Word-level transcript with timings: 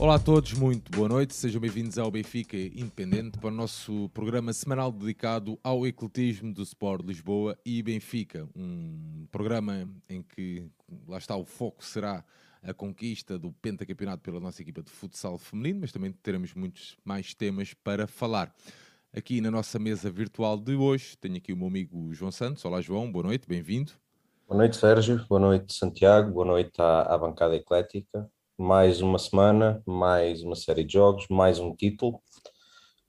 Olá 0.00 0.16
a 0.16 0.18
todos, 0.18 0.52
muito 0.52 0.90
boa 0.90 1.08
noite, 1.08 1.34
sejam 1.34 1.60
bem-vindos 1.60 1.98
ao 1.98 2.10
Benfica 2.10 2.56
Independente 2.56 3.38
para 3.38 3.48
o 3.48 3.50
nosso 3.50 4.10
programa 4.10 4.52
semanal 4.52 4.90
dedicado 4.90 5.58
ao 5.62 5.86
ecletismo 5.86 6.52
do 6.52 6.62
Sport 6.62 7.06
Lisboa 7.06 7.56
e 7.64 7.80
Benfica. 7.80 8.46
Um 8.56 9.26
programa 9.30 9.88
em 10.08 10.20
que, 10.20 10.68
lá 11.06 11.16
está, 11.16 11.36
o 11.36 11.44
foco 11.44 11.82
será 11.82 12.24
a 12.62 12.74
conquista 12.74 13.38
do 13.38 13.52
pentacampeonato 13.52 14.22
pela 14.22 14.40
nossa 14.40 14.60
equipa 14.60 14.82
de 14.82 14.90
futsal 14.90 15.38
feminino, 15.38 15.80
mas 15.82 15.92
também 15.92 16.12
teremos 16.12 16.52
muitos 16.54 16.96
mais 17.04 17.32
temas 17.32 17.72
para 17.72 18.06
falar. 18.06 18.52
Aqui 19.16 19.40
na 19.40 19.50
nossa 19.50 19.78
mesa 19.78 20.10
virtual 20.10 20.58
de 20.58 20.74
hoje 20.74 21.16
tenho 21.16 21.36
aqui 21.36 21.52
o 21.52 21.56
meu 21.56 21.68
amigo 21.68 22.12
João 22.12 22.32
Santos. 22.32 22.64
Olá 22.64 22.80
João, 22.80 23.10
boa 23.10 23.22
noite, 23.22 23.48
bem-vindo. 23.48 23.92
Boa 24.46 24.58
noite 24.58 24.76
Sérgio, 24.76 25.24
boa 25.28 25.40
noite 25.40 25.72
Santiago, 25.72 26.32
boa 26.32 26.44
noite 26.44 26.82
à, 26.82 27.02
à 27.02 27.16
bancada 27.16 27.54
eclética 27.54 28.28
mais 28.58 29.00
uma 29.00 29.18
semana, 29.18 29.82
mais 29.86 30.42
uma 30.42 30.54
série 30.54 30.84
de 30.84 30.92
jogos, 30.92 31.26
mais 31.28 31.58
um 31.58 31.74
título. 31.74 32.22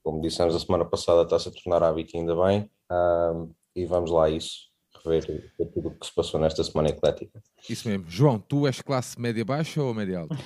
Como 0.02 0.20
dissemos 0.20 0.54
a 0.54 0.60
semana 0.60 0.84
passada, 0.84 1.22
está-se 1.22 1.48
a 1.48 1.52
tornar 1.52 1.82
hábito 1.82 2.16
ainda 2.16 2.34
bem. 2.36 2.70
Um, 2.90 3.52
e 3.74 3.84
vamos 3.84 4.10
lá 4.10 4.26
a 4.26 4.30
isso, 4.30 4.68
rever 5.04 5.52
tudo 5.74 5.88
o 5.88 5.98
que 5.98 6.06
se 6.06 6.14
passou 6.14 6.40
nesta 6.40 6.62
semana 6.64 6.88
eclética. 6.88 7.42
Isso 7.68 7.88
mesmo. 7.88 8.04
João, 8.08 8.38
tu 8.38 8.66
és 8.66 8.80
classe 8.80 9.20
média 9.20 9.44
baixa 9.44 9.82
ou 9.82 9.94
média 9.94 10.20
alta? 10.20 10.36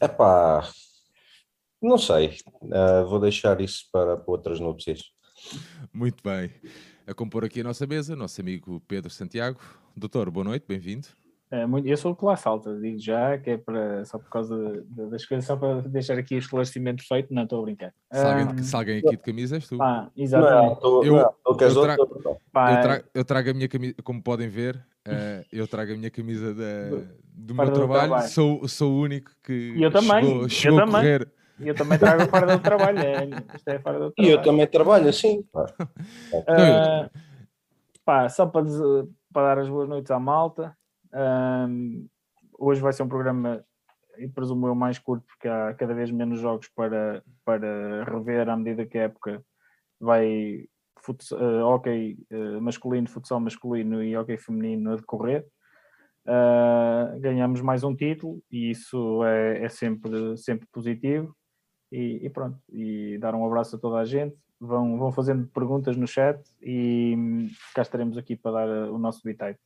É 0.00 0.08
pá, 0.08 0.68
não 1.80 1.98
sei. 1.98 2.38
Uh, 2.62 3.06
vou 3.08 3.20
deixar 3.20 3.60
isso 3.60 3.84
para, 3.92 4.16
para 4.16 4.30
outras 4.32 4.58
núpcias. 4.60 5.12
Muito 5.92 6.22
bem. 6.22 6.52
A 7.06 7.14
compor 7.14 7.44
aqui 7.44 7.60
a 7.60 7.64
nossa 7.64 7.86
mesa, 7.86 8.16
nosso 8.16 8.40
amigo 8.40 8.80
Pedro 8.86 9.10
Santiago. 9.10 9.60
Doutor, 9.96 10.30
boa 10.30 10.44
noite, 10.44 10.64
bem-vindo. 10.68 11.08
É, 11.50 11.64
muito, 11.64 11.88
eu 11.88 11.96
sou 11.96 12.14
classe 12.14 12.46
alta, 12.46 12.78
digo 12.78 12.98
já, 12.98 13.38
que 13.38 13.50
é 13.50 13.56
para, 13.56 14.04
só 14.04 14.18
por 14.18 14.28
causa 14.28 14.84
de, 14.86 15.06
das 15.06 15.24
coisas, 15.24 15.46
só 15.46 15.56
para 15.56 15.80
deixar 15.80 16.18
aqui 16.18 16.34
o 16.34 16.38
esclarecimento 16.38 17.06
feito, 17.06 17.32
não 17.32 17.44
estou 17.44 17.60
a 17.60 17.62
brincar. 17.62 17.94
Se 18.12 18.20
alguém, 18.20 18.46
um, 18.46 18.62
se 18.62 18.76
alguém 18.76 18.98
aqui 18.98 19.10
de 19.10 19.16
camisa 19.16 19.56
és 19.56 19.66
tu. 19.66 19.78
Pá, 19.78 20.10
exatamente. 20.14 20.68
Não, 20.68 20.76
tô, 20.76 21.02
eu, 21.02 21.12
não, 21.14 21.20
eu, 21.46 21.54
trago, 21.56 21.70
eu, 21.72 21.80
trago, 22.82 23.04
eu, 23.14 23.24
trago, 23.24 23.50
a 23.50 23.54
minha 23.54 23.68
camisa, 23.68 23.94
como 24.04 24.22
podem 24.22 24.48
ver, 24.48 24.76
uh, 24.76 25.44
eu 25.50 25.66
trago 25.66 25.92
a 25.92 25.96
minha 25.96 26.10
camisa 26.10 26.52
da, 26.52 26.90
do 27.32 27.54
meu 27.54 27.72
trabalho, 27.72 28.08
trabalho, 28.08 28.28
Sou, 28.28 28.68
sou 28.68 28.92
o 28.92 29.00
único 29.00 29.30
que 29.42 29.74
eu 29.80 29.90
também, 29.90 30.22
chegou, 30.22 30.48
chegou 30.50 30.78
eu 30.78 30.84
a 30.84 30.86
também. 30.86 31.00
correr. 31.00 31.32
Eu 31.60 31.74
também 31.74 31.98
trago 31.98 32.30
fora 32.30 32.56
do 32.56 32.62
trabalho, 32.62 32.98
é, 32.98 33.24
isto 33.56 33.68
é 33.68 33.78
fora 33.78 33.98
do 33.98 34.10
trabalho. 34.12 34.14
E 34.18 34.30
eu 34.30 34.42
também 34.42 34.66
trabalho 34.66 35.08
assim. 35.08 35.44
Uh, 36.32 37.10
pá, 38.04 38.28
só 38.28 38.46
para, 38.46 38.64
para 39.32 39.54
dar 39.54 39.58
as 39.62 39.68
boas 39.68 39.88
noites 39.88 40.10
à 40.10 40.20
malta. 40.20 40.77
Um, 41.12 42.08
hoje 42.58 42.80
vai 42.80 42.92
ser 42.92 43.02
um 43.02 43.08
programa, 43.08 43.64
e 44.18 44.28
presumo 44.28 44.66
eu, 44.66 44.74
mais 44.74 44.98
curto, 44.98 45.24
porque 45.26 45.48
há 45.48 45.74
cada 45.74 45.94
vez 45.94 46.10
menos 46.10 46.40
jogos 46.40 46.68
para, 46.68 47.22
para 47.44 48.04
rever 48.04 48.48
à 48.48 48.56
medida 48.56 48.86
que 48.86 48.98
a 48.98 49.02
época 49.02 49.42
vai 50.00 50.68
uh, 51.32 51.64
hockey 51.64 52.18
uh, 52.30 52.60
masculino, 52.60 53.08
futsal 53.08 53.40
masculino 53.40 54.02
e 54.02 54.16
hockey 54.16 54.36
feminino 54.36 54.92
a 54.92 54.96
decorrer. 54.96 55.46
Uh, 56.26 57.18
ganhamos 57.20 57.60
mais 57.62 57.82
um 57.82 57.94
título 57.94 58.42
e 58.50 58.70
isso 58.70 59.24
é, 59.24 59.64
é 59.64 59.68
sempre, 59.68 60.36
sempre 60.36 60.66
positivo. 60.70 61.34
E, 61.90 62.26
e, 62.26 62.28
pronto, 62.28 62.58
e 62.70 63.16
dar 63.18 63.34
um 63.34 63.46
abraço 63.46 63.76
a 63.76 63.78
toda 63.78 63.98
a 63.98 64.04
gente. 64.04 64.36
Vão, 64.60 64.98
vão 64.98 65.12
fazendo 65.12 65.46
perguntas 65.46 65.96
no 65.96 66.06
chat 66.06 66.38
e 66.60 67.14
hum, 67.16 67.48
cá 67.74 67.82
estaremos 67.82 68.18
aqui 68.18 68.36
para 68.36 68.66
dar 68.66 68.90
o 68.90 68.98
nosso 68.98 69.22
bitite. 69.24 69.58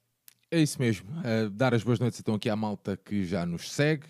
É 0.53 0.61
isso 0.61 0.79
mesmo. 0.79 1.09
Uh, 1.21 1.49
dar 1.49 1.73
as 1.73 1.83
boas 1.83 1.99
noites 1.99 2.21
então 2.21 2.35
aqui 2.35 2.51
à 2.51 2.55
malta 2.55 2.95
que 2.95 3.25
já 3.25 3.47
nos 3.47 3.73
segue. 3.73 4.05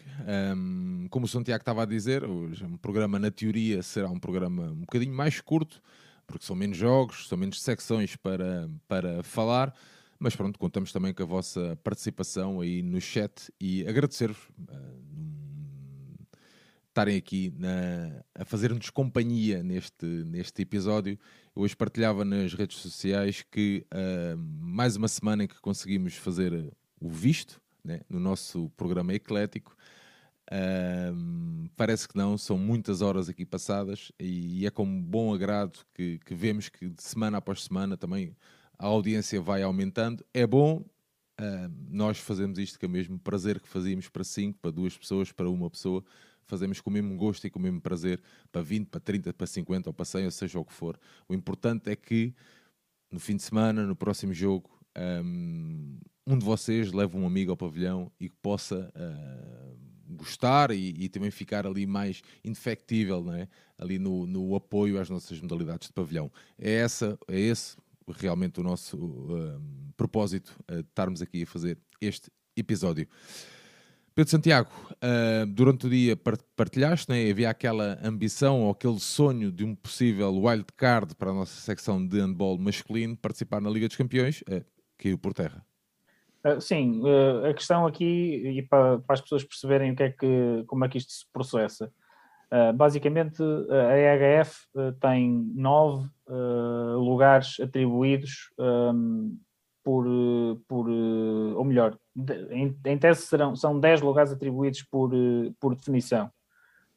Um, 0.56 1.06
como 1.08 1.24
o 1.24 1.28
Santiago 1.28 1.62
estava 1.62 1.84
a 1.84 1.86
dizer, 1.86 2.24
hoje 2.24 2.64
um 2.64 2.76
programa 2.76 3.16
na 3.16 3.30
teoria 3.30 3.80
será 3.80 4.08
um 4.08 4.18
programa 4.18 4.64
um 4.64 4.80
bocadinho 4.80 5.14
mais 5.14 5.40
curto, 5.40 5.80
porque 6.26 6.44
são 6.44 6.56
menos 6.56 6.76
jogos, 6.76 7.28
são 7.28 7.38
menos 7.38 7.62
secções 7.62 8.16
para, 8.16 8.68
para 8.88 9.22
falar. 9.22 9.72
Mas 10.18 10.34
pronto, 10.34 10.58
contamos 10.58 10.90
também 10.90 11.14
com 11.14 11.22
a 11.22 11.26
vossa 11.26 11.78
participação 11.84 12.60
aí 12.60 12.82
no 12.82 13.00
chat 13.00 13.48
e 13.60 13.86
agradecer-vos 13.86 14.42
uh, 14.68 15.41
estarem 16.92 17.16
aqui 17.16 17.52
na, 17.56 18.22
a 18.34 18.44
fazer-nos 18.44 18.90
companhia 18.90 19.62
neste, 19.62 20.04
neste 20.04 20.60
episódio 20.60 21.18
eu 21.54 21.62
hoje 21.62 21.76
partilhava 21.76 22.24
nas 22.24 22.54
redes 22.54 22.78
sociais 22.78 23.44
que 23.50 23.86
uh, 23.92 24.36
mais 24.38 24.96
uma 24.96 25.08
semana 25.08 25.44
em 25.44 25.46
que 25.46 25.60
conseguimos 25.60 26.14
fazer 26.14 26.72
o 26.98 27.10
visto 27.10 27.60
né, 27.84 28.00
no 28.08 28.18
nosso 28.18 28.70
programa 28.76 29.12
eclético. 29.12 29.76
Uh, 30.50 31.68
parece 31.76 32.08
que 32.08 32.16
não, 32.16 32.38
são 32.38 32.56
muitas 32.56 33.02
horas 33.02 33.28
aqui 33.28 33.44
passadas 33.44 34.10
e 34.18 34.66
é 34.66 34.70
com 34.70 35.02
bom 35.02 35.32
agrado 35.34 35.80
que, 35.94 36.18
que 36.24 36.34
vemos 36.34 36.68
que 36.68 36.88
de 36.88 37.02
semana 37.02 37.38
após 37.38 37.64
semana 37.64 37.96
também 37.96 38.34
a 38.78 38.86
audiência 38.86 39.40
vai 39.40 39.62
aumentando. 39.62 40.24
É 40.32 40.46
bom, 40.46 40.78
uh, 41.38 41.72
nós 41.90 42.18
fazemos 42.18 42.58
isto 42.58 42.82
é 42.82 42.86
o 42.86 42.90
mesmo 42.90 43.18
prazer 43.18 43.60
que 43.60 43.68
fazíamos 43.68 44.08
para 44.08 44.24
cinco, 44.24 44.58
para 44.58 44.70
duas 44.70 44.96
pessoas, 44.96 45.32
para 45.32 45.50
uma 45.50 45.68
pessoa 45.68 46.02
fazemos 46.46 46.80
com 46.80 46.90
o 46.90 46.92
mesmo 46.92 47.16
gosto 47.16 47.46
e 47.46 47.50
com 47.50 47.58
o 47.58 47.62
mesmo 47.62 47.80
prazer 47.80 48.20
para 48.50 48.62
20, 48.62 48.88
para 48.88 49.00
30, 49.00 49.32
para 49.32 49.46
50 49.46 49.90
ou 49.90 49.94
para 49.94 50.04
100, 50.04 50.24
ou 50.24 50.30
seja 50.30 50.58
o 50.58 50.64
que 50.64 50.72
for. 50.72 50.98
O 51.28 51.34
importante 51.34 51.90
é 51.90 51.96
que 51.96 52.34
no 53.10 53.20
fim 53.20 53.36
de 53.36 53.42
semana, 53.42 53.86
no 53.86 53.94
próximo 53.94 54.32
jogo, 54.32 54.70
um, 55.24 55.98
um 56.26 56.38
de 56.38 56.44
vocês 56.44 56.92
leve 56.92 57.16
um 57.16 57.26
amigo 57.26 57.50
ao 57.50 57.56
pavilhão 57.56 58.10
e 58.18 58.28
que 58.28 58.36
possa 58.36 58.92
uh, 58.96 59.76
gostar 60.14 60.70
e, 60.70 60.94
e, 60.98 61.08
também 61.08 61.30
ficar 61.30 61.66
ali 61.66 61.86
mais 61.86 62.22
indefectível, 62.44 63.22
não 63.22 63.34
é? 63.34 63.48
ali 63.78 63.98
no, 63.98 64.26
no 64.26 64.54
apoio 64.54 65.00
às 65.00 65.10
nossas 65.10 65.40
modalidades 65.40 65.88
de 65.88 65.92
pavilhão. 65.92 66.30
É, 66.58 66.72
essa, 66.74 67.18
é 67.28 67.38
esse 67.38 67.76
realmente 68.08 68.60
o 68.60 68.62
nosso 68.62 68.96
uh, 68.96 69.60
propósito 69.96 70.58
uh, 70.70 70.82
de 70.82 70.88
estarmos 70.88 71.22
aqui 71.22 71.42
a 71.42 71.46
fazer 71.46 71.78
este 72.00 72.30
episódio. 72.56 73.06
Pedro 74.14 74.30
Santiago, 74.30 74.68
uh, 74.90 75.46
durante 75.46 75.86
o 75.86 75.90
dia 75.90 76.14
partilhaste, 76.54 77.10
né? 77.10 77.30
havia 77.30 77.48
aquela 77.48 77.98
ambição 78.04 78.62
ou 78.64 78.70
aquele 78.70 79.00
sonho 79.00 79.50
de 79.50 79.64
um 79.64 79.74
possível 79.74 80.30
wild 80.34 80.66
card 80.76 81.14
para 81.14 81.30
a 81.30 81.34
nossa 81.34 81.58
secção 81.58 82.06
de 82.06 82.20
handball 82.20 82.58
masculino 82.58 83.16
participar 83.16 83.62
na 83.62 83.70
Liga 83.70 83.88
dos 83.88 83.96
Campeões, 83.96 84.42
uh, 84.42 84.62
caiu 84.98 85.16
por 85.16 85.32
terra. 85.32 85.64
Uh, 86.44 86.60
sim, 86.60 87.00
uh, 87.00 87.46
a 87.46 87.54
questão 87.54 87.86
aqui, 87.86 88.04
e 88.58 88.62
para, 88.62 88.98
para, 88.98 89.14
as 89.14 89.20
pessoas 89.22 89.44
perceberem 89.44 89.92
o 89.92 89.96
que 89.96 90.02
é 90.02 90.10
que, 90.10 90.64
como 90.66 90.84
é 90.84 90.88
que 90.88 90.98
isto 90.98 91.12
se 91.12 91.24
processa, 91.32 91.90
basicamente 92.74 93.42
a 93.42 93.96
EHF 93.96 94.66
tem 95.00 95.50
nove 95.54 96.06
lugares 96.98 97.58
atribuídos 97.58 98.50
um, 98.58 99.38
por, 99.82 100.06
por 100.68 100.88
ou 100.88 101.64
melhor, 101.64 101.98
em, 102.50 102.76
em 102.84 102.98
tese 102.98 103.22
serão, 103.22 103.56
são 103.56 103.78
10 103.78 104.00
lugares 104.00 104.32
atribuídos 104.32 104.82
por, 104.82 105.10
por 105.60 105.74
definição. 105.74 106.30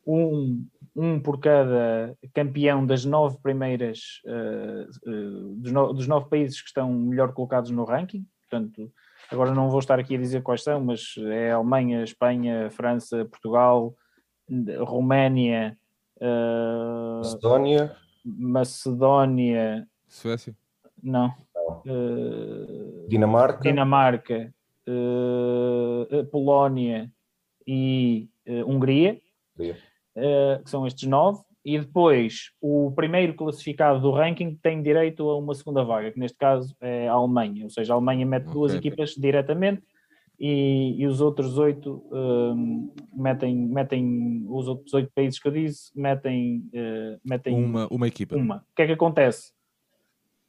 Um, 0.07 0.67
um 0.95 1.19
por 1.19 1.39
cada 1.39 2.15
campeão 2.33 2.85
das 2.85 3.03
nove 3.03 3.37
primeiras, 3.41 4.21
uh, 4.25 5.09
uh, 5.09 5.55
dos, 5.55 5.71
no, 5.71 5.93
dos 5.93 6.07
nove 6.07 6.29
países 6.29 6.61
que 6.61 6.67
estão 6.67 6.93
melhor 6.93 7.33
colocados 7.33 7.71
no 7.71 7.83
ranking. 7.83 8.25
Portanto, 8.47 8.91
agora 9.31 9.53
não 9.53 9.69
vou 9.69 9.79
estar 9.79 9.99
aqui 9.99 10.15
a 10.15 10.19
dizer 10.19 10.43
quais 10.43 10.63
são, 10.63 10.79
mas 10.83 11.15
é 11.17 11.51
Alemanha, 11.51 12.03
Espanha, 12.03 12.69
França, 12.69 13.25
Portugal, 13.25 13.95
Roménia, 14.79 15.77
uh, 16.21 17.17
Macedónia, 17.17 17.95
Macedónia, 18.23 19.87
Suécia, 20.07 20.55
não, 21.01 21.33
Dinamarca, 23.07 23.61
Dinamarca, 23.61 24.53
uh, 24.87 26.25
Polónia 26.31 27.11
e 27.67 28.29
uh, 28.47 28.69
Hungria, 28.69 29.19
uh, 29.59 30.63
que 30.63 30.69
são 30.69 30.85
estes 30.85 31.07
nove, 31.07 31.41
e 31.63 31.79
depois 31.79 32.51
o 32.61 32.91
primeiro 32.95 33.33
classificado 33.33 33.99
do 33.99 34.11
ranking 34.11 34.55
tem 34.61 34.83
direito 34.83 35.27
a 35.27 35.37
uma 35.37 35.55
segunda 35.55 35.83
vaga, 35.83 36.11
que 36.11 36.19
neste 36.19 36.37
caso 36.37 36.75
é 36.79 37.07
a 37.07 37.13
Alemanha, 37.13 37.63
ou 37.63 37.69
seja, 37.69 37.93
a 37.93 37.95
Alemanha 37.95 38.25
mete 38.25 38.43
okay. 38.43 38.53
duas 38.53 38.73
equipas 38.73 39.15
diretamente 39.15 39.81
e, 40.39 40.95
e 40.99 41.07
os 41.07 41.21
outros 41.21 41.57
oito 41.57 42.03
um, 42.11 42.93
metem, 43.13 43.55
metem, 43.55 44.45
os 44.47 44.67
outros 44.67 44.93
oito 44.93 45.11
países 45.15 45.39
que 45.39 45.47
eu 45.47 45.51
disse, 45.51 45.91
metem, 45.95 46.69
uh, 46.73 47.19
metem 47.25 47.55
uma, 47.55 47.87
uma 47.89 48.07
equipa. 48.07 48.35
Uma. 48.35 48.57
O 48.57 48.75
que 48.75 48.83
é 48.83 48.85
que 48.87 48.93
acontece? 48.93 49.51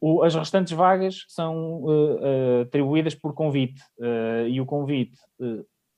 O, 0.01 0.23
as 0.23 0.35
restantes 0.35 0.73
vagas 0.73 1.25
são 1.29 1.83
uh, 1.83 1.89
uh, 1.89 2.61
atribuídas 2.63 3.15
por 3.15 3.35
convite 3.35 3.81
uh, 3.99 4.47
e 4.47 4.61
o 4.61 4.67
convite 4.67 5.17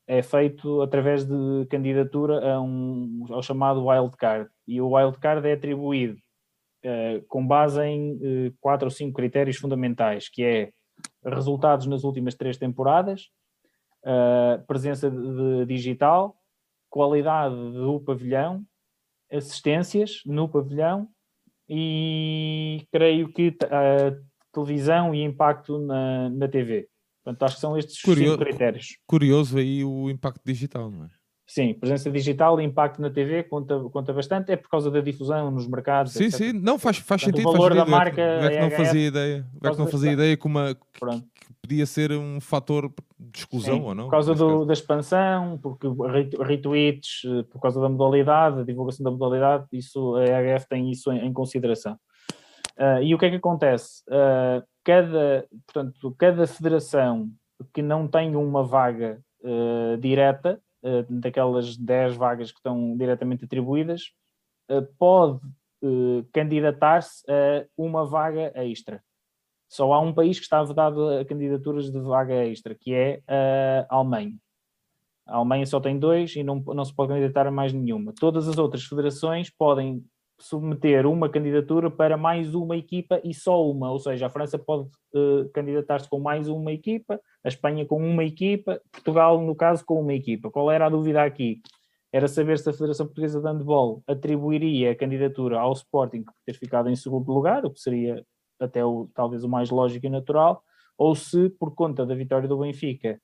é 0.07 0.23
feito 0.23 0.81
através 0.81 1.25
de 1.25 1.65
candidatura 1.69 2.53
a 2.53 2.61
um, 2.61 3.25
ao 3.29 3.43
chamado 3.43 3.85
wildcard 3.85 4.49
e 4.67 4.81
o 4.81 4.95
wildcard 4.95 5.47
é 5.47 5.53
atribuído 5.53 6.17
com 7.27 7.45
base 7.45 7.83
em 7.83 8.55
quatro 8.61 8.87
ou 8.87 8.89
cinco 8.89 9.17
critérios 9.17 9.57
fundamentais, 9.57 10.29
que 10.29 10.43
é 10.43 10.71
resultados 11.25 11.85
nas 11.87 12.05
últimas 12.05 12.35
três 12.35 12.57
temporadas, 12.57 13.27
presença 14.65 15.11
de, 15.11 15.17
de 15.17 15.65
digital, 15.65 16.37
qualidade 16.89 17.53
do 17.53 17.99
pavilhão, 17.99 18.63
assistências 19.29 20.21
no 20.25 20.47
pavilhão 20.47 21.09
e 21.69 22.85
creio 22.91 23.31
que 23.31 23.55
a 23.69 24.13
televisão 24.51 25.13
e 25.13 25.23
impacto 25.23 25.77
na, 25.79 26.29
na 26.29 26.47
TV. 26.47 26.87
Portanto, 27.23 27.43
acho 27.43 27.55
que 27.55 27.61
são 27.61 27.77
estes 27.77 28.01
Curio... 28.01 28.31
cinco 28.31 28.43
critérios. 28.43 28.97
Curioso 29.05 29.57
aí 29.57 29.83
o 29.83 30.09
impacto 30.09 30.41
digital, 30.43 30.89
não 30.89 31.05
é? 31.05 31.09
Sim, 31.45 31.73
presença 31.73 32.11
digital 32.11 32.61
e 32.61 32.63
impacto 32.63 33.01
na 33.01 33.09
TV 33.09 33.41
conta, 33.43 33.79
conta 33.91 34.13
bastante, 34.13 34.51
é 34.51 34.55
por 34.55 34.69
causa 34.69 34.91
da 34.91 35.01
difusão 35.01 35.49
nos 35.49 35.67
mercados. 35.67 36.13
Sim, 36.13 36.25
etc. 36.25 36.37
sim, 36.37 36.53
não 36.53 36.77
faz, 36.77 36.97
faz 36.97 37.23
Portanto, 37.23 37.37
sentido. 37.41 37.49
o 37.49 37.51
valor 37.53 37.69
faz 37.69 37.79
da 37.79 37.85
sentido. 37.85 37.97
marca 37.97 38.21
é 38.21 38.49
que 38.49 38.59
não 38.59 38.67
EHF, 38.67 38.77
fazia 38.77 39.07
ideia, 39.07 39.47
é 39.63 39.69
que 39.71 39.77
não 39.77 39.85
da- 39.85 39.91
fazia 39.91 40.11
ideia 40.11 40.37
que, 40.37 40.45
uma, 40.45 40.77
podia 41.61 41.85
ser 41.85 42.11
um 42.11 42.39
fator 42.39 42.91
de 43.19 43.39
exclusão 43.39 43.75
Sim, 43.77 43.83
ou 43.83 43.95
não. 43.95 44.03
Por 44.05 44.11
causa 44.11 44.33
do- 44.33 44.65
da 44.65 44.73
expansão, 44.73 45.57
porque 45.57 45.87
re- 45.87 46.43
retweets, 46.43 47.21
eh, 47.25 47.43
por 47.43 47.61
causa 47.61 47.79
da 47.79 47.89
modalidade, 47.89 48.61
a 48.61 48.63
divulgação 48.63 49.03
da 49.03 49.11
modalidade, 49.11 49.65
isso, 49.71 50.15
a 50.15 50.25
EHF 50.25 50.67
tem 50.67 50.89
isso 50.89 51.11
em, 51.11 51.25
em 51.27 51.33
consideração. 51.33 51.97
Ah, 52.77 53.01
e 53.01 53.13
o 53.13 53.17
que 53.17 53.25
é 53.25 53.29
que 53.29 53.35
acontece? 53.35 54.03
Ah, 54.09 54.63
cada, 54.83 55.45
portanto, 55.67 56.15
cada 56.17 56.47
federação 56.47 57.29
que 57.73 57.81
não 57.81 58.07
tem 58.07 58.35
uma 58.35 58.63
vaga 58.63 59.21
eh, 59.43 59.97
direta, 59.97 60.61
daquelas 61.09 61.75
10 61.75 62.15
vagas 62.15 62.51
que 62.53 62.57
estão 62.59 62.95
diretamente 62.95 63.43
atribuídas, 63.43 64.13
pode 64.97 65.41
candidatar-se 66.31 67.21
a 67.29 67.65
uma 67.77 68.05
vaga 68.05 68.53
extra. 68.55 69.03
Só 69.69 69.93
há 69.93 69.99
um 69.99 70.11
país 70.11 70.37
que 70.39 70.43
está 70.43 70.63
vedado 70.63 71.07
a 71.09 71.23
candidaturas 71.23 71.91
de 71.91 71.99
vaga 71.99 72.33
extra, 72.45 72.73
que 72.73 72.93
é 72.93 73.21
a 73.27 73.85
Alemanha. 73.95 74.35
A 75.27 75.37
Alemanha 75.37 75.65
só 75.67 75.79
tem 75.79 75.99
dois 75.99 76.35
e 76.35 76.43
não, 76.43 76.55
não 76.55 76.83
se 76.83 76.93
pode 76.93 77.09
candidatar 77.09 77.45
a 77.45 77.51
mais 77.51 77.71
nenhuma. 77.71 78.11
Todas 78.19 78.47
as 78.47 78.57
outras 78.57 78.83
federações 78.83 79.49
podem 79.51 80.03
submeter 80.39 81.05
uma 81.05 81.29
candidatura 81.29 81.91
para 81.91 82.17
mais 82.17 82.55
uma 82.55 82.75
equipa 82.75 83.21
e 83.23 83.33
só 83.33 83.63
uma, 83.69 83.91
ou 83.91 83.99
seja, 83.99 84.25
a 84.25 84.29
França 84.29 84.57
pode 84.57 84.89
eh, 85.13 85.49
candidatar-se 85.53 86.09
com 86.09 86.19
mais 86.19 86.47
uma 86.47 86.71
equipa, 86.71 87.19
a 87.43 87.47
Espanha 87.47 87.85
com 87.85 87.97
uma 87.97 88.23
equipa, 88.23 88.81
Portugal, 88.91 89.39
no 89.41 89.53
caso, 89.53 89.85
com 89.85 90.01
uma 90.01 90.13
equipa. 90.13 90.49
Qual 90.49 90.71
era 90.71 90.85
a 90.85 90.89
dúvida 90.89 91.23
aqui? 91.23 91.61
Era 92.11 92.27
saber 92.27 92.57
se 92.57 92.69
a 92.69 92.73
Federação 92.73 93.05
Portuguesa 93.05 93.39
de 93.39 93.47
Handball 93.47 94.01
atribuiria 94.07 94.91
a 94.91 94.95
candidatura 94.95 95.59
ao 95.59 95.73
Sporting 95.73 96.23
por 96.23 96.33
ter 96.45 96.53
ficado 96.53 96.89
em 96.89 96.95
segundo 96.95 97.31
lugar, 97.31 97.65
o 97.65 97.71
que 97.71 97.79
seria 97.79 98.25
até 98.59 98.83
o, 98.85 99.09
talvez 99.13 99.43
o 99.43 99.49
mais 99.49 99.69
lógico 99.69 100.05
e 100.05 100.09
natural, 100.09 100.63
ou 100.97 101.15
se, 101.15 101.49
por 101.51 101.73
conta 101.75 102.05
da 102.05 102.13
vitória 102.15 102.47
do 102.47 102.57
Benfica 102.57 103.19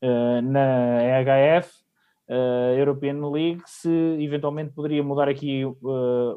eh, 0.00 0.40
na 0.42 1.02
EHF, 1.02 1.70
eh, 2.28 2.76
European 2.78 3.28
League, 3.30 3.62
se 3.66 3.90
eventualmente 4.20 4.72
poderia 4.72 5.02
mudar 5.02 5.28
aqui 5.28 5.62
eh, 5.62 5.66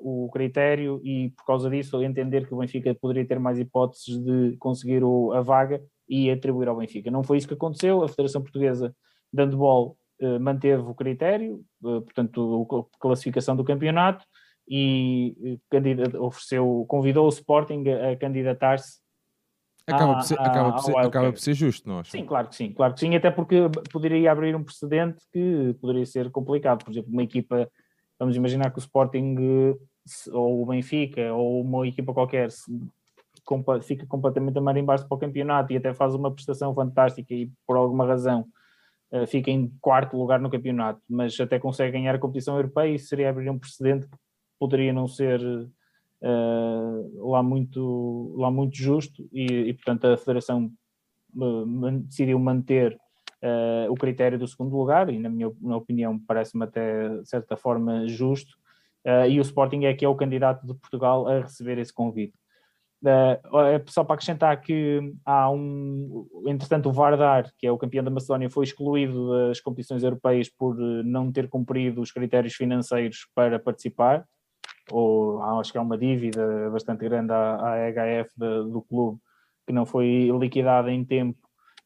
o 0.01 0.29
critério 0.33 0.99
e, 1.03 1.29
por 1.37 1.45
causa 1.45 1.69
disso, 1.69 2.01
entender 2.01 2.47
que 2.47 2.53
o 2.53 2.57
Benfica 2.57 2.95
poderia 2.95 3.27
ter 3.27 3.39
mais 3.39 3.59
hipóteses 3.59 4.17
de 4.17 4.55
conseguir 4.57 5.03
o- 5.03 5.31
a 5.33 5.41
vaga 5.41 5.81
e 6.09 6.31
atribuir 6.31 6.67
ao 6.67 6.77
Benfica. 6.77 7.11
Não 7.11 7.23
foi 7.23 7.37
isso 7.37 7.47
que 7.47 7.53
aconteceu. 7.53 8.03
A 8.03 8.07
Federação 8.07 8.41
Portuguesa 8.41 8.95
de 9.31 9.43
Handball 9.43 9.97
eh, 10.19 10.39
manteve 10.39 10.83
o 10.83 10.93
critério, 10.95 11.61
portanto, 11.81 12.67
a 12.95 12.99
classificação 12.99 13.55
do 13.55 13.63
campeonato 13.63 14.25
e 14.73 15.59
ofereceu, 16.17 16.85
convidou 16.87 17.25
o 17.25 17.29
Sporting 17.29 17.83
a, 17.89 18.11
a 18.11 18.15
candidatar-se 18.15 19.01
Acaba, 19.85 20.15
por 20.15 20.23
ser, 20.23 20.39
à- 20.39 20.45
acaba, 20.45 20.71
por 20.71 20.79
ser, 20.81 20.95
acaba 20.97 21.31
por 21.31 21.39
ser 21.39 21.53
justo, 21.53 21.89
não 21.89 21.99
acho? 21.99 22.11
Sim, 22.11 22.25
claro 22.25 22.47
que 22.47 22.55
sim, 22.55 22.71
claro 22.71 22.93
que 22.93 22.99
sim, 22.99 23.15
até 23.15 23.29
porque 23.31 23.57
poderia 23.91 24.31
abrir 24.31 24.55
um 24.55 24.63
precedente 24.63 25.17
que 25.33 25.75
poderia 25.81 26.05
ser 26.05 26.31
complicado. 26.31 26.85
Por 26.85 26.91
exemplo, 26.91 27.11
uma 27.11 27.23
equipa, 27.23 27.69
vamos 28.17 28.35
imaginar 28.35 28.71
que 28.71 28.77
o 28.77 28.79
Sporting 28.79 29.35
ou 30.31 30.61
o 30.61 30.65
Benfica 30.65 31.33
ou 31.33 31.61
uma 31.61 31.85
equipa 31.87 32.13
qualquer 32.13 32.51
se 32.51 32.71
fica 33.81 34.05
completamente 34.05 34.57
a 34.57 34.61
marimbar-se 34.61 35.05
para 35.07 35.15
o 35.15 35.19
campeonato 35.19 35.73
e 35.73 35.77
até 35.77 35.93
faz 35.93 36.13
uma 36.13 36.31
prestação 36.31 36.73
fantástica 36.73 37.33
e 37.33 37.51
por 37.67 37.75
alguma 37.75 38.05
razão 38.05 38.45
eh, 39.11 39.25
fica 39.25 39.49
em 39.51 39.73
quarto 39.81 40.15
lugar 40.15 40.39
no 40.39 40.49
campeonato, 40.49 41.01
mas 41.09 41.37
até 41.39 41.59
consegue 41.59 41.91
ganhar 41.93 42.15
a 42.15 42.19
competição 42.19 42.55
europeia, 42.55 42.93
isso 42.95 43.07
seria 43.07 43.29
abrir 43.29 43.49
um 43.49 43.59
precedente 43.59 44.07
que 44.07 44.15
poderia 44.61 44.93
não 44.93 45.07
ser 45.07 45.41
eh, 46.21 47.09
lá, 47.15 47.41
muito, 47.41 48.35
lá 48.37 48.51
muito 48.51 48.77
justo 48.77 49.27
e, 49.33 49.47
e, 49.69 49.73
portanto 49.73 50.05
a 50.05 50.15
Federação 50.15 50.71
eh, 51.35 51.91
decidiu 52.03 52.37
manter 52.37 52.95
eh, 53.41 53.87
o 53.89 53.95
critério 53.95 54.37
do 54.37 54.47
segundo 54.47 54.77
lugar 54.77 55.09
e 55.09 55.17
na 55.17 55.29
minha 55.29 55.51
na 55.59 55.77
opinião 55.77 56.19
parece-me 56.19 56.63
até 56.63 57.09
de 57.09 57.27
certa 57.27 57.57
forma 57.57 58.07
justo 58.07 58.55
eh, 59.03 59.31
e 59.31 59.39
o 59.39 59.41
Sporting 59.41 59.85
é 59.85 59.95
que 59.95 60.05
é 60.05 60.07
o 60.07 60.15
candidato 60.15 60.65
de 60.67 60.75
Portugal 60.75 61.27
a 61.27 61.41
receber 61.41 61.79
esse 61.79 61.91
convite. 61.91 62.39
Uh, 63.03 63.81
só 63.87 64.03
para 64.03 64.13
acrescentar 64.13 64.61
que 64.61 64.99
há 65.25 65.49
um, 65.49 66.27
entretanto, 66.45 66.87
o 66.87 66.93
Vardar, 66.93 67.51
que 67.57 67.65
é 67.65 67.71
o 67.71 67.77
campeão 67.77 68.03
da 68.03 68.11
Macedónia, 68.11 68.47
foi 68.47 68.63
excluído 68.63 69.47
das 69.47 69.59
competições 69.59 70.03
europeias 70.03 70.47
por 70.49 70.75
não 70.77 71.31
ter 71.31 71.49
cumprido 71.49 71.99
os 71.99 72.11
critérios 72.11 72.53
financeiros 72.53 73.27
para 73.33 73.57
participar, 73.57 74.23
ou 74.91 75.41
acho 75.59 75.71
que 75.71 75.77
há 75.77 75.81
uma 75.81 75.97
dívida 75.97 76.69
bastante 76.69 77.01
grande 77.07 77.31
à, 77.31 77.73
à 77.73 77.89
EHF 77.89 78.31
da- 78.37 78.63
do 78.63 78.81
clube 78.81 79.19
que 79.65 79.73
não 79.73 79.85
foi 79.85 80.29
liquidada 80.39 80.91
em 80.91 81.03
tempo 81.05 81.37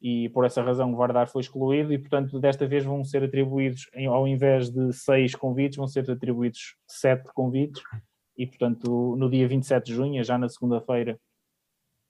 e 0.02 0.30
por 0.30 0.46
essa 0.46 0.62
razão 0.62 0.94
o 0.94 0.96
Vardar 0.96 1.28
foi 1.28 1.42
excluído 1.42 1.94
e 1.94 1.98
portanto 1.98 2.40
desta 2.40 2.68
vez 2.68 2.84
vão 2.84 3.04
ser 3.04 3.24
atribuídos, 3.24 3.90
ao 4.10 4.28
invés 4.28 4.70
de 4.70 4.94
seis 4.94 5.34
convites, 5.36 5.78
vão 5.78 5.88
ser 5.88 6.10
atribuídos 6.10 6.76
sete 6.88 7.32
convites 7.34 7.82
e 8.38 8.46
portanto 8.46 9.16
no 9.18 9.30
dia 9.30 9.48
27 9.48 9.86
de 9.88 9.94
junho, 9.94 10.24
já 10.24 10.38
na 10.38 10.50
segunda-feira, 10.50 11.20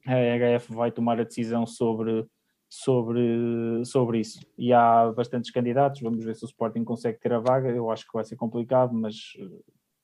a 0.06 0.16
EHF 0.20 0.74
vai 0.74 0.92
tomar 0.92 1.20
a 1.20 1.24
decisão 1.24 1.66
sobre, 1.66 2.26
sobre, 2.70 3.84
sobre 3.86 4.20
isso. 4.20 4.40
E 4.58 4.72
há 4.72 5.12
bastantes 5.12 5.52
candidatos, 5.52 6.02
vamos 6.02 6.24
ver 6.24 6.36
se 6.36 6.44
o 6.44 6.48
Sporting 6.48 6.84
consegue 6.84 7.20
ter 7.20 7.34
a 7.34 7.40
vaga, 7.40 7.70
eu 7.70 7.90
acho 7.90 8.06
que 8.06 8.14
vai 8.14 8.24
ser 8.24 8.36
complicado, 8.36 8.94
mas 8.94 9.16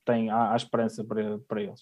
tem, 0.05 0.29
há, 0.29 0.53
há 0.53 0.55
esperança 0.55 1.03
para, 1.03 1.39
para 1.47 1.61
eles. 1.61 1.81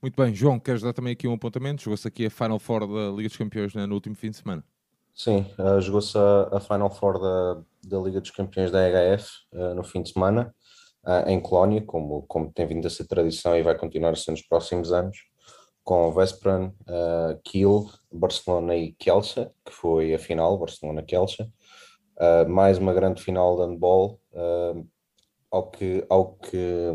Muito 0.00 0.22
bem, 0.22 0.34
João, 0.34 0.60
queres 0.60 0.82
dar 0.82 0.92
também 0.92 1.12
aqui 1.12 1.26
um 1.26 1.34
apontamento? 1.34 1.82
Jogou-se 1.82 2.06
aqui 2.06 2.26
a 2.26 2.30
Final 2.30 2.58
Four 2.58 2.86
da 2.86 3.16
Liga 3.16 3.28
dos 3.28 3.36
Campeões 3.36 3.74
né, 3.74 3.86
no 3.86 3.94
último 3.94 4.14
fim 4.14 4.30
de 4.30 4.36
semana. 4.36 4.64
Sim, 5.14 5.46
uh, 5.58 5.80
jogou-se 5.80 6.16
a, 6.18 6.56
a 6.56 6.60
Final 6.60 6.90
Four 6.90 7.20
da, 7.20 7.62
da 7.84 7.98
Liga 8.00 8.20
dos 8.20 8.30
Campeões 8.30 8.70
da 8.70 8.80
EHF 8.86 9.28
uh, 9.52 9.74
no 9.74 9.82
fim 9.82 10.02
de 10.02 10.12
semana, 10.12 10.54
uh, 11.06 11.28
em 11.28 11.40
Colónia, 11.40 11.80
como, 11.82 12.22
como 12.28 12.52
tem 12.52 12.66
vindo 12.66 12.86
a 12.86 12.90
ser 12.90 13.06
tradição 13.06 13.56
e 13.56 13.62
vai 13.62 13.76
continuar 13.76 14.10
a 14.10 14.16
ser 14.16 14.32
nos 14.32 14.42
próximos 14.42 14.92
anos, 14.92 15.16
com 15.84 16.10
Veszprem, 16.12 16.66
uh, 16.66 17.38
Kiel, 17.44 17.84
Barcelona 18.10 18.74
e 18.74 18.92
Kielce, 18.92 19.48
que 19.64 19.72
foi 19.72 20.14
a 20.14 20.18
final, 20.18 20.58
Barcelona-Kielce. 20.58 21.42
Uh, 21.42 22.48
mais 22.48 22.78
uma 22.78 22.94
grande 22.94 23.22
final 23.22 23.56
de 23.56 23.62
handball, 23.62 24.20
uh, 24.32 24.88
ao, 25.50 25.70
que, 25.70 26.04
ao, 26.08 26.34
que, 26.36 26.90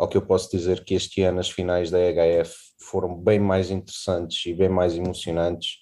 ao 0.00 0.08
que 0.08 0.16
eu 0.16 0.22
posso 0.22 0.50
dizer 0.50 0.82
que 0.82 0.94
este 0.94 1.22
ano 1.22 1.40
as 1.40 1.50
finais 1.50 1.90
da 1.90 1.98
EHF 2.00 2.54
foram 2.80 3.14
bem 3.14 3.38
mais 3.38 3.70
interessantes 3.70 4.46
e 4.46 4.54
bem 4.54 4.70
mais 4.70 4.96
emocionantes, 4.96 5.76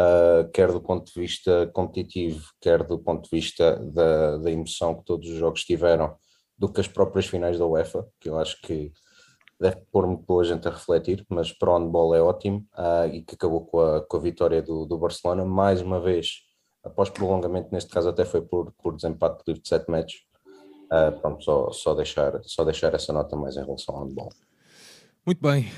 uh, 0.00 0.48
quer 0.52 0.70
do 0.70 0.80
ponto 0.80 1.12
de 1.12 1.20
vista 1.20 1.66
competitivo, 1.72 2.40
quer 2.60 2.84
do 2.84 3.00
ponto 3.00 3.28
de 3.28 3.36
vista 3.36 3.80
da, 3.92 4.38
da 4.38 4.48
emoção 4.48 4.94
que 4.94 5.04
todos 5.04 5.28
os 5.28 5.38
jogos 5.38 5.64
tiveram, 5.64 6.14
do 6.56 6.72
que 6.72 6.80
as 6.80 6.86
próprias 6.86 7.26
finais 7.26 7.58
da 7.58 7.66
UEFA, 7.66 8.06
que 8.20 8.28
eu 8.28 8.38
acho 8.38 8.62
que 8.62 8.92
deve 9.60 9.78
pôr 9.90 10.06
muito 10.06 10.24
boa 10.24 10.44
gente 10.44 10.68
a 10.68 10.70
refletir, 10.70 11.26
mas 11.28 11.52
para 11.52 11.70
o 11.70 11.76
handball 11.76 12.14
é 12.14 12.22
ótimo 12.22 12.64
uh, 12.78 13.12
e 13.12 13.22
que 13.22 13.34
acabou 13.34 13.66
com 13.66 13.80
a, 13.80 14.06
com 14.06 14.18
a 14.18 14.20
vitória 14.20 14.62
do, 14.62 14.86
do 14.86 14.96
Barcelona, 14.96 15.44
mais 15.44 15.82
uma 15.82 16.00
vez, 16.00 16.42
após 16.84 17.10
prolongamento, 17.10 17.70
neste 17.72 17.90
caso 17.90 18.08
até 18.08 18.24
foi 18.24 18.42
por, 18.42 18.72
por 18.80 18.94
desempate 18.94 19.42
livre 19.48 19.60
de 19.60 19.68
7 19.68 19.90
metros. 19.90 20.31
Uh, 20.92 21.18
pronto, 21.20 21.42
só, 21.42 21.70
só, 21.72 21.94
deixar, 21.94 22.38
só 22.44 22.64
deixar 22.64 22.92
essa 22.92 23.14
nota 23.14 23.34
mais 23.34 23.56
em 23.56 23.64
relação 23.64 23.96
ao 23.96 24.04
handball. 24.04 24.28
Muito 25.24 25.40
bem, 25.40 25.70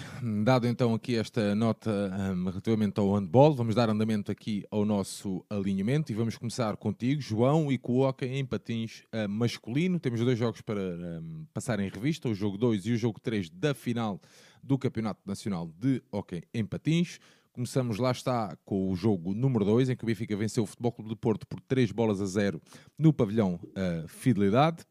dado 0.43 0.67
então 0.67 0.93
aqui 0.93 1.15
esta 1.17 1.55
nota 1.55 1.91
um, 1.91 2.47
relativamente 2.47 2.99
ao 2.99 3.13
handball, 3.13 3.55
vamos 3.55 3.77
dar 3.77 3.89
andamento 3.89 4.33
aqui 4.33 4.65
ao 4.73 4.85
nosso 4.85 5.45
alinhamento 5.49 6.11
e 6.11 6.17
vamos 6.17 6.37
começar 6.37 6.77
contigo, 6.79 7.21
João, 7.21 7.71
e 7.71 7.79
hockey 7.81 8.27
em 8.27 8.45
patins 8.45 9.05
uh, 9.13 9.29
masculino. 9.29 10.01
Temos 10.01 10.19
dois 10.21 10.37
jogos 10.37 10.63
para 10.63 10.81
um, 10.81 11.47
passar 11.55 11.79
em 11.79 11.89
revista, 11.89 12.29
o 12.29 12.35
jogo 12.35 12.59
2 12.59 12.87
e 12.87 12.93
o 12.93 12.97
jogo 12.97 13.21
3 13.21 13.51
da 13.51 13.73
final 13.73 14.19
do 14.63 14.77
Campeonato 14.77 15.21
Nacional 15.25 15.71
de 15.79 16.03
Hockey 16.11 16.43
em 16.53 16.65
Patins. 16.65 17.21
Começamos, 17.53 17.99
lá 17.99 18.11
está, 18.11 18.57
com 18.65 18.91
o 18.91 18.97
jogo 18.97 19.33
número 19.33 19.65
2, 19.65 19.91
em 19.91 19.97
que 19.97 20.03
o 20.03 20.07
Benfica 20.07 20.35
venceu 20.37 20.65
o 20.65 20.67
Futebol 20.67 20.91
Clube 20.91 21.11
de 21.11 21.17
Porto 21.17 21.47
por 21.47 21.61
3 21.61 21.93
bolas 21.93 22.21
a 22.21 22.27
0 22.27 22.61
no 22.99 23.13
pavilhão 23.13 23.61
uh, 23.63 24.09
Fidelidade. 24.09 24.85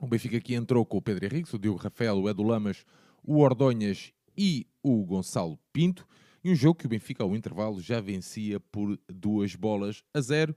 O 0.00 0.06
Benfica 0.06 0.36
aqui 0.36 0.54
entrou 0.54 0.84
com 0.84 0.98
o 0.98 1.02
Pedro 1.02 1.24
Henrique, 1.24 1.54
o 1.54 1.58
Diogo 1.58 1.78
Rafael, 1.78 2.16
o 2.16 2.28
Edu 2.28 2.42
Lamas, 2.42 2.84
o 3.22 3.38
Ordonhas 3.38 4.12
e 4.36 4.66
o 4.82 5.04
Gonçalo 5.04 5.58
Pinto. 5.72 6.06
E 6.42 6.50
um 6.50 6.54
jogo 6.54 6.78
que 6.78 6.86
o 6.86 6.88
Benfica, 6.88 7.22
ao 7.22 7.34
intervalo, 7.34 7.80
já 7.80 8.00
vencia 8.00 8.60
por 8.60 8.98
duas 9.08 9.54
bolas 9.54 10.02
a 10.12 10.20
zero. 10.20 10.54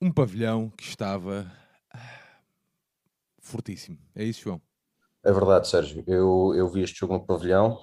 Um 0.00 0.10
pavilhão 0.10 0.70
que 0.70 0.82
estava 0.82 1.50
fortíssimo. 3.40 3.98
É 4.14 4.24
isso, 4.24 4.42
João? 4.42 4.60
É 5.24 5.32
verdade, 5.32 5.68
Sérgio. 5.68 6.02
Eu, 6.06 6.52
eu 6.56 6.68
vi 6.68 6.82
este 6.82 6.98
jogo 6.98 7.14
no 7.14 7.24
pavilhão, 7.24 7.78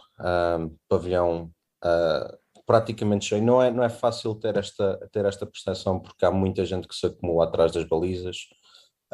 pavilhão 0.88 1.51
uh, 1.84 2.38
praticamente 2.65 3.25
cheio. 3.25 3.43
Não 3.43 3.62
é, 3.62 3.72
não 3.72 3.84
é 3.84 3.89
fácil 3.89 4.36
ter 4.36 4.57
esta, 4.57 4.98
ter 5.12 5.25
esta 5.25 5.45
percepção 5.45 6.00
porque 6.00 6.25
há 6.25 6.31
muita 6.31 6.65
gente 6.65 6.88
que 6.88 6.95
se 6.95 7.05
acumula 7.05 7.45
atrás 7.45 7.72
das 7.72 7.88
balizas. 7.88 8.38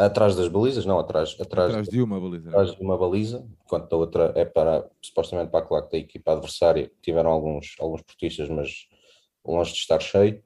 Atrás 0.05 0.35
das 0.35 0.47
balizas, 0.47 0.85
não, 0.85 0.97
atrás, 0.97 1.35
atrás, 1.39 1.69
atrás 1.69 1.87
de 1.87 2.01
uma 2.01 2.19
baliza. 2.19 2.49
Atrás 2.49 2.75
de 2.75 2.81
uma 2.81 2.97
baliza, 2.97 3.47
enquanto 3.63 3.93
a 3.93 3.97
outra 3.97 4.33
é 4.35 4.45
para, 4.45 4.89
supostamente 5.01 5.51
para 5.51 5.63
a 5.63 5.67
claque 5.67 5.91
da 5.91 5.97
equipa 5.97 6.31
adversária. 6.33 6.91
Tiveram 7.01 7.29
alguns, 7.29 7.75
alguns 7.79 8.01
portistas, 8.01 8.49
mas 8.49 8.87
longe 9.45 9.73
de 9.73 9.79
estar 9.79 9.99
cheio. 9.99 10.41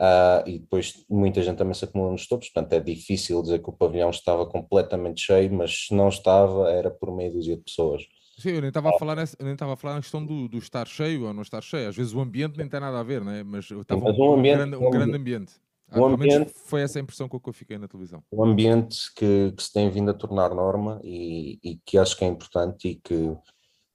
Uh, 0.00 0.48
e 0.48 0.58
depois 0.58 1.04
muita 1.10 1.42
gente 1.42 1.58
também 1.58 1.74
se 1.74 1.84
acumula 1.84 2.10
nos 2.10 2.26
topos, 2.26 2.48
portanto 2.48 2.72
é 2.72 2.80
difícil 2.80 3.42
dizer 3.42 3.58
que 3.62 3.68
o 3.68 3.72
pavilhão 3.72 4.08
estava 4.08 4.46
completamente 4.46 5.20
cheio, 5.20 5.52
mas 5.52 5.88
se 5.88 5.94
não 5.94 6.08
estava 6.08 6.70
era 6.70 6.90
por 6.90 7.14
meia 7.14 7.30
dúzia 7.30 7.54
de 7.54 7.62
pessoas. 7.62 8.02
Sim, 8.38 8.52
eu 8.52 8.60
nem 8.62 8.68
estava 8.68 8.88
a 8.88 8.98
falar 8.98 9.14
nessa, 9.14 9.36
nem 9.42 9.52
estava 9.52 9.74
a 9.74 9.76
falar 9.76 9.96
na 9.96 10.00
questão 10.00 10.24
do, 10.24 10.48
do, 10.48 10.56
estar 10.56 10.88
cheio 10.88 11.26
ou 11.26 11.34
não 11.34 11.42
estar 11.42 11.60
cheio. 11.60 11.90
Às 11.90 11.96
vezes 11.96 12.14
o 12.14 12.20
ambiente 12.20 12.56
nem 12.56 12.66
tem 12.66 12.80
nada 12.80 12.98
a 12.98 13.02
ver, 13.02 13.22
né? 13.22 13.42
mas 13.42 13.70
estava 13.70 14.00
mas 14.00 14.18
um, 14.18 14.22
um, 14.22 14.34
ambiente, 14.38 14.56
grande, 14.56 14.76
um 14.76 14.90
grande 14.90 15.16
ambiente. 15.16 15.52
Um 15.92 16.04
ah, 16.04 16.08
ambiente 16.08 16.52
foi 16.66 16.82
essa 16.82 16.98
a 16.98 17.02
impressão 17.02 17.28
com 17.28 17.40
que 17.40 17.48
eu 17.48 17.52
fiquei 17.52 17.78
na 17.78 17.88
televisão. 17.88 18.22
Um 18.32 18.44
ambiente 18.44 19.12
que, 19.14 19.52
que 19.52 19.62
se 19.62 19.72
tem 19.72 19.90
vindo 19.90 20.10
a 20.10 20.14
tornar 20.14 20.54
norma 20.54 21.00
e, 21.02 21.58
e 21.62 21.80
que 21.84 21.98
acho 21.98 22.16
que 22.16 22.24
é 22.24 22.28
importante 22.28 22.88
e 22.88 22.94
que 22.96 23.36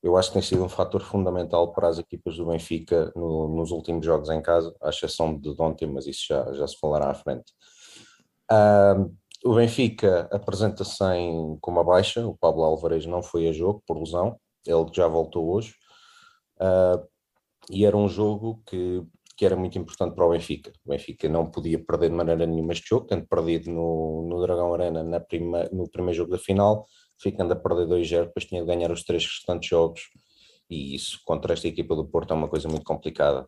eu 0.03 0.15
acho 0.17 0.29
que 0.29 0.33
tem 0.33 0.41
sido 0.41 0.63
um 0.63 0.69
fator 0.69 1.01
fundamental 1.01 1.73
para 1.73 1.87
as 1.87 1.97
equipas 1.97 2.37
do 2.37 2.45
Benfica 2.45 3.11
no, 3.15 3.47
nos 3.55 3.71
últimos 3.71 4.05
jogos 4.05 4.29
em 4.29 4.41
casa, 4.41 4.75
à 4.81 4.89
exceção 4.89 5.35
de 5.35 5.55
ontem, 5.59 5.87
mas 5.87 6.05
isso 6.05 6.25
já, 6.29 6.53
já 6.53 6.67
se 6.67 6.77
falará 6.77 7.09
à 7.09 7.13
frente. 7.15 7.51
O 9.43 9.55
Benfica 9.55 10.27
apresenta-se 10.31 10.97
com 11.61 11.71
uma 11.71 11.83
baixa, 11.83 12.25
o 12.25 12.37
Pablo 12.37 12.63
Alvarez 12.63 13.05
não 13.05 13.23
foi 13.23 13.47
a 13.47 13.51
jogo 13.51 13.81
por 13.85 13.97
lesão, 13.97 14.39
ele 14.65 14.85
já 14.93 15.07
voltou 15.07 15.51
hoje, 15.51 15.75
uh, 16.59 17.07
e 17.69 17.85
era 17.85 17.95
um 17.95 18.07
jogo 18.07 18.61
que, 18.65 19.03
que 19.35 19.45
era 19.45 19.55
muito 19.55 19.77
importante 19.77 20.15
para 20.15 20.25
o 20.25 20.29
Benfica. 20.29 20.71
O 20.85 20.89
Benfica 20.89 21.27
não 21.27 21.49
podia 21.49 21.83
perder 21.83 22.09
de 22.09 22.15
maneira 22.15 22.45
nenhuma 22.45 22.71
este 22.71 22.87
jogo, 22.87 23.05
tendo 23.07 23.27
perdido 23.27 23.69
no, 23.69 24.27
no 24.29 24.41
Dragão 24.41 24.73
Arena 24.73 25.03
na 25.03 25.19
prima, 25.19 25.67
no 25.71 25.89
primeiro 25.89 26.17
jogo 26.17 26.31
da 26.31 26.37
final, 26.37 26.85
ficando 27.21 27.53
a 27.53 27.55
perder 27.55 27.87
2-0, 27.87 28.25
depois 28.27 28.45
tinha 28.45 28.61
de 28.61 28.67
ganhar 28.67 28.91
os 28.91 29.03
três 29.03 29.25
restantes 29.25 29.69
jogos, 29.69 30.01
e 30.69 30.95
isso 30.95 31.19
contra 31.25 31.53
esta 31.53 31.67
equipa 31.67 31.95
do 31.95 32.05
Porto 32.05 32.33
é 32.33 32.37
uma 32.37 32.47
coisa 32.47 32.67
muito 32.67 32.83
complicada. 32.83 33.47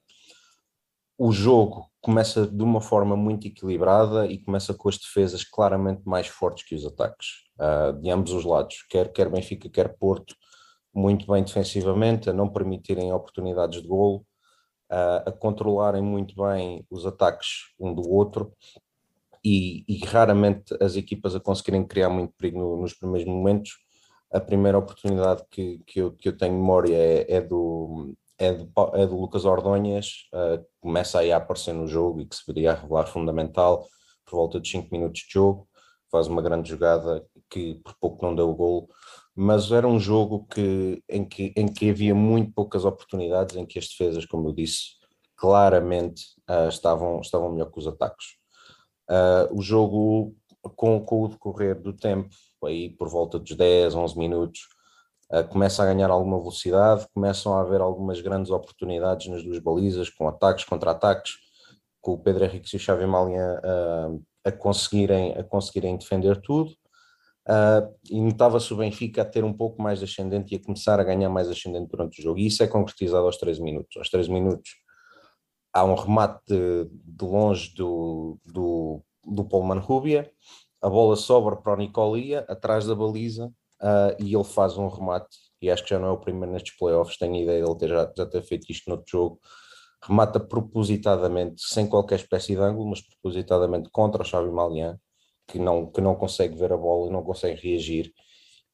O 1.17 1.31
jogo 1.31 1.89
começa 1.99 2.45
de 2.45 2.63
uma 2.63 2.79
forma 2.79 3.15
muito 3.15 3.47
equilibrada 3.47 4.27
e 4.27 4.37
começa 4.37 4.73
com 4.73 4.87
as 4.87 4.97
defesas 4.97 5.43
claramente 5.43 6.03
mais 6.05 6.27
fortes 6.27 6.63
que 6.67 6.75
os 6.75 6.85
ataques, 6.85 7.27
uh, 7.59 7.99
de 7.99 8.11
ambos 8.11 8.33
os 8.33 8.45
lados, 8.45 8.83
quer, 8.89 9.11
quer 9.11 9.29
Benfica, 9.29 9.67
quer 9.67 9.97
Porto, 9.97 10.35
muito 10.93 11.25
bem 11.31 11.43
defensivamente, 11.43 12.29
a 12.29 12.33
não 12.33 12.49
permitirem 12.49 13.11
oportunidades 13.11 13.81
de 13.81 13.87
golo, 13.87 14.25
uh, 14.91 15.29
a 15.29 15.31
controlarem 15.31 16.01
muito 16.01 16.35
bem 16.35 16.85
os 16.89 17.05
ataques 17.05 17.73
um 17.79 17.93
do 17.93 18.07
outro 18.09 18.53
e, 19.43 19.85
e, 19.87 20.05
raramente 20.05 20.75
as 20.81 20.95
equipas 20.95 21.35
a 21.35 21.39
conseguirem 21.39 21.85
criar 21.85 22.09
muito 22.09 22.33
perigo 22.33 22.59
no, 22.59 22.81
nos 22.81 22.93
primeiros 22.93 23.27
momentos. 23.27 23.71
A 24.31 24.39
primeira 24.39 24.77
oportunidade 24.77 25.43
que, 25.49 25.79
que, 25.85 26.01
eu, 26.01 26.11
que 26.11 26.27
eu 26.27 26.37
tenho 26.37 26.53
memória 26.53 26.95
é, 26.95 27.35
é 27.35 27.41
do, 27.41 28.13
é, 28.37 28.53
do, 28.53 28.69
é 28.93 29.07
do 29.07 29.19
Lucas 29.19 29.45
Ordonhas, 29.45 30.27
uh, 30.33 30.63
começa 30.81 31.19
aí 31.19 31.31
a 31.31 31.37
aparecer 31.37 31.73
no 31.73 31.87
jogo 31.87 32.21
e 32.21 32.25
que 32.25 32.35
se 32.35 32.43
viria 32.45 32.71
a 32.71 32.75
revelar 32.75 33.07
fundamental 33.07 33.87
por 34.25 34.35
volta 34.35 34.59
de 34.59 34.69
5 34.69 34.89
minutos 34.91 35.21
de 35.21 35.31
jogo, 35.31 35.67
faz 36.11 36.27
uma 36.27 36.41
grande 36.41 36.69
jogada 36.69 37.25
que 37.49 37.75
por 37.75 37.95
pouco 37.99 38.25
não 38.25 38.35
deu 38.35 38.49
o 38.49 38.55
gol, 38.55 38.89
mas 39.39 39.71
era 39.71 39.87
um 39.87 39.99
jogo 39.99 40.47
que, 40.47 41.03
em, 41.07 41.23
que, 41.23 41.53
em 41.55 41.67
que 41.67 41.91
havia 41.91 42.15
muito 42.15 42.51
poucas 42.53 42.83
oportunidades, 42.83 43.55
em 43.55 43.67
que 43.67 43.77
as 43.77 43.87
defesas, 43.87 44.25
como 44.25 44.49
eu 44.49 44.53
disse, 44.53 44.95
claramente 45.35 46.23
uh, 46.49 46.67
estavam, 46.67 47.21
estavam 47.21 47.51
melhor 47.51 47.71
que 47.71 47.77
os 47.77 47.85
ataques. 47.85 48.29
Uh, 49.07 49.55
o 49.55 49.61
jogo, 49.61 50.35
com, 50.75 50.99
com, 51.05 51.23
o 51.23 51.27
decorrer 51.27 51.79
do 51.79 51.93
tempo, 51.93 52.29
aí 52.65 52.89
por 52.89 53.09
volta 53.09 53.37
dos 53.37 53.55
10, 53.55 53.93
11 53.93 54.17
minutos, 54.17 54.61
uh, 55.31 55.47
começa 55.47 55.83
a 55.83 55.85
ganhar 55.85 56.09
alguma 56.09 56.39
velocidade, 56.39 57.07
começam 57.13 57.55
a 57.55 57.61
haver 57.61 57.79
algumas 57.79 58.19
grandes 58.19 58.49
oportunidades 58.49 59.27
nas 59.27 59.43
duas 59.43 59.59
balizas, 59.59 60.09
com 60.09 60.27
ataques, 60.27 60.65
contra-ataques, 60.65 61.33
com 62.01 62.13
o 62.13 62.17
Pedro 62.17 62.43
Henrique 62.43 62.73
e 62.73 62.77
o 62.77 62.79
Xavi 62.79 63.05
uh, 63.05 64.23
a, 64.43 64.51
conseguirem, 64.51 65.33
a 65.33 65.43
conseguirem 65.43 65.95
defender 65.95 66.41
tudo. 66.41 66.71
Uh, 67.47 67.95
e 68.11 68.19
notava-se 68.19 68.73
o 68.73 68.77
Benfica 68.77 69.21
a 69.21 69.25
ter 69.25 69.43
um 69.45 69.53
pouco 69.53 69.81
mais 69.81 70.03
ascendente 70.03 70.53
e 70.53 70.57
a 70.57 70.61
começar 70.61 70.99
a 70.99 71.03
ganhar 71.03 71.29
mais 71.29 71.47
ascendente 71.47 71.89
durante 71.89 72.19
o 72.19 72.23
jogo. 72.23 72.39
E 72.39 72.47
isso 72.47 72.61
é 72.61 72.67
concretizado 72.67 73.25
aos 73.25 73.37
13 73.37 73.61
minutos. 73.61 73.95
Aos 73.95 74.09
13 74.09 74.29
minutos 74.29 74.69
há 75.73 75.85
um 75.85 75.95
remate 75.95 76.41
de, 76.47 76.89
de 76.91 77.25
longe 77.25 77.73
do, 77.75 78.39
do, 78.45 79.01
do 79.23 79.45
Polman 79.45 79.79
Rubia, 79.79 80.29
a 80.81 80.89
bola 80.89 81.15
sobra 81.15 81.55
para 81.55 81.73
o 81.73 81.77
Nicolia, 81.77 82.45
atrás 82.47 82.85
da 82.85 82.95
baliza, 82.95 83.47
uh, 83.81 84.23
e 84.23 84.33
ele 84.33 84.43
faz 84.43 84.77
um 84.77 84.87
remate, 84.87 85.37
e 85.61 85.69
acho 85.69 85.83
que 85.83 85.89
já 85.89 85.99
não 85.99 86.07
é 86.07 86.11
o 86.11 86.17
primeiro 86.17 86.51
nestes 86.51 86.75
playoffs, 86.77 87.17
tenho 87.17 87.35
ideia 87.35 87.63
de 87.63 87.69
ele 87.69 87.77
ter, 87.77 87.89
já, 87.89 88.11
já 88.15 88.25
ter 88.25 88.41
feito 88.43 88.71
isto 88.71 88.89
noutro 88.89 89.05
jogo, 89.09 89.39
remata 90.03 90.39
propositadamente, 90.39 91.61
sem 91.61 91.87
qualquer 91.87 92.15
espécie 92.15 92.55
de 92.55 92.61
ângulo, 92.61 92.89
mas 92.89 93.01
propositadamente 93.01 93.89
contra 93.89 94.21
o 94.21 94.25
Xavi 94.25 94.51
Malian, 94.51 94.99
que 95.47 95.57
não, 95.59 95.85
que 95.89 96.01
não 96.01 96.15
consegue 96.15 96.55
ver 96.55 96.73
a 96.73 96.77
bola 96.77 97.11
não 97.11 97.23
consegue 97.23 97.61
reagir, 97.61 98.13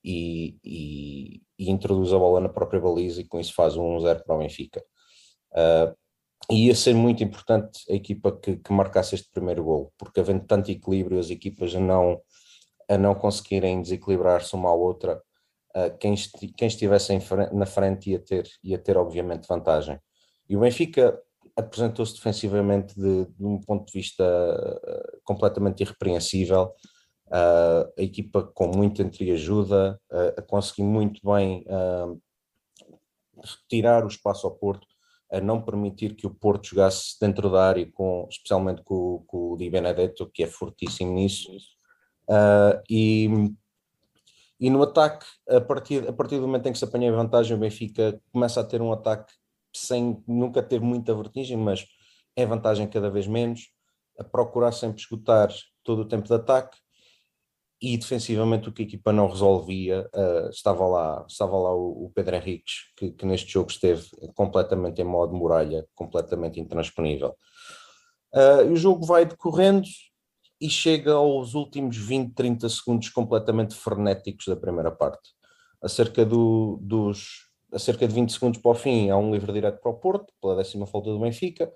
e, 0.04 0.58
e, 0.64 1.42
e 1.58 1.72
introduz 1.72 2.12
a 2.12 2.18
bola 2.20 2.42
na 2.42 2.50
própria 2.50 2.82
baliza, 2.82 3.22
e 3.22 3.26
com 3.26 3.40
isso 3.40 3.54
faz 3.54 3.78
um 3.78 3.98
1-0 3.98 4.24
para 4.24 4.36
o 4.36 4.40
Benfica. 4.40 4.84
Uh, 5.52 5.96
e 6.52 6.68
ia 6.68 6.76
ser 6.76 6.94
muito 6.94 7.24
importante 7.24 7.80
a 7.90 7.94
equipa 7.94 8.38
que, 8.38 8.58
que 8.58 8.74
marcasse 8.74 9.16
este 9.16 9.30
primeiro 9.32 9.64
gol, 9.64 9.94
porque 9.98 10.20
havendo 10.20 10.46
tanto 10.46 10.72
equilíbrio, 10.72 11.20
as 11.20 11.30
equipas 11.30 11.74
a 11.74 11.80
não, 11.80 12.22
a 12.90 12.98
não 12.98 13.16
conseguirem 13.16 13.82
desequilibrar-se 13.82 14.54
uma 14.54 14.70
à 14.70 14.74
outra, 14.74 15.22
uh, 15.76 15.98
quem, 16.00 16.14
esti, 16.14 16.50
quem 16.50 16.68
estivesse 16.68 17.18
frente, 17.22 17.54
na 17.54 17.66
frente 17.66 18.12
ia 18.12 18.20
ter, 18.20 18.50
ia 18.62 18.78
ter 18.78 18.98
obviamente 18.98 19.48
vantagem. 19.48 19.98
E 20.50 20.58
o 20.58 20.60
Benfica 20.60 21.18
apresentou-se 21.56 22.16
defensivamente 22.16 22.96
de, 22.96 23.26
de, 23.26 23.46
um 23.46 23.60
ponto 23.60 23.86
de 23.86 23.94
vista 23.94 24.24
uh, 24.24 25.20
completamente 25.24 25.82
irrepreensível, 25.82 26.74
uh, 27.28 27.94
a 27.98 28.02
equipa 28.02 28.44
com 28.44 28.68
muita 28.68 29.04
entreajuda, 29.04 30.00
uh, 30.12 30.40
a 30.40 30.42
conseguir 30.42 30.84
muito 30.84 31.22
bem 31.24 31.66
retirar 33.44 34.04
o 34.04 34.08
espaço 34.08 34.48
ao 34.48 34.56
Porto, 34.56 34.88
a 35.32 35.42
não 35.42 35.62
permitir 35.62 36.16
que 36.16 36.28
o 36.28 36.34
Porto 36.34 36.68
jogasse 36.68 37.18
dentro 37.20 37.50
da 37.50 37.68
área, 37.68 37.90
com, 37.92 38.28
especialmente 38.30 38.84
com, 38.84 39.24
com 39.28 39.52
o 39.52 39.58
Di 39.58 39.70
Benedetto, 39.70 40.30
que 40.32 40.44
é 40.44 40.48
fortíssimo 40.48 41.14
nisso. 41.14 41.52
Uh, 42.30 42.82
e, 42.90 43.28
e 44.60 44.70
no 44.70 44.82
ataque, 44.84 45.26
a 45.50 45.60
partir, 45.60 46.08
a 46.08 46.14
partir 46.14 46.40
do 46.40 46.48
momento 46.48 46.68
em 46.68 46.72
que 46.72 46.78
se 46.78 46.86
apanha 46.86 47.12
a 47.12 47.16
vantagem, 47.16 47.56
o 47.56 47.60
Benfica 47.60 48.22
começa 48.32 48.62
a 48.62 48.64
ter 48.64 48.82
um 48.82 48.94
ataque 48.94 49.34
sem 49.74 50.24
nunca 50.28 50.62
ter 50.62 50.80
muita 50.80 51.14
vertigem, 51.16 51.58
mas 51.58 51.86
é 52.36 52.46
vantagem 52.46 52.88
cada 52.88 53.10
vez 53.10 53.28
menos, 53.28 53.70
a 54.18 54.24
procurar 54.24 54.72
sempre 54.72 55.02
esgotar 55.02 55.54
todo 55.84 56.04
o 56.04 56.08
tempo 56.08 56.28
de 56.28 56.34
ataque 56.34 56.78
e 57.82 57.98
defensivamente 57.98 58.70
o 58.70 58.72
que 58.72 58.84
a 58.84 58.86
equipa 58.86 59.12
não 59.12 59.28
resolvia, 59.28 60.10
uh, 60.16 60.50
estava 60.50 60.88
lá, 60.88 61.26
estava 61.28 61.58
lá 61.58 61.76
o, 61.76 62.06
o 62.06 62.12
Pedro 62.16 62.38
Henriques, 62.38 62.76
que, 62.96 63.12
que, 63.12 63.26
neste 63.26 63.52
jogo 63.52 63.70
esteve 63.70 64.08
completamente 64.36 65.02
em 65.02 65.04
modo 65.04 65.36
muralha, 65.36 65.86
completamente 65.94 66.62
intransponível. 66.62 67.36
Uh, 68.34 68.72
o 68.72 68.76
jogo 68.78 69.06
vai 69.06 69.26
decorrendo 69.26 69.86
e 70.62 70.70
chega 70.70 71.12
aos 71.12 71.56
últimos 71.56 71.98
20, 71.98 72.34
30 72.34 72.70
segundos 72.70 73.10
completamente 73.10 73.76
frenéticos 73.76 74.46
da 74.48 74.56
primeira 74.56 74.90
parte. 74.90 75.32
A 75.82 75.90
cerca, 75.90 76.26
do, 76.26 76.80
dos, 76.82 77.50
a 77.74 77.80
cerca 77.80 78.08
de 78.08 78.14
20 78.14 78.32
segundos 78.32 78.62
para 78.62 78.72
o 78.72 78.76
fim, 78.76 79.10
há 79.10 79.18
um 79.18 79.34
livre 79.34 79.52
direto 79.52 79.82
para 79.82 79.92
o 79.92 79.96
Porto, 79.96 80.32
pela 80.42 80.56
décima 80.56 80.86
falta 80.86 81.10
do 81.10 81.20
Benfica. 81.20 81.72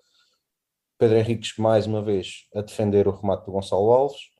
Pedro 0.98 1.18
Henriques, 1.18 1.58
mais 1.58 1.88
uma 1.88 2.01
vez, 2.01 2.48
a 2.56 2.62
defender 2.62 3.08
o 3.08 3.12
remate 3.12 3.46
do 3.46 3.51
Gonçalo 3.51 3.92
Alves. 3.92 4.32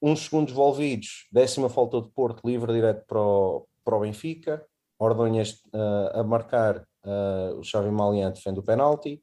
Uns 0.00 0.24
segundos 0.24 0.52
envolvidos, 0.52 1.26
décima 1.32 1.68
falta 1.68 2.00
de 2.00 2.10
Porto, 2.10 2.46
livre 2.46 2.72
direto 2.72 3.04
para 3.06 3.20
o, 3.20 3.66
para 3.84 3.96
o 3.96 4.00
Benfica, 4.00 4.66
Ordonhas 4.98 5.62
uh, 5.74 6.20
a 6.20 6.24
marcar, 6.24 6.78
uh, 7.04 7.58
o 7.58 7.62
Xavi 7.62 7.90
Malian 7.90 8.30
defende 8.30 8.60
o 8.60 8.62
penalti, 8.62 9.22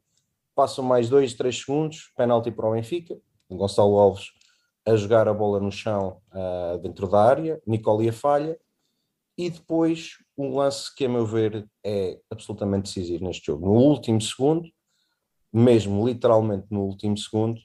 passam 0.55 0.83
mais 0.83 1.09
dois, 1.09 1.33
três 1.33 1.59
segundos, 1.59 2.11
penalti 2.15 2.51
para 2.51 2.67
o 2.67 2.73
Benfica, 2.73 3.17
Gonçalo 3.49 3.97
Alves 3.97 4.31
a 4.85 4.95
jogar 4.95 5.27
a 5.27 5.33
bola 5.33 5.59
no 5.59 5.71
chão 5.71 6.21
uh, 6.31 6.77
dentro 6.79 7.07
da 7.07 7.23
área, 7.23 7.61
Nicolia 7.65 8.11
falha, 8.11 8.59
e 9.37 9.49
depois 9.49 10.17
um 10.37 10.55
lance 10.55 10.93
que 10.95 11.05
a 11.05 11.09
meu 11.09 11.25
ver 11.25 11.67
é 11.83 12.19
absolutamente 12.29 12.85
decisivo 12.85 13.23
neste 13.23 13.47
jogo. 13.47 13.65
No 13.65 13.73
último 13.73 14.19
segundo, 14.19 14.67
mesmo 15.51 16.07
literalmente 16.07 16.67
no 16.71 16.81
último 16.81 17.17
segundo, 17.17 17.61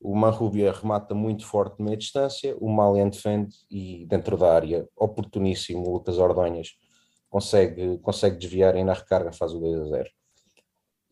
o 0.00 0.14
Marrubia 0.14 0.72
remata 0.72 1.14
muito 1.14 1.44
forte 1.44 1.78
de 1.78 1.82
meia 1.82 1.96
distância, 1.96 2.56
o 2.60 2.68
Malian 2.68 3.08
defende 3.08 3.56
e 3.70 4.06
dentro 4.06 4.36
da 4.36 4.54
área, 4.54 4.86
oportuníssimo, 4.96 5.88
o 5.88 5.94
Lucas 5.94 6.18
Ordonhas 6.18 6.68
consegue, 7.28 7.98
consegue 7.98 8.36
desviar 8.36 8.76
e 8.76 8.84
na 8.84 8.92
recarga 8.92 9.32
faz 9.32 9.52
o 9.52 9.58
2 9.58 9.80
a 9.80 9.84
0. 9.84 10.10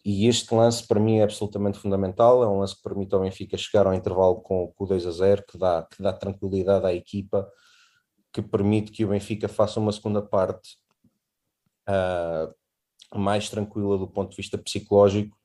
E 0.04 0.28
este 0.28 0.54
lance 0.54 0.86
para 0.86 1.00
mim 1.00 1.18
é 1.18 1.24
absolutamente 1.24 1.78
fundamental, 1.78 2.44
é 2.44 2.48
um 2.48 2.58
lance 2.60 2.76
que 2.76 2.82
permite 2.82 3.14
ao 3.14 3.22
Benfica 3.22 3.56
chegar 3.56 3.86
ao 3.86 3.94
intervalo 3.94 4.36
com, 4.36 4.70
com 4.76 4.84
o 4.84 4.86
2 4.86 5.06
a 5.06 5.10
0, 5.10 5.44
que 5.48 5.58
dá, 5.58 5.82
que 5.82 6.02
dá 6.02 6.12
tranquilidade 6.12 6.86
à 6.86 6.92
equipa, 6.92 7.50
que 8.32 8.42
permite 8.42 8.92
que 8.92 9.04
o 9.04 9.08
Benfica 9.08 9.48
faça 9.48 9.80
uma 9.80 9.92
segunda 9.92 10.20
parte 10.20 10.76
uh, 11.88 13.18
mais 13.18 13.48
tranquila 13.48 13.98
do 13.98 14.08
ponto 14.08 14.30
de 14.30 14.36
vista 14.36 14.58
psicológico 14.58 15.36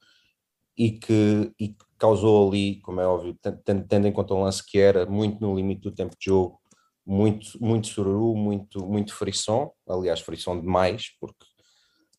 e 0.78 0.92
que, 0.92 1.52
e 1.60 1.70
que 1.70 1.86
causou 1.98 2.48
ali, 2.48 2.80
como 2.82 3.02
é 3.02 3.06
óbvio, 3.06 3.38
tendo, 3.64 3.88
tendo 3.88 4.08
em 4.08 4.12
conta 4.14 4.34
o 4.34 4.44
lance 4.44 4.66
que 4.66 4.80
era 4.80 5.06
muito 5.06 5.42
no 5.42 5.56
limite 5.56 5.82
do 5.82 5.92
tempo 5.92 6.16
de 6.18 6.26
jogo, 6.26 6.60
muito, 7.06 7.62
muito 7.62 7.88
sururu, 7.88 8.36
muito, 8.36 8.86
muito 8.88 9.14
frisson, 9.14 9.72
aliás, 9.88 10.22
frisson 10.22 10.62
demais, 10.62 11.08
porque 11.20 11.46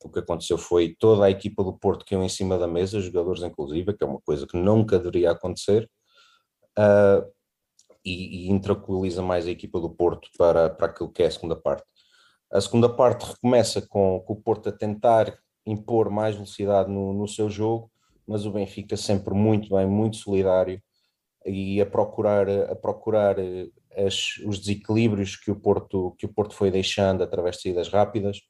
o 0.04 0.10
que 0.10 0.18
aconteceu 0.18 0.58
foi 0.58 0.96
toda 0.98 1.24
a 1.24 1.30
equipa 1.30 1.62
do 1.62 1.72
Porto 1.72 2.04
caiu 2.04 2.22
em 2.22 2.28
cima 2.28 2.58
da 2.58 2.66
mesa, 2.66 3.00
jogadores 3.00 3.42
inclusive, 3.42 3.96
que 3.96 4.02
é 4.02 4.06
uma 4.06 4.20
coisa 4.20 4.46
que 4.46 4.56
nunca 4.56 4.98
deveria 4.98 5.30
acontecer, 5.30 5.88
uh, 6.78 7.24
e, 8.04 8.46
e 8.46 8.50
intraculiza 8.50 9.22
mais 9.22 9.46
a 9.46 9.50
equipa 9.50 9.80
do 9.80 9.90
Porto 9.90 10.28
para, 10.36 10.70
para 10.70 10.86
aquilo 10.86 11.12
que 11.12 11.22
é 11.22 11.26
a 11.26 11.30
segunda 11.30 11.56
parte. 11.56 11.84
A 12.50 12.60
segunda 12.60 12.88
parte 12.88 13.24
recomeça 13.24 13.80
com, 13.80 14.20
com 14.20 14.32
o 14.32 14.40
Porto 14.40 14.68
a 14.68 14.72
tentar 14.72 15.38
impor 15.64 16.10
mais 16.10 16.34
velocidade 16.34 16.90
no, 16.90 17.12
no 17.12 17.28
seu 17.28 17.48
jogo, 17.48 17.90
mas 18.26 18.44
o 18.44 18.50
Benfica 18.50 18.96
sempre 18.96 19.34
muito 19.34 19.74
bem, 19.74 19.86
muito 19.86 20.16
solidário 20.16 20.82
e 21.46 21.80
a 21.80 21.86
procurar, 21.86 22.48
a 22.48 22.74
procurar 22.74 23.36
as, 23.96 24.36
os 24.44 24.58
desequilíbrios 24.58 25.36
que 25.36 25.50
o, 25.50 25.56
Porto, 25.56 26.14
que 26.18 26.26
o 26.26 26.32
Porto 26.32 26.54
foi 26.54 26.70
deixando 26.70 27.22
através 27.22 27.56
de 27.56 27.62
saídas 27.62 27.88
rápidas. 27.88 28.40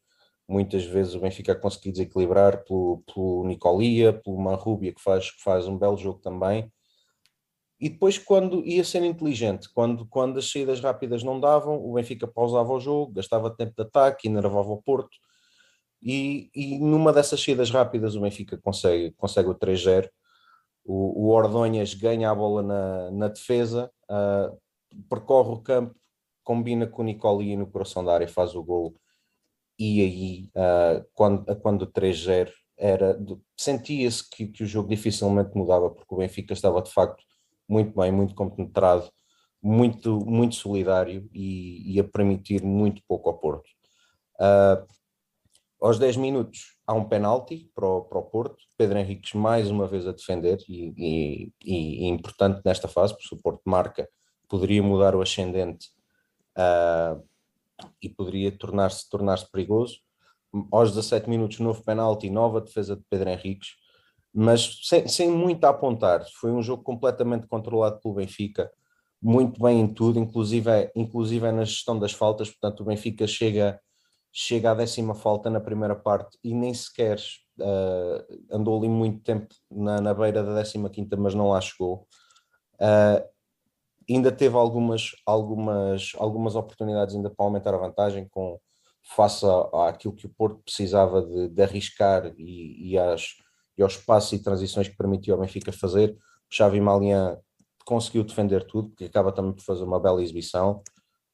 Muitas 0.49 0.85
vezes 0.85 1.15
o 1.15 1.21
Benfica 1.21 1.55
conseguiu 1.55 1.93
desequilibrar 1.93 2.65
pelo, 2.65 3.03
pelo 3.07 3.45
Nicolia, 3.47 4.13
pelo 4.13 4.39
Manrubia, 4.39 4.93
que 4.93 5.01
faz, 5.01 5.31
que 5.31 5.43
faz 5.43 5.69
um 5.69 5.79
belo 5.79 5.97
jogo 5.97 6.19
também. 6.21 6.71
E 7.81 7.89
depois, 7.89 8.19
quando 8.19 8.63
ia 8.67 8.85
ser 8.85 9.03
inteligente, 9.05 9.69
quando, 9.73 10.05
quando 10.07 10.39
as 10.39 10.51
saídas 10.51 10.81
rápidas 10.81 11.23
não 11.23 11.41
davam, 11.41 11.83
o 11.83 11.95
Benfica 11.95 12.29
pausava 12.29 12.71
o 12.71 12.79
jogo, 12.79 13.13
gastava 13.13 13.57
tempo 13.57 13.73
de 13.75 13.83
ataque, 13.83 14.29
enervava 14.29 14.71
o 14.71 14.83
Porto. 14.83 15.17
E, 16.03 16.51
e 16.55 16.79
numa 16.79 17.11
dessas 17.11 17.43
saídas 17.43 17.71
rápidas, 17.71 18.15
o 18.15 18.21
Benfica 18.21 18.59
consegue, 18.59 19.13
consegue 19.13 19.49
o 19.49 19.55
3-0. 19.55 20.11
O, 20.85 21.27
o 21.27 21.29
Ordonhas 21.31 21.95
ganha 21.95 22.31
a 22.31 22.35
bola 22.35 22.63
na, 22.63 23.11
na 23.13 23.29
defesa, 23.29 23.91
uh, 24.11 24.59
percorre 25.09 25.51
o 25.51 25.63
campo, 25.63 25.95
combina 26.45 26.87
com 26.87 27.01
o 27.01 27.05
Nicoli 27.05 27.57
no 27.57 27.67
coração 27.67 28.05
da 28.05 28.13
área, 28.13 28.29
faz 28.29 28.55
o 28.55 28.63
gol. 28.63 28.95
E 29.79 30.03
aí, 30.03 30.51
uh, 30.55 31.07
quando, 31.15 31.57
quando 31.61 31.83
o 31.83 31.87
3-0 31.87 32.51
era, 32.77 33.19
sentia-se 33.57 34.29
que, 34.29 34.49
que 34.49 34.65
o 34.65 34.67
jogo 34.67 34.89
dificilmente 34.91 35.57
mudava, 35.57 35.89
porque 35.89 36.15
o 36.15 36.19
Benfica 36.19 36.53
estava 36.53 36.83
de 36.83 36.91
facto 36.91 37.30
muito 37.71 37.95
bem, 37.97 38.11
muito 38.11 38.35
compenetrado, 38.35 39.09
muito, 39.63 40.19
muito 40.27 40.57
solidário 40.57 41.29
e, 41.33 41.95
e 41.95 42.01
a 42.01 42.05
permitir 42.05 42.63
muito 42.65 43.01
pouco 43.07 43.29
ao 43.29 43.39
Porto. 43.39 43.69
Uh, 44.41 44.87
aos 45.81 45.99
10 45.99 46.17
minutos 46.17 46.77
há 46.87 46.93
um 46.93 47.05
penalti 47.05 47.71
para 47.75 47.87
o, 47.87 48.03
para 48.03 48.19
o 48.19 48.23
Porto, 48.23 48.57
Pedro 48.77 48.99
Henriques 48.99 49.35
mais 49.35 49.71
uma 49.71 49.87
vez 49.87 50.07
a 50.07 50.13
defender 50.13 50.59
e, 50.69 50.93
e, 50.97 51.53
e, 51.65 52.07
importante 52.07 52.61
nesta 52.65 52.89
fase, 52.89 53.15
porque 53.15 53.35
o 53.35 53.41
Porto 53.41 53.63
marca 53.65 54.09
poderia 54.49 54.83
mudar 54.83 55.15
o 55.15 55.23
ascendente 55.23 55.89
uh, 56.59 57.23
e 58.03 58.09
poderia 58.09 58.51
tornar-se 58.51 59.09
tornar, 59.09 59.39
perigoso. 59.51 59.99
Aos 60.73 60.91
17 60.91 61.31
minutos, 61.31 61.61
novo 61.61 61.85
penalti, 61.85 62.29
nova 62.29 62.61
defesa 62.61 62.97
de 62.97 63.03
Pedro 63.09 63.31
Henriques, 63.31 63.77
mas 64.33 64.81
sem, 64.83 65.07
sem 65.09 65.31
muito 65.31 65.65
a 65.65 65.71
apontar. 65.71 66.25
Foi 66.41 66.53
um 66.53 66.63
jogo 66.63 66.83
completamente 66.83 67.47
controlado 67.47 68.01
pelo 68.01 68.15
Benfica, 68.15 68.71
muito 69.23 69.61
bem 69.61 69.81
em 69.81 69.87
tudo, 69.93 70.19
inclusive, 70.19 70.91
inclusive 70.95 71.53
na 71.53 71.65
gestão 71.65 71.99
das 71.99 72.13
faltas. 72.13 72.49
Portanto, 72.51 72.81
o 72.81 72.85
Benfica 72.85 73.27
chega, 73.27 73.81
chega 74.33 74.71
à 74.71 74.75
décima 74.75 75.15
falta 75.15 75.51
na 75.51 75.61
primeira 75.61 75.95
parte 75.95 76.39
e 76.43 76.55
nem 76.55 76.73
sequer 76.73 77.19
uh, 77.59 78.39
andou 78.51 78.79
ali 78.79 78.89
muito 78.89 79.23
tempo 79.23 79.49
na, 79.71 80.01
na 80.01 80.15
beira 80.15 80.43
da 80.43 80.55
décima 80.55 80.89
quinta, 80.89 81.17
mas 81.17 81.35
não 81.35 81.51
lá 81.51 81.61
chegou. 81.61 82.07
Uh, 82.77 83.23
ainda 84.09 84.33
teve 84.33 84.57
algumas, 84.57 85.13
algumas, 85.27 86.13
algumas 86.17 86.57
oportunidades 86.57 87.15
ainda 87.15 87.31
para 87.31 87.45
aumentar 87.45 87.75
a 87.75 87.79
vantagem 87.79 88.27
com 88.29 88.59
face 89.03 89.45
àquilo 89.89 90.15
que 90.15 90.27
o 90.27 90.31
Porto 90.31 90.63
precisava 90.63 91.23
de, 91.23 91.49
de 91.49 91.63
arriscar 91.63 92.33
e, 92.39 92.91
e, 92.93 92.99
às, 92.99 93.35
e 93.81 93.83
aos 93.83 93.97
passos 93.97 94.33
e 94.35 94.43
transições 94.43 94.89
que 94.89 94.97
permitiu 94.97 95.35
ao 95.35 95.41
Benfica 95.41 95.73
fazer. 95.73 96.11
O 96.51 96.55
Xavi 96.55 96.81
Malian 96.81 97.39
conseguiu 97.87 98.23
defender 98.23 98.67
tudo, 98.67 98.91
porque 98.91 99.07
acaba 99.07 99.33
também 99.33 99.53
por 99.53 99.63
fazer 99.63 99.85
uma 99.85 99.99
bela 99.99 100.23
exibição. 100.23 100.83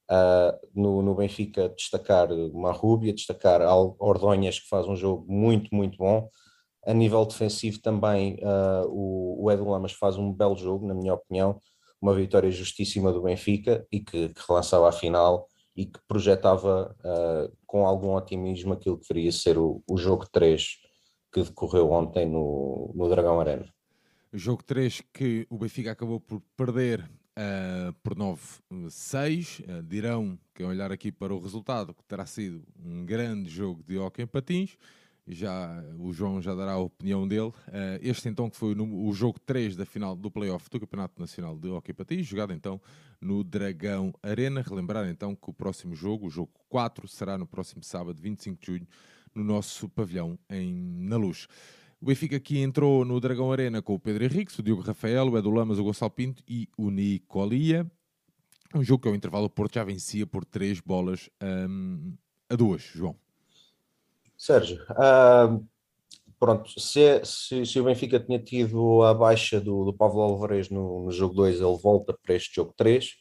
Uh, 0.08 0.54
no, 0.72 1.02
no 1.02 1.16
Benfica 1.16 1.68
destacar 1.70 2.32
uma 2.32 2.70
Rúbia, 2.70 3.12
destacar 3.12 3.60
Ordonhas 3.98 4.60
que 4.60 4.68
faz 4.68 4.86
um 4.86 4.94
jogo 4.94 5.26
muito, 5.28 5.74
muito 5.74 5.98
bom. 5.98 6.30
A 6.86 6.94
nível 6.94 7.24
defensivo 7.26 7.80
também 7.82 8.34
uh, 8.34 8.86
o, 8.88 9.44
o 9.44 9.50
Edu 9.50 9.68
Lamas 9.68 9.92
faz 9.92 10.16
um 10.16 10.32
belo 10.32 10.56
jogo, 10.56 10.86
na 10.86 10.94
minha 10.94 11.14
opinião 11.14 11.60
uma 12.00 12.14
vitória 12.14 12.50
justíssima 12.50 13.12
do 13.12 13.22
Benfica 13.22 13.84
e 13.90 13.98
que, 13.98 14.28
que 14.28 14.42
relançava 14.46 14.88
a 14.88 14.92
final 14.92 15.48
e 15.74 15.86
que 15.86 15.98
projetava 16.06 16.94
uh, 17.00 17.56
com 17.66 17.84
algum 17.84 18.14
otimismo 18.14 18.74
aquilo 18.74 18.98
que 18.98 19.08
deveria 19.08 19.32
ser 19.32 19.58
o, 19.58 19.82
o 19.88 19.96
jogo 19.96 20.26
3 20.30 20.85
que 21.32 21.42
decorreu 21.42 21.90
ontem 21.90 22.26
no, 22.26 22.92
no 22.94 23.08
Dragão 23.08 23.40
Arena. 23.40 23.66
Jogo 24.32 24.62
3 24.62 25.02
que 25.12 25.46
o 25.48 25.58
Benfica 25.58 25.92
acabou 25.92 26.20
por 26.20 26.40
perder 26.56 27.00
uh, 27.36 27.92
por 28.02 28.14
9-6. 28.14 29.60
Uh, 29.60 29.82
dirão, 29.82 30.38
que 30.54 30.64
olhar 30.64 30.92
aqui 30.92 31.10
para 31.10 31.34
o 31.34 31.40
resultado, 31.40 31.94
que 31.94 32.04
terá 32.04 32.26
sido 32.26 32.62
um 32.84 33.04
grande 33.04 33.50
jogo 33.50 33.82
de 33.86 33.98
hockey 33.98 34.22
em 34.22 34.26
patins 34.26 34.76
já 35.26 35.82
o 35.98 36.12
João 36.12 36.40
já 36.40 36.54
dará 36.54 36.72
a 36.72 36.78
opinião 36.78 37.26
dele. 37.26 37.48
Uh, 37.48 37.98
este 38.00 38.28
então 38.28 38.48
que 38.48 38.56
foi 38.56 38.74
o, 38.74 39.08
o, 39.08 39.12
jogo 39.12 39.40
3 39.40 39.74
da 39.74 39.84
final 39.84 40.14
do 40.14 40.30
playoff 40.30 40.70
do 40.70 40.78
Campeonato 40.78 41.20
Nacional 41.20 41.58
de 41.58 41.68
Hockey 41.68 41.92
Patins, 41.92 42.26
jogado 42.26 42.52
então 42.52 42.80
no 43.20 43.42
Dragão 43.42 44.14
Arena. 44.22 44.62
Relembrar 44.62 45.08
então 45.08 45.34
que 45.34 45.50
o 45.50 45.52
próximo 45.52 45.94
jogo, 45.94 46.26
o 46.26 46.30
jogo 46.30 46.52
4, 46.68 47.08
será 47.08 47.36
no 47.36 47.46
próximo 47.46 47.82
sábado, 47.82 48.20
25 48.22 48.60
de 48.60 48.66
junho, 48.66 48.86
no 49.36 49.44
nosso 49.44 49.88
pavilhão 49.88 50.38
em 50.48 50.72
Na 50.72 51.16
Luz. 51.16 51.46
O 52.00 52.06
Benfica 52.06 52.36
aqui 52.36 52.58
entrou 52.58 53.04
no 53.04 53.20
Dragão 53.20 53.52
Arena 53.52 53.80
com 53.80 53.94
o 53.94 53.98
Pedro 53.98 54.24
Henrique, 54.24 54.58
o 54.58 54.62
Diogo 54.62 54.82
Rafael, 54.82 55.28
o 55.28 55.38
Edu 55.38 55.50
Lamas, 55.50 55.78
o 55.78 55.84
Gonçalo 55.84 56.10
Pinto 56.10 56.42
e 56.48 56.68
o 56.76 56.90
Nicolia. 56.90 57.86
Um 58.74 58.82
jogo 58.82 59.02
que 59.02 59.08
ao 59.08 59.14
intervalo 59.14 59.46
o 59.46 59.50
Porto 59.50 59.74
já 59.74 59.84
vencia 59.84 60.26
por 60.26 60.44
3 60.44 60.80
bolas 60.80 61.30
um, 61.42 62.14
a 62.48 62.56
2, 62.56 62.82
João. 62.94 63.16
Sérgio, 64.36 64.82
uh, 64.90 65.64
pronto, 66.38 66.78
se, 66.78 67.24
se, 67.24 67.64
se, 67.64 67.80
o 67.80 67.84
Benfica 67.84 68.20
tinha 68.20 68.38
tido 68.38 69.02
a 69.02 69.14
baixa 69.14 69.60
do, 69.60 69.84
do 69.86 69.94
Pablo 69.94 70.20
Alvarez 70.20 70.68
no, 70.68 71.04
no 71.04 71.10
jogo 71.10 71.34
2, 71.34 71.56
ele 71.56 71.78
volta 71.82 72.16
para 72.22 72.34
este 72.34 72.54
jogo 72.56 72.74
3, 72.76 73.14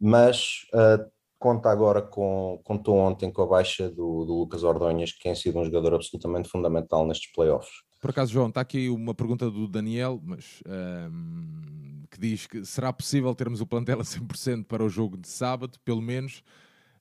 mas 0.00 0.66
uh, 0.74 1.08
conta 1.40 1.70
agora 1.70 2.02
com, 2.02 2.60
contou 2.62 2.98
ontem 2.98 3.32
com 3.32 3.42
a 3.42 3.46
baixa 3.46 3.88
do, 3.88 4.26
do 4.26 4.34
Lucas 4.34 4.62
Ordonhas, 4.62 5.10
que 5.10 5.22
tem 5.22 5.34
sido 5.34 5.58
um 5.58 5.64
jogador 5.64 5.94
absolutamente 5.94 6.50
fundamental 6.50 7.06
nestes 7.06 7.32
playoffs. 7.32 7.72
Por 7.98 8.10
acaso, 8.10 8.30
João, 8.30 8.48
está 8.48 8.60
aqui 8.60 8.90
uma 8.90 9.14
pergunta 9.14 9.50
do 9.50 9.66
Daniel, 9.66 10.20
mas 10.22 10.62
um, 10.66 12.04
que 12.10 12.20
diz 12.20 12.46
que 12.46 12.64
será 12.64 12.92
possível 12.92 13.34
termos 13.34 13.62
o 13.62 13.66
plantel 13.66 14.00
a 14.00 14.04
100% 14.04 14.66
para 14.66 14.84
o 14.84 14.88
jogo 14.88 15.16
de 15.16 15.28
sábado, 15.28 15.78
pelo 15.82 16.02
menos 16.02 16.42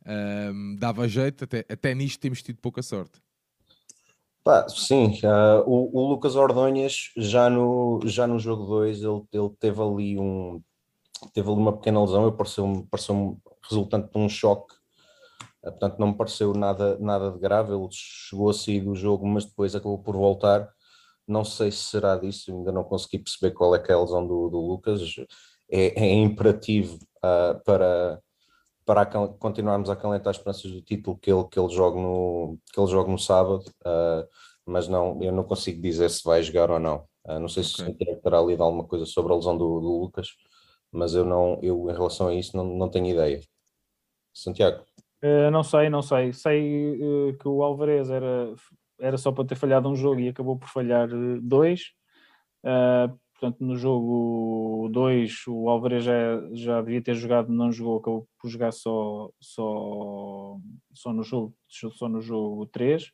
um, 0.05 0.75
dava 0.77 1.07
jeito, 1.07 1.43
até, 1.43 1.65
até 1.69 1.93
nisto 1.93 2.21
temos 2.21 2.41
tido 2.41 2.59
pouca 2.61 2.81
sorte. 2.81 3.21
Pá, 4.41 4.67
sim, 4.69 5.19
uh, 5.23 5.63
o, 5.67 5.99
o, 5.99 6.09
Lucas 6.09 6.37
Ordonhas 6.37 7.11
já 7.17 7.49
no, 7.49 7.99
já 8.05 8.25
no 8.25 8.39
jogo 8.39 8.65
2 8.65 9.03
ele, 9.03 9.21
ele 9.33 9.49
teve 9.59 9.81
ali 9.81 10.17
um 10.17 10.61
teve 11.33 11.49
ali 11.49 11.59
uma 11.59 11.73
pequena 11.73 12.01
lesão, 12.01 12.23
eu 12.23 12.31
pareceu-me 12.31 12.87
pareceu 12.89 13.37
resultante 13.69 14.11
de 14.11 14.17
um 14.17 14.29
choque, 14.29 14.73
uh, 15.63 15.71
portanto 15.71 15.99
não 15.99 16.07
me 16.09 16.17
pareceu 16.17 16.53
nada, 16.53 16.97
nada 16.99 17.31
de 17.31 17.39
grave, 17.39 17.73
ele 17.73 17.87
chegou 17.91 18.49
a 18.49 18.53
sair 18.53 18.81
do 18.81 18.95
jogo, 18.95 19.27
mas 19.27 19.45
depois 19.45 19.75
acabou 19.75 19.99
por 19.99 20.15
voltar. 20.15 20.69
Não 21.27 21.45
sei 21.45 21.71
se 21.71 21.83
será 21.83 22.17
disso, 22.17 22.51
ainda 22.51 22.71
não 22.71 22.83
consegui 22.83 23.19
perceber 23.19 23.53
qual 23.53 23.75
é 23.75 23.79
que 23.79 23.91
é 23.91 23.95
a 23.95 23.99
lesão 24.01 24.25
do, 24.25 24.49
do 24.49 24.59
Lucas. 24.59 25.01
É, 25.71 26.03
é 26.03 26.13
imperativo 26.13 26.97
uh, 27.17 27.63
para, 27.63 28.19
para 28.85 29.05
continuarmos 29.05 29.89
a 29.89 29.93
acalentar 29.93 30.31
as 30.31 30.37
esperanças 30.37 30.71
do 30.71 30.81
título 30.81 31.15
que 31.19 31.31
ele, 31.31 31.43
que 31.45 31.59
ele, 31.59 31.69
joga, 31.69 31.99
no, 31.99 32.57
que 32.73 32.79
ele 32.79 32.89
joga 32.89 33.11
no 33.11 33.19
sábado, 33.19 33.63
uh, 33.85 34.27
mas 34.65 34.87
não, 34.87 35.21
eu 35.21 35.31
não 35.31 35.43
consigo 35.43 35.79
dizer 35.79 36.09
se 36.09 36.23
vai 36.23 36.41
jogar 36.41 36.71
ou 36.71 36.79
não. 36.79 37.05
Uh, 37.23 37.39
não 37.39 37.47
sei 37.47 37.63
okay. 37.63 37.95
se 37.95 38.11
o 38.11 38.21
terá 38.21 38.41
lido 38.41 38.63
alguma 38.63 38.83
coisa 38.85 39.05
sobre 39.05 39.31
a 39.31 39.35
lesão 39.35 39.55
do, 39.55 39.79
do, 39.79 39.99
Lucas, 39.99 40.29
mas 40.91 41.13
eu 41.13 41.23
não, 41.23 41.59
eu 41.61 41.87
em 41.89 41.93
relação 41.93 42.29
a 42.29 42.33
isso 42.33 42.57
não, 42.57 42.63
não 42.63 42.89
tenho 42.89 43.05
ideia. 43.05 43.39
Santiago? 44.33 44.83
Uh, 45.23 45.51
não 45.51 45.63
sei, 45.63 45.89
não 45.89 46.01
sei. 46.01 46.33
Sei 46.33 46.95
uh, 46.95 47.37
que 47.37 47.47
o 47.47 47.63
Alvarez 47.63 48.09
era, 48.09 48.53
era 48.99 49.17
só 49.17 49.31
para 49.31 49.45
ter 49.45 49.55
falhado 49.55 49.89
um 49.89 49.95
jogo 49.95 50.19
e 50.19 50.29
acabou 50.29 50.57
por 50.57 50.69
falhar 50.69 51.07
dois. 51.41 51.91
portanto, 53.33 53.63
no 53.63 53.75
jogo 53.75 54.89
2 54.91 55.47
o 55.47 55.69
Alvarez 55.69 56.03
já, 56.03 56.13
já 56.53 56.81
devia 56.81 57.01
ter 57.01 57.15
jogado, 57.15 57.51
não 57.51 57.71
jogou, 57.71 57.97
acabou 57.97 58.27
por 58.39 58.49
jogar 58.49 58.71
só, 58.71 59.29
só, 59.39 60.57
só 60.93 61.13
no 61.13 61.23
jogo 61.23 61.53
só 61.67 62.09
no 62.09 62.21
jogo 62.21 62.65
3. 62.67 63.11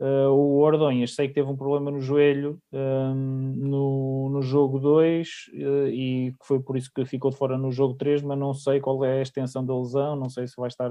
Uh, 0.00 0.30
o 0.30 0.60
Ordonhas 0.60 1.14
sei 1.14 1.28
que 1.28 1.34
teve 1.34 1.50
um 1.50 1.56
problema 1.56 1.90
no 1.90 2.00
joelho 2.00 2.58
um, 2.72 3.14
no, 3.14 4.30
no 4.30 4.40
jogo 4.40 4.78
2 4.78 5.28
uh, 5.52 5.88
e 5.88 6.32
que 6.40 6.46
foi 6.46 6.58
por 6.58 6.74
isso 6.78 6.90
que 6.94 7.04
ficou 7.04 7.30
de 7.30 7.36
fora 7.36 7.58
no 7.58 7.70
jogo 7.70 7.92
3, 7.92 8.22
mas 8.22 8.38
não 8.38 8.54
sei 8.54 8.80
qual 8.80 9.04
é 9.04 9.18
a 9.18 9.22
extensão 9.22 9.62
da 9.62 9.78
lesão, 9.78 10.16
não 10.16 10.30
sei 10.30 10.48
se 10.48 10.56
vai 10.56 10.68
estar 10.68 10.90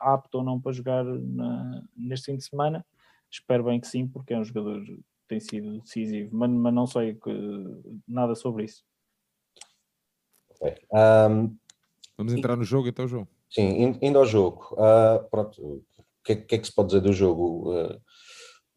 apto 0.00 0.38
ou 0.38 0.44
não 0.44 0.58
para 0.58 0.72
jogar 0.72 1.04
na, 1.04 1.82
neste 1.94 2.32
fim 2.32 2.38
de 2.38 2.44
semana. 2.44 2.82
Espero 3.30 3.64
bem 3.64 3.78
que 3.78 3.86
sim, 3.86 4.08
porque 4.08 4.32
é 4.32 4.38
um 4.38 4.44
jogador 4.44 4.82
que 4.82 5.00
tem 5.28 5.38
sido 5.38 5.82
decisivo, 5.82 6.30
mas, 6.34 6.50
mas 6.50 6.72
não 6.72 6.86
sei 6.86 7.14
que, 7.14 7.30
nada 8.08 8.34
sobre 8.34 8.64
isso. 8.64 8.82
Okay. 10.58 10.76
Um, 10.90 11.54
Vamos 12.16 12.32
entrar 12.32 12.56
no 12.56 12.64
jogo 12.64 12.88
então, 12.88 13.06
João? 13.06 13.28
Sim, 13.50 13.98
indo 14.00 14.18
ao 14.18 14.24
jogo. 14.24 14.68
Uh, 14.72 15.28
pronto, 15.30 15.62
o 15.62 15.84
que, 16.24 16.36
que, 16.36 16.54
é 16.54 16.58
que 16.58 16.66
se 16.66 16.74
pode 16.74 16.88
dizer 16.88 17.02
do 17.02 17.12
jogo? 17.12 17.74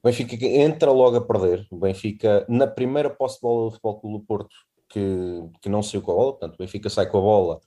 O 0.02 0.08
Benfica 0.08 0.46
entra 0.46 0.92
logo 0.92 1.18
a 1.18 1.22
perder. 1.22 1.68
O 1.70 1.78
Benfica, 1.78 2.46
na 2.48 2.66
primeira 2.66 3.10
posse 3.10 3.36
de 3.36 3.42
bola 3.42 3.66
do 3.66 3.72
Futebol 3.72 4.00
Clube 4.00 4.18
do 4.20 4.26
Porto, 4.26 4.56
que, 4.88 5.44
que 5.62 5.70
não 5.70 5.84
saiu 5.84 6.02
com 6.02 6.12
a 6.12 6.16
bola, 6.16 6.32
portanto, 6.32 6.56
o 6.56 6.58
Benfica 6.58 6.90
sai 6.90 7.08
com 7.08 7.18
a 7.18 7.22
bola, 7.22 7.60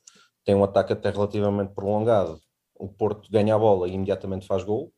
tem 0.45 0.55
um 0.55 0.65
ataque 0.65 0.93
até 0.93 1.11
relativamente 1.11 1.75
prolongado. 1.75 2.41
O 2.75 2.89
Porto 2.89 3.31
ganha 3.31 3.55
a 3.55 3.59
bola 3.59 3.87
e 3.87 3.93
imediatamente 3.93 4.47
faz 4.47 4.65
gol. 4.65 4.93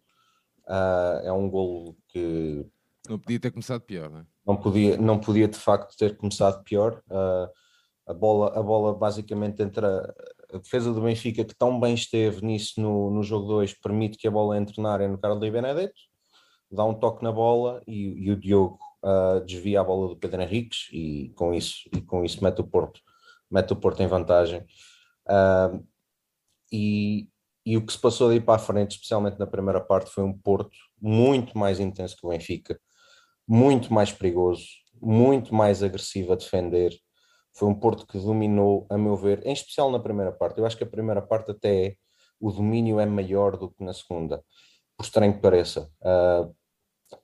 Uh, 0.66 1.20
é 1.24 1.32
um 1.32 1.50
gol 1.50 1.96
que. 2.08 2.64
Não 3.08 3.18
podia 3.18 3.38
ter 3.38 3.50
começado 3.50 3.82
pior, 3.82 4.08
não 4.08 4.20
é? 4.20 4.26
Não 4.46 4.56
podia, 4.56 4.96
não 4.96 5.18
podia 5.18 5.48
de 5.48 5.58
facto 5.58 5.96
ter 5.96 6.16
começado 6.16 6.62
pior. 6.62 7.02
Uh, 7.10 7.50
a, 8.06 8.14
bola, 8.14 8.58
a 8.58 8.62
bola 8.62 8.94
basicamente 8.94 9.62
entra. 9.62 10.14
A 10.52 10.58
defesa 10.58 10.92
do 10.92 11.02
Benfica, 11.02 11.44
que 11.44 11.54
tão 11.54 11.80
bem 11.80 11.94
esteve 11.94 12.44
nisso 12.44 12.80
no, 12.80 13.10
no 13.10 13.24
jogo 13.24 13.48
2, 13.48 13.74
permite 13.74 14.16
que 14.16 14.28
a 14.28 14.30
bola 14.30 14.56
entre 14.56 14.80
na 14.80 14.92
área 14.92 15.08
no 15.08 15.18
Carlos 15.18 15.40
Benedetto 15.40 16.00
dá 16.70 16.84
um 16.84 16.94
toque 16.94 17.22
na 17.22 17.32
bola 17.32 17.82
e, 17.86 18.26
e 18.26 18.30
o 18.30 18.36
Diogo 18.36 18.78
uh, 19.04 19.44
desvia 19.44 19.80
a 19.80 19.84
bola 19.84 20.08
do 20.08 20.16
Pedro 20.16 20.42
Henriques 20.42 20.88
e 20.92 21.32
com 21.36 21.54
isso, 21.54 21.88
e 21.94 22.00
com 22.00 22.24
isso 22.24 22.42
mete 22.42 22.60
o 22.60 22.64
Porto, 22.64 23.00
mete 23.50 23.72
o 23.72 23.76
Porto 23.76 24.02
em 24.02 24.06
vantagem. 24.06 24.60
Uh, 25.28 25.86
e, 26.72 27.28
e 27.64 27.76
o 27.76 27.84
que 27.84 27.92
se 27.92 27.98
passou 27.98 28.28
daí 28.28 28.40
para 28.40 28.56
a 28.56 28.58
frente, 28.58 28.92
especialmente 28.92 29.38
na 29.38 29.46
primeira 29.46 29.80
parte, 29.80 30.10
foi 30.10 30.24
um 30.24 30.36
Porto 30.36 30.76
muito 31.00 31.56
mais 31.56 31.80
intenso 31.80 32.16
que 32.16 32.26
o 32.26 32.30
Benfica, 32.30 32.78
muito 33.46 33.92
mais 33.92 34.12
perigoso, 34.12 34.66
muito 35.00 35.54
mais 35.54 35.82
agressivo 35.82 36.32
a 36.32 36.36
defender. 36.36 36.94
Foi 37.56 37.68
um 37.68 37.74
Porto 37.74 38.06
que 38.06 38.18
dominou, 38.18 38.86
a 38.90 38.98
meu 38.98 39.16
ver, 39.16 39.46
em 39.46 39.52
especial 39.52 39.90
na 39.90 40.00
primeira 40.00 40.32
parte. 40.32 40.58
Eu 40.58 40.66
acho 40.66 40.76
que 40.76 40.84
a 40.84 40.88
primeira 40.88 41.22
parte 41.22 41.52
até 41.52 41.86
é, 41.86 41.94
o 42.40 42.50
domínio 42.50 42.98
é 42.98 43.06
maior 43.06 43.56
do 43.56 43.70
que 43.70 43.84
na 43.84 43.92
segunda 43.92 44.42
por 44.96 45.04
estranho 45.04 45.34
que 45.34 45.40
pareça. 45.40 45.90
Uh, 46.00 46.54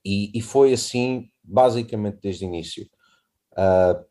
e, 0.04 0.38
e, 0.38 0.42
foi 0.42 0.72
assim 0.72 1.30
basicamente 1.42 2.18
desde 2.22 2.44
o 2.44 2.48
início. 2.48 2.88
Uh, 3.52 4.04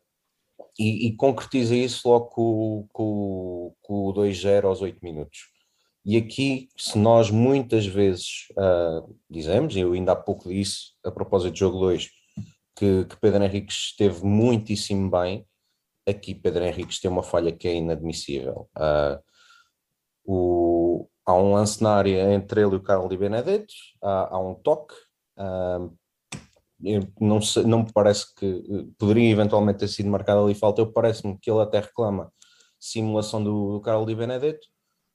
e, 0.78 1.08
e, 1.08 1.16
concretiza 1.16 1.76
isso 1.76 2.08
logo 2.08 2.88
com, 2.92 3.76
o 3.88 4.14
2-0 4.14 4.66
aos 4.66 4.82
8 4.82 5.00
minutos. 5.04 5.40
E 6.06 6.16
aqui, 6.18 6.70
se 6.78 6.98
nós 6.98 7.30
muitas 7.30 7.86
vezes 7.86 8.48
uh, 8.52 9.16
dizemos, 9.30 9.76
eu 9.76 9.94
ainda 9.94 10.14
há 10.14 10.16
pouco 10.16 10.50
disse, 10.50 10.94
a 11.04 11.12
propósito 11.12 11.52
do 11.52 11.58
jogo 11.58 11.80
2, 11.80 12.10
que, 12.76 13.06
que 13.06 13.18
Pedro 13.20 13.44
Henrique 13.44 13.72
esteve 13.72 14.26
muitíssimo 14.26 15.12
bem, 15.12 15.46
aqui 16.08 16.34
Pedro 16.34 16.64
Henrique 16.64 17.00
tem 17.00 17.12
uma 17.12 17.24
falha 17.24 17.52
que 17.52 17.68
é 17.68 17.76
inadmissível. 17.76 18.70
Uh, 18.78 19.22
o, 20.26 20.79
há 21.30 21.34
um 21.34 21.54
lance 21.54 21.82
na 21.84 21.94
área 21.94 22.34
entre 22.34 22.62
ele 22.62 22.74
e 22.74 22.76
o 22.78 22.82
Carlos 22.82 23.16
Benedetto, 23.16 23.74
há, 24.02 24.36
há 24.36 24.40
um 24.40 24.56
toque. 24.56 24.96
Uh, 25.38 25.96
não, 27.20 27.42
sei, 27.42 27.64
não 27.64 27.84
me 27.84 27.92
parece 27.94 28.34
que 28.36 28.46
eh, 28.46 28.86
poderia 28.98 29.30
eventualmente 29.30 29.80
ter 29.80 29.90
sido 29.90 30.10
marcado 30.10 30.44
ali 30.44 30.56
falta. 30.56 30.82
Eu 30.82 30.92
parece-me 30.92 31.38
que 31.38 31.52
ele 31.52 31.62
até 31.62 31.82
reclama 31.82 32.32
simulação 32.80 33.44
do, 33.44 33.74
do 33.74 33.82
Carlos 33.82 34.12
Benedetto, 34.14 34.66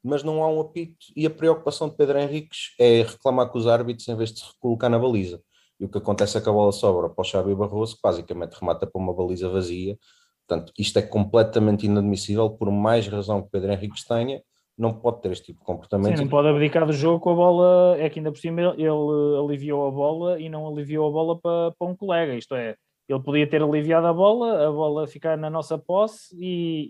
mas 0.03 0.22
não 0.22 0.42
há 0.44 0.48
um 0.48 0.61
apito. 0.61 1.07
E 1.16 1.27
a 1.27 1.31
preocupação 1.31 1.88
de 1.88 1.96
Pedro 1.96 2.18
Henriques 2.18 2.74
é 2.79 3.03
reclamar 3.03 3.48
com 3.48 3.59
os 3.59 3.66
árbitros 3.66 4.07
em 4.09 4.14
vez 4.14 4.31
de 4.33 4.40
se 4.40 4.46
colocar 4.61 4.90
na 4.90 4.98
baliza. 4.98 5.42
E 5.81 5.87
o 5.87 5.88
que 5.88 5.98
acontece 5.98 6.37
é 6.37 6.40
que 6.40 6.48
a 6.48 6.53
bola 6.53 6.70
sobra 6.70 7.09
para 7.09 7.22
o 7.22 7.24
Xavi 7.24 7.55
Barroso, 7.55 7.96
que 7.96 8.03
basicamente 8.03 8.53
remata 8.53 8.87
para 8.87 9.00
uma 9.00 9.14
baliza 9.14 9.48
vazia. 9.48 9.98
Portanto, 10.46 10.72
isto 10.79 10.98
é 10.98 11.03
completamente 11.03 11.87
inadmissível, 11.87 12.50
por 12.50 12.70
mais 12.70 13.09
razão 13.09 13.42
que 13.42 13.48
Pedro 13.50 13.72
Henriques 13.72 14.05
tenha 14.05 14.42
não 14.77 14.93
pode 14.93 15.23
ter 15.23 15.33
este 15.33 15.47
tipo 15.47 15.61
de 15.61 15.65
comportamento. 15.65 16.17
Sim, 16.17 16.25
não 16.25 16.31
pode 16.31 16.49
abdicar 16.49 16.85
do 16.85 16.93
jogo 16.93 17.21
com 17.21 17.31
a 17.31 17.35
bola, 17.35 17.97
é 17.99 18.11
que 18.11 18.19
ainda 18.19 18.33
por 18.33 18.39
cima 18.39 18.75
ele 18.77 19.39
aliviou 19.39 19.87
a 19.87 19.91
bola 19.91 20.41
e 20.41 20.49
não 20.49 20.67
aliviou 20.67 21.09
a 21.09 21.13
bola 21.13 21.39
para, 21.39 21.73
para 21.79 21.89
um 21.89 21.97
colega, 21.97 22.35
isto 22.35 22.55
é, 22.55 22.77
ele 23.09 23.21
podia 23.21 23.49
ter 23.49 23.63
aliviado 23.63 24.07
a 24.07 24.13
bola, 24.13 24.67
a 24.67 24.71
bola 24.71 25.07
ficar 25.07 25.37
na 25.39 25.49
nossa 25.49 25.79
posse 25.79 26.35
e, 26.39 26.89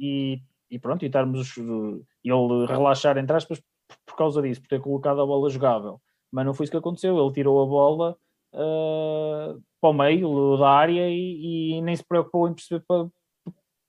e, 0.71 0.77
e 0.77 0.79
pronto, 0.79 1.03
e 1.03 1.07
estarmos, 1.07 1.57
ele 1.59 2.67
relaxar 2.67 3.19
entre 3.19 3.37
aspas 3.37 3.61
por 4.07 4.17
causa 4.17 4.41
disso, 4.41 4.63
por 4.63 4.69
ter 4.69 4.81
colocado 4.81 5.21
a 5.21 5.27
bola 5.27 5.51
jogável, 5.51 6.01
mas 6.33 6.47
não 6.47 6.55
foi 6.55 6.65
isso 6.65 6.71
que 6.71 6.79
aconteceu, 6.79 7.19
ele 7.19 7.35
tirou 7.35 7.63
a 7.63 7.67
bola 7.67 8.17
uh, 8.55 9.61
para 9.81 9.91
o 9.91 9.93
meio 9.93 10.57
da 10.57 10.71
área 10.71 11.09
e, 11.11 11.77
e 11.77 11.83
nem 11.83 11.95
se 11.95 12.05
preocupou 12.05 12.49
em 12.49 12.55
perceber 12.55 12.83
para, 12.89 13.09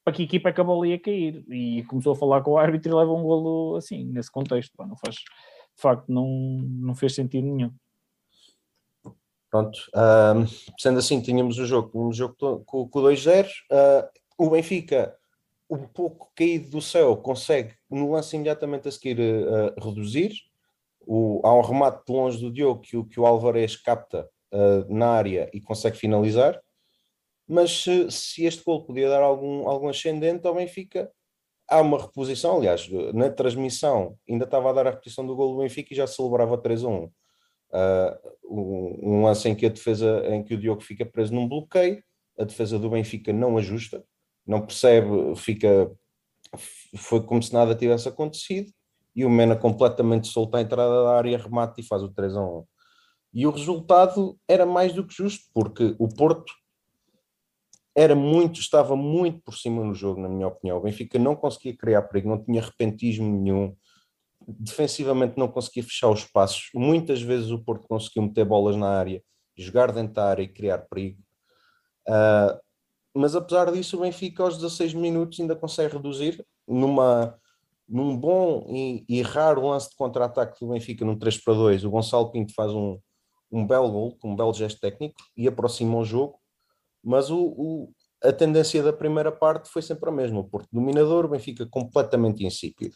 para 0.05 0.13
que 0.13 0.23
equipa 0.23 0.49
é 0.49 0.53
que 0.53 0.61
a 0.61 0.99
cair. 0.99 1.43
E 1.49 1.83
começou 1.85 2.13
a 2.13 2.15
falar 2.15 2.41
com 2.41 2.51
o 2.51 2.57
árbitro 2.59 2.91
e 2.91 2.95
leva 2.95 3.11
um 3.11 3.23
golo 3.23 3.75
assim, 3.75 4.05
nesse 4.05 4.31
contexto. 4.31 4.71
Não 4.77 4.95
faz, 4.95 5.15
de 5.15 5.81
facto, 5.81 6.05
não, 6.07 6.27
não 6.27 6.93
fez 6.93 7.15
sentido 7.15 7.47
nenhum. 7.47 7.71
Pronto, 9.49 9.79
um, 9.95 10.45
sendo 10.77 10.99
assim, 10.99 11.21
tínhamos 11.21 11.57
o 11.57 11.65
jogo, 11.65 12.07
um 12.07 12.13
jogo 12.13 12.35
com, 12.35 12.87
com 12.87 12.99
o 12.99 13.03
2-0. 13.03 13.47
Uh, 13.47 14.07
o 14.37 14.49
Benfica, 14.51 15.15
um 15.67 15.87
pouco 15.87 16.31
caído 16.35 16.69
do 16.69 16.81
céu, 16.81 17.17
consegue 17.17 17.73
no 17.89 18.11
lance 18.11 18.35
imediatamente 18.35 18.87
a 18.87 18.91
seguir 18.91 19.17
uh, 19.19 19.73
reduzir. 19.83 20.33
O, 21.07 21.41
há 21.43 21.53
um 21.53 21.61
remate 21.61 22.05
de 22.05 22.13
longe 22.13 22.39
do 22.39 22.51
Diogo 22.51 22.81
que, 22.81 23.01
que 23.05 23.19
o 23.19 23.25
Alvarez 23.25 23.75
capta 23.75 24.29
uh, 24.53 24.93
na 24.93 25.07
área 25.07 25.49
e 25.53 25.59
consegue 25.59 25.97
finalizar 25.97 26.61
mas 27.47 27.83
se, 27.83 28.09
se 28.11 28.45
este 28.45 28.63
gol 28.63 28.85
podia 28.85 29.09
dar 29.09 29.21
algum, 29.21 29.67
algum 29.67 29.89
ascendente 29.89 30.45
ao 30.47 30.55
Benfica, 30.55 31.11
há 31.67 31.81
uma 31.81 32.01
reposição. 32.01 32.57
Aliás, 32.57 32.87
na 33.13 33.29
transmissão 33.29 34.17
ainda 34.27 34.45
estava 34.45 34.69
a 34.69 34.73
dar 34.73 34.87
a 34.87 34.91
repetição 34.91 35.25
do 35.25 35.35
gol 35.35 35.53
do 35.53 35.61
Benfica 35.61 35.93
e 35.93 35.97
já 35.97 36.07
celebrava 36.07 36.57
3 36.57 36.83
a 36.83 36.87
1. 36.87 37.03
Uh, 37.03 37.11
ah, 37.73 38.19
um, 38.49 39.23
lance 39.23 39.49
em 39.49 39.55
que 39.55 39.65
a 39.65 39.69
defesa, 39.69 40.23
em 40.27 40.43
que 40.43 40.53
o 40.53 40.57
Diogo 40.57 40.81
fica 40.81 41.05
preso 41.05 41.33
num 41.33 41.47
bloqueio, 41.47 42.03
a 42.39 42.43
defesa 42.43 42.79
do 42.79 42.89
Benfica 42.89 43.33
não 43.33 43.57
ajusta, 43.57 44.03
não 44.45 44.65
percebe, 44.65 45.35
fica 45.35 45.91
foi 46.95 47.21
como 47.21 47.41
se 47.41 47.53
nada 47.53 47.75
tivesse 47.75 48.07
acontecido 48.07 48.71
e 49.15 49.25
o 49.25 49.29
Mena 49.29 49.55
completamente 49.55 50.27
solto 50.27 50.55
à 50.55 50.61
entrada 50.61 51.03
da 51.03 51.17
área, 51.17 51.37
remate 51.37 51.81
e 51.81 51.87
faz 51.87 52.03
o 52.03 52.09
3 52.09 52.35
a 52.35 52.41
1. 52.41 52.65
E 53.33 53.47
o 53.47 53.51
resultado 53.51 54.37
era 54.47 54.65
mais 54.65 54.93
do 54.93 55.05
que 55.05 55.13
justo, 55.13 55.45
porque 55.53 55.95
o 55.99 56.07
Porto 56.07 56.53
era 57.95 58.13
muito, 58.13 58.59
estava 58.59 58.95
muito 58.95 59.41
por 59.41 59.55
cima 59.55 59.81
no 59.81 59.93
jogo, 59.93 60.19
na 60.19 60.27
minha 60.27 60.47
opinião. 60.47 60.77
O 60.77 60.81
Benfica 60.81 61.17
não 61.17 61.35
conseguia 61.35 61.75
criar 61.75 62.01
perigo, 62.01 62.27
não 62.27 62.43
tinha 62.43 62.61
repentismo 62.61 63.25
nenhum. 63.25 63.73
Defensivamente 64.45 65.37
não 65.37 65.47
conseguia 65.47 65.83
fechar 65.83 66.09
os 66.09 66.25
passos. 66.25 66.69
Muitas 66.75 67.21
vezes 67.21 67.51
o 67.51 67.63
Porto 67.63 67.87
conseguiu 67.87 68.23
meter 68.23 68.43
bolas 68.43 68.75
na 68.75 68.89
área, 68.89 69.23
jogar 69.57 69.93
dentro 69.93 70.13
da 70.13 70.25
área 70.25 70.43
e 70.43 70.47
criar 70.47 70.79
perigo. 70.79 71.21
Uh, 72.07 72.59
mas 73.13 73.33
apesar 73.33 73.71
disso, 73.71 73.95
o 73.95 74.01
Benfica 74.01 74.43
aos 74.43 74.57
16 74.57 74.93
minutos 74.93 75.39
ainda 75.39 75.55
consegue 75.55 75.95
reduzir 75.95 76.45
numa, 76.67 77.39
num 77.87 78.15
bom 78.17 78.67
e, 78.69 79.05
e 79.07 79.21
raro 79.21 79.69
lance 79.69 79.89
de 79.89 79.95
contra-ataque 79.95 80.59
do 80.59 80.73
Benfica, 80.73 81.05
num 81.05 81.17
3 81.17 81.41
para 81.41 81.53
2. 81.53 81.85
O 81.85 81.91
Gonçalo 81.91 82.29
Pinto 82.29 82.53
faz 82.53 82.73
um, 82.73 82.99
um 83.49 83.65
belo 83.65 83.89
gol, 83.89 84.17
um 84.21 84.35
belo 84.35 84.53
gesto 84.53 84.81
técnico 84.81 85.15
e 85.37 85.47
aproxima 85.47 85.97
o 85.97 86.03
jogo 86.03 86.37
mas 87.05 87.29
o, 87.29 87.39
o, 87.39 87.93
a 88.23 88.33
tendência 88.33 88.81
da 88.81 88.91
primeira 88.91 89.31
parte 89.31 89.69
foi 89.69 89.83
sempre 89.83 90.09
a 90.09 90.11
mesma. 90.11 90.39
O 90.39 90.43
Porto 90.43 90.67
dominador, 90.73 91.25
o 91.25 91.29
Benfica 91.29 91.65
completamente 91.67 92.43
insípido. 92.43 92.95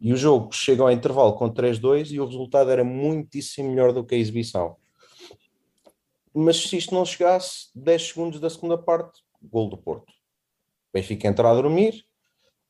E 0.00 0.12
o 0.12 0.16
jogo 0.16 0.52
chega 0.52 0.82
ao 0.82 0.90
intervalo 0.90 1.34
com 1.34 1.48
3-2 1.48 2.10
e 2.10 2.18
o 2.18 2.26
resultado 2.26 2.70
era 2.70 2.82
muitíssimo 2.82 3.70
melhor 3.70 3.92
do 3.92 4.04
que 4.04 4.16
a 4.16 4.18
exibição. 4.18 4.76
mas 6.34 6.56
se 6.56 6.76
isto 6.76 6.92
não 6.92 7.04
chegasse, 7.04 7.68
10 7.74 8.08
segundos 8.08 8.40
da 8.40 8.50
segunda 8.50 8.76
parte, 8.76 9.20
gol 9.40 9.68
do 9.68 9.76
Porto. 9.76 10.12
Benfica 10.92 11.28
entra 11.28 11.48
a 11.48 11.54
dormir, 11.54 12.04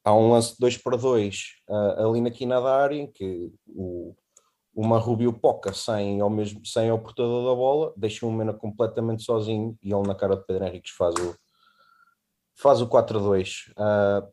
há 0.04 0.14
um 0.14 0.30
lance 0.30 0.52
de 0.52 0.58
2 0.58 0.76
para 0.78 0.96
2 0.96 1.44
uh, 1.68 2.08
ali 2.08 2.20
na 2.20 2.30
quina 2.30 2.60
da 2.60 2.76
área, 2.76 2.96
em 2.96 3.06
que 3.10 3.50
o, 3.66 4.14
o 4.74 4.86
Marrubio 4.86 5.32
Poca 5.32 5.72
sem 5.72 6.20
ao, 6.20 6.30
mesmo, 6.30 6.64
sem 6.64 6.88
ao 6.88 6.98
portador 6.98 7.48
da 7.48 7.54
bola, 7.54 7.92
deixa 7.96 8.26
o 8.26 8.32
Mena 8.32 8.54
completamente 8.54 9.22
sozinho 9.22 9.78
e 9.82 9.92
ele 9.92 10.06
na 10.06 10.14
cara 10.14 10.36
de 10.36 10.44
Pedro 10.46 10.66
Henriques 10.66 10.92
faz 10.92 11.14
o, 11.16 11.36
faz 12.54 12.80
o 12.80 12.88
4-2. 12.88 13.70
Uh, 13.70 13.74
ah, 13.76 14.28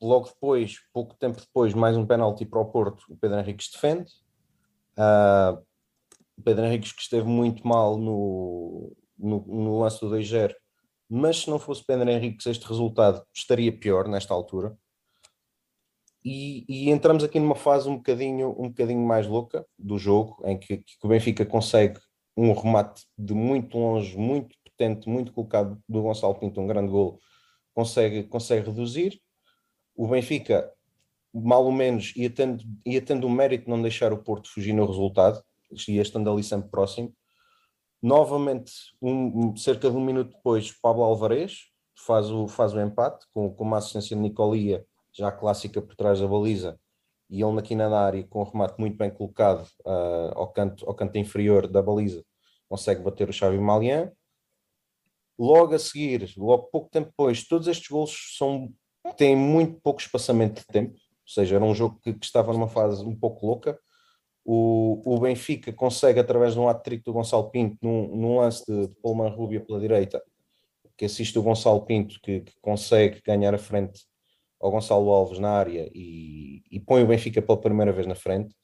logo 0.00 0.26
depois, 0.26 0.78
pouco 0.92 1.14
tempo 1.14 1.40
depois, 1.40 1.72
mais 1.72 1.96
um 1.96 2.04
penalti 2.04 2.44
para 2.44 2.60
o 2.60 2.64
Porto, 2.64 3.04
o 3.08 3.16
Pedro 3.16 3.38
Henriques 3.38 3.70
defende. 3.70 4.10
Uh, 4.98 5.64
Pedro 6.42 6.64
Henriques 6.64 6.92
que 6.92 7.02
esteve 7.02 7.26
muito 7.26 7.66
mal 7.66 7.96
no, 7.96 8.92
no, 9.16 9.44
no 9.46 9.80
lance 9.80 10.00
do 10.00 10.10
2-0, 10.10 10.52
mas 11.08 11.42
se 11.42 11.50
não 11.50 11.58
fosse 11.58 11.84
Pedro 11.84 12.10
Henriques 12.10 12.46
este 12.46 12.66
resultado 12.66 13.24
estaria 13.32 13.70
pior 13.70 14.08
nesta 14.08 14.34
altura. 14.34 14.76
E, 16.24 16.64
e, 16.68 16.90
entramos 16.90 17.24
aqui 17.24 17.40
numa 17.40 17.56
fase 17.56 17.88
um 17.88 17.96
bocadinho, 17.96 18.50
um 18.50 18.68
bocadinho 18.68 19.04
mais 19.04 19.26
louca 19.26 19.66
do 19.76 19.98
jogo, 19.98 20.40
em 20.44 20.56
que, 20.56 20.78
que 20.78 20.96
o 21.02 21.08
Benfica 21.08 21.44
consegue 21.44 22.00
um 22.36 22.52
remate 22.52 23.04
de 23.18 23.34
muito 23.34 23.76
longe, 23.76 24.16
muito 24.16 24.56
potente, 24.64 25.08
muito 25.08 25.32
colocado 25.32 25.82
do 25.88 26.02
Gonçalo 26.02 26.36
Pinto, 26.36 26.60
um 26.60 26.66
grande 26.66 26.90
gol, 26.90 27.18
consegue, 27.74 28.22
consegue 28.24 28.68
reduzir. 28.68 29.20
O 29.96 30.06
Benfica, 30.06 30.72
mal 31.34 31.64
ou 31.64 31.72
menos, 31.72 32.14
ia 32.16 32.30
tendo, 32.30 32.64
ia 32.86 33.02
tendo 33.02 33.26
o 33.26 33.30
mérito 33.30 33.64
de 33.64 33.70
não 33.70 33.82
deixar 33.82 34.12
o 34.12 34.22
Porto 34.22 34.48
fugir 34.48 34.72
no 34.72 34.86
resultado, 34.86 35.42
ia 35.88 36.02
estando 36.02 36.30
ali 36.30 36.42
sempre 36.44 36.70
próximo. 36.70 37.12
Novamente, 38.00 38.72
um, 39.00 39.56
cerca 39.56 39.90
de 39.90 39.96
um 39.96 40.04
minuto 40.04 40.34
depois, 40.36 40.72
Pablo 40.72 41.02
Alvarez 41.02 41.68
faz 41.96 42.30
o, 42.30 42.48
faz 42.48 42.74
o 42.74 42.80
empate 42.80 43.26
com, 43.32 43.52
com 43.52 43.64
uma 43.64 43.78
assistência 43.78 44.16
de 44.16 44.22
Nicolia, 44.22 44.84
já 45.12 45.30
clássica 45.30 45.80
por 45.80 45.94
trás 45.94 46.20
da 46.20 46.26
baliza, 46.26 46.78
e 47.28 47.42
ele 47.42 47.74
na 47.74 47.88
da 47.88 48.00
área, 48.00 48.24
com 48.24 48.42
um 48.42 48.44
remate 48.44 48.74
muito 48.78 48.96
bem 48.96 49.10
colocado 49.10 49.66
uh, 49.86 50.32
ao, 50.34 50.48
canto, 50.48 50.86
ao 50.86 50.94
canto 50.94 51.16
inferior 51.16 51.66
da 51.66 51.80
baliza, 51.80 52.22
consegue 52.68 53.02
bater 53.02 53.28
o 53.28 53.32
Xavi 53.32 53.58
Malian. 53.58 54.12
Logo 55.38 55.74
a 55.74 55.78
seguir, 55.78 56.30
logo 56.36 56.64
pouco 56.64 56.90
tempo 56.90 57.08
depois, 57.08 57.46
todos 57.46 57.68
estes 57.68 57.88
gols 57.88 58.36
são, 58.36 58.70
têm 59.16 59.34
muito 59.34 59.80
pouco 59.80 60.00
espaçamento 60.00 60.60
de 60.60 60.66
tempo, 60.66 60.92
ou 60.92 61.28
seja, 61.28 61.56
era 61.56 61.64
um 61.64 61.74
jogo 61.74 61.98
que, 62.02 62.12
que 62.12 62.24
estava 62.24 62.52
numa 62.52 62.68
fase 62.68 63.02
um 63.02 63.16
pouco 63.16 63.46
louca, 63.46 63.78
o, 64.44 65.00
o 65.04 65.20
Benfica 65.20 65.72
consegue, 65.72 66.20
através 66.20 66.54
de 66.54 66.60
um 66.60 66.68
hat-trick 66.68 67.04
do 67.04 67.12
Gonçalo 67.12 67.50
Pinto, 67.50 67.78
num, 67.80 68.08
num 68.14 68.38
lance 68.38 68.64
de, 68.66 68.88
de 68.88 68.94
Pullman 68.96 69.30
Rubia 69.30 69.60
pela 69.60 69.80
direita, 69.80 70.22
que 70.96 71.04
assiste 71.04 71.38
o 71.38 71.42
Gonçalo 71.42 71.84
Pinto, 71.86 72.18
que, 72.22 72.40
que, 72.40 72.52
consegue 72.60 73.22
ganhar 73.24 73.54
a 73.54 73.58
frente 73.58 74.04
ao 74.62 74.70
Gonçalo 74.70 75.10
Alves 75.10 75.40
na 75.40 75.50
área 75.50 75.90
e, 75.92 76.62
e 76.70 76.78
põe 76.78 77.02
o 77.02 77.06
Benfica 77.06 77.42
pela 77.42 77.60
primeira 77.60 77.92
vez 77.92 78.06
na 78.06 78.14
frente. 78.14 78.54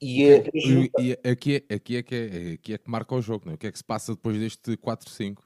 E, 0.00 0.24
é, 0.24 0.50
e, 0.52 0.90
e 0.98 1.12
aqui, 1.28 1.64
é, 1.68 1.74
aqui, 1.74 1.96
é 1.96 2.02
que 2.02 2.14
é, 2.14 2.52
aqui 2.54 2.74
é 2.74 2.78
que 2.78 2.90
marca 2.90 3.14
o 3.14 3.22
jogo, 3.22 3.46
não 3.46 3.52
é? 3.52 3.54
o 3.54 3.58
que 3.58 3.66
é 3.66 3.72
que 3.72 3.78
se 3.78 3.84
passa 3.84 4.12
depois 4.14 4.38
deste 4.38 4.76
4-5? 4.76 5.38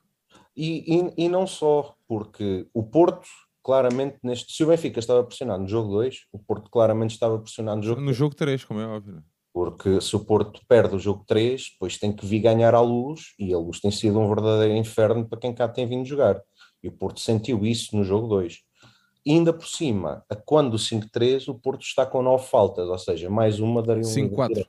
E, 0.57 1.13
e, 1.17 1.29
não 1.29 1.47
só, 1.47 1.95
porque 2.07 2.67
o 2.75 2.83
Porto, 2.83 3.27
claramente, 3.63 4.19
neste, 4.23 4.53
se 4.53 4.63
o 4.63 4.67
Benfica 4.67 4.99
estava 4.99 5.25
pressionado 5.25 5.63
no 5.63 5.69
jogo 5.69 5.91
2, 5.93 6.27
o 6.33 6.39
Porto 6.39 6.71
claramente 6.71 7.13
estava 7.13 7.39
pressionado 7.39 7.79
no 7.79 7.83
jogo 7.83 8.01
No 8.01 8.07
3. 8.07 8.17
jogo 8.17 8.35
3, 8.35 8.65
como 8.65 8.81
é 8.81 8.87
óbvio. 8.87 9.19
É? 9.19 9.23
Porque 9.55 10.01
se 10.01 10.15
o 10.17 10.25
Porto 10.25 10.61
perde 10.67 10.97
o 10.97 10.99
jogo 10.99 11.25
3, 11.27 11.71
depois 11.73 11.99
tem 11.99 12.13
que 12.13 12.27
vir 12.27 12.41
ganhar 12.41 12.75
à 12.75 12.81
luz, 12.81 13.35
e 13.39 13.53
a 13.53 13.59
luz 13.59 13.81
tem 13.81 13.91
sido 13.91 14.19
um 14.19 14.29
verdadeiro 14.29 14.75
inferno 14.75 15.27
para 15.27 15.39
quem 15.39 15.55
cá 15.55 15.69
tem 15.69 15.87
vindo 15.87 16.07
jogar. 16.07 16.41
E 16.83 16.89
o 16.89 16.93
Porto 16.93 17.21
sentiu 17.21 17.65
isso 17.65 17.97
no 17.97 18.05
jogo 18.05 18.29
2. 18.29 18.59
E 19.25 19.33
ainda 19.33 19.53
por 19.53 19.67
cima, 19.67 20.25
a 20.29 20.35
quando 20.35 20.75
o 20.75 20.79
5-3, 20.79 21.49
o 21.49 21.55
Porto 21.55 21.83
está 21.83 22.05
com 22.05 22.23
9 22.23 22.47
faltas, 22.47 22.89
ou 22.89 22.99
seja, 22.99 23.31
mais 23.31 23.61
uma 23.61 23.83
daria 23.83 24.03
um. 24.03 24.07
5-4. 24.07 24.67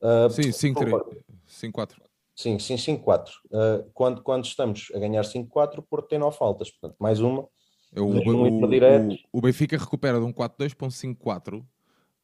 Uh, 0.00 0.30
sim, 0.30 0.74
5-3. 0.74 1.02
5-4. 1.48 1.92
Sim, 2.34 2.58
sim, 2.58 2.76
5-4. 2.76 3.28
Uh, 3.46 3.90
quando, 3.94 4.22
quando 4.22 4.44
estamos 4.44 4.90
a 4.94 4.98
ganhar 4.98 5.22
5-4, 5.22 5.78
o 5.78 5.82
Porto 5.82 6.08
tem 6.08 6.18
9 6.18 6.36
faltas, 6.36 6.70
portanto, 6.70 6.96
mais 6.98 7.20
uma 7.20 7.48
é 7.94 8.00
o, 8.00 8.04
o, 8.04 8.10
o, 8.10 9.16
o, 9.32 9.40
Benfica 9.40 9.76
recupera 9.78 10.18
de 10.18 10.24
um 10.24 10.32
4-2 10.32 10.74
para 10.74 10.86
um 10.86 10.90
5-4 10.90 11.64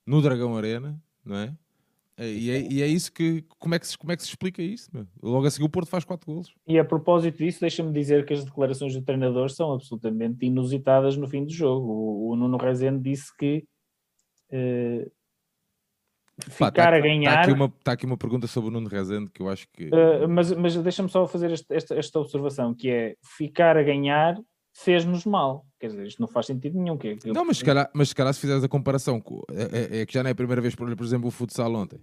no 0.06 0.20
Dragão 0.20 0.56
Arena, 0.56 1.00
não 1.24 1.36
é? 1.36 1.54
E 2.18 2.50
é, 2.50 2.60
e 2.60 2.82
é, 2.82 2.86
isso 2.86 3.12
que. 3.12 3.44
Como 3.58 3.74
é 3.74 3.78
que, 3.78 3.86
se, 3.86 3.98
como 3.98 4.12
é 4.12 4.16
que 4.16 4.22
se 4.22 4.28
explica 4.28 4.62
isso? 4.62 4.88
Meu? 4.92 5.06
Logo 5.20 5.46
a 5.46 5.50
seguir 5.50 5.64
o 5.64 5.68
Porto 5.68 5.88
faz 5.88 6.04
4 6.04 6.24
golos. 6.30 6.54
E 6.66 6.78
a 6.78 6.84
propósito 6.84 7.38
disso, 7.38 7.60
deixa-me 7.60 7.92
dizer 7.92 8.24
que 8.24 8.32
as 8.32 8.44
declarações 8.44 8.94
do 8.94 9.02
treinador 9.02 9.50
são 9.50 9.72
absolutamente 9.72 10.46
inusitadas 10.46 11.16
no 11.16 11.26
fim 11.26 11.44
do 11.44 11.52
jogo. 11.52 11.90
O, 11.90 12.30
o 12.30 12.36
Nuno 12.36 12.56
Rezende 12.56 13.02
disse 13.02 13.36
que 13.36 13.64
uh, 14.52 15.10
ficar 16.42 16.70
Pá, 16.70 16.70
tá, 16.70 16.96
a 16.96 17.00
ganhar. 17.00 17.30
Está 17.30 17.42
aqui, 17.42 17.52
uma, 17.52 17.68
tá 17.82 17.92
aqui 17.92 18.06
uma 18.06 18.16
pergunta 18.16 18.46
sobre 18.46 18.70
o 18.70 18.72
Nuno 18.72 18.88
Rezende 18.88 19.30
que 19.30 19.42
eu 19.42 19.48
acho 19.48 19.66
que. 19.72 19.88
Uh, 19.88 20.28
mas 20.28 20.52
mas 20.52 20.76
deixa-me 20.76 21.08
só 21.08 21.26
fazer 21.26 21.50
este, 21.50 21.66
esta, 21.74 21.96
esta 21.96 22.20
observação: 22.20 22.72
que 22.72 22.90
é 22.90 23.16
ficar 23.36 23.76
a 23.76 23.82
ganhar 23.82 24.36
fez-nos 24.72 25.24
mal. 25.24 25.64
Quer 25.84 25.90
dizer, 25.90 26.06
isto 26.06 26.18
não 26.18 26.26
faz 26.26 26.46
sentido 26.46 26.78
nenhum. 26.80 26.96
Que, 26.96 27.14
que 27.16 27.30
não, 27.30 27.44
mas 27.44 27.58
se, 27.58 27.64
calhar, 27.64 27.90
mas 27.92 28.08
se 28.08 28.14
calhar 28.14 28.32
se 28.32 28.40
fizeres 28.40 28.64
a 28.64 28.68
comparação, 28.68 29.20
com, 29.20 29.42
é, 29.52 29.98
é, 29.98 30.00
é, 30.00 30.06
que 30.06 30.14
já 30.14 30.22
não 30.22 30.28
é 30.28 30.32
a 30.32 30.34
primeira 30.34 30.62
vez, 30.62 30.74
por, 30.74 30.96
por 30.96 31.04
exemplo, 31.04 31.28
o 31.28 31.30
futsal 31.30 31.74
ontem. 31.74 32.00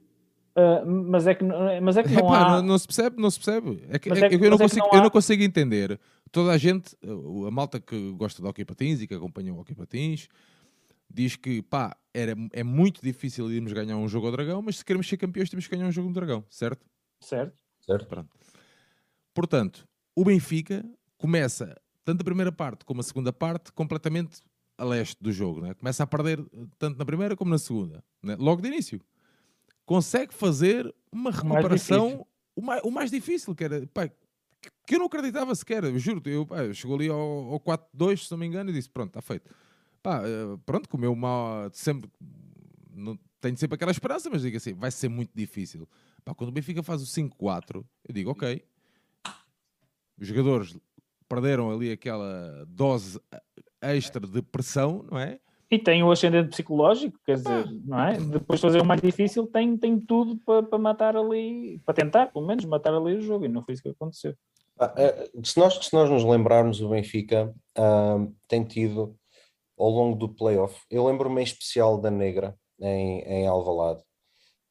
Uh, 0.56 0.86
mas 0.86 1.26
é 1.26 1.34
que, 1.34 1.44
mas 1.44 1.98
é 1.98 2.04
que 2.04 2.14
não, 2.14 2.32
há... 2.32 2.58
não, 2.58 2.62
não, 2.62 2.78
se 2.78 2.86
percebe, 2.86 3.20
não 3.20 3.32
se 3.32 3.40
percebe. 3.40 3.84
É 3.90 3.98
que, 3.98 4.08
é, 4.08 4.20
é 4.20 4.30
que, 4.30 4.36
eu, 4.36 4.52
não 4.52 4.58
consigo, 4.60 4.86
não 4.86 4.94
há... 4.94 4.98
eu 4.98 5.02
não 5.02 5.10
consigo 5.10 5.42
entender. 5.42 6.00
Toda 6.32 6.52
a 6.52 6.60
gente, 6.60 6.96
a 7.04 7.50
malta 7.50 7.80
que 7.80 8.12
gosta 8.12 8.40
de 8.40 8.48
hockey 8.48 8.64
patins 8.64 9.02
e 9.02 9.08
que 9.08 9.16
acompanha 9.16 9.52
o 9.52 9.60
hockey 9.60 9.74
patins, 9.74 10.28
diz 11.10 11.36
que 11.36 11.64
pá, 11.64 11.98
era, 12.14 12.36
é 12.54 12.64
muito 12.64 13.02
difícil 13.02 13.52
irmos 13.52 13.74
ganhar 13.74 13.98
um 13.98 14.08
jogo 14.08 14.28
ao 14.28 14.32
dragão, 14.32 14.62
mas 14.62 14.78
se 14.78 14.86
queremos 14.86 15.10
ser 15.10 15.18
campeões 15.18 15.50
temos 15.50 15.66
que 15.66 15.76
ganhar 15.76 15.88
um 15.88 15.92
jogo 15.92 16.10
no 16.10 16.14
dragão, 16.14 16.46
certo? 16.52 16.86
Certo. 17.20 17.58
Certo. 17.80 18.06
Pronto. 18.06 18.30
Portanto, 19.34 19.88
o 20.16 20.24
Benfica 20.24 20.86
começa 21.18 21.76
tanto 22.04 22.22
a 22.22 22.24
primeira 22.24 22.52
parte 22.52 22.86
como 22.86 23.02
a 23.02 23.04
segunda 23.04 23.32
parte 23.32 23.72
completamente 23.72 24.40
a 24.78 24.84
leste 24.84 25.18
do 25.22 25.32
jogo. 25.32 25.62
Né? 25.62 25.74
Começa 25.74 26.04
a 26.04 26.08
perder 26.08 26.40
eh, 26.40 26.66
tanto 26.80 26.98
na 26.98 27.06
primeira 27.06 27.36
como 27.36 27.52
na 27.52 27.58
segunda, 27.58 28.04
né? 28.22 28.36
logo 28.40 28.62
de 28.62 28.68
início. 28.68 29.02
Consegue 29.86 30.34
fazer 30.34 30.94
uma 31.12 31.32
recuperação 31.32 32.26
o, 32.56 32.62
mais, 32.62 32.82
o 32.84 32.92
mais 32.92 33.12
difícil, 33.12 33.56
que 33.56 33.64
era 33.64 33.86
pá, 33.88 34.10
que 34.86 34.96
eu 34.96 35.00
não 35.00 35.08
acreditava 35.08 35.54
sequer, 35.56 35.84
eu 35.84 35.98
juro. 35.98 36.22
Eu, 36.26 36.46
pá, 36.46 36.72
chegou 36.74 36.96
ali 36.96 37.10
ao, 37.10 37.20
ao 37.20 37.60
4-2, 37.60 38.26
se 38.26 38.32
não 38.32 38.38
me 38.38 38.46
engano, 38.46 38.70
e 38.70 38.74
disse: 38.74 38.90
Pronto, 38.90 39.10
está 39.10 39.22
feito. 39.22 39.50
Pá, 40.02 40.22
eh, 40.26 40.58
pronto, 40.66 40.88
comeu 40.90 41.16
mal, 41.16 41.70
sempre. 41.74 42.10
Não, 42.94 43.18
tenho 43.40 43.58
sempre 43.58 43.76
aquela 43.76 43.92
esperança, 43.92 44.30
mas 44.30 44.42
digo 44.44 44.58
assim: 44.58 44.74
vai 44.74 44.92
ser 44.92 45.10
muito 45.10 45.32
difícil. 45.34 45.88
Pá, 46.24 46.34
quando 46.34 46.50
o 46.50 46.54
Benfica 46.54 46.84
faz 46.84 47.02
o 47.02 47.06
5-4, 47.06 47.84
eu 48.08 48.14
digo: 48.14 48.32
Ok, 48.32 48.64
os 50.20 50.28
jogadores 50.28 50.78
perderam 51.32 51.72
ali 51.72 51.94
aquela 51.94 52.66
dose 52.68 53.18
extra 53.82 54.28
de 54.28 54.42
pressão, 54.42 55.06
não 55.10 55.18
é? 55.18 55.40
E 55.72 55.80
tem 55.80 56.04
o 56.04 56.12
ascendente 56.12 56.50
psicológico, 56.50 57.18
quer 57.26 57.38
dizer, 57.38 57.66
ah. 57.66 57.72
não 57.86 58.02
é? 58.02 58.18
Depois 58.20 58.60
de 58.60 58.68
fazer 58.68 58.82
o 58.82 58.86
mais 58.86 59.02
difícil, 59.02 59.48
tem, 59.48 59.78
tem 59.78 59.98
tudo 59.98 60.38
para, 60.46 60.62
para 60.62 60.78
matar 60.78 61.16
ali, 61.16 61.82
para 61.86 61.94
tentar, 61.94 62.26
pelo 62.34 62.46
menos, 62.46 62.66
matar 62.66 62.94
ali 62.94 63.16
o 63.16 63.22
jogo, 63.22 63.46
e 63.46 63.48
não 63.48 63.64
foi 63.64 63.76
isso 63.76 63.82
que 63.82 63.88
aconteceu. 63.88 64.36
Ah, 64.78 64.94
é, 64.98 65.30
se, 65.42 65.58
nós, 65.58 65.76
se 65.76 65.94
nós 65.94 66.10
nos 66.10 66.26
lembrarmos, 66.26 66.82
o 66.82 66.90
Benfica 66.90 67.56
ah, 67.78 68.28
tem 68.50 68.66
tido, 68.66 69.16
ao 69.80 69.90
longo 69.90 70.18
do 70.18 70.28
playoff, 70.28 70.82
eu 70.90 71.08
lembro-me 71.08 71.40
em 71.40 71.46
especial 71.46 71.98
da 71.98 72.12
Negra, 72.12 72.54
em, 72.82 73.22
em 73.22 73.48
Alvalade, 73.48 74.02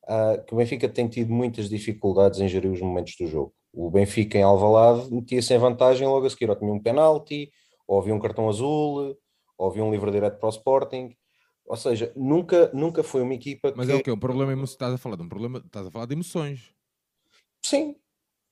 uh, 0.04 0.44
que 0.44 0.52
o 0.52 0.56
Benfica 0.58 0.88
tem 0.88 1.08
tido 1.08 1.32
muitas 1.32 1.70
dificuldades 1.70 2.40
em 2.40 2.48
gerir 2.48 2.70
os 2.70 2.80
momentos 2.80 3.14
do 3.18 3.26
jogo 3.26 3.54
o 3.72 3.90
Benfica 3.90 4.38
em 4.38 4.42
Alvalade 4.42 5.12
metia-se 5.12 5.54
em 5.54 5.58
vantagem 5.58 6.06
logo 6.06 6.26
a 6.26 6.30
seguir, 6.30 6.50
ou 6.50 6.56
tinha 6.56 6.72
um 6.72 6.82
penalti, 6.82 7.50
ou 7.86 7.98
havia 8.00 8.14
um 8.14 8.20
cartão 8.20 8.48
azul, 8.48 9.16
ou 9.56 9.68
havia 9.68 9.84
um 9.84 9.90
livre 9.90 10.10
direto 10.10 10.38
para 10.38 10.48
o 10.48 10.50
Sporting. 10.50 11.14
Ou 11.66 11.76
seja, 11.76 12.12
nunca, 12.16 12.70
nunca 12.74 13.02
foi 13.02 13.22
uma 13.22 13.34
equipa 13.34 13.72
Mas 13.76 13.86
que... 13.86 13.92
é 13.92 13.96
o 13.96 14.02
quê? 14.02 14.10
Um 14.10 14.18
problema 14.18 14.52
emo... 14.52 14.64
estás 14.64 14.92
a 14.92 14.98
falar 14.98 15.16
de 15.16 15.22
um 15.22 15.28
problema, 15.28 15.62
estás 15.64 15.86
a 15.86 15.90
falar 15.90 16.06
de 16.06 16.14
emoções. 16.14 16.72
Sim, 17.64 17.94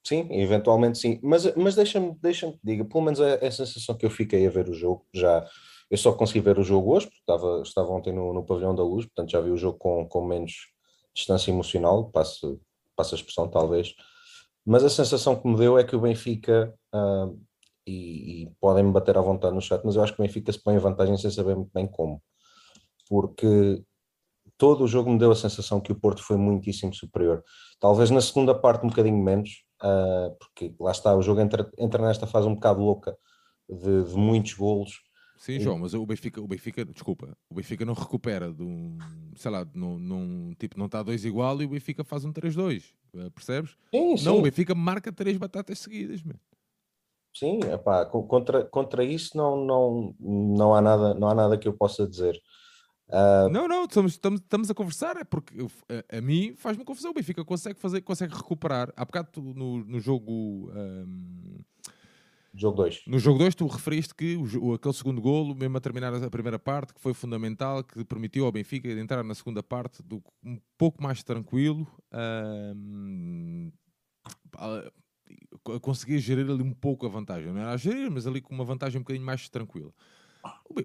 sim, 0.07 0.29
eventualmente 0.31 0.99
sim. 0.99 1.19
Mas, 1.23 1.53
mas 1.57 1.75
deixa-me, 1.75 2.15
deixa-me 2.21 2.59
diga, 2.63 2.85
pelo 2.85 3.03
menos 3.03 3.19
é, 3.19 3.39
é 3.43 3.49
a 3.49 3.53
sensação 3.53 3.97
que 3.97 4.07
eu 4.07 4.11
fiquei 4.11 4.47
a 4.47 4.51
ver 4.51 4.69
o 4.69 4.75
jogo, 4.75 5.05
já 5.13 5.45
eu 5.91 5.97
só 5.97 6.13
consegui 6.13 6.41
ver 6.41 6.59
o 6.59 6.63
jogo 6.63 6.95
hoje, 6.95 7.07
porque 7.07 7.21
estava, 7.21 7.63
estava 7.63 7.91
ontem 7.91 8.13
no, 8.13 8.33
no 8.33 8.45
pavilhão 8.45 8.75
da 8.75 8.83
luz, 8.83 9.07
portanto 9.07 9.31
já 9.31 9.41
vi 9.41 9.51
o 9.51 9.57
jogo 9.57 9.79
com, 9.79 10.07
com 10.07 10.25
menos 10.25 10.69
distância 11.15 11.51
emocional, 11.51 12.11
passo, 12.11 12.61
passo 12.95 13.15
a 13.15 13.19
expressão 13.19 13.49
talvez, 13.49 13.95
mas 14.69 14.85
a 14.85 14.91
sensação 14.91 15.35
que 15.35 15.49
me 15.49 15.57
deu 15.57 15.79
é 15.79 15.85
que 15.85 15.97
o 15.97 16.01
Benfica, 16.01 16.75
uh, 16.95 17.41
e, 17.87 18.43
e 18.43 18.51
podem-me 18.61 18.93
bater 18.93 19.17
à 19.17 19.21
vontade 19.23 19.55
no 19.55 19.63
chat, 19.63 19.83
mas 19.83 19.97
eu 19.97 20.03
acho 20.03 20.15
que 20.15 20.21
o 20.21 20.25
Benfica 20.25 20.53
se 20.53 20.63
põe 20.63 20.75
em 20.75 20.79
vantagem 20.79 21.17
sem 21.17 21.31
saber 21.31 21.57
muito 21.57 21.71
bem 21.73 21.87
como. 21.87 22.23
Porque 23.09 23.83
todo 24.59 24.85
o 24.85 24.87
jogo 24.87 25.11
me 25.11 25.19
deu 25.19 25.31
a 25.31 25.37
sensação 25.37 25.81
que 25.81 25.91
o 25.91 25.99
Porto 25.99 26.23
foi 26.23 26.37
muitíssimo 26.37 26.93
superior. 26.93 27.43
Talvez 27.81 28.11
na 28.11 28.21
segunda 28.21 28.55
parte 28.55 28.85
um 28.85 28.91
bocadinho 28.91 29.17
menos, 29.17 29.65
uh, 29.83 30.37
porque 30.39 30.75
lá 30.79 30.91
está, 30.91 31.17
o 31.17 31.23
jogo 31.23 31.41
entra, 31.41 31.71
entra 31.79 32.07
nesta 32.07 32.27
fase 32.27 32.47
um 32.47 32.55
bocado 32.55 32.83
louca 32.83 33.17
de, 33.67 34.05
de 34.05 34.17
muitos 34.17 34.53
golos. 34.53 35.01
Sim, 35.39 35.61
João, 35.61 35.79
mas 35.79 35.95
o 35.95 36.05
Benfica, 36.05 36.41
o 36.41 36.49
Benfica, 36.49 36.85
desculpa, 36.85 37.37
o 37.49 37.55
Benfica 37.55 37.85
não 37.85 37.95
recupera 37.95 38.53
de 38.53 38.63
um, 38.63 38.99
sei 39.37 39.51
lá, 39.51 39.67
num, 39.73 39.97
num 39.97 40.53
tipo, 40.59 40.77
não 40.77 40.87
está 40.87 41.01
dois 41.01 41.25
igual 41.25 41.63
e 41.63 41.65
o 41.65 41.69
Benfica 41.69 42.03
faz 42.03 42.25
um 42.25 42.33
3-2, 42.33 42.93
eh, 43.15 43.31
percebes? 43.31 43.77
Sim, 43.95 44.17
sim. 44.17 44.25
Não, 44.25 44.39
o 44.39 44.43
Benfica 44.43 44.75
marca 44.75 45.13
três 45.13 45.37
batatas 45.37 45.79
seguidas, 45.79 46.25
mesmo. 46.25 46.41
Sim, 47.33 47.61
epá, 47.73 48.05
contra, 48.05 48.65
contra 48.65 49.05
isso 49.05 49.37
não, 49.37 49.65
não, 49.65 50.15
não, 50.19 50.75
há 50.75 50.81
nada, 50.81 51.15
não 51.15 51.29
há 51.29 51.35
nada 51.35 51.57
que 51.57 51.69
eu 51.69 51.73
possa 51.73 52.05
dizer. 52.05 52.37
Uh... 53.09 53.49
Não, 53.49 53.69
não, 53.69 53.85
estamos, 53.85 54.13
estamos, 54.13 54.41
estamos 54.41 54.71
a 54.71 54.75
conversar, 54.75 55.17
é 55.17 55.25
porque 55.25 55.55
a, 55.89 56.19
a, 56.19 56.21
mim 56.21 56.55
faz-me 56.57 56.85
confusão. 56.85 57.13
O 57.13 57.15
Benfica 57.15 57.45
consegue, 57.45 57.79
fazer, 57.79 58.01
consegue 58.01 58.35
recuperar. 58.35 58.93
Há 58.97 59.05
bocado 59.05 59.41
no, 59.41 59.85
no 59.85 60.01
jogo. 60.01 60.73
Um... 60.75 61.61
Jogo 62.55 62.77
2. 62.79 63.03
No 63.07 63.19
jogo 63.19 63.39
2, 63.39 63.55
tu 63.55 63.67
referiste 63.67 64.15
que 64.15 64.37
o, 64.37 64.75
aquele 64.75 64.95
segundo 64.95 65.21
golo, 65.21 65.55
mesmo 65.55 65.77
a 65.77 65.81
terminar 65.81 66.15
a 66.15 66.31
primeira 66.31 66.59
parte, 66.59 66.95
que 66.95 67.01
foi 67.01 67.13
fundamental, 67.15 67.85
que 67.85 68.05
permitiu 68.05 68.47
ao 68.47 68.53
Benfica 68.53 68.89
entrar 68.89 69.23
na 69.23 69.35
segunda 69.35 69.63
parte 69.63 70.03
do, 70.03 70.23
um 70.43 70.59
pouco 70.77 71.03
mais 71.03 71.23
tranquilo. 71.23 71.87
Um, 72.13 73.71
conseguia 75.83 76.19
gerir 76.19 76.51
ali 76.51 76.63
um 76.63 76.73
pouco 76.73 77.07
a 77.07 77.09
vantagem. 77.09 77.53
Não 77.53 77.61
era 77.61 77.73
a 77.73 77.77
gerir, 77.77 78.11
mas 78.11 78.27
ali 78.27 78.41
com 78.41 78.55
uma 78.55 78.65
vantagem 78.65 78.99
um 78.99 79.03
bocadinho 79.03 79.27
mais 79.27 79.49
tranquila. 79.49 79.93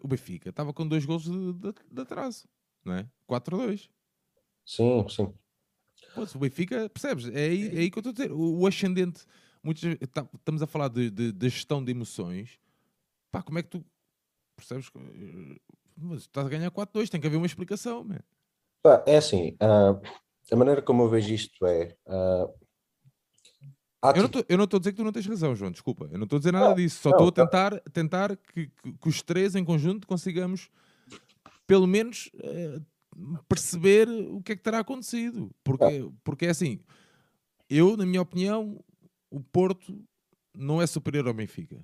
O 0.01 0.07
Benfica 0.07 0.49
estava 0.49 0.73
com 0.73 0.87
dois 0.87 1.05
gols 1.05 1.23
de, 1.23 1.53
de, 1.53 1.73
de 1.91 2.01
atraso, 2.01 2.47
não 2.83 2.95
é? 2.95 3.09
4-2. 3.29 3.89
Sim, 4.65 5.05
sim. 5.09 5.33
Pô, 6.13 6.23
o 6.35 6.39
Benfica, 6.39 6.89
percebes? 6.89 7.27
É 7.27 7.45
aí, 7.45 7.67
é 7.67 7.79
aí 7.81 7.91
que 7.91 7.97
eu 7.97 8.01
estou 8.01 8.11
a 8.11 8.13
dizer. 8.13 8.31
O, 8.31 8.59
o 8.59 8.67
ascendente, 8.67 9.25
tá, 10.11 10.27
estamos 10.33 10.61
a 10.61 10.67
falar 10.67 10.89
de, 10.89 11.09
de, 11.09 11.31
de, 11.31 11.49
gestão 11.49 11.83
de 11.83 11.91
emoções. 11.91 12.59
Pá, 13.31 13.41
como 13.41 13.59
é 13.59 13.63
que 13.63 13.69
tu 13.69 13.85
percebes? 14.55 14.89
Mas 15.95 16.21
estás 16.21 16.45
a 16.45 16.49
ganhar 16.49 16.71
4-2, 16.71 17.09
tem 17.09 17.21
que 17.21 17.27
haver 17.27 17.37
uma 17.37 17.45
explicação. 17.45 18.03
Man. 18.03 18.19
É 19.05 19.17
assim, 19.17 19.55
uh, 19.61 20.01
a 20.51 20.55
maneira 20.55 20.81
como 20.81 21.03
eu 21.03 21.09
vejo 21.09 21.33
isto 21.33 21.65
é. 21.65 21.95
Uh, 22.05 22.53
eu 24.49 24.57
não 24.57 24.65
estou 24.65 24.77
a 24.77 24.79
dizer 24.79 24.91
que 24.91 24.97
tu 24.97 25.03
não 25.03 25.13
tens 25.13 25.25
razão, 25.25 25.55
João, 25.55 25.71
desculpa. 25.71 26.09
Eu 26.11 26.17
não 26.17 26.25
estou 26.25 26.35
a 26.35 26.39
dizer 26.39 26.51
nada 26.51 26.69
não, 26.69 26.75
disso. 26.75 27.01
Só 27.01 27.11
estou 27.11 27.29
a 27.29 27.31
tá. 27.31 27.45
tentar, 27.45 27.79
tentar 27.91 28.35
que, 28.35 28.67
que, 28.67 28.93
que, 28.93 29.07
os 29.07 29.21
três 29.21 29.55
em 29.55 29.63
conjunto 29.63 30.05
consigamos, 30.05 30.69
pelo 31.65 31.87
menos, 31.87 32.29
uh, 32.35 32.85
perceber 33.47 34.09
o 34.09 34.41
que 34.41 34.51
é 34.51 34.55
que 34.57 34.61
terá 34.61 34.79
acontecido. 34.79 35.49
Porque, 35.63 36.11
porque 36.21 36.45
é 36.47 36.49
assim, 36.49 36.81
eu, 37.69 37.95
na 37.95 38.05
minha 38.05 38.21
opinião, 38.21 38.83
o 39.33 39.39
Porto 39.39 39.99
não 40.55 40.81
é 40.81 40.85
superior 40.85 41.27
ao 41.27 41.33
Benfica. 41.33 41.83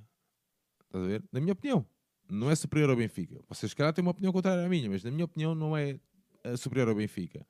Estás 0.86 1.04
a 1.04 1.08
ver? 1.08 1.24
Na 1.32 1.40
minha 1.40 1.54
opinião, 1.54 1.86
não 2.30 2.52
é 2.52 2.56
superior 2.56 2.90
ao 2.92 2.96
Benfica. 2.96 3.40
Vocês, 3.50 3.74
calhar, 3.74 3.92
têm 3.92 4.04
uma 4.04 4.12
opinião 4.12 4.32
contrária 4.32 4.64
à 4.64 4.70
minha, 4.70 4.90
mas 4.90 5.04
na 5.04 5.10
minha 5.10 5.26
opinião, 5.26 5.56
não 5.56 5.76
é 5.76 6.00
uh, 6.46 6.58
superior 6.58 6.90
ao 6.90 6.96
Benfica. 6.96 7.46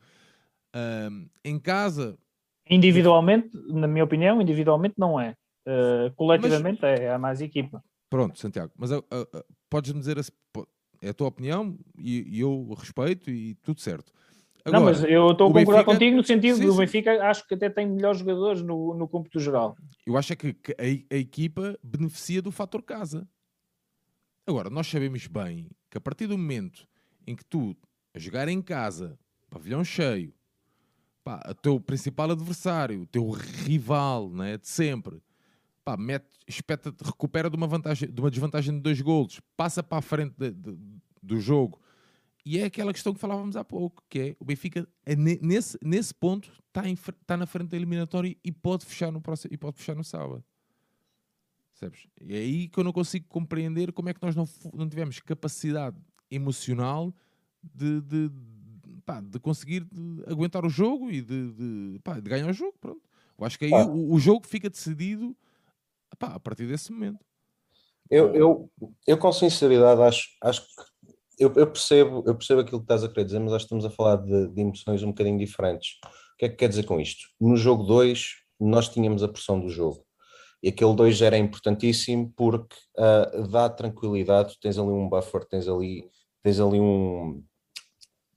Uh, 0.73 1.29
em 1.43 1.59
casa 1.59 2.17
Individualmente, 2.69 3.49
na 3.67 3.87
minha 3.87 4.03
opinião, 4.03 4.39
individualmente 4.39 4.93
não 4.97 5.19
é. 5.19 5.35
Uh, 5.67 6.13
coletivamente 6.15 6.79
mas, 6.81 6.99
é 6.99 7.11
a 7.11 7.17
mais 7.17 7.41
equipa. 7.41 7.83
Pronto, 8.09 8.39
Santiago, 8.39 8.71
mas 8.77 8.91
uh, 8.91 8.99
uh, 8.99 9.43
podes-me 9.69 9.99
dizer, 9.99 10.17
é 11.01 11.09
a 11.09 11.13
tua 11.13 11.27
opinião 11.27 11.77
e, 11.97 12.37
e, 12.37 12.39
eu 12.39 12.73
respeito 12.77 13.29
e 13.31 13.55
tudo 13.55 13.79
certo. 13.81 14.13
Agora, 14.69 14.79
não, 14.79 14.85
mas 14.85 15.03
eu 15.03 15.31
estou 15.31 15.47
a 15.47 15.53
concordar 15.53 15.79
Benfica... 15.79 15.83
contigo 15.85 16.17
no 16.17 16.23
sentido 16.23 16.57
sim, 16.57 16.65
do 16.65 16.75
Benfica, 16.75 17.23
acho 17.29 17.47
que 17.47 17.53
até 17.53 17.69
tem 17.69 17.87
melhores 17.87 18.19
jogadores 18.19 18.61
no, 18.61 18.93
no 18.93 19.07
cômputo 19.07 19.39
geral. 19.39 19.75
Eu 20.05 20.17
acho 20.17 20.33
é 20.33 20.35
que 20.35 20.55
a, 20.77 21.15
a 21.15 21.17
equipa 21.17 21.77
beneficia 21.83 22.41
do 22.41 22.51
fator 22.51 22.81
casa. 22.81 23.27
Agora, 24.47 24.69
nós 24.69 24.87
sabemos 24.87 25.27
bem 25.27 25.69
que 25.89 25.97
a 25.97 26.01
partir 26.01 26.27
do 26.27 26.37
momento 26.37 26.87
em 27.27 27.35
que 27.35 27.45
tu, 27.45 27.75
a 28.13 28.19
jogar 28.19 28.47
em 28.47 28.61
casa, 28.61 29.17
pavilhão 29.49 29.83
cheio, 29.83 30.33
pá, 31.23 31.41
o 31.47 31.53
teu 31.53 31.79
principal 31.79 32.31
adversário, 32.31 33.01
o 33.01 33.05
teu 33.05 33.29
rival 33.29 34.29
né, 34.29 34.57
de 34.57 34.67
sempre, 34.67 35.21
pá, 35.83 35.95
mete, 35.97 36.27
espeta, 36.47 36.93
recupera 37.03 37.49
de 37.49 37.55
uma, 37.55 37.67
vantagem, 37.67 38.09
de 38.11 38.19
uma 38.19 38.31
desvantagem 38.31 38.73
de 38.73 38.81
dois 38.81 38.99
golos, 39.01 39.39
passa 39.55 39.83
para 39.83 39.99
a 39.99 40.01
frente 40.01 40.33
de, 40.37 40.51
de, 40.51 40.77
do 41.21 41.39
jogo. 41.39 41.79
E 42.49 42.57
é 42.57 42.63
aquela 42.63 42.91
questão 42.91 43.13
que 43.13 43.19
falávamos 43.19 43.55
há 43.55 43.63
pouco, 43.63 44.03
que 44.09 44.19
é 44.19 44.35
o 44.39 44.43
Benfica 44.43 44.87
é 45.05 45.15
nesse, 45.15 45.77
nesse 45.83 46.11
ponto 46.11 46.51
está, 46.67 46.89
está 46.89 47.37
na 47.37 47.45
frente 47.45 47.69
da 47.69 47.77
eliminatória 47.77 48.35
e 48.43 48.51
pode 48.51 48.87
fechar 48.87 49.11
no 49.11 49.21
próximo 49.21 49.53
e 49.53 49.57
pode 49.57 49.77
fechar 49.77 49.95
no 49.95 50.03
sábado. 50.03 50.43
Sabes? 51.75 52.07
É 52.19 52.37
aí 52.37 52.67
que 52.67 52.79
eu 52.79 52.83
não 52.83 52.91
consigo 52.91 53.27
compreender 53.29 53.93
como 53.93 54.09
é 54.09 54.15
que 54.15 54.23
nós 54.23 54.35
não, 54.35 54.49
não 54.73 54.89
tivemos 54.89 55.19
capacidade 55.19 55.95
emocional 56.31 57.13
de, 57.61 58.01
de 58.01 58.31
pá, 59.05 59.21
de 59.21 59.39
conseguir 59.39 59.83
de 59.83 60.23
aguentar 60.25 60.65
o 60.65 60.69
jogo 60.69 61.11
e 61.11 61.21
de, 61.21 61.51
de, 61.51 61.99
pá, 61.99 62.19
de, 62.19 62.27
ganhar 62.27 62.49
o 62.49 62.53
jogo. 62.53 62.75
Pronto. 62.81 63.07
Eu 63.37 63.45
acho 63.45 63.59
que 63.59 63.65
aí 63.65 63.73
o, 63.73 64.11
o, 64.11 64.19
jogo 64.19 64.47
fica 64.47 64.71
decidido 64.71 65.37
pá, 66.17 66.29
a 66.29 66.39
partir 66.39 66.65
desse 66.65 66.91
momento. 66.91 67.23
Eu, 68.09 68.33
eu, 68.33 68.71
eu 69.05 69.19
com 69.19 69.31
sinceridade 69.31 70.01
acho, 70.01 70.29
acho 70.41 70.61
que 70.65 70.89
eu, 71.39 71.53
eu, 71.55 71.67
percebo, 71.67 72.23
eu 72.27 72.35
percebo 72.35 72.61
aquilo 72.61 72.79
que 72.79 72.83
estás 72.83 73.03
a 73.03 73.07
querer 73.07 73.25
dizer, 73.25 73.39
mas 73.39 73.53
acho 73.53 73.65
que 73.65 73.73
estamos 73.73 73.85
a 73.85 73.89
falar 73.89 74.17
de, 74.17 74.47
de 74.49 74.61
emoções 74.61 75.01
um 75.03 75.07
bocadinho 75.07 75.37
diferentes. 75.37 75.97
O 76.33 76.37
que 76.37 76.45
é 76.45 76.49
que 76.49 76.55
quer 76.55 76.69
dizer 76.69 76.85
com 76.85 76.99
isto? 76.99 77.27
No 77.39 77.55
jogo 77.55 77.83
2, 77.83 78.35
nós 78.59 78.89
tínhamos 78.89 79.23
a 79.23 79.27
pressão 79.27 79.59
do 79.59 79.69
jogo. 79.69 80.05
E 80.61 80.67
aquele 80.67 80.93
2 80.93 81.21
era 81.21 81.37
importantíssimo 81.37 82.33
porque 82.35 82.75
uh, 82.97 83.47
dá 83.47 83.69
tranquilidade, 83.69 84.57
tens 84.61 84.77
ali 84.77 84.89
um 84.89 85.07
buffer, 85.07 85.45
tens 85.45 85.67
ali, 85.69 86.09
tens 86.43 86.59
ali 86.59 86.79
um, 86.79 87.41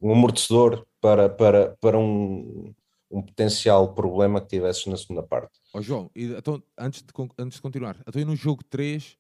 um 0.00 0.12
amortecedor 0.12 0.86
para, 1.00 1.28
para, 1.28 1.76
para 1.80 1.98
um, 1.98 2.72
um 3.10 3.22
potencial 3.22 3.92
problema 3.92 4.40
que 4.40 4.46
tivesses 4.46 4.86
na 4.86 4.96
segunda 4.96 5.24
parte. 5.24 5.58
Oh, 5.74 5.82
João, 5.82 6.08
então, 6.14 6.62
antes, 6.78 7.02
de, 7.02 7.12
antes 7.36 7.56
de 7.56 7.62
continuar, 7.62 7.96
então 8.06 8.24
no 8.24 8.36
jogo 8.36 8.62
3, 8.64 9.18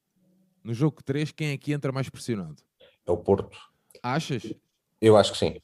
no 0.62 0.72
jogo 0.72 1.02
3, 1.02 1.32
quem 1.32 1.48
é 1.48 1.58
que 1.58 1.72
entra 1.72 1.90
mais 1.90 2.08
pressionado? 2.08 2.62
É 3.04 3.10
o 3.10 3.16
Porto. 3.16 3.71
Achas? 4.02 4.52
Eu 5.00 5.16
acho 5.16 5.32
que 5.32 5.38
sim. 5.38 5.56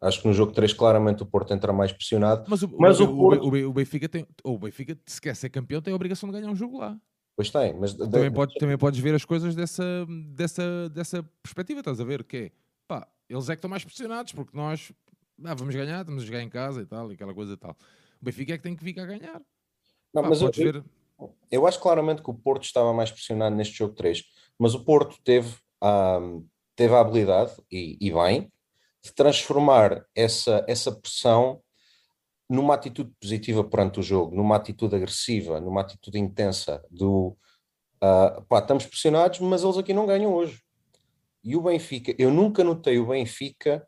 Acho 0.00 0.22
que 0.22 0.28
no 0.28 0.34
jogo 0.34 0.52
3 0.52 0.72
claramente 0.72 1.22
o 1.22 1.26
Porto 1.26 1.52
entra 1.52 1.72
mais 1.72 1.92
pressionado. 1.92 2.44
Mas 2.48 2.62
o, 2.62 2.76
mas 2.78 3.00
o, 3.00 3.04
o, 3.04 3.16
Porto... 3.16 3.44
o, 3.44 3.68
o 3.68 3.72
Benfica 3.72 4.08
tem, 4.08 4.26
ou 4.44 4.54
o 4.54 4.58
Benfica, 4.58 4.96
se 5.06 5.20
quer 5.20 5.34
ser 5.34 5.50
campeão, 5.50 5.82
tem 5.82 5.92
a 5.92 5.96
obrigação 5.96 6.28
de 6.28 6.38
ganhar 6.38 6.50
um 6.50 6.56
jogo 6.56 6.78
lá. 6.78 6.96
Pois 7.36 7.50
tem, 7.50 7.72
mas 7.74 7.94
também, 7.94 8.32
pode, 8.32 8.54
também 8.54 8.76
podes 8.76 8.98
ver 8.98 9.14
as 9.14 9.24
coisas 9.24 9.54
dessa, 9.54 9.84
dessa, 10.34 10.88
dessa 10.88 11.22
perspectiva, 11.42 11.80
estás 11.80 12.00
a 12.00 12.04
ver? 12.04 12.24
Que 12.24 12.36
é, 12.36 12.50
pá, 12.86 13.06
eles 13.28 13.48
é 13.48 13.52
que 13.52 13.58
estão 13.58 13.70
mais 13.70 13.84
pressionados, 13.84 14.32
porque 14.32 14.56
nós 14.56 14.92
ah, 15.44 15.54
vamos 15.54 15.74
ganhar, 15.74 16.00
estamos 16.00 16.22
a 16.22 16.26
jogar 16.26 16.42
em 16.42 16.48
casa 16.48 16.82
e 16.82 16.86
tal, 16.86 17.10
e 17.10 17.14
aquela 17.14 17.32
coisa 17.32 17.52
e 17.52 17.56
tal. 17.56 17.76
O 18.20 18.24
Benfica 18.24 18.54
é 18.54 18.56
que 18.56 18.62
tem 18.64 18.74
que 18.74 18.82
ficar 18.82 19.02
a 19.02 19.06
ganhar. 19.06 19.40
Não, 20.12 20.22
mas 20.22 20.40
eu, 20.42 20.50
ver... 20.50 20.84
eu, 21.50 21.66
acho 21.66 21.78
claramente 21.80 22.22
que 22.22 22.30
o 22.30 22.34
Porto 22.34 22.64
estava 22.64 22.92
mais 22.92 23.10
pressionado 23.10 23.54
neste 23.54 23.76
jogo 23.76 23.94
3, 23.94 24.24
mas 24.58 24.74
o 24.74 24.84
Porto 24.84 25.16
teve, 25.22 25.54
um, 25.80 26.44
teve 26.78 26.94
a 26.94 27.00
habilidade, 27.00 27.52
e, 27.68 27.98
e 28.00 28.12
bem, 28.12 28.52
de 29.02 29.12
transformar 29.12 30.06
essa, 30.14 30.64
essa 30.68 30.92
pressão 30.92 31.60
numa 32.48 32.74
atitude 32.74 33.12
positiva 33.20 33.64
perante 33.64 33.98
o 33.98 34.02
jogo, 34.02 34.36
numa 34.36 34.54
atitude 34.54 34.94
agressiva, 34.94 35.60
numa 35.60 35.80
atitude 35.80 36.20
intensa 36.20 36.80
do 36.88 37.36
uh, 37.96 38.42
pá, 38.48 38.60
estamos 38.60 38.86
pressionados, 38.86 39.40
mas 39.40 39.64
eles 39.64 39.76
aqui 39.76 39.92
não 39.92 40.06
ganham 40.06 40.32
hoje. 40.32 40.62
E 41.42 41.56
o 41.56 41.62
Benfica, 41.62 42.14
eu 42.16 42.30
nunca 42.30 42.62
notei 42.62 42.96
o 43.00 43.08
Benfica 43.08 43.84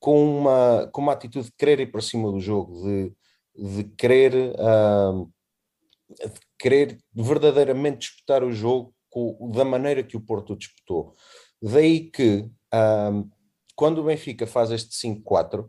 com 0.00 0.40
uma, 0.40 0.90
com 0.92 1.02
uma 1.02 1.12
atitude 1.12 1.46
de 1.46 1.54
querer 1.56 1.78
ir 1.80 1.92
para 1.92 2.00
cima 2.00 2.32
do 2.32 2.40
jogo, 2.40 2.82
de, 2.82 3.14
de 3.54 3.84
querer, 3.96 4.54
uh, 4.56 5.32
de 6.10 6.40
querer 6.58 6.98
verdadeiramente 7.14 8.08
disputar 8.08 8.42
o 8.42 8.52
jogo 8.52 8.92
com, 9.08 9.52
da 9.52 9.64
maneira 9.64 10.02
que 10.02 10.16
o 10.16 10.20
Porto 10.20 10.56
disputou. 10.56 11.14
Daí 11.64 12.10
que, 12.10 12.40
uh, 12.74 13.30
quando 13.74 13.98
o 13.98 14.04
Benfica 14.04 14.46
faz 14.46 14.70
este 14.70 14.94
5-4, 14.94 15.66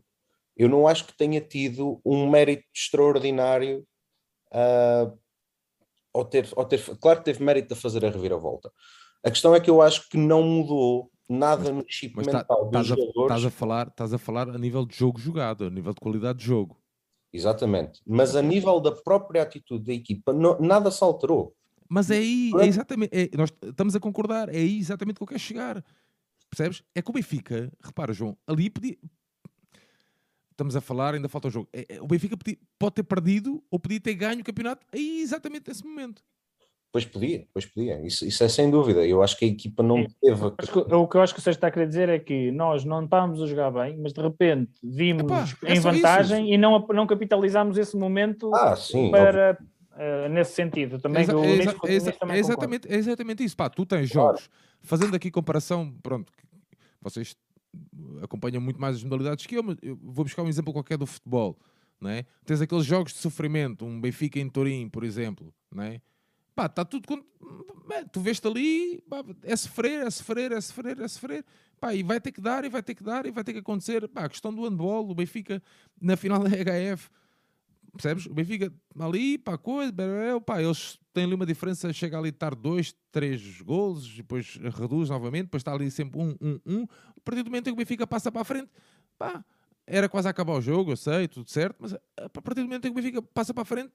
eu 0.58 0.68
não 0.68 0.86
acho 0.86 1.06
que 1.06 1.16
tenha 1.16 1.40
tido 1.40 2.02
um 2.04 2.30
mérito 2.30 2.66
extraordinário 2.76 3.88
uh, 4.52 5.18
ao 6.14 6.26
ter, 6.26 6.50
ao 6.58 6.66
ter, 6.66 6.84
claro 6.98 7.20
que 7.20 7.26
teve 7.26 7.42
mérito 7.42 7.74
a 7.74 7.78
fazer 7.78 8.06
a 8.06 8.10
reviravolta. 8.10 8.70
A 9.24 9.32
questão 9.32 9.56
é 9.56 9.60
que 9.62 9.70
eu 9.70 9.82
acho 9.82 10.10
que 10.10 10.18
não 10.18 10.44
mudou 10.44 11.10
nada 11.30 11.72
no 11.72 11.86
chip 11.88 12.14
mas 12.18 12.28
mental 12.28 12.70
tá, 12.70 12.80
dos 12.80 12.88
jogadores. 12.88 13.22
Estás 13.22 13.46
a, 13.46 13.50
falar, 13.50 13.88
estás 13.88 14.14
a 14.14 14.18
falar 14.18 14.50
a 14.50 14.58
nível 14.58 14.86
de 14.86 14.98
jogo 14.98 15.18
jogado, 15.18 15.66
a 15.66 15.70
nível 15.70 15.94
de 15.94 16.02
qualidade 16.02 16.40
de 16.40 16.46
jogo. 16.46 16.78
Exatamente. 17.32 18.02
Mas 18.06 18.36
a 18.36 18.42
nível 18.42 18.82
da 18.82 18.92
própria 18.92 19.44
atitude 19.44 19.86
da 19.86 19.94
equipa, 19.94 20.34
não, 20.34 20.60
nada 20.60 20.92
se 20.92 21.02
alterou. 21.02 21.56
Mas 21.90 22.10
é 22.10 22.18
aí, 22.18 22.52
é 22.60 22.66
exatamente, 22.66 23.12
é, 23.14 23.30
nós 23.38 23.54
estamos 23.64 23.96
a 23.96 24.00
concordar, 24.00 24.50
é 24.50 24.58
aí 24.58 24.80
exatamente 24.80 25.18
que 25.18 25.24
eu 25.24 25.28
quero 25.28 25.40
chegar. 25.40 25.84
Percebes? 26.50 26.84
É 26.94 27.02
que 27.02 27.10
o 27.10 27.14
Benfica, 27.14 27.72
repara, 27.82 28.14
João, 28.14 28.38
ali 28.48 28.70
podia. 28.70 28.98
estamos 30.52 30.76
a 30.76 30.82
falar, 30.82 31.14
ainda 31.14 31.30
falta 31.30 31.48
o 31.48 31.52
jogo. 31.52 31.70
É, 31.74 31.96
é, 31.96 32.02
o 32.02 32.08
Benfica 32.08 32.38
pode 32.80 32.96
ter 32.96 33.04
perdido 33.04 33.64
ou 33.70 33.80
podia 33.80 34.00
ter 34.00 34.14
ganho 34.16 34.42
o 34.42 34.44
campeonato 34.44 34.86
aí 34.92 35.22
exatamente 35.22 35.68
nesse 35.68 35.86
momento. 35.86 36.24
Pois 36.96 37.04
podia, 37.04 37.46
pois 37.54 37.66
podia. 37.66 38.00
Isso, 38.08 38.26
isso 38.26 38.42
é 38.42 38.48
sem 38.48 38.72
dúvida. 38.72 39.06
Eu 39.06 39.22
acho 39.22 39.38
que 39.38 39.44
a 39.44 39.48
equipa 39.50 39.84
não 39.84 39.98
Sim. 39.98 40.16
teve. 40.22 40.46
O 40.96 41.08
que 41.10 41.18
eu 41.18 41.22
acho 41.22 41.34
que 41.34 41.42
o 41.42 41.44
Sérgio 41.44 41.58
está 41.58 41.68
a 41.68 41.72
querer 41.72 41.90
dizer 41.90 42.08
é 42.08 42.18
que 42.20 42.52
nós 42.52 42.86
não 42.86 43.04
estávamos 43.04 43.42
a 43.42 43.46
jogar 43.46 43.70
bem, 43.70 43.98
mas 43.98 44.14
de 44.14 44.22
repente 44.22 44.72
vimos 44.82 45.24
Epá, 45.24 45.46
é 45.66 45.74
em 45.74 45.80
vantagem 45.82 46.46
isso. 46.46 46.54
e 46.54 46.58
não, 46.58 46.88
não 46.88 47.06
capitalizámos 47.06 47.78
esse 47.78 47.98
momento 47.98 48.50
ah, 48.56 48.78
sim, 48.78 49.12
para, 49.12 49.58
uh, 49.96 50.30
nesse 50.30 50.54
sentido. 50.54 51.00
Também 51.00 51.24
exa, 51.24 51.34
exa, 51.34 51.76
exa, 51.86 52.12
também 52.14 52.38
é 52.38 52.40
exatamente, 52.40 52.88
é 52.88 52.96
exatamente 52.96 53.44
isso. 53.44 53.56
Pá, 53.56 53.70
tu 53.70 53.86
tens 53.86 54.12
claro. 54.12 54.38
jogos, 54.38 54.50
fazendo 54.82 55.16
aqui 55.16 55.32
comparação, 55.32 55.94
pronto, 56.04 56.32
vocês 57.02 57.36
acompanham 58.22 58.62
muito 58.62 58.80
mais 58.80 58.96
as 58.96 59.04
modalidades 59.04 59.46
que 59.46 59.56
eu, 59.56 59.64
mas 59.64 59.78
eu 59.82 59.98
vou 60.02 60.26
buscar 60.26 60.44
um 60.44 60.48
exemplo 60.48 60.74
qualquer 60.74 60.98
do 60.98 61.06
futebol. 61.06 61.58
Não 62.00 62.10
é? 62.10 62.26
Tens 62.46 62.62
aqueles 62.62 62.86
jogos 62.86 63.14
de 63.14 63.20
sofrimento, 63.20 63.86
um 63.86 64.00
Benfica 64.00 64.40
em 64.40 64.50
Turim, 64.50 64.90
por 64.90 65.04
exemplo, 65.04 65.54
não 65.72 65.84
é? 65.84 66.02
Pá, 66.54 66.68
está 66.68 66.86
tudo. 66.86 67.08
Com... 67.08 67.24
Tu 68.12 68.22
vês-te 68.22 68.48
ali, 68.48 69.02
pá, 69.10 69.24
é 69.44 69.56
sofrer, 69.56 70.06
é 70.06 70.10
sofrer, 70.10 70.52
é 70.52 70.62
sofrer, 70.62 71.00
é 71.00 71.08
sofrer. 71.08 71.46
Pá, 71.80 71.94
e 71.94 72.02
vai 72.02 72.20
ter 72.20 72.32
que 72.32 72.42
dar, 72.42 72.64
e 72.64 72.70
vai 72.70 72.82
ter 72.82 72.96
que 72.96 73.04
dar, 73.04 73.26
e 73.26 73.32
vai 73.32 73.44
ter 73.44 73.54
que 73.54 73.60
acontecer. 73.60 74.08
Pá, 74.08 74.26
a 74.26 74.30
questão 74.30 74.54
do 74.54 74.64
handball, 74.64 75.10
o 75.10 75.16
Benfica 75.16 75.62
na 76.02 76.16
final 76.16 76.40
da 76.40 76.50
HF, 76.56 77.10
percebes? 77.96 78.26
O 78.26 78.34
Benfica 78.34 78.72
ali, 79.00 79.38
pá, 79.38 79.58
coisa, 79.58 79.94
pá, 80.46 80.62
eles 80.62 81.00
têm 81.14 81.24
ali 81.24 81.34
uma 81.34 81.46
diferença, 81.46 81.92
chega 81.94 82.18
ali 82.18 82.28
a 82.28 82.30
estar 82.30 82.54
dois, 82.54 82.94
três 83.12 83.62
gols, 83.62 84.08
depois 84.16 84.58
reduz 84.78 85.10
novamente, 85.10 85.46
depois 85.46 85.62
está 85.62 85.74
ali 85.74 85.90
sempre 85.90 86.20
um, 86.20 86.36
um, 86.42 86.60
um. 86.66 86.84
A 86.84 87.22
partir 87.24 87.44
do 87.44 87.50
momento 87.50 87.68
em 87.68 87.72
que 87.72 87.82
o 87.82 87.84
Benfica 87.84 88.06
passa 88.06 88.32
para 88.32 88.42
a 88.42 88.46
frente, 88.46 88.70
pá, 89.18 89.44
era 89.88 90.10
quase 90.10 90.28
a 90.28 90.32
acabar 90.32 90.54
o 90.54 90.62
jogo, 90.62 90.92
eu 90.92 90.98
sei, 90.98 91.28
tudo 91.28 91.50
certo, 91.50 91.78
mas 91.80 91.94
a 91.94 92.30
partir 92.30 92.62
do 92.62 92.68
momento 92.68 92.88
em 92.88 92.94
que 92.94 93.00
o 93.00 93.02
Benfica 93.02 93.22
passa 93.22 93.54
para 93.54 93.64
a 93.64 93.66
frente, 93.66 93.94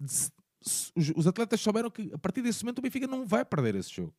os, 0.00 0.92
os, 1.16 1.26
atletas 1.26 1.60
souberam 1.60 1.90
que 1.90 2.10
a 2.12 2.18
partir 2.18 2.42
desse 2.42 2.64
momento 2.64 2.78
o 2.78 2.82
Benfica 2.82 3.06
não 3.06 3.26
vai 3.26 3.44
perder 3.44 3.74
esse 3.74 3.94
jogo. 3.94 4.14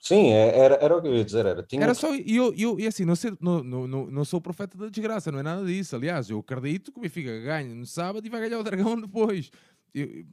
Sim, 0.00 0.32
é, 0.32 0.58
era, 0.58 0.74
era 0.76 0.96
o 0.96 1.02
que 1.02 1.08
eu 1.08 1.14
ia 1.14 1.24
dizer. 1.24 1.44
Era, 1.44 1.62
tinha... 1.62 1.82
era 1.82 1.92
só. 1.92 2.14
E 2.14 2.34
eu, 2.34 2.54
eu, 2.54 2.80
e 2.80 2.86
assim, 2.86 3.04
não, 3.04 3.14
sei, 3.14 3.36
não, 3.38 3.62
não, 3.62 3.86
não, 3.86 4.24
sou 4.24 4.38
o 4.38 4.42
profeta 4.42 4.76
da 4.76 4.88
desgraça, 4.88 5.30
não 5.30 5.38
é 5.38 5.42
nada 5.42 5.64
disso. 5.64 5.94
Aliás, 5.94 6.30
eu 6.30 6.38
acredito 6.38 6.90
que 6.90 6.98
o 6.98 7.02
Benfica 7.02 7.38
ganha 7.40 7.74
no 7.74 7.84
sábado 7.84 8.26
e 8.26 8.30
vai 8.30 8.40
ganhar 8.40 8.58
o 8.58 8.62
Dragão 8.62 8.96
depois. 9.00 9.50
Eu, 9.94 10.24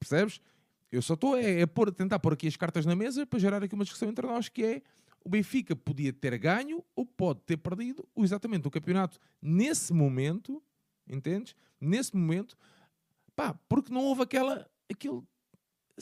percebes? 0.00 0.40
Eu 0.90 1.02
só 1.02 1.14
estou 1.14 1.36
é, 1.36 1.60
é 1.60 1.62
a 1.62 1.92
tentar 1.92 2.18
pôr 2.18 2.32
aqui 2.32 2.48
as 2.48 2.56
cartas 2.56 2.86
na 2.86 2.96
mesa 2.96 3.26
para 3.26 3.38
gerar 3.38 3.62
aqui 3.62 3.74
uma 3.74 3.84
discussão 3.84 4.08
entre 4.08 4.26
nós 4.26 4.48
que 4.48 4.64
é 4.64 4.82
o 5.24 5.28
Benfica 5.28 5.76
podia 5.76 6.12
ter 6.12 6.36
ganho 6.38 6.82
ou 6.96 7.06
pode 7.06 7.40
ter 7.40 7.56
perdido 7.56 8.06
exatamente 8.16 8.66
o 8.66 8.70
campeonato 8.70 9.18
nesse 9.40 9.92
momento, 9.92 10.62
entendes? 11.08 11.54
Nesse 11.80 12.14
momento, 12.16 12.56
Pá, 13.34 13.54
porque 13.68 13.92
não 13.92 14.04
houve 14.04 14.22
aquela 14.22 14.66
aquele 14.90 15.22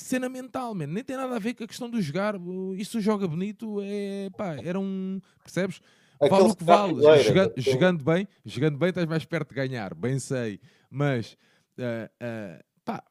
cena 0.00 0.28
mental, 0.28 0.74
man. 0.74 0.86
nem 0.86 1.04
tem 1.04 1.16
nada 1.16 1.36
a 1.36 1.38
ver 1.38 1.54
com 1.54 1.64
a 1.64 1.66
questão 1.66 1.88
do 1.88 2.00
jogar. 2.00 2.34
Isso 2.76 3.00
joga 3.00 3.26
bonito, 3.26 3.80
é 3.82 4.30
pá, 4.36 4.56
era 4.62 4.78
um. 4.78 5.20
Percebes? 5.42 5.80
Vale 6.20 6.50
o 6.50 6.54
que 6.54 6.64
vale. 6.64 7.22
Jogando, 7.22 7.52
jogando, 7.56 8.04
bem, 8.04 8.28
jogando 8.44 8.78
bem, 8.78 8.88
estás 8.90 9.06
mais 9.06 9.24
perto 9.24 9.48
de 9.50 9.54
ganhar, 9.54 9.94
bem 9.94 10.18
sei. 10.18 10.60
Mas 10.90 11.36
uh, 11.78 12.06
uh, 12.22 12.64
pá, 12.84 13.02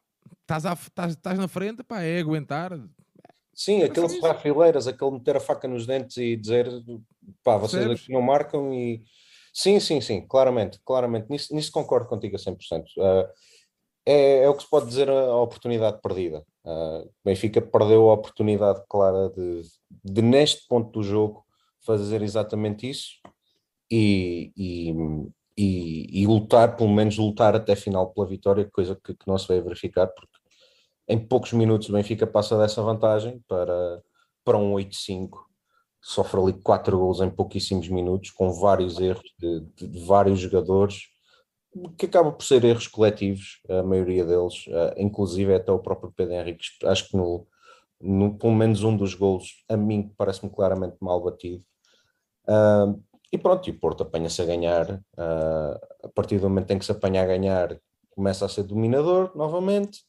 estás, 0.42 0.66
à, 0.66 0.74
estás, 0.74 1.12
estás 1.14 1.40
na 1.40 1.48
frente, 1.48 1.84
pá, 1.84 2.02
é 2.02 2.20
aguentar. 2.20 2.80
Sim, 3.54 3.84
aquele 3.84 4.08
serrar 4.10 4.40
fileiras, 4.40 4.88
aquele 4.88 5.12
meter 5.12 5.38
a 5.38 5.40
faca 5.40 5.68
nos 5.68 5.86
dentes 5.86 6.18
e 6.18 6.36
dizer 6.36 6.68
pá, 7.44 7.58
vocês 7.58 7.84
Percebes? 7.84 8.04
aqui 8.04 8.14
não 8.14 8.22
marcam 8.22 8.74
e. 8.74 9.04
Sim, 9.52 9.80
sim, 9.80 10.00
sim, 10.00 10.22
claramente, 10.28 10.80
claramente. 10.86 11.28
Nisso, 11.30 11.54
nisso 11.54 11.72
concordo 11.72 12.08
contigo 12.08 12.36
a 12.36 12.40
100%. 12.40 12.84
Uh, 12.98 13.28
é, 14.10 14.44
é 14.44 14.50
o 14.50 14.56
que 14.56 14.64
se 14.64 14.70
pode 14.70 14.88
dizer 14.88 15.10
a, 15.10 15.36
oportunidade 15.36 16.02
perdida. 16.02 16.44
Uh, 16.66 17.10
Benfica 17.24 17.62
perdeu 17.62 18.10
a 18.10 18.14
oportunidade 18.14 18.82
clara 18.90 19.30
de, 19.30 19.62
de, 20.04 20.22
neste 20.22 20.68
ponto 20.68 20.92
do 20.92 21.04
jogo, 21.04 21.46
fazer 21.86 22.22
exatamente 22.22 22.90
isso 22.90 23.12
e, 23.90 24.52
e, 24.58 24.94
e, 25.58 26.24
e, 26.24 26.28
lutar, 26.28 26.76
pelo 26.76 26.90
menos 26.90 27.18
lutar 27.18 27.56
até 27.56 27.76
final 27.76 28.12
pela 28.12 28.28
vitória, 28.28 28.70
coisa 28.72 28.96
que, 28.96 29.14
que 29.14 29.28
não 29.28 29.38
se 29.38 29.48
vai 29.48 29.62
verificar, 29.62 30.08
porque 30.08 30.40
em 31.08 31.18
poucos 31.20 31.54
minutos 31.54 31.90
o 31.90 31.94
Benfica 31.94 32.26
passa 32.26 32.58
dessa 32.58 32.82
vantagem 32.82 33.42
para, 33.48 34.02
para 34.44 34.58
um 34.58 34.74
8-5 34.74 35.50
sofre 36.02 36.40
ali 36.40 36.54
quatro 36.54 36.98
gols 36.98 37.22
em 37.22 37.30
pouquíssimos 37.30 37.88
minutos, 37.90 38.32
com 38.32 38.52
vários 38.54 39.00
erros 39.00 39.34
de, 39.38 39.60
de, 39.76 39.88
de 39.88 40.06
vários 40.06 40.40
jogadores, 40.40 41.10
que 41.98 42.06
acaba 42.06 42.32
por 42.32 42.44
ser 42.44 42.64
erros 42.64 42.88
coletivos, 42.88 43.62
a 43.70 43.84
maioria 43.84 44.26
deles, 44.26 44.66
uh, 44.68 44.94
inclusive 44.98 45.54
até 45.54 45.72
o 45.72 45.80
próprio 45.80 46.12
Pedro 46.12 46.34
Henrique, 46.34 46.66
acho 46.84 47.10
que 47.10 47.18
no, 47.18 47.48
no, 48.02 48.38
pelo 48.38 48.54
menos 48.54 48.84
um 48.84 48.96
dos 48.96 49.14
golos, 49.14 49.64
a 49.70 49.78
mim 49.78 50.12
parece-me 50.18 50.52
claramente 50.52 50.98
mal 51.00 51.22
batido. 51.22 51.64
Uh, 52.46 53.02
e 53.32 53.38
pronto, 53.38 53.70
e 53.70 53.72
o 53.72 53.80
Porto 53.80 54.02
apanha-se 54.02 54.42
a 54.42 54.46
ganhar, 54.46 54.90
uh, 54.92 55.80
a 56.04 56.10
partir 56.14 56.40
do 56.40 56.50
momento 56.50 56.72
em 56.72 56.80
que 56.80 56.86
se 56.86 56.92
apanha 56.92 57.22
a 57.22 57.28
ganhar, 57.28 57.80
começa 58.10 58.46
a 58.46 58.50
ser 58.50 58.64
dominador 58.64 59.32
novamente, 59.36 60.04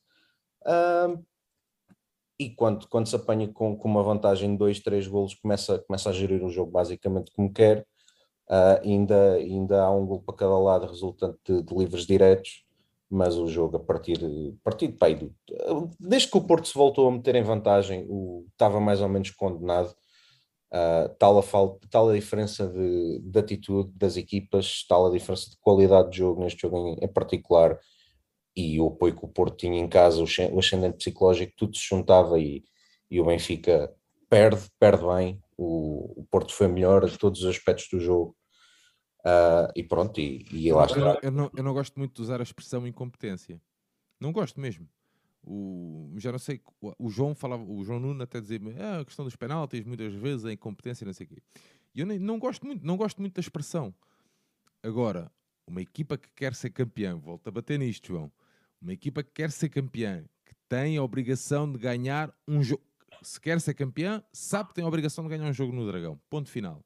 e 2.39 2.51
quando, 2.51 2.89
quando 2.89 3.07
se 3.07 3.15
apanha 3.15 3.49
com, 3.49 3.77
com 3.77 3.89
uma 3.89 4.03
vantagem 4.03 4.53
de 4.53 4.59
dois, 4.59 4.81
três 4.81 5.07
golos, 5.07 5.35
começa, 5.35 5.79
começa 5.81 6.09
a 6.09 6.13
gerir 6.13 6.43
o 6.43 6.51
jogo 6.51 6.71
basicamente 6.71 7.31
como 7.33 7.53
quer, 7.53 7.87
Uh, 8.51 8.83
ainda, 8.83 9.35
ainda 9.35 9.81
há 9.81 9.93
um 9.93 10.05
gol 10.05 10.23
para 10.23 10.35
cada 10.35 10.59
lado 10.59 10.85
resultante 10.85 11.39
de, 11.47 11.63
de 11.63 11.73
livres 11.73 12.05
diretos, 12.05 12.65
mas 13.09 13.37
o 13.37 13.47
jogo 13.47 13.77
a 13.77 13.81
partir, 13.81 14.19
partir 14.65 14.89
de 14.89 14.99
desde 16.01 16.29
que 16.29 16.37
o 16.37 16.41
Porto 16.41 16.67
se 16.67 16.75
voltou 16.75 17.07
a 17.07 17.13
meter 17.13 17.37
em 17.37 17.45
vantagem, 17.45 18.07
o, 18.09 18.45
estava 18.51 18.81
mais 18.81 19.01
ou 19.01 19.09
menos 19.09 19.31
condenado. 19.31 19.95
Uh, 20.73 21.09
tal, 21.19 21.39
a 21.39 21.43
falta, 21.43 21.87
tal 21.91 22.09
a 22.09 22.15
diferença 22.15 22.67
de, 22.69 23.21
de, 23.21 23.39
atitude 23.39 23.93
das 23.97 24.17
equipas, 24.17 24.85
tal 24.89 25.07
a 25.07 25.11
diferença 25.11 25.51
de 25.51 25.57
qualidade 25.61 26.11
de 26.11 26.19
jogo 26.19 26.43
neste 26.43 26.63
jogo 26.63 26.77
em, 26.89 27.05
em 27.05 27.09
particular 27.09 27.79
e 28.55 28.81
o 28.81 28.87
apoio 28.89 29.17
que 29.17 29.25
o 29.25 29.29
Porto 29.29 29.57
tinha 29.57 29.81
em 29.81 29.89
casa, 29.89 30.21
o, 30.23 30.55
o 30.55 30.59
ascendente 30.59 30.99
psicológico, 30.99 31.53
tudo 31.57 31.77
se 31.77 31.89
juntava 31.89 32.39
e, 32.39 32.65
e 33.11 33.21
o 33.21 33.25
Benfica 33.25 33.93
perde, 34.29 34.63
perde 34.79 35.05
bem. 35.05 35.41
O, 35.57 36.21
o 36.21 36.25
Porto 36.31 36.53
foi 36.53 36.69
melhor 36.69 37.05
a 37.05 37.09
todos 37.09 37.43
os 37.43 37.49
aspectos 37.49 37.89
do 37.93 37.99
jogo 37.99 38.37
Uh, 39.21 39.71
e 39.77 39.83
pronto, 39.83 40.19
e, 40.19 40.47
e 40.51 40.73
lá 40.73 40.87
está. 40.87 40.99
Eu, 40.99 41.19
eu, 41.23 41.31
não, 41.31 41.51
eu 41.55 41.63
não 41.63 41.75
gosto 41.75 41.99
muito 41.99 42.15
de 42.15 42.23
usar 42.23 42.41
a 42.41 42.43
expressão 42.43 42.87
incompetência. 42.87 43.61
Não 44.19 44.33
gosto 44.33 44.59
mesmo. 44.61 44.89
O, 45.43 46.15
já 46.17 46.31
não 46.33 46.39
sei, 46.39 46.61
o 46.99 47.09
João 47.09 47.35
falava, 47.35 47.63
o 47.63 47.83
João 47.83 47.99
Nuno 47.99 48.23
até 48.23 48.41
dizia 48.41 48.61
ah, 48.79 49.01
a 49.01 49.05
questão 49.05 49.25
dos 49.25 49.37
penaltis, 49.37 49.85
muitas 49.85 50.13
vezes 50.13 50.45
a 50.45 50.53
incompetência, 50.53 51.05
não 51.05 51.13
sei 51.13 51.27
o 51.27 51.29
quê. 51.31 51.43
E 51.95 52.01
eu 52.01 52.07
nem, 52.07 52.19
não 52.19 52.39
gosto 52.39 52.67
muito, 52.67 52.87
não 52.87 52.97
gosto 52.97 53.21
muito 53.21 53.35
da 53.35 53.41
expressão. 53.41 53.95
Agora, 54.83 55.31
uma 55.67 55.81
equipa 55.81 56.17
que 56.19 56.29
quer 56.35 56.55
ser 56.55 56.71
campeã, 56.71 57.17
volta 57.17 57.49
a 57.49 57.53
bater 57.53 57.79
nisto, 57.79 58.09
João. 58.09 58.31
Uma 58.81 58.93
equipa 58.93 59.23
que 59.23 59.31
quer 59.33 59.51
ser 59.51 59.69
campeã, 59.69 60.25
que 60.45 60.55
tem 60.69 60.97
a 60.97 61.03
obrigação 61.03 61.71
de 61.71 61.79
ganhar 61.79 62.35
um 62.47 62.63
jogo. 62.63 62.83
Se 63.23 63.39
quer 63.41 63.61
ser 63.61 63.75
campeã, 63.75 64.23
sabe 64.33 64.71
que 64.71 64.75
tem 64.75 64.85
a 64.85 64.89
obrigação 64.89 65.25
de 65.25 65.31
ganhar 65.31 65.49
um 65.49 65.53
jogo 65.53 65.73
no 65.75 65.87
Dragão. 65.87 66.19
Ponto 66.31 66.49
final 66.49 66.83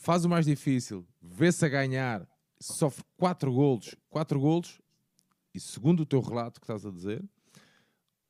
faz 0.00 0.24
o 0.24 0.28
mais 0.30 0.46
difícil, 0.46 1.06
vê-se 1.20 1.64
a 1.64 1.68
ganhar, 1.68 2.26
sofre 2.58 3.04
4 3.18 3.52
golos, 3.52 3.94
4 4.08 4.40
golos, 4.40 4.80
e 5.54 5.60
segundo 5.60 6.00
o 6.00 6.06
teu 6.06 6.20
relato 6.22 6.58
que 6.58 6.64
estás 6.64 6.86
a 6.86 6.90
dizer, 6.90 7.22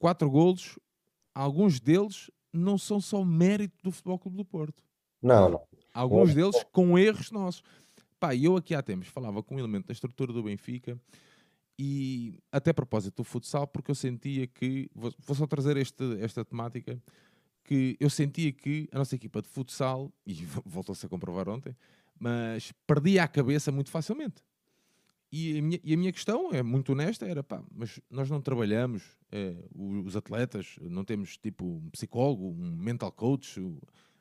4 0.00 0.28
golos, 0.28 0.78
alguns 1.32 1.78
deles 1.78 2.28
não 2.52 2.76
são 2.76 3.00
só 3.00 3.24
mérito 3.24 3.76
do 3.84 3.92
Futebol 3.92 4.18
Clube 4.18 4.36
do 4.38 4.44
Porto. 4.44 4.82
Não, 5.22 5.48
não. 5.48 5.62
Alguns 5.94 6.34
deles 6.34 6.56
com 6.72 6.98
erros 6.98 7.30
nossos. 7.30 7.62
Pá, 8.18 8.34
eu 8.34 8.56
aqui 8.56 8.74
há 8.74 8.82
tempos 8.82 9.06
falava 9.08 9.40
com 9.40 9.54
um 9.54 9.58
elemento 9.58 9.86
da 9.86 9.92
estrutura 9.92 10.32
do 10.32 10.42
Benfica 10.42 11.00
e 11.78 12.36
até 12.50 12.72
a 12.72 12.74
propósito 12.74 13.18
do 13.18 13.24
futsal, 13.24 13.66
porque 13.68 13.92
eu 13.92 13.94
sentia 13.94 14.46
que, 14.46 14.90
vou, 14.92 15.14
vou 15.20 15.36
só 15.36 15.46
trazer 15.46 15.76
este, 15.76 16.20
esta 16.20 16.44
temática, 16.44 17.00
que 17.64 17.96
eu 18.00 18.10
sentia 18.10 18.52
que 18.52 18.88
a 18.92 18.98
nossa 18.98 19.14
equipa 19.14 19.40
de 19.42 19.48
futsal, 19.48 20.12
e 20.26 20.34
voltou-se 20.64 21.04
a 21.04 21.08
comprovar 21.08 21.48
ontem, 21.48 21.74
mas 22.18 22.72
perdia 22.86 23.24
a 23.24 23.28
cabeça 23.28 23.72
muito 23.72 23.90
facilmente. 23.90 24.42
E 25.32 25.58
a 25.58 25.62
minha, 25.62 25.80
e 25.84 25.94
a 25.94 25.96
minha 25.96 26.12
questão 26.12 26.50
é 26.52 26.62
muito 26.62 26.92
honesta, 26.92 27.24
era 27.24 27.42
pá, 27.42 27.62
mas 27.72 28.00
nós 28.10 28.28
não 28.28 28.40
trabalhamos, 28.40 29.02
é, 29.30 29.54
os 29.74 30.16
atletas, 30.16 30.76
não 30.80 31.04
temos 31.04 31.36
tipo 31.36 31.64
um 31.64 31.90
psicólogo, 31.90 32.48
um 32.48 32.76
mental 32.76 33.12
coach. 33.12 33.60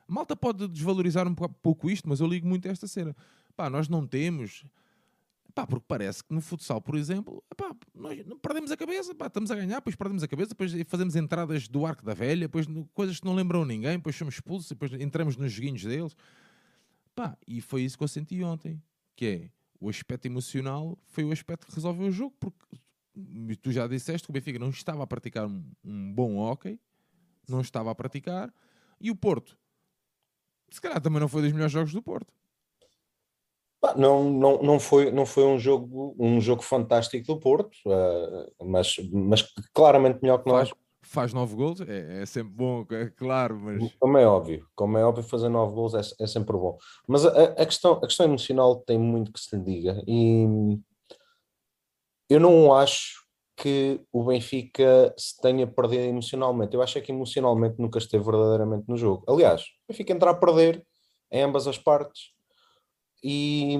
A 0.08 0.12
malta 0.12 0.36
pode 0.36 0.68
desvalorizar 0.68 1.26
um 1.26 1.34
pouco 1.34 1.90
isto, 1.90 2.08
mas 2.08 2.20
eu 2.20 2.28
ligo 2.28 2.46
muito 2.46 2.68
a 2.68 2.70
esta 2.70 2.86
cena. 2.86 3.14
Pá, 3.56 3.68
nós 3.68 3.88
não 3.88 4.06
temos 4.06 4.64
Pá, 5.54 5.66
porque 5.66 5.84
parece 5.88 6.22
que 6.22 6.32
no 6.32 6.40
futsal, 6.40 6.80
por 6.80 6.96
exemplo, 6.96 7.42
pá, 7.56 7.74
nós 7.94 8.18
perdemos 8.40 8.70
a 8.70 8.76
cabeça, 8.76 9.14
pá, 9.14 9.26
estamos 9.26 9.50
a 9.50 9.56
ganhar, 9.56 9.76
depois 9.76 9.96
perdemos 9.96 10.22
a 10.22 10.28
cabeça, 10.28 10.50
depois 10.50 10.72
fazemos 10.86 11.16
entradas 11.16 11.66
do 11.66 11.86
arco 11.86 12.04
da 12.04 12.14
velha, 12.14 12.46
depois 12.46 12.66
coisas 12.92 13.18
que 13.18 13.26
não 13.26 13.34
lembram 13.34 13.64
ninguém, 13.64 13.96
depois 13.96 14.14
somos 14.16 14.34
expulsos, 14.34 14.68
depois 14.68 14.92
entramos 14.92 15.36
nos 15.36 15.52
joguinhos 15.52 15.82
deles. 15.82 16.14
Pá, 17.14 17.36
e 17.46 17.60
foi 17.60 17.82
isso 17.82 17.96
que 17.98 18.04
eu 18.04 18.08
senti 18.08 18.42
ontem, 18.42 18.82
que 19.16 19.26
é 19.26 19.50
o 19.80 19.88
aspecto 19.88 20.26
emocional 20.26 20.98
foi 21.06 21.24
o 21.24 21.32
aspecto 21.32 21.66
que 21.66 21.74
resolveu 21.74 22.08
o 22.08 22.12
jogo, 22.12 22.34
porque 22.38 22.76
tu 23.62 23.72
já 23.72 23.86
disseste 23.86 24.26
que 24.26 24.30
o 24.30 24.34
Benfica 24.34 24.58
não 24.58 24.70
estava 24.70 25.02
a 25.02 25.06
praticar 25.06 25.46
um, 25.46 25.64
um 25.82 26.12
bom 26.12 26.36
hockey, 26.36 26.78
não 27.48 27.60
estava 27.60 27.90
a 27.90 27.94
praticar, 27.94 28.52
e 29.00 29.10
o 29.10 29.16
Porto, 29.16 29.58
se 30.70 30.80
calhar 30.80 31.00
também 31.00 31.18
não 31.18 31.28
foi 31.28 31.42
dos 31.42 31.52
melhores 31.52 31.72
jogos 31.72 31.92
do 31.92 32.02
Porto. 32.02 32.32
Não, 33.96 34.30
não, 34.30 34.62
não, 34.62 34.78
foi, 34.78 35.10
não 35.10 35.24
foi 35.24 35.44
um 35.44 35.58
jogo, 35.58 36.14
um 36.18 36.40
jogo 36.40 36.62
fantástico 36.62 37.26
do 37.26 37.40
Porto, 37.40 37.74
uh, 37.86 38.66
mas, 38.66 38.96
mas 39.10 39.42
claramente 39.72 40.20
melhor 40.20 40.42
que 40.42 40.50
nós. 40.50 40.68
Faz, 40.68 40.80
faz 41.02 41.32
nove 41.32 41.54
gols, 41.54 41.80
é, 41.80 42.22
é, 42.22 42.26
sempre 42.26 42.52
bom, 42.52 42.84
é 42.90 43.06
claro, 43.08 43.58
mas... 43.58 43.92
Como 43.98 44.18
é 44.18 44.26
óbvio, 44.26 44.66
como 44.74 44.98
é 44.98 45.04
óbvio, 45.04 45.24
fazer 45.24 45.48
nove 45.48 45.74
gols 45.74 45.94
é, 45.94 46.00
é 46.22 46.26
sempre 46.26 46.56
bom. 46.58 46.76
Mas 47.08 47.24
a, 47.24 47.44
a, 47.44 47.66
questão, 47.66 47.92
a 47.92 48.06
questão 48.06 48.26
emocional 48.26 48.76
tem 48.76 48.98
muito 48.98 49.32
que 49.32 49.40
se 49.40 49.56
lhe 49.56 49.62
diga 49.62 50.02
e 50.06 50.46
eu 52.28 52.38
não 52.38 52.74
acho 52.74 53.20
que 53.56 54.00
o 54.12 54.24
Benfica 54.24 55.12
se 55.18 55.38
tenha 55.40 55.66
perdido 55.66 56.04
emocionalmente. 56.04 56.74
Eu 56.74 56.80
acho 56.80 56.96
é 56.96 57.00
que 57.00 57.12
emocionalmente 57.12 57.76
nunca 57.78 57.98
esteve 57.98 58.24
verdadeiramente 58.24 58.88
no 58.88 58.96
jogo. 58.96 59.22
Aliás, 59.28 59.62
o 59.62 59.92
Benfica 59.92 60.12
entrar 60.12 60.30
a 60.30 60.34
perder 60.34 60.82
em 61.30 61.42
ambas 61.42 61.66
as 61.66 61.76
partes 61.76 62.32
e, 63.22 63.76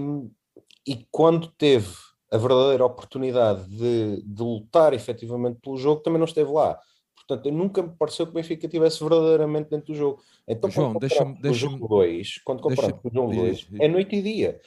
e 0.86 1.06
quando 1.10 1.48
teve 1.48 1.88
a 2.30 2.38
verdadeira 2.38 2.84
oportunidade 2.84 3.68
de, 3.68 4.22
de 4.22 4.42
lutar 4.42 4.94
efetivamente 4.94 5.58
pelo 5.60 5.76
jogo, 5.76 6.02
também 6.02 6.18
não 6.18 6.26
esteve 6.26 6.50
lá. 6.50 6.78
Portanto, 7.16 7.50
nunca 7.52 7.82
me 7.82 7.90
pareceu 7.96 8.26
que 8.26 8.32
o 8.32 8.34
Benfica 8.34 8.66
estivesse 8.66 9.00
verdadeiramente 9.00 9.70
dentro 9.70 9.92
do 9.92 9.94
jogo. 9.94 10.22
Então, 10.48 10.70
João, 10.70 10.92
quando 10.92 11.00
deixa-me. 11.00 11.40
Deixa 11.40 11.58
jogo 11.58 11.88
2, 11.88 12.40
quando 12.44 12.60
comparamos 12.60 13.00
com 13.00 13.08
o 13.08 13.12
jogo 13.12 13.34
2, 13.34 13.68
é 13.80 13.88
noite 13.88 14.16
e 14.16 14.22
dia. 14.22 14.60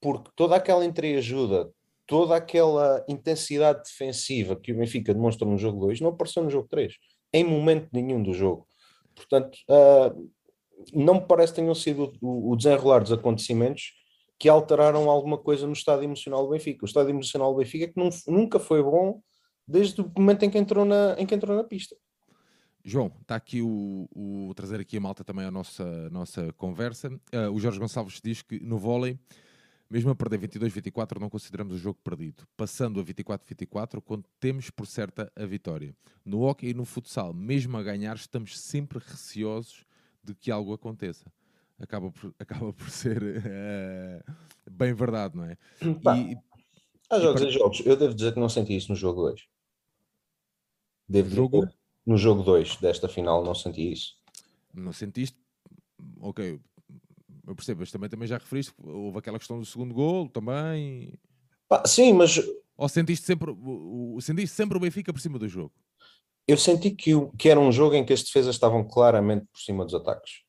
Porque 0.00 0.30
toda 0.34 0.56
aquela 0.56 0.84
entreajuda, 0.84 1.70
toda 2.06 2.36
aquela 2.36 3.04
intensidade 3.08 3.82
defensiva 3.84 4.56
que 4.56 4.72
o 4.72 4.76
Benfica 4.76 5.14
demonstrou 5.14 5.50
no 5.50 5.56
jogo 5.56 5.86
2 5.86 6.00
não 6.00 6.10
apareceu 6.10 6.42
no 6.42 6.50
jogo 6.50 6.68
3, 6.68 6.94
em 7.32 7.44
momento 7.44 7.88
nenhum 7.92 8.22
do 8.22 8.34
jogo. 8.34 8.66
Portanto, 9.14 9.56
uh, 9.70 10.30
não 10.92 11.14
me 11.14 11.20
parece 11.22 11.52
que 11.52 11.60
tenham 11.60 11.74
sido 11.74 12.12
o, 12.20 12.52
o, 12.52 12.56
desenrolar 12.56 13.00
dos 13.00 13.12
acontecimentos 13.12 13.92
que 14.42 14.48
alteraram 14.48 15.08
alguma 15.08 15.38
coisa 15.38 15.68
no 15.68 15.72
estado 15.72 16.02
emocional 16.02 16.42
do 16.42 16.50
Benfica. 16.50 16.84
O 16.84 16.88
estado 16.88 17.08
emocional 17.08 17.52
do 17.52 17.58
Benfica 17.58 17.84
é 17.84 17.86
que 17.86 17.96
não, 17.96 18.08
nunca 18.26 18.58
foi 18.58 18.82
bom 18.82 19.22
desde 19.68 20.00
o 20.00 20.12
momento 20.18 20.42
em 20.42 20.50
que 20.50 20.58
entrou 20.58 20.84
na, 20.84 21.14
em 21.16 21.24
que 21.24 21.32
entrou 21.32 21.56
na 21.56 21.62
pista. 21.62 21.94
João, 22.84 23.12
está 23.20 23.36
aqui 23.36 23.62
o, 23.62 24.08
o 24.12 24.52
trazer 24.56 24.80
aqui 24.80 24.96
a 24.96 25.00
malta 25.00 25.22
também 25.22 25.44
a 25.44 25.50
nossa, 25.52 26.10
nossa 26.10 26.52
conversa. 26.54 27.08
Uh, 27.32 27.52
o 27.52 27.60
Jorge 27.60 27.78
Gonçalves 27.78 28.20
diz 28.20 28.42
que 28.42 28.58
no 28.58 28.78
vôlei 28.78 29.16
mesmo 29.88 30.10
a 30.10 30.14
perder 30.16 30.40
22-24, 30.40 31.20
não 31.20 31.30
consideramos 31.30 31.76
o 31.76 31.78
jogo 31.78 32.00
perdido. 32.02 32.44
Passando 32.56 32.98
a 32.98 33.04
24-24, 33.04 34.00
quando 34.00 34.24
temos 34.40 34.70
por 34.70 34.88
certa 34.88 35.30
a 35.36 35.46
vitória. 35.46 35.94
No 36.24 36.40
hockey 36.40 36.70
e 36.70 36.74
no 36.74 36.84
futsal, 36.84 37.32
mesmo 37.32 37.76
a 37.76 37.82
ganhar, 37.84 38.16
estamos 38.16 38.58
sempre 38.58 38.98
receosos 38.98 39.84
de 40.24 40.34
que 40.34 40.50
algo 40.50 40.72
aconteça. 40.72 41.30
Acaba 41.82 42.10
por, 42.10 42.34
acaba 42.38 42.72
por 42.72 42.90
ser 42.90 43.22
uh, 43.22 44.32
bem 44.70 44.94
verdade, 44.94 45.36
não 45.36 45.44
é? 45.44 45.58
E, 45.82 46.36
Há 47.10 47.20
jogos 47.20 47.40
e, 47.42 47.44
para... 47.44 47.52
jogos. 47.52 47.82
Eu 47.84 47.96
devo 47.96 48.14
dizer 48.14 48.32
que 48.32 48.40
não 48.40 48.48
senti 48.48 48.76
isso 48.76 48.88
no 48.88 48.96
jogo 48.96 49.22
2. 49.22 49.42
Devo 51.08 51.30
jogo? 51.30 51.60
Dizer, 51.60 51.74
no 52.06 52.16
jogo 52.16 52.42
2 52.42 52.76
desta 52.76 53.08
final 53.08 53.44
não 53.44 53.54
senti 53.54 53.92
isso. 53.92 54.16
Não 54.72 54.92
sentiste? 54.92 55.36
Ok, 56.20 56.58
eu 57.46 57.54
percebo, 57.54 57.80
mas 57.80 57.90
também, 57.90 58.08
também 58.08 58.28
já 58.28 58.38
referiste, 58.38 58.72
houve 58.78 59.18
aquela 59.18 59.38
questão 59.38 59.58
do 59.58 59.66
segundo 59.66 59.92
gol 59.92 60.28
também. 60.28 61.14
Pá, 61.68 61.82
sim, 61.86 62.12
mas. 62.12 62.40
Ou 62.76 62.88
sentiste 62.88 63.26
sempre, 63.26 63.50
o, 63.50 64.18
sentiste 64.20 64.54
sempre 64.54 64.76
o 64.76 64.80
Benfica 64.80 65.12
por 65.12 65.20
cima 65.20 65.38
do 65.38 65.48
jogo? 65.48 65.72
Eu 66.46 66.56
senti 66.56 66.90
que, 66.90 67.12
que 67.38 67.48
era 67.48 67.60
um 67.60 67.70
jogo 67.70 67.94
em 67.94 68.04
que 68.04 68.12
as 68.12 68.22
defesas 68.22 68.54
estavam 68.54 68.82
claramente 68.86 69.46
por 69.46 69.60
cima 69.60 69.84
dos 69.84 69.94
ataques. 69.94 70.42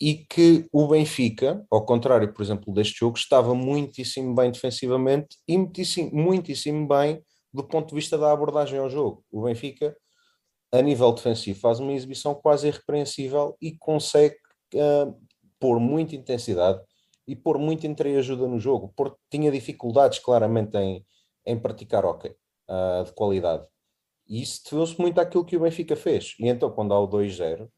E 0.00 0.14
que 0.14 0.68
o 0.72 0.86
Benfica, 0.86 1.64
ao 1.70 1.84
contrário, 1.84 2.32
por 2.32 2.42
exemplo, 2.42 2.72
deste 2.72 3.00
jogo, 3.00 3.18
estava 3.18 3.54
muitíssimo 3.54 4.34
bem 4.34 4.50
defensivamente 4.50 5.36
e 5.46 5.58
muitíssimo, 5.58 6.10
muitíssimo 6.12 6.86
bem 6.86 7.22
do 7.52 7.64
ponto 7.64 7.88
de 7.88 7.94
vista 7.94 8.16
da 8.16 8.30
abordagem 8.30 8.78
ao 8.78 8.88
jogo. 8.88 9.24
O 9.30 9.42
Benfica, 9.42 9.96
a 10.72 10.80
nível 10.80 11.12
defensivo, 11.12 11.58
faz 11.58 11.80
uma 11.80 11.92
exibição 11.92 12.34
quase 12.34 12.68
irrepreensível 12.68 13.56
e 13.60 13.76
consegue 13.76 14.36
uh, 14.74 15.18
pôr 15.58 15.80
muita 15.80 16.14
intensidade 16.14 16.80
e 17.26 17.34
pôr 17.34 17.58
muita 17.58 17.86
entreajuda 17.86 18.46
no 18.46 18.60
jogo. 18.60 18.92
Porque 18.96 19.18
tinha 19.30 19.50
dificuldades 19.50 20.18
claramente 20.18 20.76
em, 20.76 21.04
em 21.44 21.58
praticar 21.58 22.04
hockey 22.04 22.34
uh, 22.68 23.04
de 23.04 23.12
qualidade. 23.12 23.66
E 24.28 24.42
isso 24.42 24.62
deveu-se 24.64 25.00
muito 25.00 25.18
àquilo 25.18 25.44
que 25.44 25.56
o 25.56 25.60
Benfica 25.60 25.96
fez. 25.96 26.34
E 26.38 26.48
então, 26.48 26.70
quando 26.70 26.92
há 26.92 27.00
o 27.00 27.08
2-0, 27.08 27.68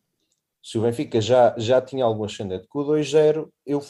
se 0.62 0.78
o 0.78 0.82
Benfica 0.82 1.20
já, 1.20 1.54
já 1.58 1.80
tinha 1.80 2.04
algum 2.04 2.24
ascendente 2.24 2.66
com 2.68 2.80
o 2.80 2.86
2-0, 2.86 3.48
eu 3.66 3.80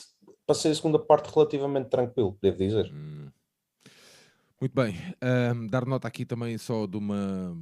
passei 0.46 0.70
a 0.70 0.74
segunda 0.74 0.98
parte 0.98 1.32
relativamente 1.32 1.88
tranquilo, 1.88 2.38
devo 2.42 2.56
dizer. 2.56 2.92
Hum. 2.92 3.28
Muito 4.60 4.74
bem. 4.74 4.94
Um, 5.54 5.66
dar 5.66 5.86
nota 5.86 6.06
aqui 6.06 6.24
também 6.24 6.58
só 6.58 6.86
de 6.86 6.96
uma 6.96 7.56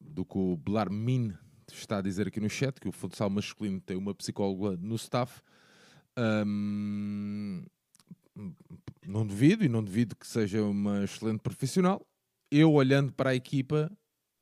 do 0.00 0.24
que 0.24 0.36
o 0.36 0.56
Blarmin 0.56 1.32
está 1.72 1.98
a 1.98 2.02
dizer 2.02 2.26
aqui 2.26 2.40
no 2.40 2.50
chat, 2.50 2.80
que 2.80 2.88
o 2.88 2.92
futsal 2.92 3.30
masculino 3.30 3.80
tem 3.80 3.96
uma 3.96 4.14
psicóloga 4.14 4.76
no 4.76 4.96
staff 4.96 5.40
um, 6.18 7.64
não 9.06 9.26
duvido 9.26 9.64
e 9.64 9.68
não 9.68 9.82
duvido 9.82 10.16
que 10.16 10.26
seja 10.26 10.62
uma 10.62 11.04
excelente 11.04 11.40
profissional. 11.40 12.06
Eu, 12.50 12.72
olhando 12.72 13.12
para 13.12 13.30
a 13.30 13.34
equipa, 13.34 13.90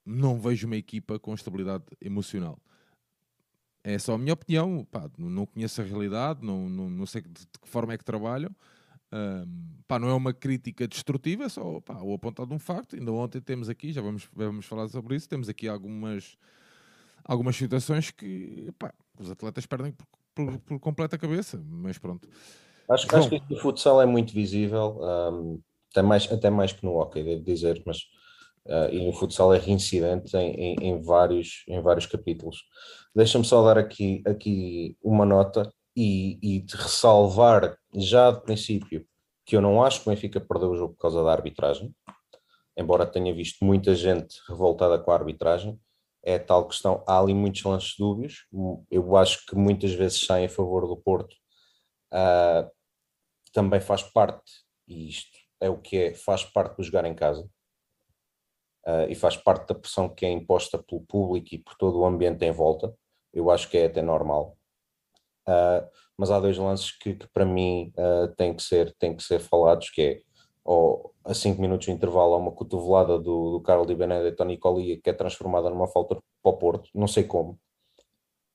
não 0.04 0.38
vejo 0.38 0.66
uma 0.66 0.76
equipa 0.76 1.18
com 1.18 1.34
estabilidade 1.34 1.84
emocional. 2.00 2.58
É 3.82 3.98
só 3.98 4.14
a 4.14 4.18
minha 4.18 4.34
opinião. 4.34 4.86
Pá, 4.90 5.10
não 5.18 5.46
conheço 5.46 5.80
a 5.80 5.84
realidade, 5.84 6.44
não, 6.44 6.68
não, 6.68 6.90
não 6.90 7.06
sei 7.06 7.22
de, 7.22 7.28
de, 7.28 7.58
que 7.60 7.68
forma 7.68 7.92
é 7.92 7.98
que 7.98 8.04
trabalham. 8.04 8.50
Um, 9.12 9.82
pá, 9.88 9.98
não 9.98 10.08
é 10.08 10.14
uma 10.14 10.32
crítica 10.32 10.86
destrutiva, 10.86 11.44
é 11.44 11.48
só 11.48 11.80
pá, 11.80 12.00
o 12.02 12.14
apontado 12.14 12.48
de 12.48 12.54
um 12.54 12.58
facto. 12.58 12.96
Ainda 12.96 13.12
ontem 13.12 13.40
temos 13.40 13.68
aqui, 13.68 13.92
já 13.92 14.00
vamos, 14.00 14.28
vamos 14.34 14.66
falar 14.66 14.88
sobre 14.88 15.16
isso, 15.16 15.28
temos 15.28 15.48
aqui 15.48 15.66
algumas, 15.68 16.36
algumas 17.24 17.56
situações 17.56 18.10
que 18.10 18.70
pá, 18.78 18.92
os 19.18 19.30
atletas 19.30 19.66
perdem 19.66 19.92
por 19.92 20.06
por, 20.34 20.58
por 20.60 20.80
completa 20.80 21.18
cabeça, 21.18 21.62
mas 21.66 21.98
pronto. 21.98 22.28
Acho, 22.88 23.14
acho 23.14 23.28
que 23.28 23.54
o 23.54 23.56
futsal 23.56 24.02
é 24.02 24.06
muito 24.06 24.32
visível, 24.32 24.98
um, 25.00 25.60
até, 25.90 26.02
mais, 26.02 26.30
até 26.30 26.50
mais 26.50 26.72
que 26.72 26.84
no 26.84 26.96
hockey, 26.96 27.22
devo 27.22 27.44
dizer, 27.44 27.82
mas 27.86 28.08
uh, 28.66 28.92
e 28.92 29.04
no 29.06 29.12
futsal 29.12 29.54
é 29.54 29.58
reincidente 29.58 30.36
em, 30.36 30.52
em, 30.52 30.74
em, 30.88 31.02
vários, 31.02 31.64
em 31.68 31.80
vários 31.80 32.06
capítulos. 32.06 32.58
Deixa-me 33.14 33.44
só 33.44 33.64
dar 33.64 33.78
aqui, 33.78 34.22
aqui 34.26 34.96
uma 35.02 35.24
nota 35.24 35.70
e, 35.96 36.38
e 36.42 36.64
ressalvar 36.72 37.76
já 37.94 38.30
de 38.30 38.42
princípio 38.42 39.04
que 39.44 39.56
eu 39.56 39.60
não 39.60 39.82
acho 39.82 40.02
que 40.02 40.08
o 40.08 40.12
Benfica 40.12 40.40
perdeu 40.40 40.70
o 40.70 40.76
jogo 40.76 40.94
por 40.94 41.00
causa 41.00 41.24
da 41.24 41.32
arbitragem, 41.32 41.92
embora 42.76 43.04
tenha 43.04 43.34
visto 43.34 43.64
muita 43.64 43.94
gente 43.94 44.36
revoltada 44.48 44.98
com 44.98 45.10
a 45.10 45.14
arbitragem 45.14 45.78
é 46.22 46.38
tal 46.38 46.66
questão. 46.66 47.02
Há 47.06 47.18
ali 47.18 47.34
muitos 47.34 47.62
lances 47.62 47.94
dúbios. 47.98 48.46
Eu 48.90 49.16
acho 49.16 49.44
que 49.46 49.56
muitas 49.56 49.92
vezes 49.92 50.20
saem 50.20 50.46
a 50.46 50.50
favor 50.50 50.86
do 50.86 50.96
Porto. 50.96 51.34
Uh, 52.12 52.70
também 53.52 53.80
faz 53.80 54.02
parte, 54.02 54.52
e 54.86 55.08
isto 55.08 55.36
é 55.60 55.68
o 55.68 55.76
que 55.76 55.96
é, 55.96 56.14
faz 56.14 56.44
parte 56.44 56.76
do 56.76 56.82
jogar 56.82 57.04
em 57.04 57.14
casa. 57.14 57.48
Uh, 58.86 59.10
e 59.10 59.14
faz 59.14 59.36
parte 59.36 59.68
da 59.68 59.74
pressão 59.74 60.08
que 60.08 60.24
é 60.24 60.30
imposta 60.30 60.82
pelo 60.82 61.02
público 61.02 61.48
e 61.52 61.58
por 61.58 61.74
todo 61.76 61.98
o 61.98 62.06
ambiente 62.06 62.44
em 62.44 62.52
volta. 62.52 62.94
Eu 63.32 63.50
acho 63.50 63.68
que 63.68 63.76
é 63.76 63.86
até 63.86 64.02
normal. 64.02 64.56
Uh, 65.46 65.86
mas 66.16 66.30
há 66.30 66.40
dois 66.40 66.56
lances 66.56 66.90
que, 66.90 67.14
que 67.14 67.28
para 67.28 67.44
mim 67.44 67.92
têm, 68.36 68.54
que 68.54 68.62
ser, 68.62 68.94
têm 68.98 69.16
que 69.16 69.22
ser 69.22 69.40
falados, 69.40 69.88
que 69.88 70.02
é 70.02 70.20
ou 70.64 71.14
a 71.24 71.34
5 71.34 71.60
minutos 71.60 71.86
de 71.86 71.92
intervalo 71.92 72.34
há 72.34 72.36
uma 72.36 72.52
cotovelada 72.52 73.18
do, 73.18 73.52
do 73.52 73.60
Carlos 73.60 73.86
Di 73.86 73.94
Benedetto 73.94 74.44
Nicolia 74.44 75.00
que 75.00 75.10
é 75.10 75.12
transformada 75.12 75.70
numa 75.70 75.88
falta 75.88 76.14
para 76.14 76.52
o 76.52 76.56
Porto, 76.56 76.90
não 76.94 77.06
sei 77.06 77.24
como, 77.24 77.58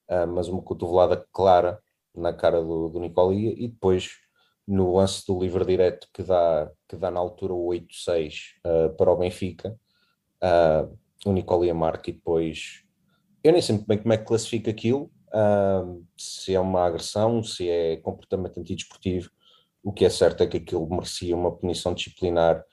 uh, 0.09 0.27
mas 0.27 0.47
uma 0.47 0.61
cotovelada 0.61 1.25
clara 1.31 1.79
na 2.15 2.33
cara 2.33 2.61
do, 2.61 2.89
do 2.89 2.99
Nicolia 2.99 3.53
e 3.57 3.67
depois 3.67 4.11
no 4.67 4.95
lance 4.95 5.25
do 5.27 5.39
livre 5.39 5.65
direto 5.65 6.07
que 6.13 6.23
dá, 6.23 6.71
que 6.87 6.95
dá 6.95 7.11
na 7.11 7.19
altura 7.19 7.53
o 7.53 7.67
8-6 7.67 8.53
uh, 8.65 8.95
para 8.95 9.11
o 9.11 9.17
Benfica, 9.17 9.77
uh, 10.45 10.97
o 11.25 11.33
Nicolia 11.33 11.73
marca 11.73 12.09
e 12.09 12.13
depois 12.13 12.83
eu 13.43 13.51
nem 13.51 13.61
sei 13.61 13.75
muito 13.75 13.87
bem 13.87 13.97
como 13.97 14.13
é 14.13 14.17
que 14.17 14.25
classifica 14.25 14.71
aquilo, 14.71 15.11
se 16.17 16.55
é 16.55 16.59
uma 16.59 16.83
agressão, 16.83 17.43
se 17.43 17.69
é 17.69 17.97
comportamento 17.97 18.59
antidesportivo, 18.59 19.29
o 19.83 19.93
que 19.93 20.03
é 20.03 20.09
certo 20.09 20.41
é 20.41 20.47
que 20.47 20.57
aquilo 20.57 20.89
merecia 20.89 21.35
uma 21.35 21.55
punição 21.55 21.93
disciplinar. 21.93 22.63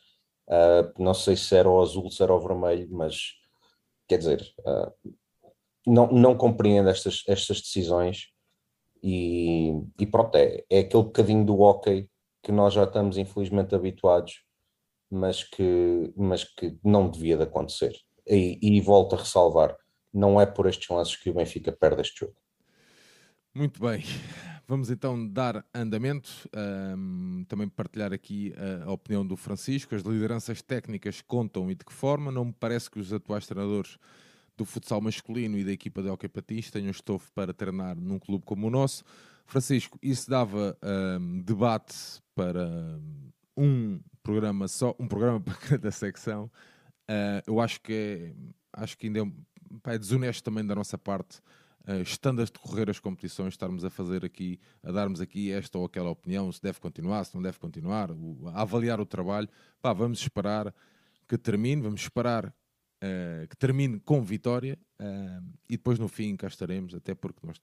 Uh, 0.48 1.02
não 1.02 1.12
sei 1.12 1.36
se 1.36 1.54
era 1.54 1.68
o 1.68 1.80
azul, 1.80 2.10
se 2.10 2.22
era 2.22 2.32
o 2.34 2.40
vermelho, 2.40 2.88
mas 2.90 3.34
quer 4.08 4.16
dizer, 4.16 4.42
uh, 4.60 5.12
não, 5.86 6.06
não 6.06 6.34
compreendo 6.34 6.88
estas, 6.88 7.22
estas 7.28 7.60
decisões. 7.60 8.28
E, 9.02 9.72
e 10.00 10.06
pronto, 10.06 10.34
é, 10.36 10.64
é 10.70 10.78
aquele 10.78 11.02
bocadinho 11.02 11.44
do 11.44 11.60
hockey 11.60 12.08
que 12.42 12.50
nós 12.50 12.72
já 12.72 12.84
estamos 12.84 13.18
infelizmente 13.18 13.74
habituados, 13.74 14.42
mas 15.12 15.44
que, 15.44 16.12
mas 16.16 16.42
que 16.42 16.78
não 16.82 17.10
devia 17.10 17.36
de 17.36 17.42
acontecer. 17.42 17.94
E, 18.26 18.58
e 18.62 18.80
volto 18.80 19.14
a 19.14 19.18
ressalvar, 19.18 19.76
não 20.12 20.40
é 20.40 20.46
por 20.46 20.66
estes 20.66 20.88
lances 20.88 21.16
que 21.16 21.28
o 21.28 21.34
Benfica 21.34 21.70
perde 21.70 22.00
este 22.00 22.20
jogo. 22.20 22.34
Muito 23.54 23.78
bem. 23.80 24.02
Vamos 24.66 24.90
então 24.90 25.28
dar 25.28 25.66
andamento, 25.74 26.30
um, 26.96 27.44
também 27.46 27.68
partilhar 27.68 28.10
aqui 28.10 28.54
a, 28.56 28.88
a, 28.88 28.92
opinião 28.92 29.26
do 29.26 29.36
Francisco. 29.36 29.94
As 29.94 30.02
lideranças 30.02 30.62
técnicas 30.62 31.20
contam 31.20 31.70
e 31.70 31.74
de 31.74 31.84
que 31.84 31.92
forma? 31.92 32.32
Não 32.32 32.46
me 32.46 32.54
parece 32.58 32.90
que 32.90 32.98
os 32.98 33.12
atuais 33.12 33.46
treinadores 33.46 33.98
do 34.56 34.64
futsal 34.64 35.00
masculino 35.00 35.58
e 35.58 35.64
da 35.64 35.72
equipa 35.72 36.02
de 36.02 36.08
Hockey 36.08 36.28
Patins 36.28 36.70
tenham 36.70 36.90
estofo 36.90 37.30
para 37.34 37.52
treinar 37.52 37.96
num 37.96 38.18
clube 38.18 38.44
como 38.46 38.68
o 38.68 38.70
nosso. 38.70 39.04
Francisco, 39.44 39.98
isso 40.00 40.30
dava 40.30 40.78
um, 41.20 41.42
debate 41.42 41.94
para 42.34 42.98
um 43.56 44.00
programa 44.22 44.68
só, 44.68 44.94
um 44.98 45.06
programa 45.06 45.40
para 45.42 45.54
cada 45.54 45.90
secção. 45.90 46.50
Uh, 47.08 47.42
eu 47.46 47.60
acho 47.60 47.80
que 47.80 47.92
é, 47.92 48.34
acho 48.72 48.96
que 48.96 49.06
ainda 49.06 49.20
é, 49.20 49.94
é 49.94 49.98
desonesto 49.98 50.42
também 50.44 50.64
da 50.64 50.74
nossa 50.74 50.96
parte 50.96 51.40
uh, 51.88 52.02
estando 52.02 52.40
a 52.40 52.44
decorrer 52.44 52.88
as 52.88 52.98
competições, 52.98 53.54
estarmos 53.54 53.84
a 53.84 53.90
fazer 53.90 54.24
aqui, 54.24 54.58
a 54.82 54.92
darmos 54.92 55.20
aqui 55.20 55.50
esta 55.50 55.78
ou 55.78 55.84
aquela 55.84 56.10
opinião, 56.10 56.50
se 56.52 56.62
deve 56.62 56.80
continuar, 56.80 57.24
se 57.24 57.34
não 57.34 57.42
deve 57.42 57.58
continuar, 57.58 58.10
a 58.54 58.62
avaliar 58.62 59.00
o 59.00 59.06
trabalho. 59.06 59.48
Pá, 59.80 59.92
vamos 59.92 60.20
esperar 60.20 60.74
que 61.28 61.36
termine, 61.36 61.82
vamos 61.82 62.02
esperar 62.02 62.46
uh, 62.46 63.48
que 63.48 63.56
termine 63.56 64.00
com 64.00 64.22
vitória 64.22 64.78
e 65.68 65.76
depois 65.76 65.98
no 65.98 66.06
fim 66.06 66.36
cá 66.36 66.46
estaremos, 66.46 66.94
até 66.94 67.12
porque 67.12 67.44
nós 67.44 67.58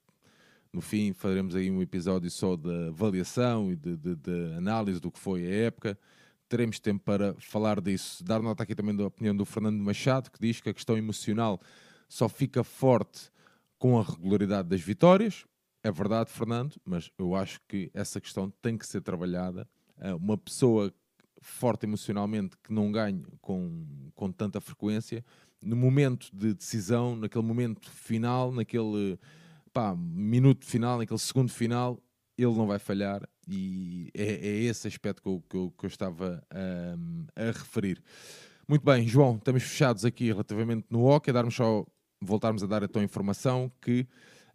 no 0.72 0.82
fim 0.82 1.14
faremos 1.14 1.56
aí 1.56 1.70
um 1.72 1.82
episódio 1.82 2.30
só 2.30 2.56
de 2.56 2.90
avaliação 2.90 3.72
e 3.72 3.76
de, 3.76 3.98
de, 3.98 4.16
de 4.16 4.54
análise 4.56 5.00
do 5.00 5.12
que 5.12 5.20
foi 5.20 5.46
a 5.46 5.56
época 5.66 5.98
teremos 6.50 6.80
tempo 6.80 7.04
para 7.06 7.36
falar 7.36 7.80
disso. 7.80 8.24
Dar 8.24 8.42
nota 8.42 8.64
aqui 8.64 8.74
também 8.74 8.96
da 8.96 9.06
opinião 9.06 9.36
do 9.36 9.46
Fernando 9.46 9.78
Machado, 9.78 10.32
que 10.32 10.40
diz 10.40 10.60
que 10.60 10.70
a 10.70 10.74
questão 10.74 10.98
emocional 10.98 11.62
só 12.10 12.28
fica 12.28 12.64
forte 12.64 13.30
com 13.78 14.00
a 14.00 14.04
regularidade 14.04 14.68
das 14.68 14.82
vitórias. 14.82 15.46
É 15.84 15.92
verdade, 15.92 16.32
Fernando, 16.32 16.76
mas 16.84 17.10
eu 17.18 17.36
acho 17.36 17.62
que 17.68 17.90
essa 17.94 18.20
questão 18.20 18.52
tem 18.62 18.78
que 18.78 18.86
ser 18.86 19.02
trabalhada. 19.02 19.70
Eh, 20.00 20.14
uma 20.16 20.38
pessoa 20.38 20.92
forte 21.40 21.86
emocionalmente 21.86 22.58
que 22.62 22.74
não 22.74 22.92
ganhe 22.92 23.24
com, 23.40 23.86
com 24.14 24.30
tanta 24.32 24.60
frequência, 24.60 25.24
no 25.62 25.76
momento 25.76 26.30
de 26.34 26.54
decisão, 26.54 27.16
naquele 27.16 27.46
momento 27.46 27.90
final, 27.90 28.52
naquele 28.52 29.18
pá, 29.80 29.96
minuto 29.96 30.66
final, 30.66 30.98
naquele 30.98 31.20
segundo 31.20 31.50
final, 31.50 31.98
ele 32.38 32.54
não 32.54 32.68
vai 32.68 32.78
falhar 32.78 33.22
e 33.48 34.12
é, 34.14 34.24
é 34.24 34.64
esse 34.64 34.90
aspecto 34.90 35.22
que 35.22 35.30
eu, 35.30 35.44
que 35.50 35.56
eu, 35.56 35.74
que 35.78 35.86
eu 35.86 35.88
estava 35.88 36.44
um, 36.98 37.26
a 37.34 37.46
referir. 37.46 38.04
Muito 38.68 38.84
bem, 38.84 39.08
João, 39.08 39.38
estamos 39.38 39.64
fechados 39.64 40.04
aqui 40.04 40.28
relativamente 40.28 40.86
no 40.90 41.06
hockey, 41.06 41.32
darmos 41.32 41.56
só 41.56 41.86
voltarmos 42.22 42.62
a 42.62 42.68
dar 42.68 42.84
a 42.84 42.90
tua 42.90 43.02
informação 43.02 43.72
que 43.82 44.06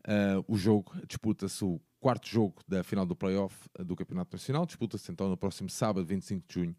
uh, 0.07 0.45
o 0.47 0.59
jogo 0.59 0.93
disputa-se 1.09 1.65
o 1.65 1.81
quarto 1.99 2.29
jogo 2.29 2.63
da 2.69 2.85
final 2.85 3.07
do 3.07 3.17
playoff 3.17 3.57
do 3.79 3.97
Campeonato 3.97 4.37
Nacional, 4.37 4.67
disputa-se 4.67 5.11
então 5.11 5.31
no 5.31 5.39
próximo 5.39 5.71
sábado, 5.71 6.05
25 6.05 6.45
de 6.47 6.55
junho, 6.55 6.77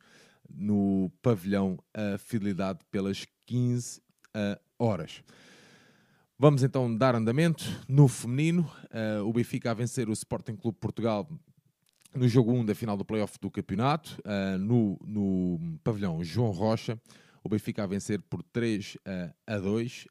no 0.47 1.11
pavilhão 1.23 1.79
a 1.91 2.19
Fidelidade 2.19 2.79
pelas 2.91 3.25
15 3.47 3.97
uh, 3.97 4.01
eh, 4.35 4.59
horas. 4.77 5.23
Vamos 6.37 6.63
então 6.63 6.93
dar 6.93 7.15
andamento 7.15 7.63
no 7.87 8.09
feminino. 8.09 8.69
Uh, 8.85 9.23
o 9.25 9.31
Benfica 9.31 9.71
a 9.71 9.73
vencer 9.73 10.09
o 10.09 10.11
Sporting 10.11 10.57
Clube 10.57 10.77
Portugal 10.81 11.25
no 12.13 12.27
jogo 12.27 12.51
1 12.51 12.65
da 12.65 12.75
final 12.75 12.97
do 12.97 13.05
playoff 13.05 13.39
do 13.39 13.49
campeonato, 13.49 14.21
uh, 14.25 14.57
no, 14.57 14.99
no 15.05 15.79
pavilhão 15.81 16.21
João 16.25 16.51
Rocha. 16.51 16.99
O 17.41 17.47
Benfica 17.47 17.83
a 17.83 17.87
vencer 17.87 18.21
por 18.21 18.43
3 18.43 18.95
uh, 18.95 19.33
a 19.47 19.57
2 19.57 20.07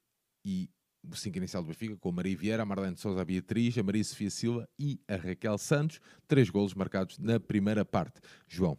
e 0.47 0.71
o 1.03 1.15
5 1.15 1.37
inicial 1.37 1.63
do 1.63 1.69
Benfica, 1.69 1.97
com 1.99 2.09
a 2.09 2.13
Maria 2.13 2.37
Vieira, 2.37 2.63
a 2.63 2.67
Marlene 2.67 2.97
Souza, 2.97 3.21
a 3.21 3.25
Beatriz, 3.25 3.77
a 3.77 3.83
Maria 3.83 4.03
Sofia 4.03 4.31
Silva 4.31 4.67
e 4.79 4.99
a 5.07 5.17
Raquel 5.17 5.59
Santos. 5.59 6.01
Três 6.27 6.49
golos 6.49 6.73
marcados 6.73 7.19
na 7.19 7.39
primeira 7.39 7.85
parte. 7.85 8.19
João. 8.49 8.79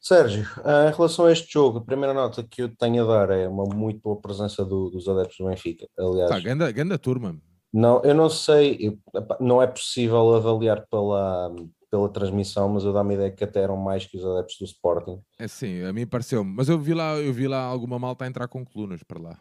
Sérgio, 0.00 0.42
em 0.42 0.94
relação 0.94 1.26
a 1.26 1.32
este 1.32 1.52
jogo, 1.52 1.78
a 1.78 1.84
primeira 1.84 2.14
nota 2.14 2.42
que 2.42 2.62
eu 2.62 2.68
tenho 2.76 3.04
a 3.04 3.06
dar 3.26 3.30
é 3.30 3.48
uma 3.48 3.64
muito 3.64 4.00
boa 4.00 4.20
presença 4.20 4.64
do, 4.64 4.90
dos 4.90 5.08
adeptos 5.08 5.38
do 5.38 5.46
Benfica. 5.46 5.86
Aliás, 5.98 6.30
tá, 6.30 6.40
ganda, 6.40 6.70
ganda 6.70 6.98
turma. 6.98 7.36
Não, 7.72 8.02
eu 8.02 8.14
não 8.14 8.30
sei, 8.30 8.78
eu, 8.80 8.98
não 9.40 9.60
é 9.60 9.66
possível 9.66 10.34
avaliar 10.34 10.86
pela, 10.90 11.54
pela 11.90 12.08
transmissão, 12.08 12.68
mas 12.68 12.84
eu 12.84 12.92
dá-me 12.92 13.12
a 13.12 13.14
ideia 13.16 13.30
que 13.30 13.44
até 13.44 13.60
eram 13.60 13.76
mais 13.76 14.06
que 14.06 14.16
os 14.16 14.24
adeptos 14.24 14.56
do 14.58 14.64
Sporting. 14.64 15.20
É 15.38 15.48
sim, 15.48 15.82
a 15.82 15.92
mim 15.92 16.06
pareceu-me. 16.06 16.50
Mas 16.50 16.68
eu 16.68 16.78
vi 16.78 16.94
lá, 16.94 17.16
eu 17.16 17.32
vi 17.32 17.48
lá 17.48 17.62
alguma 17.62 17.98
malta 17.98 18.24
a 18.24 18.28
entrar 18.28 18.48
com 18.48 18.64
colunas 18.64 19.02
para 19.02 19.20
lá. 19.20 19.38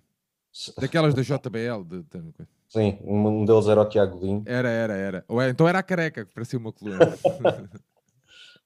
Daquelas 0.77 1.13
da 1.13 1.21
JBL. 1.21 1.83
De. 1.85 2.03
Sim, 2.67 2.97
um 3.03 3.45
deles 3.45 3.67
era 3.67 3.81
o 3.81 3.85
Tiago 3.85 4.19
Dinho. 4.19 4.43
Era, 4.45 4.69
era, 4.69 4.93
era. 4.93 5.25
Ou 5.27 5.41
é, 5.41 5.49
então 5.49 5.67
era 5.67 5.79
a 5.79 5.83
careca, 5.83 6.25
que 6.25 6.33
parecia 6.33 6.57
uma 6.57 6.73
coluna. 6.73 6.99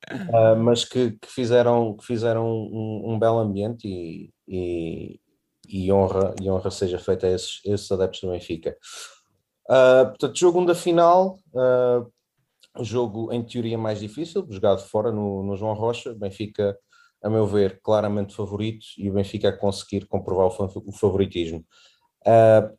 uh, 0.09 0.55
mas 0.57 0.85
que, 0.85 1.11
que, 1.11 1.27
fizeram, 1.27 1.95
que 1.95 2.05
fizeram 2.05 2.45
um, 2.47 3.13
um 3.13 3.19
belo 3.19 3.39
ambiente 3.39 3.87
e, 3.87 4.33
e, 4.47 5.19
e, 5.67 5.91
honra, 5.91 6.35
e 6.41 6.49
honra 6.49 6.71
seja 6.71 6.99
feita 6.99 7.27
a 7.27 7.31
esses, 7.31 7.59
esses 7.65 7.91
adeptos 7.91 8.21
do 8.21 8.31
Benfica. 8.31 8.75
Uh, 9.69 10.07
portanto, 10.09 10.37
jogo 10.37 10.59
1 10.59 10.65
da 10.65 10.75
final, 10.75 11.37
uh, 11.53 12.83
jogo 12.83 13.31
em 13.31 13.43
teoria 13.43 13.77
mais 13.77 13.99
difícil, 13.99 14.45
jogado 14.49 14.81
fora 14.81 15.11
no, 15.11 15.43
no 15.43 15.55
João 15.55 15.73
Rocha. 15.73 16.13
Benfica 16.13 16.77
a 17.23 17.29
meu 17.29 17.45
ver, 17.45 17.79
claramente 17.81 18.35
favorito 18.35 18.85
e 18.97 19.09
o 19.09 19.13
Benfica 19.13 19.49
a 19.49 19.57
conseguir 19.57 20.07
comprovar 20.07 20.47
o, 20.47 20.91
favoritismo. 20.91 21.65
Uh, 22.25 22.75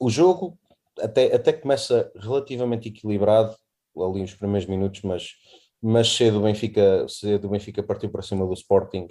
o 0.00 0.08
jogo 0.08 0.58
até, 0.98 1.34
até 1.34 1.52
começa 1.52 2.10
relativamente 2.16 2.88
equilibrado 2.88 3.54
ali 3.96 4.22
nos 4.22 4.34
primeiros 4.34 4.68
minutos, 4.68 5.02
mas, 5.02 5.32
mas 5.84 6.08
cedo, 6.08 6.38
o 6.38 6.42
Benfica, 6.42 7.06
cedo 7.08 7.46
o 7.46 7.50
Benfica 7.50 7.82
partiu 7.82 8.10
para 8.10 8.22
cima 8.22 8.46
do 8.46 8.54
Sporting 8.54 9.04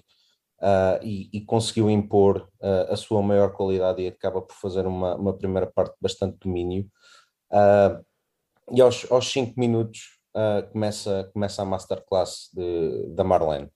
uh, 0.59 1.03
e, 1.03 1.29
e, 1.31 1.41
conseguiu 1.45 1.89
impor 1.89 2.49
uh, 2.61 2.91
a 2.91 2.95
sua 2.95 3.21
maior 3.21 3.53
qualidade 3.53 4.01
e 4.01 4.07
acaba 4.07 4.41
por 4.41 4.55
fazer 4.55 4.87
uma, 4.87 5.15
uma 5.15 5.37
primeira 5.37 5.67
parte 5.67 5.95
bastante 6.01 6.37
domínio. 6.39 6.89
e 8.71 8.81
aos, 8.81 9.09
aos 9.11 9.31
cinco 9.31 9.59
minutos 9.59 10.19
começa, 10.71 11.29
começa 11.31 11.61
a 11.61 11.65
masterclass 11.65 12.49
de, 12.53 13.07
da 13.13 13.23
Marlene 13.23 13.69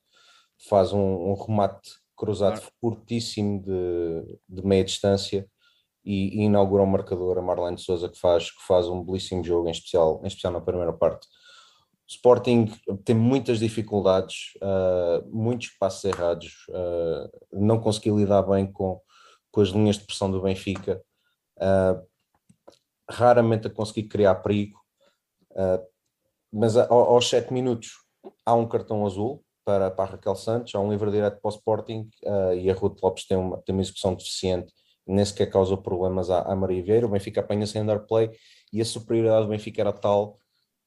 faz 0.67 0.91
um, 0.91 1.31
um 1.31 1.33
remate 1.35 1.91
cruzado 2.15 2.59
claro. 2.59 2.73
fortíssimo 2.81 3.61
de, 3.61 4.39
de 4.49 4.65
meia 4.65 4.83
distância 4.83 5.47
e, 6.03 6.39
e, 6.39 6.45
inaugura 6.45 6.83
um 6.83 6.87
marcador 6.87 7.37
a 7.37 7.41
Marlene 7.41 7.77
Souza 7.77 8.09
que 8.09 8.17
faz, 8.17 8.49
que 8.49 8.65
faz 8.65 8.87
um 8.87 9.03
belíssimo 9.03 9.43
jogo, 9.43 9.67
em 9.67 9.71
especial, 9.71 10.19
em 10.23 10.27
especial 10.27 10.53
na 10.53 10.61
primeira 10.61 10.93
parte. 10.93 11.27
Sporting 12.07 12.71
tem 13.03 13.15
muitas 13.15 13.59
dificuldades, 13.59 14.53
uh, 14.61 15.27
muitos 15.29 15.69
passos 15.77 16.05
errados, 16.05 16.65
uh, 16.69 17.29
não 17.51 17.81
conseguiu 17.81 18.17
lidar 18.17 18.43
bem 18.43 18.71
com, 18.71 19.01
com 19.51 19.61
as 19.61 19.69
linhas 19.69 19.97
de 19.97 20.05
pressão 20.05 20.31
do 20.31 20.41
Benfica, 20.41 21.01
uh, 21.57 22.01
raramente 23.09 23.67
a 23.67 23.69
conseguir 23.69 24.03
criar 24.03 24.35
perigo, 24.35 24.79
mas 26.51 26.77
aos 26.77 27.29
7 27.29 27.51
minutos 27.51 27.89
há 28.45 28.53
um 28.53 28.67
cartão 28.67 29.05
azul, 29.05 29.43
para, 29.65 29.89
para 29.89 30.03
a 30.03 30.11
Raquel 30.13 30.35
Santos, 30.35 30.75
há 30.75 30.79
um 30.79 30.91
livre 30.91 31.09
direto 31.09 31.41
para 31.41 31.49
o 31.49 31.53
Sporting 31.53 32.09
e 32.57 32.69
a 32.69 32.73
Ruth 32.73 33.01
Lopes 33.01 33.25
tem 33.25 33.37
uma, 33.37 33.57
tem 33.61 33.73
uma 33.73 33.81
execução 33.81 34.13
deficiente, 34.13 34.71
nem 35.05 35.25
sequer 35.25 35.47
causou 35.47 35.77
problemas 35.77 36.29
à, 36.29 36.41
à 36.41 36.55
Maria 36.55 36.83
Vieira. 36.83 37.05
O 37.05 37.09
Benfica 37.09 37.39
apanha-se 37.39 37.77
em 37.77 37.81
underplay 37.81 38.29
e 38.71 38.81
a 38.81 38.85
superioridade 38.85 39.45
do 39.45 39.49
Benfica 39.49 39.81
era 39.81 39.93
tal 39.93 40.37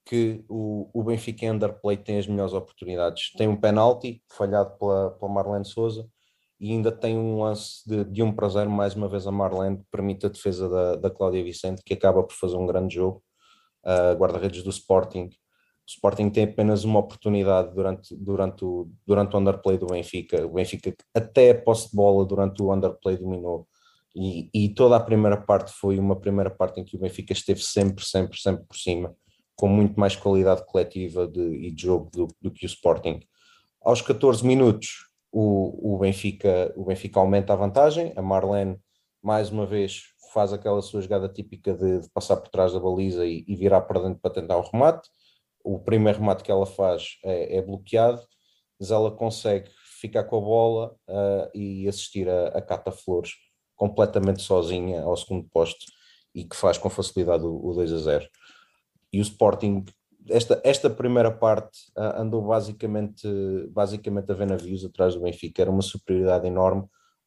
que 0.05 0.43
o, 0.49 0.89
o 0.93 1.03
Benfica 1.03 1.45
em 1.45 1.51
underplay 1.51 1.97
tem 1.97 2.17
as 2.17 2.27
melhores 2.27 2.53
oportunidades. 2.53 3.31
Tem 3.37 3.47
um 3.47 3.55
penalti 3.55 4.21
falhado 4.29 4.77
pela, 4.77 5.11
pela 5.11 5.31
Marlene 5.31 5.65
Souza 5.65 6.07
e 6.59 6.71
ainda 6.71 6.91
tem 6.91 7.17
um 7.17 7.41
lance 7.41 7.87
de, 7.87 8.03
de 8.05 8.23
um 8.23 8.31
prazer, 8.31 8.67
mais 8.67 8.95
uma 8.95 9.07
vez 9.07 9.25
a 9.27 9.31
Marlene, 9.31 9.77
que 9.77 9.85
permite 9.91 10.25
a 10.25 10.29
defesa 10.29 10.69
da, 10.69 10.95
da 10.95 11.09
Cláudia 11.09 11.43
Vicente, 11.43 11.81
que 11.83 11.93
acaba 11.93 12.23
por 12.23 12.33
fazer 12.33 12.57
um 12.57 12.65
grande 12.65 12.95
jogo. 12.95 13.23
Uh, 13.83 14.15
guarda-redes 14.15 14.63
do 14.63 14.69
Sporting 14.69 15.29
o 15.87 15.91
Sporting 15.91 16.29
tem 16.29 16.43
apenas 16.45 16.83
uma 16.83 16.99
oportunidade 16.99 17.73
durante, 17.73 18.15
durante, 18.15 18.63
o, 18.63 18.89
durante 19.05 19.35
o 19.35 19.39
underplay 19.39 19.77
do 19.77 19.87
Benfica. 19.87 20.45
O 20.45 20.53
Benfica 20.53 20.95
até 21.13 21.51
a 21.51 21.61
posse 21.61 21.89
de 21.89 21.95
bola 21.95 22.25
durante 22.25 22.61
o 22.61 22.73
underplay 22.73 23.17
dominou. 23.17 23.67
E, 24.15 24.49
e, 24.53 24.69
toda 24.69 24.95
a 24.97 24.99
primeira 24.99 25.37
parte 25.37 25.71
foi 25.71 25.97
uma 25.97 26.19
primeira 26.19 26.49
parte 26.49 26.79
em 26.79 26.83
que 26.83 26.97
o 26.97 26.99
Benfica 26.99 27.33
esteve 27.33 27.61
sempre, 27.61 28.05
sempre, 28.05 28.37
sempre 28.37 28.65
por 28.65 28.75
cima, 28.75 29.15
com 29.61 29.67
muito 29.67 29.99
mais 29.99 30.15
qualidade 30.15 30.65
coletiva 30.65 31.27
de, 31.27 31.39
e 31.39 31.69
de 31.71 31.83
jogo 31.83 32.09
do, 32.11 32.27
do, 32.41 32.49
que 32.49 32.65
o 32.65 32.67
Sporting. 32.67 33.19
Aos 33.79 34.01
14 34.01 34.43
minutos, 34.43 35.07
o, 35.31 35.93
o, 35.93 35.99
Benfica, 35.99 36.73
o 36.75 36.85
Benfica 36.85 37.19
aumenta 37.19 37.53
a 37.53 37.55
vantagem. 37.55 38.11
A 38.15 38.23
Marlene, 38.23 38.79
mais 39.21 39.51
uma 39.51 39.67
vez, 39.67 40.05
faz 40.33 40.51
aquela 40.51 40.81
sua 40.81 41.01
jogada 41.01 41.29
típica 41.29 41.75
de, 41.75 41.99
de 41.99 42.09
passar 42.09 42.37
por 42.37 42.49
trás 42.49 42.73
da 42.73 42.79
baliza 42.79 43.23
e, 43.23 43.45
e 43.47 43.55
virar 43.55 43.81
para 43.81 44.01
dentro 44.01 44.19
para 44.19 44.33
tentar 44.33 44.57
o 44.57 44.67
remate 44.67 45.07
o 45.63 45.79
primeiro 45.79 46.17
remate 46.17 46.43
que 46.43 46.51
ela 46.51 46.65
faz 46.65 47.17
é, 47.23 47.57
é 47.57 47.61
bloqueado, 47.61 48.21
mas 48.79 48.89
ela 48.89 49.11
consegue 49.11 49.69
ficar 49.99 50.23
com 50.23 50.37
a 50.37 50.41
bola 50.41 50.95
uh, 51.07 51.51
e 51.53 51.87
assistir 51.87 52.27
a, 52.27 52.47
a 52.47 52.61
Cata 52.63 52.91
Flores 52.91 53.33
completamente 53.75 54.41
sozinha 54.41 55.03
ao 55.03 55.15
segundo 55.15 55.47
poste 55.49 55.85
e 56.33 56.45
que 56.45 56.55
faz 56.55 56.79
com 56.79 56.89
facilidade 56.89 57.45
o, 57.45 57.63
o 57.63 57.73
2 57.75 57.93
a 57.93 57.97
0. 57.97 58.29
E 59.11 59.19
o 59.19 59.21
Sporting, 59.21 59.83
esta, 60.29 60.61
esta 60.63 60.89
primeira 60.89 61.31
parte 61.31 61.79
uh, 61.97 62.21
andou 62.21 62.41
basicamente, 62.41 63.27
basicamente 63.69 64.31
a 64.31 64.35
ver 64.35 64.47
navios 64.47 64.85
atrás 64.85 65.15
do 65.15 65.21
Benfica, 65.21 65.61
era 65.61 65.71
uma 65.71 65.81
superioridade 65.81 66.47
enorme. 66.47 66.85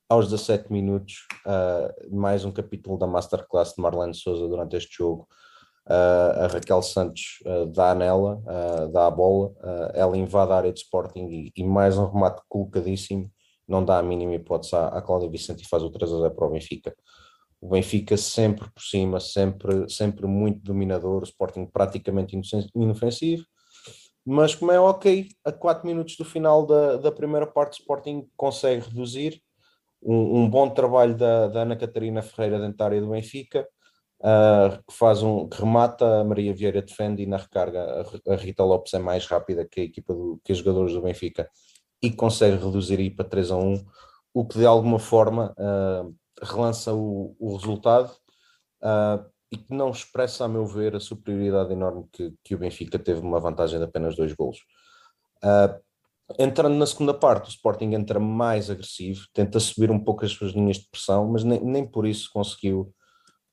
Aos 0.09 0.29
17 0.29 0.71
minutos, 0.73 1.27
uh, 1.47 2.17
mais 2.17 2.45
um 2.45 2.53
capítulo 2.53 2.99
da 2.99 3.07
Masterclass 3.07 3.75
de 3.75 3.83
Marlene 3.83 4.15
Souza 4.15 4.47
durante 4.49 4.77
este 4.77 4.97
jogo. 4.97 5.27
Uh, 5.87 6.45
a 6.45 6.47
Raquel 6.47 6.81
Santos 6.81 7.41
dá 7.75 7.95
nela, 7.95 8.43
dá 8.91 9.07
a 9.07 9.11
bola, 9.11 9.53
ela 9.93 10.17
invade 10.17 10.53
a 10.53 10.57
área 10.57 10.73
de 10.73 10.81
Sporting 10.81 11.27
e, 11.27 11.53
e, 11.55 11.63
mais 11.63 11.99
um 11.99 12.11
remate 12.11 12.41
colocadíssimo, 12.49 13.31
não 13.69 13.85
dá 13.85 13.99
a 13.99 14.03
mínima 14.03 14.35
hipótese 14.35 14.75
à, 14.75 14.89
à 14.89 15.03
Cláudia 15.03 15.29
Vicente 15.29 15.63
e 15.63 15.69
faz 15.69 15.83
o 15.83 15.91
3 15.91 16.11
a 16.11 16.17
0 16.21 16.35
para 16.35 16.47
o 16.47 16.51
Benfica. 16.51 16.95
O 17.65 17.69
Benfica 17.71 18.15
sempre 18.19 18.71
por 18.71 18.83
cima, 18.83 19.19
sempre, 19.19 19.89
sempre 19.89 20.27
muito 20.27 20.61
dominador, 20.61 21.23
o 21.23 21.25
Sporting 21.25 21.65
praticamente 21.65 22.39
inofensivo, 22.75 23.43
mas 24.23 24.55
como 24.55 24.71
é 24.71 24.79
ok, 24.79 25.29
a 25.43 25.51
4 25.51 25.87
minutos 25.87 26.15
do 26.19 26.27
final 26.27 26.67
da, 26.67 26.99
da 26.99 27.11
primeira 27.11 27.47
parte 27.47 27.79
o 27.79 27.81
Sporting 27.81 28.29
consegue 28.37 28.87
reduzir, 28.87 29.41
um, 30.03 30.41
um 30.41 30.51
bom 30.51 30.69
trabalho 30.69 31.17
da, 31.17 31.49
da 31.49 31.63
Ana 31.63 31.75
Catarina 31.75 32.21
Ferreira 32.21 32.75
área 32.81 33.01
do 33.01 33.09
Benfica, 33.09 33.67
uh, 34.21 34.85
que 34.87 34.95
faz 34.95 35.23
um 35.23 35.49
que 35.49 35.59
remata, 35.59 36.21
a 36.21 36.25
Maria 36.25 36.53
Vieira 36.53 36.83
defende 36.83 37.23
e 37.23 37.27
na 37.27 37.39
recarga 37.39 38.05
a, 38.29 38.37
Rita 38.37 38.63
Lopes 38.63 38.93
é 38.93 38.99
mais 38.99 39.25
rápida 39.25 39.67
que 39.67 39.81
a 39.81 39.85
equipa 39.85 40.13
do, 40.13 40.39
que 40.45 40.53
os 40.53 40.59
jogadores 40.59 40.93
do 40.93 41.01
Benfica 41.01 41.49
e 42.03 42.13
consegue 42.13 42.63
reduzir 42.63 42.99
aí 42.99 43.11
para 43.11 43.25
3 43.25 43.51
a 43.51 43.57
1, 43.57 43.83
o 44.35 44.47
que 44.47 44.59
de 44.59 44.67
alguma 44.67 44.99
forma 44.99 45.55
uh, 45.59 46.15
relança 46.43 46.93
o, 46.93 47.37
o 47.39 47.57
resultado 47.57 48.11
uh, 48.83 49.25
e 49.51 49.57
que 49.57 49.75
não 49.75 49.91
expressa, 49.91 50.45
a 50.45 50.49
meu 50.49 50.67
ver, 50.67 50.97
a 50.97 51.01
superioridade 51.01 51.73
enorme 51.73 52.07
que, 52.13 52.35
que 52.43 52.55
o 52.55 52.59
Benfica 52.59 52.99
teve 52.99 53.21
uma 53.21 53.41
vantagem 53.41 53.79
de 53.79 53.85
apenas 53.85 54.17
dois 54.17 54.33
golos. 54.33 54.59
Uh, 55.43 55.81
entrando 56.39 56.75
na 56.75 56.87
segunda 56.87 57.15
parte, 57.15 57.49
o 57.49 57.51
Sporting 57.51 57.93
entra 57.93 58.19
mais 58.19 58.71
agressivo, 58.71 59.27
tenta 59.33 59.61
subir 59.61 59.91
um 59.91 60.03
pouco 60.03 60.25
as 60.25 60.33
suas 60.33 60.53
linhas 60.53 60.79
de 60.79 60.89
pressão, 60.91 61.29
mas 61.29 61.45
nem, 61.45 61.61
nem 61.61 61.87
por 61.87 62.07
isso 62.07 62.31
conseguiu 62.33 62.93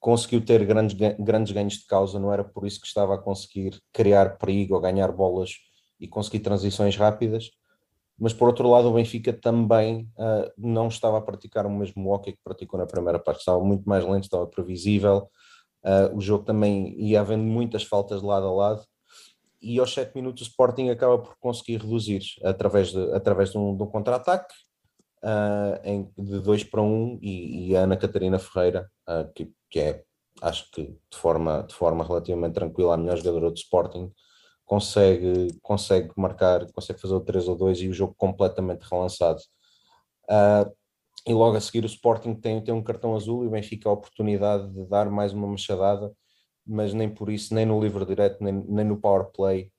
conseguiu 0.02 0.44
ter 0.44 0.66
grandes, 0.66 0.98
grandes 1.20 1.54
ganhos 1.54 1.74
de 1.74 1.86
causa, 1.86 2.20
não 2.20 2.34
era 2.34 2.44
por 2.44 2.66
isso 2.66 2.82
que 2.82 2.88
estava 2.88 3.14
a 3.14 3.20
conseguir 3.20 3.80
criar 3.94 4.38
perigo 4.40 4.74
ou 4.74 4.82
ganhar 4.82 5.12
bolas 5.12 5.52
e 6.00 6.08
conseguir 6.08 6.40
transições 6.40 6.98
rápidas. 6.98 7.52
Mas 8.20 8.34
por 8.34 8.48
outro 8.48 8.70
lado, 8.70 8.88
o 8.88 8.94
Benfica 8.94 9.34
também 9.34 10.08
uh, 10.18 10.52
não 10.58 10.88
estava 10.88 11.18
a 11.18 11.22
praticar 11.22 11.66
o 11.66 11.72
mesmo 11.72 12.12
hockey 12.12 12.34
que 12.34 12.40
praticou 12.44 12.80
na 12.80 12.86
primeira 12.86 13.20
parte, 13.20 13.40
estava 13.40 13.64
muito 13.64 13.88
mais 13.88 14.06
lento, 14.06 14.24
estava 14.24 14.46
previsível. 14.46 15.30
Uh, 15.84 16.16
o 16.16 16.22
jogo 16.22 16.46
também 16.46 16.94
ia 17.00 17.22
havendo 17.22 17.44
muitas 17.44 17.84
faltas 17.84 18.22
de 18.22 18.28
lado 18.28 18.46
a 18.46 18.52
lado. 18.52 18.84
E 19.62 19.80
aos 19.80 19.94
7 19.94 20.16
minutos, 20.16 20.44
o 20.44 20.50
Sporting 20.50 20.90
acaba 20.90 21.18
por 21.20 21.36
conseguir 21.40 21.78
reduzir 21.78 22.22
através 22.44 22.92
de, 22.92 23.14
através 23.14 23.52
de 23.52 23.58
um, 23.58 23.72
um 23.72 23.88
contra-ataque. 23.88 24.54
Uh, 25.24 26.10
de 26.24 26.40
2 26.40 26.64
para 26.64 26.82
1 26.82 26.86
um, 26.86 27.20
e, 27.22 27.70
e, 27.70 27.76
a 27.76 27.82
Ana 27.82 27.96
Catarina 27.96 28.40
Ferreira, 28.40 28.90
que 29.36 29.52
que 29.72 29.80
é, 29.80 30.04
acho 30.42 30.70
que 30.72 30.84
de 30.84 31.18
forma, 31.18 31.64
de 31.64 31.74
forma 31.74 32.04
relativamente 32.04 32.54
tranquila, 32.54 32.94
a 32.94 32.98
melhor 32.98 33.18
jogadora 33.18 33.50
do 33.50 33.58
Sporting, 33.58 34.12
consegue, 34.72 35.60
consegue 35.62 36.14
marcar, 36.16 36.66
consegue 36.72 37.02
fazer 37.02 37.14
o 37.14 37.20
3 37.20 37.46
ou 37.50 37.58
2 37.58 37.82
e 37.82 37.90
o 37.90 37.94
jogo 37.94 38.16
completamente 38.18 38.84
relançado. 38.84 39.42
Uh, 40.30 40.72
e 41.28 41.34
logo 41.34 41.58
a 41.58 41.60
seguir 41.60 41.84
o 41.84 41.88
Sporting 41.88 42.36
tem, 42.36 42.64
tem 42.64 42.74
um 42.74 42.82
cartão 42.82 43.14
azul 43.14 43.44
e 43.44 43.48
o 43.48 43.50
Benfica 43.50 43.90
a 43.90 43.92
oportunidade 43.92 44.72
de 44.74 44.86
dar 44.86 45.12
mais 45.12 45.34
uma 45.34 45.46
machadada, 45.46 46.10
mas 46.66 46.94
nem 46.94 47.10
por 47.14 47.30
isso, 47.30 47.54
nem 47.54 47.66
no 47.66 47.82
livre 47.82 48.06
direto, 48.06 48.42
nem, 48.42 48.54
nem 48.66 48.86
no 48.86 48.96
power 48.96 49.26
play, 49.34 49.70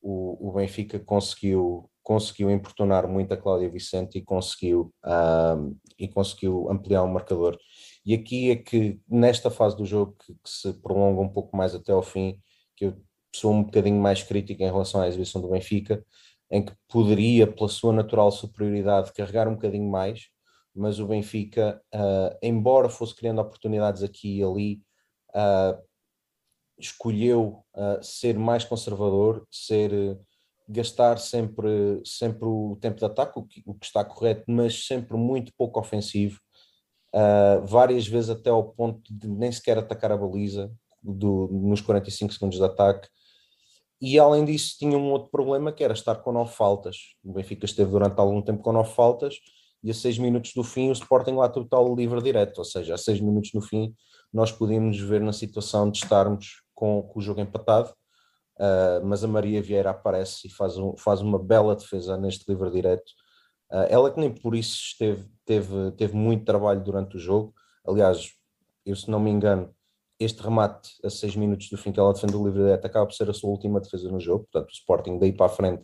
o, 0.00 0.48
o 0.48 0.52
Benfica 0.52 1.00
conseguiu, 1.00 1.90
conseguiu 2.00 2.48
importunar 2.48 3.08
muito 3.08 3.34
a 3.34 3.36
Cláudia 3.36 3.68
Vicente 3.68 4.16
e 4.16 4.22
conseguiu, 4.22 4.94
uh, 5.04 5.76
e 5.98 6.06
conseguiu 6.06 6.70
ampliar 6.70 7.02
o 7.02 7.12
marcador. 7.12 7.58
E 8.04 8.14
aqui 8.14 8.52
é 8.52 8.56
que, 8.56 9.00
nesta 9.08 9.50
fase 9.50 9.76
do 9.76 9.84
jogo, 9.84 10.14
que, 10.24 10.32
que, 10.34 10.48
se 10.48 10.72
prolonga 10.74 11.20
um 11.20 11.28
pouco 11.28 11.56
mais 11.56 11.74
até 11.74 11.90
ao 11.90 12.02
fim, 12.02 12.40
que 12.76 12.84
eu 12.84 13.05
sou 13.36 13.52
um 13.52 13.62
bocadinho 13.62 14.00
mais 14.00 14.22
crítico 14.22 14.62
em 14.62 14.66
relação 14.66 15.00
à 15.00 15.08
exibição 15.08 15.40
do 15.40 15.48
Benfica, 15.48 16.04
em 16.50 16.64
que 16.64 16.72
poderia, 16.88 17.46
pela 17.46 17.68
sua 17.68 17.92
natural 17.92 18.30
superioridade, 18.30 19.12
carregar 19.12 19.48
um 19.48 19.54
bocadinho 19.54 19.88
mais, 19.90 20.28
mas 20.74 21.00
o 21.00 21.06
Benfica, 21.06 21.80
uh, 21.94 22.36
embora 22.42 22.88
fosse 22.88 23.14
criando 23.14 23.40
oportunidades 23.40 24.02
aqui 24.02 24.38
e 24.38 24.42
ali, 24.42 24.82
uh, 25.30 25.82
escolheu 26.78 27.64
uh, 27.74 28.02
ser 28.02 28.38
mais 28.38 28.64
conservador, 28.64 29.46
ser 29.50 30.18
gastar 30.68 31.18
sempre, 31.18 32.02
sempre 32.04 32.46
o 32.46 32.76
tempo 32.80 32.98
de 32.98 33.04
ataque, 33.04 33.38
o 33.38 33.42
que, 33.44 33.62
o 33.64 33.74
que 33.74 33.86
está 33.86 34.04
correto, 34.04 34.44
mas 34.48 34.86
sempre 34.86 35.16
muito 35.16 35.52
pouco 35.56 35.80
ofensivo 35.80 36.40
várias 37.64 38.06
vezes 38.06 38.28
até 38.28 38.50
ao 38.50 38.62
ponto 38.62 39.00
de 39.10 39.26
nem 39.26 39.50
sequer 39.50 39.78
atacar 39.78 40.12
a 40.12 40.16
baliza 40.18 40.70
do, 41.02 41.48
nos 41.50 41.80
45 41.80 42.32
segundos 42.32 42.58
de 42.58 42.64
ataque. 42.64 43.08
E 44.00 44.18
além 44.18 44.44
disso, 44.44 44.76
tinha 44.78 44.96
um 44.96 45.10
outro 45.10 45.30
problema 45.30 45.72
que 45.72 45.82
era 45.82 45.94
estar 45.94 46.16
com 46.16 46.32
nove 46.32 46.52
faltas. 46.52 46.96
O 47.24 47.32
Benfica 47.32 47.64
esteve 47.64 47.90
durante 47.90 48.18
algum 48.18 48.42
tempo 48.42 48.62
com 48.62 48.72
nove 48.72 48.92
faltas 48.92 49.36
e 49.82 49.90
a 49.90 49.94
seis 49.94 50.18
minutos 50.18 50.52
do 50.54 50.62
fim 50.62 50.88
o 50.88 50.92
Sporting 50.92 51.32
lá 51.32 51.48
total 51.48 51.94
livre 51.94 52.22
direto, 52.22 52.58
ou 52.58 52.64
seja, 52.64 52.94
a 52.94 52.98
seis 52.98 53.20
minutos 53.20 53.52
no 53.54 53.60
fim 53.60 53.94
nós 54.32 54.50
podíamos 54.50 54.98
ver 54.98 55.20
na 55.20 55.32
situação 55.32 55.90
de 55.90 55.98
estarmos 55.98 56.62
com, 56.74 57.02
com 57.02 57.18
o 57.18 57.22
jogo 57.22 57.40
empatado, 57.40 57.90
uh, 58.58 59.04
mas 59.04 59.22
a 59.22 59.28
Maria 59.28 59.62
Vieira 59.62 59.90
aparece 59.90 60.48
e 60.48 60.50
faz, 60.50 60.76
um, 60.76 60.96
faz 60.96 61.20
uma 61.20 61.38
bela 61.38 61.74
defesa 61.74 62.16
neste 62.16 62.44
livre 62.50 62.70
direto 62.70 63.12
Uh, 63.70 63.86
ela 63.88 64.12
que 64.12 64.20
nem 64.20 64.32
por 64.32 64.54
isso 64.54 64.76
esteve, 64.76 65.28
teve, 65.44 65.90
teve 65.92 66.14
muito 66.14 66.44
trabalho 66.44 66.82
durante 66.82 67.16
o 67.16 67.20
jogo. 67.20 67.52
Aliás, 67.84 68.32
eu 68.84 68.94
se 68.94 69.10
não 69.10 69.18
me 69.18 69.30
engano, 69.30 69.74
este 70.18 70.42
remate 70.42 70.90
a 71.04 71.10
6 71.10 71.36
minutos 71.36 71.68
do 71.68 71.76
fim 71.76 71.92
que 71.92 72.00
ela 72.00 72.12
defende 72.12 72.36
o 72.36 72.44
livre 72.44 72.62
direto 72.62 72.86
acaba 72.86 73.06
por 73.06 73.14
ser 73.14 73.28
a 73.28 73.34
sua 73.34 73.50
última 73.50 73.80
defesa 73.80 74.10
no 74.10 74.20
jogo. 74.20 74.48
Portanto, 74.50 74.70
o 74.70 74.72
Sporting 74.72 75.18
daí 75.18 75.32
para 75.32 75.46
a 75.46 75.50
frente 75.50 75.82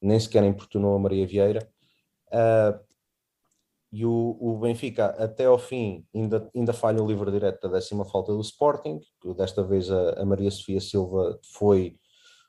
nem 0.00 0.18
sequer 0.18 0.44
importunou 0.44 0.96
a 0.96 0.98
Maria 0.98 1.26
Vieira. 1.26 1.68
Uh, 2.28 2.92
e 3.92 4.06
o, 4.06 4.38
o, 4.40 4.58
Benfica, 4.58 5.06
até 5.22 5.44
ao 5.44 5.58
fim, 5.58 6.06
ainda, 6.14 6.50
ainda 6.54 6.72
falha 6.72 7.02
o 7.02 7.06
livre 7.06 7.30
direto 7.30 7.68
da 7.68 7.74
décima 7.74 8.06
falta 8.06 8.32
do 8.32 8.40
Sporting. 8.40 9.00
Desta 9.36 9.62
vez 9.62 9.90
a, 9.90 10.22
a 10.22 10.24
Maria 10.24 10.50
Sofia 10.50 10.80
Silva 10.80 11.38
foi, 11.52 11.98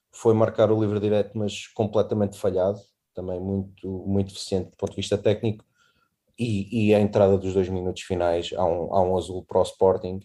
foi 0.10 0.34
marcar 0.34 0.72
o 0.72 0.80
livre 0.80 1.02
direto, 1.02 1.38
mas 1.38 1.68
completamente 1.68 2.38
falhado 2.38 2.80
também 3.14 3.40
muito, 3.40 3.88
muito 4.08 4.32
eficiente 4.32 4.72
do 4.72 4.78
ponto 4.78 4.92
de 4.92 4.98
vista 4.98 5.18
técnico. 5.18 5.66
E, 6.40 6.88
e 6.88 6.96
a 6.96 7.00
entrada 7.00 7.38
dos 7.38 7.54
dois 7.54 7.70
minutos 7.70 8.02
finais 8.02 8.52
há 8.56 8.66
um, 8.66 8.94
há 8.94 9.02
um 9.04 9.18
azul 9.18 9.44
para 9.44 9.60
o 9.60 9.64
Sporting, 9.64 10.20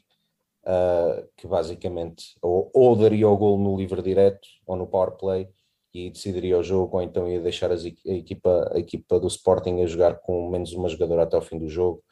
uh, 0.69 1.27
que 1.37 1.47
basicamente 1.47 2.37
ou, 2.43 2.71
ou, 2.75 2.95
daria 2.95 3.29
o 3.29 3.37
gol 3.37 3.59
no 3.59 3.77
livre 3.77 4.03
direto 4.03 4.47
ou 4.66 4.77
no 4.77 4.87
power 4.87 5.12
play 5.12 5.49
e 5.95 6.11
decidiria 6.11 6.59
o 6.59 6.62
jogo, 6.62 6.99
ou 6.99 7.03
então 7.03 7.29
ia 7.29 7.41
deixar 7.41 7.73
as, 7.73 7.85
a, 7.85 8.12
equipa, 8.12 8.71
a 8.75 8.79
equipa 8.79 9.19
do 9.19 9.27
Sporting 9.27 9.81
a 9.81 9.87
jogar 9.87 10.16
com 10.21 10.51
menos 10.51 10.73
uma 10.75 10.89
jogadora 10.89 11.23
até 11.23 11.37
o 11.37 11.43
fim 11.43 11.59
do 11.59 11.69
jogo. 11.69 12.05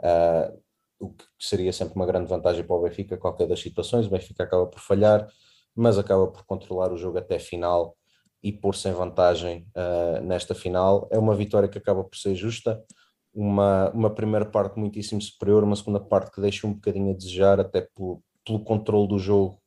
Uh, 0.00 0.56
o 0.98 1.10
que 1.10 1.24
seria 1.38 1.72
sempre 1.72 1.96
uma 1.96 2.06
grande 2.06 2.28
vantagem 2.28 2.64
para 2.64 2.76
o 2.76 2.82
Benfica, 2.82 3.18
qualquer 3.18 3.46
das 3.46 3.60
situações. 3.60 4.06
O 4.06 4.10
Benfica 4.10 4.44
acaba 4.44 4.66
por 4.66 4.80
falhar, 4.80 5.28
mas 5.74 5.98
acaba 5.98 6.28
por 6.28 6.44
controlar 6.46 6.92
o 6.92 6.96
jogo 6.96 7.18
até 7.18 7.38
final 7.38 7.96
e 8.42 8.52
pôr-se 8.52 8.88
em 8.88 8.92
vantagem 8.92 9.66
uh, 9.76 10.22
nesta 10.22 10.54
final. 10.54 11.08
É 11.10 11.18
uma 11.18 11.34
vitória 11.34 11.68
que 11.68 11.76
acaba 11.76 12.04
por 12.04 12.16
ser 12.16 12.34
justa, 12.34 12.82
uma, 13.36 13.90
uma 13.90 14.08
primeira 14.08 14.46
parte 14.46 14.78
muitíssimo 14.78 15.20
superior, 15.20 15.62
uma 15.62 15.76
segunda 15.76 16.00
parte 16.00 16.30
que 16.30 16.40
deixa 16.40 16.66
um 16.66 16.72
bocadinho 16.72 17.10
a 17.10 17.14
desejar, 17.14 17.60
até 17.60 17.82
pelo, 17.82 18.22
pelo 18.42 18.60
controle 18.60 19.06
do 19.06 19.18
jogo, 19.18 19.60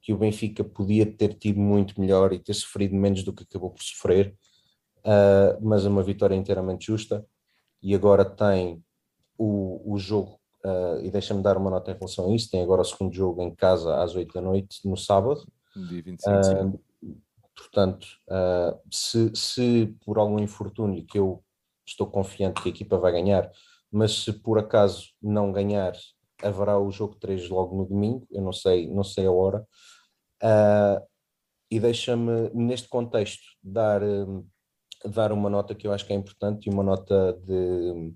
que 0.00 0.10
o 0.14 0.16
Benfica 0.16 0.64
podia 0.64 1.04
ter 1.04 1.34
tido 1.34 1.60
muito 1.60 2.00
melhor 2.00 2.32
e 2.32 2.38
ter 2.38 2.54
sofrido 2.54 2.94
menos 2.96 3.22
do 3.22 3.34
que 3.34 3.42
acabou 3.42 3.70
por 3.70 3.82
sofrer, 3.82 4.34
uh, 5.00 5.60
mas 5.60 5.84
é 5.84 5.90
uma 5.90 6.02
vitória 6.02 6.34
inteiramente 6.34 6.86
justa. 6.86 7.22
E 7.82 7.94
agora 7.94 8.24
tem 8.24 8.82
o, 9.36 9.82
o 9.84 9.98
jogo, 9.98 10.40
uh, 10.64 11.04
e 11.04 11.10
deixa-me 11.10 11.42
dar 11.42 11.58
uma 11.58 11.68
nota 11.68 11.90
em 11.90 11.94
relação 11.94 12.30
a 12.30 12.34
isso: 12.34 12.50
tem 12.50 12.62
agora 12.62 12.80
o 12.80 12.84
segundo 12.86 13.12
jogo 13.12 13.42
em 13.42 13.54
casa 13.54 14.02
às 14.02 14.16
8 14.16 14.32
da 14.32 14.40
noite, 14.40 14.88
no 14.88 14.96
sábado. 14.96 15.46
Dia 15.76 16.02
25 16.02 16.66
uh, 16.66 16.80
Portanto, 17.54 18.06
uh, 18.28 18.80
se, 18.90 19.30
se 19.34 19.94
por 20.06 20.16
algum 20.16 20.38
infortúnio 20.38 21.04
que 21.04 21.18
eu 21.18 21.44
estou 21.90 22.06
confiante 22.06 22.62
que 22.62 22.68
a 22.68 22.72
equipa 22.72 22.98
vai 22.98 23.12
ganhar, 23.12 23.50
mas 23.90 24.24
se 24.24 24.32
por 24.32 24.58
acaso 24.58 25.08
não 25.20 25.52
ganhar, 25.52 25.92
haverá 26.42 26.78
o 26.78 26.90
jogo 26.90 27.16
3 27.16 27.48
logo 27.48 27.76
no 27.76 27.84
domingo, 27.84 28.26
eu 28.30 28.42
não 28.42 28.52
sei, 28.52 28.88
não 28.88 29.04
sei 29.04 29.26
a 29.26 29.32
hora. 29.32 29.66
Uh, 30.42 31.04
e 31.70 31.78
deixa-me, 31.78 32.50
neste 32.54 32.88
contexto, 32.88 33.42
dar, 33.62 34.02
hum, 34.02 34.46
dar 35.04 35.32
uma 35.32 35.50
nota 35.50 35.74
que 35.74 35.86
eu 35.86 35.92
acho 35.92 36.06
que 36.06 36.12
é 36.12 36.16
importante 36.16 36.66
e 36.66 36.72
uma 36.72 36.82
nota 36.82 37.32
de 37.44 38.14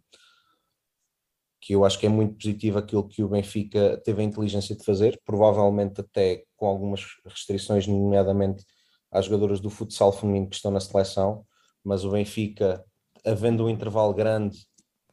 que 1.61 1.75
eu 1.75 1.83
acho 1.83 1.99
que 1.99 2.05
é 2.05 2.11
muito 2.11 2.35
positivo 2.35 2.79
aquilo 2.79 3.09
que 3.09 3.22
o 3.22 3.29
Benfica 3.29 3.99
teve 4.05 4.20
a 4.20 4.25
inteligência 4.25 4.77
de 4.77 4.85
fazer, 4.85 5.18
provavelmente 5.25 6.03
até 6.03 6.45
com 6.57 6.66
algumas 6.66 7.03
restrições, 7.25 7.87
nomeadamente 7.87 8.66
às 9.11 9.25
jogadoras 9.25 9.61
do 9.61 9.70
futsal 9.70 10.12
feminino 10.12 10.47
que 10.47 10.57
estão 10.57 10.70
na 10.70 10.81
seleção, 10.81 11.47
mas 11.83 12.05
o 12.05 12.11
Benfica, 12.11 12.85
havendo 13.25 13.64
um 13.64 13.70
intervalo 13.70 14.12
grande 14.12 14.59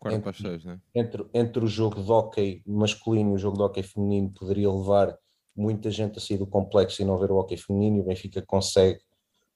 entre, 0.05 0.33
seis, 0.33 0.65
né? 0.65 0.79
entre, 0.95 1.25
entre 1.33 1.63
o 1.63 1.67
jogo 1.67 2.01
de 2.01 2.11
hockey 2.11 2.63
masculino 2.65 3.31
e 3.31 3.33
o 3.35 3.37
jogo 3.37 3.57
de 3.57 3.63
hockey 3.63 3.83
feminino, 3.83 4.31
poderia 4.33 4.71
levar 4.71 5.15
muita 5.55 5.91
gente 5.91 6.17
a 6.17 6.21
sair 6.21 6.37
do 6.37 6.47
complexo 6.47 7.01
e 7.01 7.05
não 7.05 7.17
ver 7.17 7.31
o 7.31 7.37
hockey 7.37 7.57
feminino, 7.57 7.97
e 7.97 7.99
o 8.01 8.03
Benfica 8.05 8.41
consegue 8.41 8.99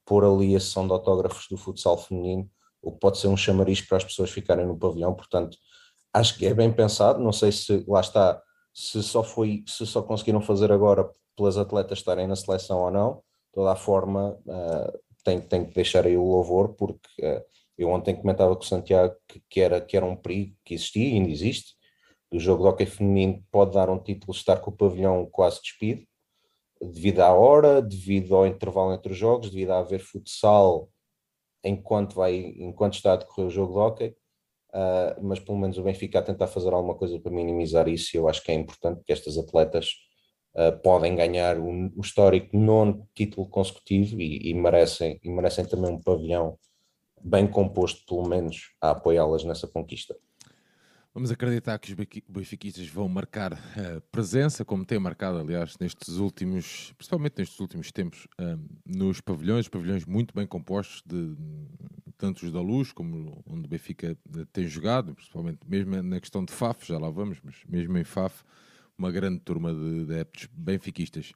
pôr 0.05 0.23
ali 0.23 0.55
a 0.55 0.59
sessão 0.59 0.85
de 0.85 0.93
autógrafos 0.93 1.47
do 1.49 1.57
futsal 1.57 1.97
feminino, 1.97 2.47
o 2.81 2.91
que 2.91 2.99
pode 2.99 3.17
ser 3.17 3.27
um 3.27 3.37
chamariz 3.37 3.81
para 3.81 3.97
as 3.97 4.03
pessoas 4.03 4.29
ficarem 4.29 4.67
no 4.67 4.77
pavilhão, 4.77 5.15
portanto 5.15 5.57
acho 6.13 6.37
que 6.37 6.45
é 6.45 6.53
bem 6.53 6.71
pensado, 6.71 7.19
não 7.19 7.33
sei 7.33 7.51
se 7.51 7.83
lá 7.87 7.99
está, 7.99 8.39
se 8.73 9.01
só 9.01 9.23
foi, 9.23 9.63
se 9.67 9.85
só 9.85 10.01
conseguiram 10.03 10.41
fazer 10.41 10.71
agora 10.71 11.09
pelas 11.35 11.57
atletas 11.57 11.97
estarem 11.97 12.27
na 12.27 12.35
seleção 12.35 12.79
ou 12.79 12.91
não, 12.91 13.21
toda 13.51 13.71
a 13.71 13.75
forma 13.75 14.37
uh, 14.45 14.99
tem, 15.23 15.41
tem 15.41 15.65
que 15.65 15.73
deixar 15.73 16.05
aí 16.05 16.15
o 16.15 16.23
louvor, 16.23 16.75
porque 16.75 17.25
uh, 17.25 17.54
eu 17.77 17.89
ontem 17.89 18.15
comentava 18.15 18.55
com 18.55 18.63
o 18.63 18.65
Santiago 18.65 19.15
que, 19.27 19.41
que, 19.49 19.61
era, 19.61 19.81
que 19.81 19.97
era 19.97 20.05
um 20.05 20.15
perigo 20.15 20.55
que 20.63 20.73
existia 20.73 21.09
e 21.09 21.13
ainda 21.13 21.29
existe, 21.29 21.73
o 22.31 22.39
jogo 22.39 22.63
de 22.63 22.69
hockey 22.69 22.85
feminino 22.85 23.43
pode 23.51 23.73
dar 23.73 23.89
um 23.89 23.99
título 23.99 24.33
estar 24.33 24.57
com 24.57 24.71
o 24.71 24.75
pavilhão 24.75 25.25
quase 25.31 25.61
despido, 25.61 26.05
devido 26.81 27.21
à 27.21 27.33
hora, 27.33 27.81
devido 27.81 28.35
ao 28.35 28.45
intervalo 28.45 28.93
entre 28.93 29.11
os 29.11 29.17
jogos, 29.17 29.49
devido 29.49 29.71
a 29.71 29.79
haver 29.79 29.99
futsal 29.99 30.89
enquanto, 31.63 32.15
vai, 32.15 32.35
enquanto 32.35 32.93
está 32.93 33.13
a 33.13 33.17
decorrer 33.17 33.47
o 33.47 33.49
jogo 33.49 33.73
de 33.73 33.79
hockey, 33.79 34.15
uh, 34.73 35.23
mas 35.23 35.39
pelo 35.39 35.57
menos 35.57 35.77
o 35.77 35.83
Benfica 35.83 36.19
a 36.19 36.23
tentar 36.23 36.47
fazer 36.47 36.73
alguma 36.73 36.95
coisa 36.95 37.19
para 37.19 37.31
minimizar 37.31 37.87
isso, 37.87 38.15
eu 38.15 38.27
acho 38.27 38.43
que 38.43 38.51
é 38.51 38.55
importante 38.55 39.01
que 39.03 39.11
estas 39.11 39.37
atletas 39.37 39.89
uh, 40.55 40.77
podem 40.83 41.15
ganhar 41.15 41.57
o, 41.57 41.91
o 41.95 42.01
histórico 42.01 42.55
nono 42.55 43.07
título 43.15 43.49
consecutivo 43.49 44.21
e, 44.21 44.49
e, 44.49 44.53
merecem, 44.53 45.19
e 45.23 45.29
merecem 45.29 45.65
também 45.65 45.91
um 45.91 46.01
pavilhão 46.01 46.57
bem 47.21 47.47
composto, 47.47 48.05
pelo 48.05 48.27
menos, 48.27 48.73
a 48.81 48.91
apoiá-las 48.91 49.43
nessa 49.43 49.67
conquista. 49.67 50.15
Vamos 51.13 51.31
acreditar 51.31 51.79
que 51.79 51.93
os 51.93 52.23
benfiquistas 52.27 52.89
vão 52.89 53.07
marcar 53.07 53.53
uh, 53.53 54.01
presença, 54.11 54.65
como 54.65 54.83
têm 54.83 54.99
marcado, 54.99 55.37
aliás, 55.37 55.77
nestes 55.79 56.17
últimos, 56.17 56.91
principalmente 56.97 57.35
nestes 57.37 57.57
últimos 57.57 57.89
tempos, 57.89 58.27
uh, 58.37 58.59
nos 58.85 59.21
pavilhões, 59.21 59.69
pavilhões 59.69 60.03
muito 60.03 60.35
bem 60.35 60.45
compostos, 60.45 61.01
de, 61.05 61.33
tanto 62.17 62.45
os 62.45 62.51
da 62.51 62.59
Luz 62.59 62.91
como 62.91 63.41
onde 63.47 63.65
o 63.65 63.69
Benfica 63.69 64.17
eh, 64.37 64.45
tem 64.51 64.67
jogado, 64.67 65.13
principalmente 65.15 65.59
mesmo 65.67 66.01
na 66.01 66.19
questão 66.19 66.43
de 66.43 66.51
FAF, 66.51 66.85
já 66.85 66.97
lá 66.97 67.09
vamos, 67.09 67.39
mas 67.43 67.55
mesmo 67.67 67.97
em 67.97 68.03
FAF, 68.03 68.43
uma 68.97 69.11
grande 69.11 69.39
turma 69.39 69.73
de, 69.73 70.05
de 70.05 70.13
adeptos 70.13 70.47
benfiquistas. 70.51 71.33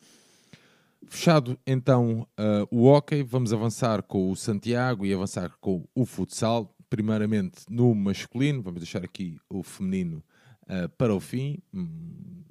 Fechado 1.08 1.58
então 1.66 2.28
uh, 2.38 2.68
o 2.70 2.86
hockey, 2.86 3.24
vamos 3.24 3.54
avançar 3.54 4.04
com 4.04 4.30
o 4.30 4.36
Santiago 4.36 5.06
e 5.06 5.14
avançar 5.14 5.56
com 5.60 5.88
o 5.95 6.06
futsal 6.06 6.76
primeiramente 6.89 7.62
no 7.70 7.93
masculino, 7.93 8.62
vamos 8.62 8.82
deixar 8.82 9.04
aqui 9.04 9.38
o 9.47 9.62
feminino 9.62 10.24
uh, 10.64 10.89
para 10.97 11.14
o 11.14 11.20
fim. 11.20 11.60
Hum, 11.74 12.43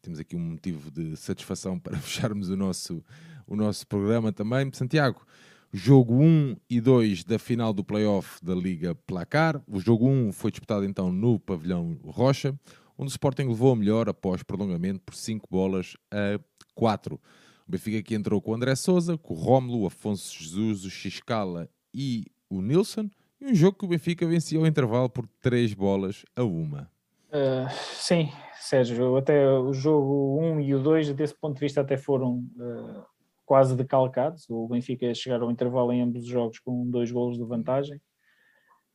temos 0.00 0.18
aqui 0.18 0.34
um 0.34 0.40
motivo 0.40 0.90
de 0.90 1.16
satisfação 1.16 1.78
para 1.80 1.98
fecharmos 1.98 2.48
o 2.48 2.56
nosso, 2.56 3.04
o 3.46 3.54
nosso 3.54 3.86
programa 3.86 4.32
também. 4.32 4.70
Santiago, 4.72 5.24
jogo 5.72 6.14
1 6.14 6.56
e 6.68 6.80
2 6.80 7.24
da 7.24 7.38
final 7.38 7.72
do 7.72 7.84
playoff 7.84 8.42
da 8.42 8.54
Liga 8.54 8.94
Placar. 8.94 9.62
O 9.66 9.78
jogo 9.78 10.08
1 10.08 10.32
foi 10.32 10.50
disputado 10.50 10.84
então 10.84 11.12
no 11.12 11.38
pavilhão 11.38 11.98
Rocha, 12.04 12.58
onde 12.96 13.10
o 13.10 13.12
Sporting 13.12 13.48
levou 13.48 13.72
a 13.72 13.76
melhor 13.76 14.08
após 14.08 14.42
prolongamento 14.42 15.00
por 15.00 15.14
5 15.14 15.46
bolas 15.50 15.96
a 16.10 16.40
4. 16.74 17.20
O 17.68 17.72
Benfica 17.72 17.98
aqui 17.98 18.14
entrou 18.14 18.40
com 18.40 18.52
o 18.52 18.54
André 18.54 18.74
Souza, 18.74 19.18
com 19.18 19.34
o 19.34 19.36
Rómulo, 19.36 19.82
o 19.82 19.86
Afonso 19.86 20.34
Jesus, 20.42 20.86
o 20.86 20.90
Xiscala 20.90 21.68
e 21.92 22.24
o 22.48 22.62
Nilson. 22.62 23.10
E 23.38 23.44
um 23.44 23.54
jogo 23.54 23.76
que 23.76 23.84
o 23.84 23.88
Benfica 23.88 24.26
vencia 24.26 24.58
ao 24.58 24.66
intervalo 24.66 25.10
por 25.10 25.28
3 25.42 25.74
bolas 25.74 26.24
a 26.34 26.42
uma. 26.42 26.90
Uh, 27.28 27.68
sim, 27.92 28.32
Sérgio, 28.58 29.18
até 29.18 29.46
o 29.50 29.74
jogo 29.74 30.40
1 30.40 30.60
e 30.60 30.74
o 30.74 30.82
2, 30.82 31.12
desse 31.12 31.34
ponto 31.34 31.56
de 31.56 31.60
vista, 31.60 31.82
até 31.82 31.98
foram 31.98 32.38
uh, 32.56 33.04
quase 33.44 33.76
decalcados. 33.76 34.48
O 34.48 34.66
Benfica 34.66 35.12
chegar 35.12 35.42
ao 35.42 35.50
intervalo 35.50 35.92
em 35.92 36.00
ambos 36.00 36.22
os 36.22 36.28
jogos 36.28 36.58
com 36.60 36.88
dois 36.88 37.10
golos 37.10 37.36
de 37.36 37.44
vantagem. 37.44 38.00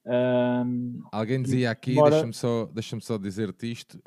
Uh, 0.03 1.07
Alguém 1.11 1.43
dizia 1.43 1.69
aqui, 1.69 1.91
embora... 1.91 2.09
deixa-me 2.09 2.33
só, 2.33 2.65
deixa 2.65 2.99
só 3.01 3.19
dizer-te 3.19 3.71
isto. 3.71 4.01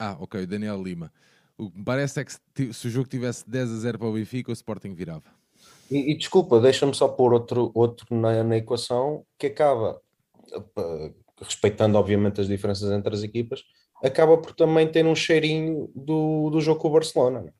Ah, 0.00 0.16
ok, 0.18 0.44
Daniel 0.46 0.82
Lima. 0.82 1.12
O 1.60 1.70
que 1.70 1.78
me 1.78 1.84
parece 1.84 2.20
é 2.20 2.24
que 2.24 2.32
se, 2.32 2.72
se 2.72 2.86
o 2.86 2.90
jogo 2.90 3.06
tivesse 3.06 3.48
10 3.48 3.70
a 3.70 3.76
0 3.76 3.98
para 3.98 4.08
o 4.08 4.14
Benfica, 4.14 4.50
o 4.50 4.54
Sporting 4.54 4.94
virava. 4.94 5.24
E, 5.90 6.12
e 6.12 6.16
desculpa, 6.16 6.58
deixa-me 6.58 6.94
só 6.94 7.06
pôr 7.06 7.34
outro, 7.34 7.70
outro 7.74 8.06
na, 8.16 8.42
na 8.42 8.56
equação 8.56 9.26
que 9.38 9.48
acaba, 9.48 10.00
respeitando 11.38 11.98
obviamente 11.98 12.40
as 12.40 12.48
diferenças 12.48 12.90
entre 12.90 13.14
as 13.14 13.22
equipas, 13.22 13.62
acaba 14.02 14.38
por 14.38 14.54
também 14.54 14.90
ter 14.90 15.04
um 15.04 15.14
cheirinho 15.14 15.90
do, 15.94 16.48
do 16.48 16.62
jogo 16.62 16.80
com 16.80 16.88
o 16.88 16.92
Barcelona. 16.92 17.44
É? 17.46 17.52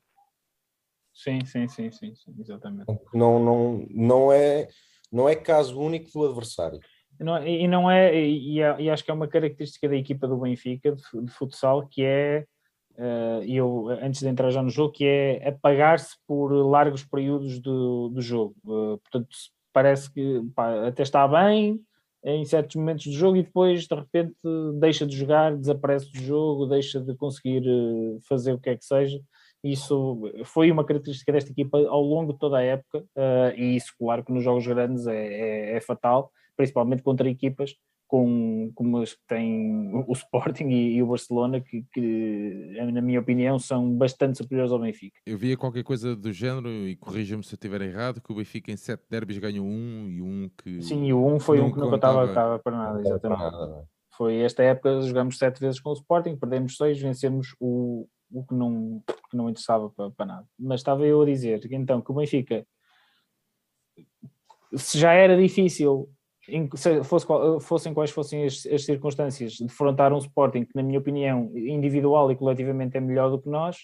Sim, 1.13 1.45
sim, 1.45 1.67
sim, 1.67 1.91
sim, 1.91 2.15
sim, 2.15 2.35
exatamente. 2.39 2.87
Não, 3.13 3.37
não, 3.37 3.85
não, 3.91 4.31
é, 4.31 4.67
não 5.11 5.29
é 5.29 5.35
caso 5.35 5.79
único 5.79 6.09
do 6.11 6.25
adversário. 6.25 6.79
Não, 7.19 7.45
e 7.45 7.67
não 7.67 7.91
é, 7.91 8.19
e, 8.19 8.57
e, 8.57 8.89
acho 8.89 9.05
que 9.05 9.11
é 9.11 9.13
uma 9.13 9.27
característica 9.27 9.87
da 9.87 9.95
equipa 9.95 10.27
do 10.27 10.37
Benfica 10.37 10.91
de, 10.91 11.03
de 11.21 11.31
futsal 11.31 11.87
que 11.87 12.03
é 12.03 12.47
uh, 12.97 13.43
eu 13.43 13.89
antes 14.01 14.21
de 14.21 14.27
entrar 14.27 14.49
já 14.51 14.61
no 14.61 14.69
jogo, 14.69 14.93
que 14.93 15.05
é 15.05 15.47
apagar-se 15.47 16.15
por 16.27 16.51
largos 16.51 17.03
períodos 17.03 17.59
do, 17.59 18.09
do 18.09 18.21
jogo. 18.21 18.55
Uh, 18.65 18.97
portanto, 18.97 19.29
parece 19.73 20.11
que 20.11 20.41
pá, 20.55 20.87
até 20.87 21.03
está 21.03 21.27
bem 21.27 21.79
em 22.23 22.45
certos 22.45 22.75
momentos 22.75 23.05
do 23.05 23.13
jogo 23.13 23.37
e 23.37 23.43
depois 23.43 23.87
de 23.87 23.95
repente 23.95 24.35
deixa 24.79 25.07
de 25.07 25.15
jogar, 25.15 25.55
desaparece 25.55 26.11
do 26.11 26.19
jogo, 26.19 26.67
deixa 26.67 26.99
de 26.99 27.15
conseguir 27.15 27.63
uh, 27.67 28.19
fazer 28.27 28.53
o 28.53 28.59
que 28.59 28.69
é 28.69 28.77
que 28.77 28.85
seja. 28.85 29.19
Isso 29.63 30.21
foi 30.45 30.71
uma 30.71 30.83
característica 30.83 31.31
desta 31.31 31.51
equipa 31.51 31.77
ao 31.87 32.01
longo 32.01 32.33
de 32.33 32.39
toda 32.39 32.57
a 32.57 32.63
época, 32.63 33.05
e 33.55 33.75
isso, 33.75 33.93
claro, 33.95 34.23
que 34.25 34.31
nos 34.31 34.43
jogos 34.43 34.65
grandes 34.65 35.05
é, 35.05 35.15
é, 35.15 35.77
é 35.77 35.81
fatal, 35.81 36.31
principalmente 36.57 37.03
contra 37.03 37.29
equipas 37.29 37.75
com, 38.11 38.69
como 38.75 38.97
as 38.97 39.13
que 39.13 39.25
têm 39.25 39.89
o 40.05 40.11
Sporting 40.11 40.65
e, 40.65 40.95
e 40.95 41.01
o 41.01 41.07
Barcelona, 41.07 41.61
que, 41.61 41.85
que, 41.93 42.75
na 42.91 43.01
minha 43.01 43.21
opinião, 43.21 43.57
são 43.57 43.89
bastante 43.95 44.37
superiores 44.37 44.69
ao 44.69 44.79
Benfica. 44.79 45.17
Eu 45.25 45.37
via 45.37 45.55
qualquer 45.55 45.81
coisa 45.85 46.13
do 46.13 46.33
género, 46.33 46.67
e 46.67 46.97
corrija-me 46.97 47.41
se 47.41 47.53
eu 47.53 47.55
estiver 47.55 47.81
errado, 47.81 48.19
que 48.19 48.29
o 48.29 48.35
Benfica 48.35 48.69
em 48.69 48.75
sete 48.75 49.05
derbys 49.09 49.37
ganhou 49.37 49.65
um 49.65 50.09
e 50.09 50.21
um 50.21 50.51
que. 50.61 50.81
Sim, 50.81 51.05
e 51.05 51.13
o 51.13 51.25
um 51.25 51.39
foi 51.39 51.61
um 51.61 51.71
que 51.71 51.79
nunca 51.79 51.95
estava 51.95 52.59
para 52.59 52.77
nada, 52.77 52.99
exatamente. 52.99 53.87
Foi 54.17 54.41
esta 54.41 54.61
época, 54.61 55.01
jogamos 55.03 55.37
sete 55.37 55.61
vezes 55.61 55.79
com 55.79 55.91
o 55.91 55.93
Sporting, 55.93 56.35
perdemos 56.35 56.75
seis, 56.75 56.99
vencemos 56.99 57.55
o, 57.61 58.09
o 58.29 58.45
que, 58.45 58.53
não, 58.53 59.01
que 59.29 59.37
não 59.37 59.49
interessava 59.49 59.89
para, 59.89 60.11
para 60.11 60.25
nada. 60.25 60.47
Mas 60.59 60.81
estava 60.81 61.05
eu 61.05 61.21
a 61.21 61.25
dizer 61.25 61.61
então 61.71 62.01
que 62.01 62.11
o 62.11 62.15
Benfica, 62.15 62.67
se 64.75 64.99
já 64.99 65.13
era 65.13 65.37
difícil 65.37 66.09
se 66.75 67.03
fosse, 67.03 67.25
fossem 67.61 67.93
quais 67.93 68.11
fossem 68.11 68.45
as, 68.45 68.65
as, 68.65 68.85
circunstâncias, 68.85 69.57
defrontar 69.59 70.13
um 70.13 70.17
Sporting 70.17 70.65
que, 70.65 70.75
na 70.75 70.83
minha 70.83 70.99
opinião, 70.99 71.51
individual 71.55 72.31
e 72.31 72.35
coletivamente 72.35 72.97
é 72.97 72.99
melhor 72.99 73.29
do 73.29 73.39
que 73.39 73.49
nós, 73.49 73.77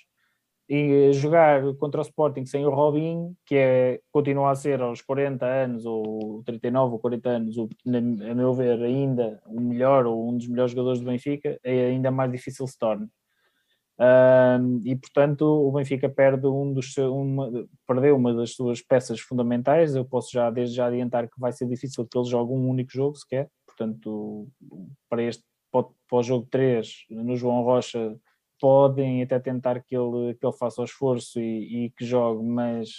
e 0.70 1.14
jogar 1.14 1.62
contra 1.76 2.02
o 2.02 2.04
Sporting 2.04 2.46
sem 2.46 2.66
o 2.66 2.70
Robin, 2.70 3.34
que 3.46 3.56
é, 3.56 4.00
continua 4.12 4.52
a 4.52 4.56
ser 4.56 4.82
aos 4.82 5.02
40 5.02 5.46
anos, 5.46 5.86
ou 5.86 6.44
39 6.44 6.94
ou 6.94 7.00
40 7.00 7.30
anos, 7.30 7.56
a 7.58 8.36
meu 8.36 8.54
ver, 8.54 8.82
ainda 8.82 9.42
o 9.46 9.62
melhor 9.62 10.06
ou 10.06 10.30
um 10.30 10.38
dos 10.38 10.48
melhores 10.48 10.72
jogadores 10.72 11.00
do 11.00 11.06
Benfica, 11.06 11.58
é 11.64 11.86
ainda 11.86 12.12
mais 12.12 12.32
difícil 12.32 12.68
se 12.68 12.78
torna 12.78 13.10
e 14.84 14.96
portanto 14.96 15.42
o 15.42 15.72
Benfica 15.72 16.08
perde 16.08 16.46
um 16.46 16.72
dos 16.72 16.96
uma, 16.98 17.68
perdeu 17.88 18.16
uma 18.16 18.34
das 18.34 18.54
suas 18.54 18.82
peças 18.82 19.20
fundamentais. 19.20 19.96
Eu 19.96 20.06
posso 20.06 20.32
já 20.32 20.50
desde 20.50 20.76
já 20.76 20.88
adiantar 20.88 21.28
que 21.28 21.40
vai 21.40 21.52
ser 21.52 21.68
difícil 21.68 22.06
que 22.06 22.18
ele 22.18 22.30
jogue 22.30 22.54
um 22.54 22.70
único 22.70 22.92
jogo 22.92 23.16
sequer. 23.16 23.50
Portanto, 23.66 24.48
para 25.10 25.24
este 25.24 25.44
para, 25.72 25.86
o 26.12 26.24
jogo 26.24 26.48
3 26.50 27.06
no 27.10 27.36
João 27.36 27.64
Rocha 27.64 28.16
podem 28.60 29.22
até 29.22 29.40
tentar 29.40 29.84
que 29.84 29.96
ele, 29.96 30.34
que 30.36 30.46
ele 30.46 30.58
faça 30.58 30.82
o 30.82 30.86
esforço 30.86 31.40
e, 31.40 31.86
e 31.86 31.90
que 31.92 32.06
jogue, 32.06 32.44
mas 32.44 32.90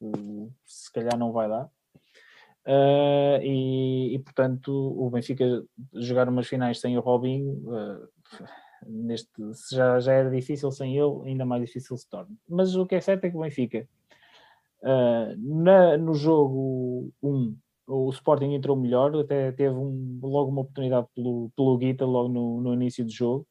uh, 0.00 0.52
se 0.64 0.90
calhar 0.92 1.18
não 1.18 1.32
vai 1.32 1.48
dar. 1.48 1.68
Uh, 2.66 3.38
e, 3.42 4.14
e, 4.14 4.18
portanto 4.18 4.72
o 4.72 5.08
Benfica 5.08 5.62
jogar 5.94 6.28
umas 6.28 6.48
finais 6.48 6.80
sem 6.80 6.98
o 6.98 7.00
Robinho 7.00 7.52
uh, 7.70 8.08
neste, 8.88 9.30
já, 9.72 10.00
já 10.00 10.12
era 10.12 10.30
difícil 10.30 10.70
sem 10.70 10.96
ele, 10.96 11.22
ainda 11.24 11.44
mais 11.44 11.62
difícil 11.62 11.96
se 11.96 12.08
torna. 12.08 12.34
Mas 12.48 12.74
o 12.76 12.86
que 12.86 12.94
é 12.94 13.00
certo 13.00 13.24
é 13.24 13.30
que 13.30 13.36
o 13.36 13.40
Benfica 13.40 13.88
Uh, 14.82 15.34
na, 15.38 15.96
no 15.96 16.14
jogo 16.14 17.10
1, 17.22 17.56
o 17.88 18.10
Sporting 18.10 18.52
entrou 18.52 18.76
melhor, 18.76 19.16
até 19.16 19.50
teve 19.52 19.74
um, 19.74 20.18
logo 20.22 20.50
uma 20.50 20.60
oportunidade 20.60 21.08
pelo, 21.14 21.50
pelo 21.56 21.76
Guita, 21.78 22.04
logo 22.04 22.28
no, 22.28 22.60
no 22.60 22.74
início 22.74 23.04
do 23.04 23.10
jogo. 23.10 23.46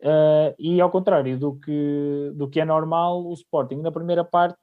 Uh, 0.00 0.54
e 0.58 0.80
ao 0.80 0.90
contrário 0.90 1.38
do 1.38 1.58
que, 1.58 2.32
do 2.34 2.48
que 2.48 2.60
é 2.60 2.64
normal, 2.64 3.26
o 3.26 3.32
Sporting 3.34 3.76
na 3.76 3.92
primeira 3.92 4.24
parte, 4.24 4.58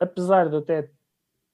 apesar 0.00 0.48
de 0.48 0.56
até 0.56 0.90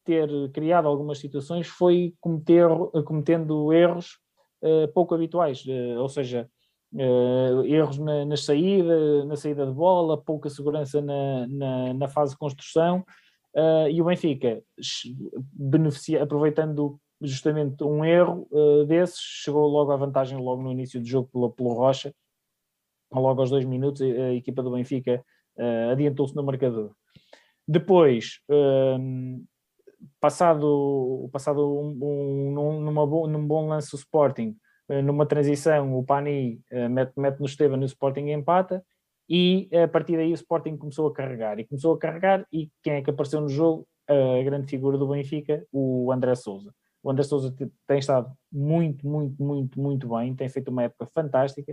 ter 0.05 0.29
criado 0.53 0.87
algumas 0.87 1.19
situações, 1.19 1.67
foi 1.67 2.15
cometer, 2.21 2.69
cometendo 3.05 3.73
erros 3.73 4.19
uh, 4.63 4.87
pouco 4.93 5.15
habituais, 5.15 5.65
uh, 5.65 6.01
ou 6.01 6.09
seja, 6.09 6.49
erros 7.66 7.99
na, 7.99 8.24
na, 8.24 8.36
saída, 8.36 9.24
na 9.24 9.36
saída 9.36 9.66
de 9.66 9.72
bola, 9.72 10.20
pouca 10.20 10.49
segurança 10.49 11.01
na, 11.01 11.47
na, 11.49 11.95
na 11.95 12.09
fase 12.09 12.32
de 12.32 12.38
construção, 12.38 13.05
e 13.90 14.03
o 14.03 14.05
Benfica, 14.05 14.62
beneficia, 15.53 16.22
aproveitando 16.22 16.99
justamente 17.20 17.84
um 17.84 18.05
erro 18.05 18.49
desses, 18.86 19.18
chegou 19.18 19.68
logo 19.68 19.92
à 19.92 19.97
vantagem 19.97 20.38
logo 20.38 20.62
no 20.62 20.72
início 20.72 21.01
do 21.01 21.07
jogo 21.07 21.28
pelo, 21.32 21.51
pelo 21.51 21.72
Rocha, 21.72 22.12
logo 23.12 23.40
aos 23.40 23.51
dois 23.51 23.64
minutos, 23.64 24.03
a 24.03 24.32
equipa 24.34 24.62
do 24.62 24.72
Benfica 24.72 25.24
uh, 25.57 25.90
adiantou-se 25.92 26.34
no 26.34 26.42
marcador. 26.42 26.92
Depois, 27.66 28.40
um, 28.49 29.45
passado, 30.20 31.28
passado 31.32 31.61
um, 31.66 32.59
um, 32.59 32.80
numa 32.80 33.07
bo, 33.07 33.26
num 33.26 33.47
bom 33.47 33.68
lance 33.68 33.95
o 33.95 33.99
Sporting, 33.99 34.49
uh, 34.49 34.57
numa 35.03 35.26
transição, 35.26 35.97
o 35.97 36.05
Pani 36.05 36.61
uh, 36.72 36.89
mete, 36.89 37.12
mete 37.16 37.41
no 37.41 37.47
Esteban 37.47 37.76
no 37.76 37.87
Sporting 37.87 38.30
empata, 38.30 38.85
e 39.28 39.70
a 39.72 39.89
partir 39.89 40.16
daí 40.16 40.30
o 40.30 40.35
Sporting 40.35 40.76
começou 40.76 41.07
a 41.09 41.12
carregar, 41.12 41.59
e 41.59 41.64
começou 41.64 41.95
a 41.95 41.99
carregar, 41.99 42.47
e 42.53 42.70
quem 42.82 42.95
é 42.95 43.03
que 43.03 43.11
apareceu 43.11 43.41
no 43.41 43.49
jogo? 43.49 43.87
A 44.07 44.43
grande 44.43 44.66
figura 44.66 44.99
do 44.99 45.09
Benfica, 45.09 45.66
o 45.72 46.12
André 46.12 46.35
Souza. 46.35 46.74
O 47.03 47.11
André 47.11 47.22
Souza 47.22 47.55
tem 47.87 47.99
estado 47.99 48.30
muito, 48.53 49.07
muito, 49.07 49.43
muito, 49.43 49.80
muito 49.80 50.09
bem, 50.09 50.35
tem 50.35 50.47
feito 50.51 50.70
uma 50.70 50.82
época 50.82 51.07
fantástica, 51.14 51.72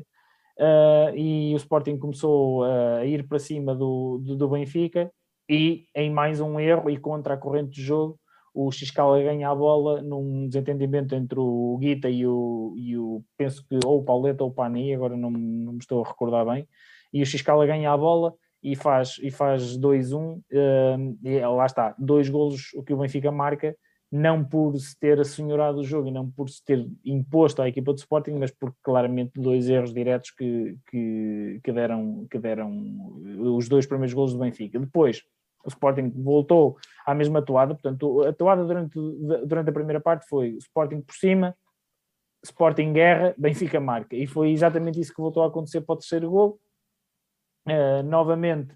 uh, 0.57 1.15
e 1.15 1.53
o 1.53 1.57
Sporting 1.57 1.97
começou 1.97 2.63
a 2.63 3.05
ir 3.05 3.27
para 3.27 3.39
cima 3.39 3.75
do, 3.75 4.19
do, 4.19 4.37
do, 4.37 4.49
Benfica 4.49 5.11
e 5.49 5.87
em 5.93 6.09
mais 6.09 6.39
um 6.39 6.57
erro 6.57 6.89
e 6.89 6.97
contra 6.97 7.33
a 7.33 7.37
corrente 7.37 7.71
de 7.71 7.81
jogo 7.81 8.17
o 8.53 8.71
Xcala 8.71 9.21
ganha 9.21 9.49
a 9.49 9.55
bola 9.55 10.01
num 10.01 10.47
desentendimento 10.47 11.15
entre 11.15 11.39
o 11.39 11.77
Guita 11.79 12.09
e 12.09 12.25
o, 12.27 12.73
e 12.77 12.97
o 12.97 13.23
penso 13.37 13.65
que 13.67 13.79
ou 13.85 13.99
o 13.99 14.03
Pauleta 14.03 14.43
ou 14.43 14.49
o 14.49 14.53
Pani, 14.53 14.93
agora 14.93 15.15
não, 15.15 15.31
não 15.31 15.73
me 15.73 15.79
estou 15.79 16.03
a 16.03 16.07
recordar 16.07 16.45
bem, 16.45 16.67
e 17.13 17.21
o 17.21 17.25
Xcala 17.25 17.65
ganha 17.65 17.91
a 17.91 17.97
bola 17.97 18.33
e 18.61 18.75
faz, 18.75 19.17
e 19.21 19.31
faz 19.31 19.77
2-1, 19.77 20.37
uh, 20.37 21.17
e 21.23 21.39
lá 21.39 21.65
está, 21.65 21.95
dois 21.97 22.29
golos 22.29 22.73
o 22.75 22.83
que 22.83 22.93
o 22.93 22.97
Benfica 22.97 23.31
marca, 23.31 23.75
não 24.11 24.43
por 24.43 24.77
se 24.77 24.99
ter 24.99 25.19
assenhorado 25.19 25.79
o 25.79 25.83
jogo 25.85 26.09
e 26.09 26.11
não 26.11 26.29
por 26.29 26.49
se 26.49 26.63
ter 26.65 26.85
imposto 27.05 27.61
à 27.61 27.69
equipa 27.69 27.93
do 27.93 27.99
Sporting, 27.99 28.33
mas 28.33 28.51
por 28.51 28.75
claramente 28.83 29.39
dois 29.39 29.69
erros 29.69 29.93
diretos 29.93 30.31
que, 30.31 30.77
que, 30.89 31.61
que, 31.63 31.71
deram, 31.71 32.27
que 32.29 32.37
deram 32.37 32.69
os 33.55 33.69
dois 33.69 33.85
primeiros 33.85 34.13
golos 34.13 34.33
do 34.33 34.39
Benfica. 34.39 34.77
Depois, 34.77 35.23
o 35.63 35.69
Sporting 35.69 36.11
voltou 36.15 36.77
à 37.05 37.13
mesma 37.13 37.41
toada, 37.41 37.73
portanto, 37.73 38.23
a 38.23 38.33
toada 38.33 38.63
durante, 38.63 38.99
durante 39.45 39.69
a 39.69 39.73
primeira 39.73 39.99
parte 39.99 40.27
foi 40.27 40.49
Sporting 40.57 41.01
por 41.01 41.15
cima, 41.15 41.55
Sporting 42.43 42.93
guerra, 42.93 43.35
Benfica 43.37 43.79
marca, 43.79 44.15
e 44.15 44.25
foi 44.25 44.51
exatamente 44.51 44.99
isso 44.99 45.13
que 45.13 45.21
voltou 45.21 45.43
a 45.43 45.47
acontecer 45.47 45.81
para 45.81 45.93
o 45.93 45.97
terceiro 45.97 46.29
gol. 46.29 46.59
Uh, 47.67 48.01
novamente, 48.03 48.73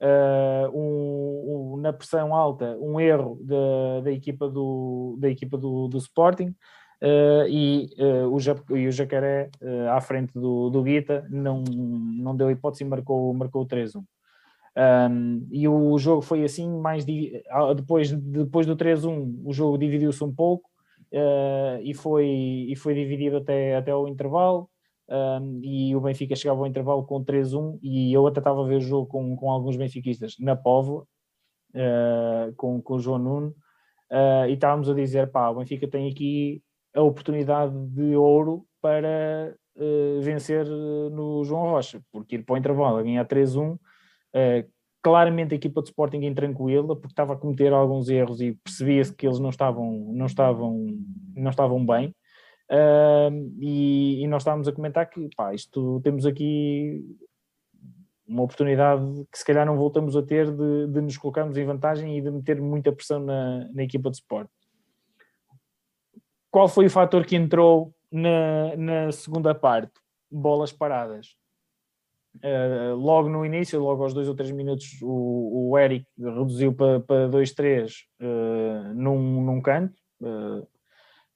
uh, 0.00 0.70
um, 0.72 1.74
um, 1.74 1.76
na 1.78 1.92
pressão 1.92 2.32
alta, 2.32 2.76
um 2.80 3.00
erro 3.00 3.40
da, 3.42 4.00
da 4.04 4.12
equipa 4.12 4.48
do, 4.48 5.16
da 5.18 5.28
equipa 5.28 5.58
do, 5.58 5.88
do 5.88 5.98
Sporting. 5.98 6.54
Uh, 7.02 7.48
e, 7.48 7.88
o, 8.28 8.76
e 8.76 8.86
o 8.86 8.92
Jacaré 8.92 9.48
à 9.90 10.02
frente 10.02 10.34
do, 10.34 10.68
do 10.68 10.82
Guita 10.82 11.26
não, 11.30 11.64
não 11.64 12.36
deu 12.36 12.50
hipótese 12.50 12.84
e 12.84 12.86
marcou, 12.86 13.32
marcou 13.32 13.62
o 13.62 13.66
3-1. 13.66 14.04
Um, 14.76 15.46
e 15.50 15.66
o 15.66 15.98
jogo 15.98 16.22
foi 16.22 16.44
assim, 16.44 16.70
mais 16.80 17.04
depois, 17.76 18.12
depois 18.12 18.66
do 18.66 18.76
3-1, 18.76 19.42
o 19.44 19.52
jogo 19.52 19.76
dividiu-se 19.76 20.22
um 20.22 20.32
pouco 20.32 20.70
e, 21.82 21.92
foi, 21.92 22.26
e 22.68 22.76
foi 22.76 22.94
dividido 22.94 23.38
até, 23.38 23.76
até 23.76 23.92
o 23.92 24.06
intervalo 24.06 24.70
um, 25.10 25.60
e 25.64 25.94
o 25.96 26.00
Benfica 26.00 26.36
chegava 26.36 26.60
ao 26.60 26.66
intervalo 26.68 27.04
com 27.04 27.24
3-1 27.24 27.80
e 27.82 28.12
eu 28.12 28.24
até 28.28 28.38
estava 28.38 28.62
a 28.62 28.66
ver 28.66 28.76
o 28.76 28.80
jogo 28.80 29.08
com, 29.08 29.34
com 29.34 29.50
alguns 29.50 29.76
benfiquistas 29.76 30.36
na 30.38 30.54
Povo, 30.54 31.08
uh, 31.74 32.54
com, 32.56 32.80
com 32.80 32.94
o 32.94 33.00
João 33.00 33.18
Nuno, 33.18 33.48
uh, 34.12 34.46
e 34.48 34.52
estávamos 34.52 34.88
a 34.88 34.94
dizer, 34.94 35.28
pá, 35.32 35.48
o 35.48 35.56
Benfica 35.56 35.88
tem 35.88 36.08
aqui 36.08 36.62
a 36.94 37.02
oportunidade 37.02 37.74
de 37.88 38.14
ouro 38.14 38.64
para 38.80 39.52
uh, 39.74 40.20
vencer 40.20 40.64
no 40.64 41.42
João 41.42 41.70
Rocha, 41.70 42.00
porque 42.12 42.36
ir 42.36 42.44
para 42.44 42.54
o 42.54 42.58
intervalo 42.58 42.98
a 42.98 43.02
ganhar 43.02 43.26
3-1, 43.26 43.76
claramente 45.02 45.54
a 45.54 45.56
equipa 45.56 45.82
de 45.82 45.88
Sporting 45.88 46.24
intranquila, 46.24 46.94
porque 46.94 47.12
estava 47.12 47.32
a 47.32 47.36
cometer 47.36 47.72
alguns 47.72 48.08
erros 48.08 48.40
e 48.40 48.52
percebia-se 48.62 49.14
que 49.14 49.26
eles 49.26 49.38
não 49.38 49.50
estavam, 49.50 50.12
não 50.12 50.26
estavam, 50.26 50.86
não 51.34 51.50
estavam 51.50 51.84
bem, 51.84 52.14
Uh, 52.70 53.50
e, 53.58 54.22
e, 54.22 54.28
nós 54.28 54.42
estávamos 54.42 54.68
a 54.68 54.72
comentar 54.72 55.10
que 55.10 55.28
pá, 55.36 55.52
isto 55.52 56.00
temos 56.04 56.24
aqui 56.24 57.04
uma 58.24 58.44
oportunidade 58.44 59.02
que 59.28 59.38
se 59.38 59.44
calhar 59.44 59.66
não 59.66 59.76
voltamos 59.76 60.16
a 60.16 60.22
ter 60.22 60.48
de, 60.52 60.86
de 60.86 61.00
nos 61.00 61.18
colocarmos 61.18 61.58
em 61.58 61.64
vantagem 61.64 62.16
e 62.16 62.20
de 62.20 62.30
meter 62.30 62.60
muita 62.60 62.92
pressão 62.92 63.18
na, 63.18 63.68
na 63.72 63.82
equipa 63.82 64.08
de 64.08 64.18
suporte. 64.18 64.52
Qual 66.48 66.68
foi 66.68 66.86
o 66.86 66.90
fator 66.90 67.26
que 67.26 67.34
entrou 67.34 67.92
na, 68.10 68.76
na 68.76 69.10
segunda 69.10 69.52
parte? 69.52 69.94
Bolas 70.30 70.72
paradas. 70.72 71.36
Uh, 72.36 72.94
logo 72.94 73.28
no 73.28 73.44
início, 73.44 73.82
logo 73.82 74.02
aos 74.02 74.14
dois 74.14 74.28
ou 74.28 74.34
três 74.34 74.52
minutos, 74.52 74.98
o, 75.02 75.70
o 75.70 75.78
Eric 75.78 76.06
reduziu 76.18 76.72
para, 76.72 77.00
para 77.00 77.28
2-3 77.28 77.92
uh, 78.20 78.94
num, 78.94 79.44
num 79.44 79.60
canto. 79.60 79.94
Uh, 80.22 80.66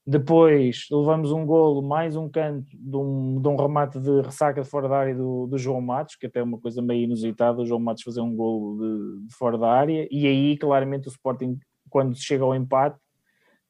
depois 0.06 0.86
levamos 0.90 1.32
um 1.32 1.44
golo, 1.44 1.82
mais 1.82 2.14
um 2.14 2.28
canto 2.28 2.66
de 2.72 2.96
um, 2.96 3.40
de 3.40 3.48
um 3.48 3.56
remate 3.56 3.98
de 3.98 4.20
ressaca 4.20 4.62
de 4.62 4.68
fora 4.68 4.88
da 4.88 4.96
área 4.96 5.14
do, 5.14 5.46
do, 5.46 5.58
João 5.58 5.80
Matos, 5.80 6.14
que 6.14 6.26
até 6.26 6.40
é 6.40 6.42
uma 6.42 6.60
coisa 6.60 6.80
meio 6.80 7.04
inusitada, 7.04 7.60
o 7.60 7.66
João 7.66 7.80
Matos 7.80 8.02
fazer 8.02 8.20
um 8.20 8.34
golo 8.36 8.78
de, 8.78 9.26
de 9.26 9.34
fora 9.34 9.58
da 9.58 9.70
área, 9.70 10.06
e 10.10 10.26
aí 10.26 10.56
claramente 10.58 11.08
o 11.08 11.10
Sporting, 11.10 11.58
quando 11.88 12.14
chega 12.16 12.44
ao 12.44 12.54
empate, 12.54 12.98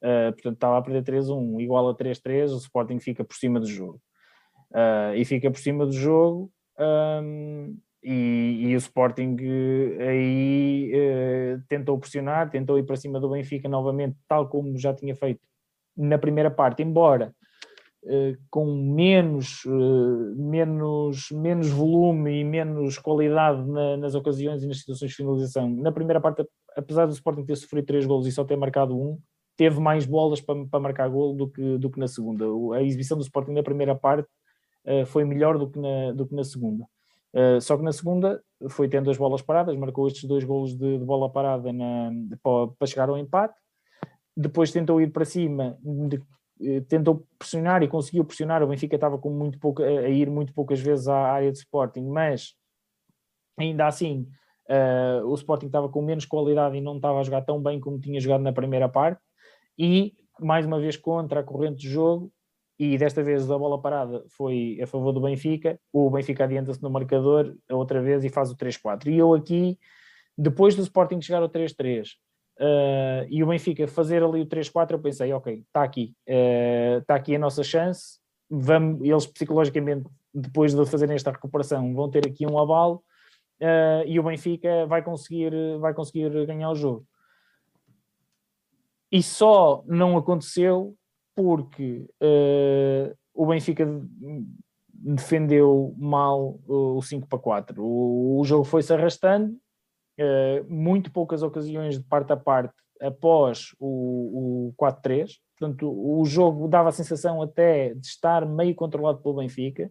portanto 0.01 0.55
estava 0.55 0.77
a 0.77 0.83
perder 0.83 1.05
3-1, 1.05 1.61
igual 1.63 1.89
a 1.89 1.95
3-3, 1.95 2.51
o 2.51 2.59
Sporting 2.59 2.99
fica 2.99 3.25
por 3.25 3.37
cima 3.37 3.61
do 3.61 3.67
jogo. 3.67 4.01
E 5.15 5.25
fica 5.25 5.49
por 5.53 5.61
cima 5.61 5.87
do 5.87 5.93
jogo, 5.93 6.51
um, 6.79 7.77
e, 8.03 8.67
e, 8.69 8.75
o 8.75 8.79
Sporting 8.79 9.37
aí 10.01 10.93
uh, 10.95 11.63
tentou 11.69 11.99
pressionar, 11.99 12.51
tentou 12.51 12.79
ir 12.79 12.83
para 12.83 12.97
cima 12.97 13.19
do 13.19 13.31
Benfica 13.31 13.69
novamente, 13.69 14.17
tal 14.29 14.49
como 14.49 14.77
já 14.77 14.93
tinha 14.93 15.15
feito 15.17 15.41
na 15.97 16.19
primeira 16.19 16.51
parte, 16.51 16.83
embora 16.83 17.35
uh, 18.05 18.37
com 18.51 18.67
menos, 18.67 19.65
uh, 19.65 20.35
menos, 20.37 21.31
menos 21.31 21.71
volume 21.71 22.41
e 22.41 22.45
menos 22.45 22.99
qualidade 22.99 23.67
na, 23.67 23.97
nas 23.97 24.15
ocasiões 24.15 24.63
e 24.63 24.67
nas 24.67 24.81
situações 24.81 25.11
de 25.11 25.17
finalização. 25.17 25.71
Na 25.71 25.93
primeira 25.93 26.21
parte, 26.21 26.45
apesar 26.77 27.07
do 27.07 27.13
Sporting 27.13 27.47
ter 27.47 27.57
sofrido 27.57 27.87
três 27.87 28.05
golos 28.05 28.27
e 28.27 28.33
só 28.33 28.45
ter 28.45 28.57
marcado 28.57 28.95
um, 28.95 29.19
teve 29.57 29.81
mais 29.81 30.05
bolas 30.05 30.41
para, 30.41 30.67
para 30.67 30.81
marcar 30.81 31.09
golo 31.09 31.35
do 31.35 31.49
que, 31.49 31.79
do 31.79 31.91
que 31.91 31.99
na 31.99 32.09
segunda. 32.09 32.45
A 32.77 32.83
exibição 32.83 33.17
do 33.17 33.23
Sporting 33.23 33.53
na 33.53 33.63
primeira 33.63 33.95
parte 33.95 34.29
foi 35.07 35.25
melhor 35.25 35.59
do 35.59 35.69
que 35.69 35.79
na, 35.79 36.13
do 36.13 36.27
que 36.27 36.35
na 36.35 36.45
segunda. 36.45 36.85
Uh, 37.33 37.61
só 37.61 37.77
que 37.77 37.83
na 37.83 37.93
segunda 37.93 38.41
foi 38.69 38.89
tendo 38.89 39.11
as 39.11 39.17
bolas 39.17 39.43
paradas, 39.43 39.77
marcou 39.77 40.07
estes 40.07 40.25
dois 40.25 40.45
golos 40.45 40.77
de, 40.77 40.99
de 40.99 41.05
bola 41.05 41.29
parada 41.29 41.73
na, 41.73 42.11
para, 42.43 42.69
para 42.79 42.87
chegar 42.87 43.09
ao 43.09 43.19
empate 43.19 43.55
depois 44.37 44.73
tentou 44.73 45.01
ir 45.01 45.13
para 45.13 45.25
cima, 45.25 45.79
de, 45.83 46.21
eh, 46.63 46.81
tentou 46.83 47.27
pressionar 47.39 47.83
e 47.83 47.89
conseguiu 47.89 48.25
pressionar. 48.25 48.63
O 48.63 48.67
Benfica 48.67 48.97
estava 48.97 49.19
com 49.19 49.31
muito 49.31 49.59
pouco, 49.59 49.83
a 49.83 50.09
ir 50.09 50.29
muito 50.29 50.53
poucas 50.53 50.81
vezes 50.81 51.07
à 51.09 51.17
área 51.17 51.53
de 51.53 51.59
Sporting, 51.59 52.03
mas 52.03 52.55
ainda 53.57 53.87
assim 53.87 54.27
uh, 54.69 55.27
o 55.27 55.35
Sporting 55.35 55.67
estava 55.67 55.89
com 55.89 56.03
menos 56.03 56.25
qualidade 56.25 56.77
e 56.77 56.81
não 56.81 56.97
estava 56.97 57.21
a 57.21 57.23
jogar 57.23 57.43
tão 57.43 57.63
bem 57.63 57.79
como 57.79 58.01
tinha 58.01 58.21
jogado 58.21 58.43
na 58.43 58.53
primeira 58.53 58.89
parte. 58.89 59.21
E 59.79 60.15
mais 60.41 60.67
uma 60.67 60.81
vez 60.81 60.97
contra 60.97 61.41
a 61.41 61.45
corrente 61.45 61.83
de 61.83 61.89
jogo, 61.89 62.33
e 62.79 62.99
desta 62.99 63.23
vez 63.23 63.51
a 63.51 63.59
bola 63.59 63.81
parada 63.81 64.25
foi 64.29 64.79
a 64.83 64.87
favor 64.87 65.13
do 65.13 65.21
Benfica. 65.21 65.79
O 65.93 66.11
Benfica 66.11 66.45
adianta-se 66.45 66.83
no 66.83 66.91
marcador 66.91 67.55
outra 67.71 68.03
vez 68.03 68.25
e 68.25 68.29
faz 68.29 68.51
o 68.51 68.57
3-4. 68.57 69.07
E 69.07 69.19
eu 69.19 69.33
aqui, 69.33 69.79
depois 70.37 70.75
do 70.75 70.83
Sporting 70.83 71.21
chegar 71.21 71.43
ao 71.43 71.49
3-3 71.49 72.09
Uh, 72.59 73.27
e 73.29 73.43
o 73.43 73.49
Benfica 73.49 73.87
fazer 73.89 74.23
ali 74.23 74.41
o 74.41 74.47
3-4, 74.47 74.93
eu 74.93 75.01
pensei, 75.01 75.33
ok, 75.33 75.65
está 75.67 75.83
aqui, 75.83 76.15
está 76.25 77.15
uh, 77.15 77.17
aqui 77.17 77.35
a 77.35 77.39
nossa 77.39 77.65
chance, 77.65 78.21
vamos, 78.49 79.03
eles 79.03 79.27
psicologicamente, 79.27 80.09
depois 80.33 80.73
de 80.73 80.87
fazerem 80.87 81.17
esta 81.17 81.33
recuperação, 81.33 81.93
vão 81.93 82.09
ter 82.09 82.27
aqui 82.27 82.47
um 82.47 82.57
abalo 82.59 83.03
uh, 83.61 84.07
e 84.07 84.21
o 84.21 84.23
Benfica 84.23 84.87
vai 84.87 85.03
conseguir, 85.03 85.53
vai 85.81 85.93
conseguir 85.93 86.47
ganhar 86.47 86.71
o 86.71 86.77
jogo. 86.77 87.05
e 89.11 89.21
só 89.21 89.83
não 89.87 90.17
aconteceu 90.17 90.97
porque 91.35 92.09
uh, 92.23 93.15
o 93.35 93.47
Benfica 93.47 93.87
defendeu 94.89 95.95
mal 95.99 96.59
o 96.67 97.03
5 97.03 97.29
para 97.29 97.39
4. 97.39 97.83
O, 97.83 98.41
o 98.41 98.45
jogo 98.45 98.65
foi-se 98.65 98.93
arrastando, 98.93 99.53
uh, 100.19 100.73
muito 100.73 101.11
poucas 101.13 101.43
ocasiões 101.43 101.99
de 101.99 102.05
parte 102.05 102.33
a 102.33 102.37
parte 102.37 102.75
após 103.01 103.75
o, 103.79 104.69
o 104.69 104.75
4-3. 104.83 105.33
Portanto, 105.59 105.89
o 105.89 106.25
jogo 106.25 106.69
dava 106.69 106.89
a 106.89 106.93
sensação 106.93 107.43
até 107.43 107.95
de 107.95 108.07
estar 108.07 108.47
meio 108.47 108.75
controlado 108.75 109.21
pelo 109.21 109.37
Benfica. 109.37 109.91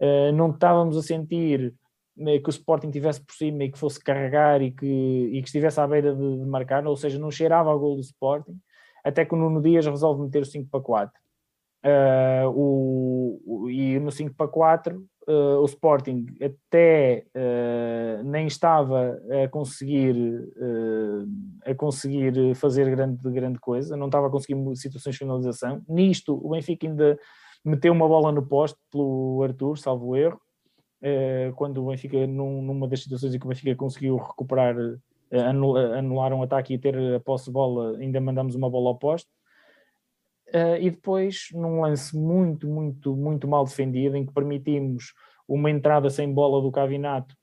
Uh, 0.00 0.32
não 0.32 0.50
estávamos 0.50 0.96
a 0.96 1.02
sentir 1.02 1.74
que 2.16 2.48
o 2.48 2.50
Sporting 2.50 2.90
tivesse 2.90 3.20
por 3.20 3.34
cima 3.34 3.64
e 3.64 3.70
que 3.70 3.78
fosse 3.78 4.02
carregar 4.02 4.60
e 4.60 4.70
que, 4.70 4.86
e 5.32 5.40
que 5.40 5.48
estivesse 5.48 5.80
à 5.80 5.86
beira 5.86 6.14
de, 6.14 6.38
de 6.38 6.44
marcar, 6.44 6.86
ou 6.86 6.96
seja, 6.96 7.18
não 7.18 7.30
cheirava 7.30 7.70
ao 7.70 7.78
gol 7.78 7.94
do 7.94 8.02
Sporting, 8.02 8.58
até 9.04 9.24
que 9.24 9.34
o 9.34 9.38
Nuno 9.38 9.60
Dias 9.60 9.86
resolve 9.86 10.22
meter 10.22 10.42
o 10.42 10.46
5 10.46 10.68
para 10.70 10.80
4. 10.80 11.20
Uh, 11.82 12.50
o, 12.50 13.40
o, 13.46 13.70
e 13.70 13.98
no 13.98 14.10
5 14.10 14.34
para 14.34 14.46
4 14.46 14.98
uh, 14.98 15.04
ah, 15.26 15.60
o 15.60 15.64
Sporting 15.64 16.26
até 16.38 17.24
uh, 17.34 18.22
nem 18.22 18.46
estava 18.46 19.18
a 19.42 19.48
conseguir 19.48 20.14
a 21.64 21.74
conseguir 21.74 22.54
fazer 22.54 22.90
grande, 22.90 23.30
grande 23.30 23.58
coisa, 23.58 23.96
não 23.96 24.06
estava 24.06 24.26
a 24.26 24.30
conseguir 24.30 24.58
situações 24.76 25.14
de 25.14 25.20
finalização. 25.20 25.82
Nisto 25.88 26.34
o 26.34 26.50
Benfica 26.50 26.86
ainda 26.86 27.18
meteu 27.64 27.94
uma 27.94 28.06
bola 28.06 28.30
no 28.30 28.46
poste 28.46 28.78
pelo 28.92 29.42
Arthur, 29.42 29.78
salvo 29.78 30.14
erro, 30.14 30.38
quando 31.56 31.82
o 31.82 31.88
Benfica 31.88 32.26
num, 32.26 32.60
numa 32.60 32.86
das 32.86 33.02
situações 33.02 33.34
em 33.34 33.38
que 33.38 33.46
o 33.46 33.48
Benfica 33.48 33.74
conseguiu 33.74 34.16
recuperar 34.16 34.76
anular 35.32 36.32
um 36.32 36.42
ataque 36.42 36.74
e 36.74 36.78
ter 36.78 36.96
a 37.14 37.20
posse 37.20 37.46
de 37.46 37.52
bola, 37.52 37.98
ainda 37.98 38.20
mandamos 38.20 38.54
uma 38.54 38.68
bola 38.68 38.90
ao 38.90 38.98
poste. 38.98 39.30
Uh, 40.48 40.76
e 40.80 40.90
depois, 40.90 41.48
num 41.52 41.80
lance 41.80 42.16
muito, 42.16 42.66
muito, 42.66 43.14
muito 43.14 43.46
mal 43.46 43.64
defendido, 43.64 44.16
em 44.16 44.26
que 44.26 44.32
permitimos 44.32 45.14
uma 45.46 45.70
entrada 45.70 46.10
sem 46.10 46.32
bola 46.32 46.60
do 46.60 46.72
Cavinato 46.72 47.36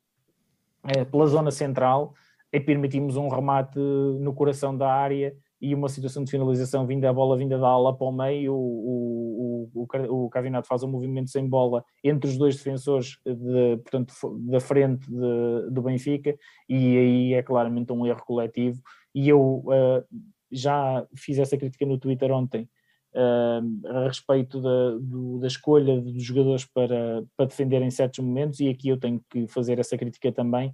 uh, 0.83 1.05
pela 1.05 1.27
zona 1.27 1.49
central, 1.49 2.13
e 2.51 2.59
permitimos 2.59 3.15
um 3.15 3.29
remate 3.29 3.77
no 3.77 4.33
coração 4.33 4.75
da 4.77 4.91
área 4.91 5.35
e 5.59 5.73
uma 5.73 5.89
situação 5.89 6.23
de 6.23 6.31
finalização 6.31 6.85
vinda 6.85 7.09
a 7.09 7.13
bola 7.13 7.35
vinda 7.35 7.57
da 7.57 7.67
ala 7.67 7.95
para 7.95 8.07
o 8.07 8.11
meio, 8.11 8.53
o, 8.53 9.69
o, 9.73 9.87
o, 9.87 10.25
o 10.25 10.29
Cavinato 10.29 10.67
faz 10.67 10.83
um 10.83 10.87
movimento 10.87 11.29
sem 11.29 11.47
bola 11.47 11.83
entre 12.03 12.29
os 12.29 12.37
dois 12.37 12.55
defensores 12.55 13.17
de, 13.25 13.77
portanto, 13.77 14.13
da 14.39 14.59
frente 14.59 15.09
de, 15.09 15.71
do 15.71 15.81
Benfica 15.81 16.37
e 16.69 16.97
aí 16.97 17.33
é 17.33 17.41
claramente 17.41 17.91
um 17.91 18.05
erro 18.05 18.23
coletivo. 18.25 18.79
E 19.15 19.27
eu 19.29 19.63
uh, 19.65 20.03
já 20.51 21.05
fiz 21.15 21.39
essa 21.39 21.57
crítica 21.57 21.85
no 21.85 21.97
Twitter 21.97 22.31
ontem 22.31 22.69
uh, 23.15 23.87
a 23.87 24.07
respeito 24.07 24.61
da, 24.61 24.91
do, 24.99 25.39
da 25.39 25.47
escolha 25.47 25.99
dos 25.99 26.23
jogadores 26.23 26.65
para, 26.65 27.23
para 27.35 27.47
defender 27.47 27.81
em 27.81 27.89
certos 27.89 28.19
momentos, 28.19 28.59
e 28.59 28.69
aqui 28.69 28.89
eu 28.89 28.99
tenho 28.99 29.19
que 29.29 29.47
fazer 29.47 29.79
essa 29.79 29.97
crítica 29.97 30.31
também, 30.31 30.71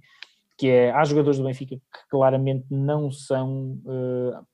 que 0.58 0.68
é, 0.68 0.92
há 0.92 1.02
jogadores 1.04 1.38
do 1.38 1.44
Benfica 1.44 1.76
que 1.76 2.08
claramente 2.08 2.66
não 2.70 3.10
são 3.10 3.80
uh, 3.84 4.46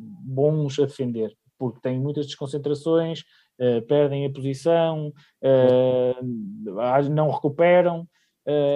bons 0.00 0.78
a 0.78 0.86
defender, 0.86 1.36
porque 1.58 1.80
têm 1.80 2.00
muitas 2.00 2.26
desconcentrações, 2.26 3.20
uh, 3.60 3.82
perdem 3.86 4.26
a 4.26 4.30
posição, 4.30 5.12
uh, 5.42 7.10
não 7.10 7.30
recuperam, 7.30 8.08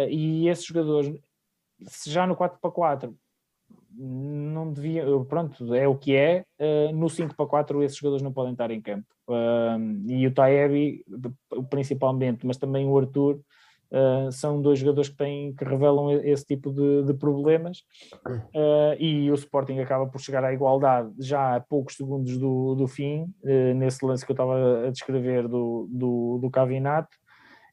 e 0.08 0.48
esses 0.48 0.64
jogadores, 0.64 1.12
se 1.88 2.08
já 2.08 2.26
no 2.26 2.36
4 2.36 2.60
para 2.60 2.70
4 2.70 3.16
não 3.96 4.72
devia, 4.72 5.04
pronto, 5.28 5.74
é 5.74 5.88
o 5.88 5.96
que 5.96 6.14
é. 6.14 6.44
No 6.92 7.08
5 7.08 7.34
para 7.34 7.46
4 7.46 7.82
esses 7.82 7.96
jogadores 7.96 8.22
não 8.22 8.32
podem 8.32 8.52
estar 8.52 8.70
em 8.70 8.80
campo. 8.80 9.06
Uh, 9.28 10.10
e 10.10 10.26
o 10.26 10.34
Taebi, 10.34 11.04
principalmente, 11.70 12.46
mas 12.46 12.56
também 12.58 12.86
o 12.86 12.98
Arthur, 12.98 13.40
uh, 13.94 14.32
são 14.32 14.60
dois 14.60 14.78
jogadores 14.78 15.08
que, 15.08 15.16
têm, 15.16 15.54
que 15.54 15.64
revelam 15.64 16.10
esse 16.10 16.44
tipo 16.44 16.72
de, 16.72 17.04
de 17.04 17.14
problemas. 17.14 17.84
e 18.98 19.30
o 19.30 19.34
Sporting 19.34 19.78
acaba 19.78 20.06
por 20.06 20.20
chegar 20.20 20.44
à 20.44 20.52
igualdade 20.52 21.10
já 21.18 21.56
a 21.56 21.60
poucos 21.60 21.96
segundos 21.96 22.36
do, 22.36 22.74
do 22.74 22.86
fim, 22.88 23.32
nesse 23.76 24.04
lance 24.04 24.24
que 24.24 24.32
eu 24.32 24.34
estava 24.34 24.86
a 24.86 24.90
descrever 24.90 25.48
do, 25.48 25.88
do, 25.90 26.38
do 26.42 26.50
Cavinato. 26.50 27.16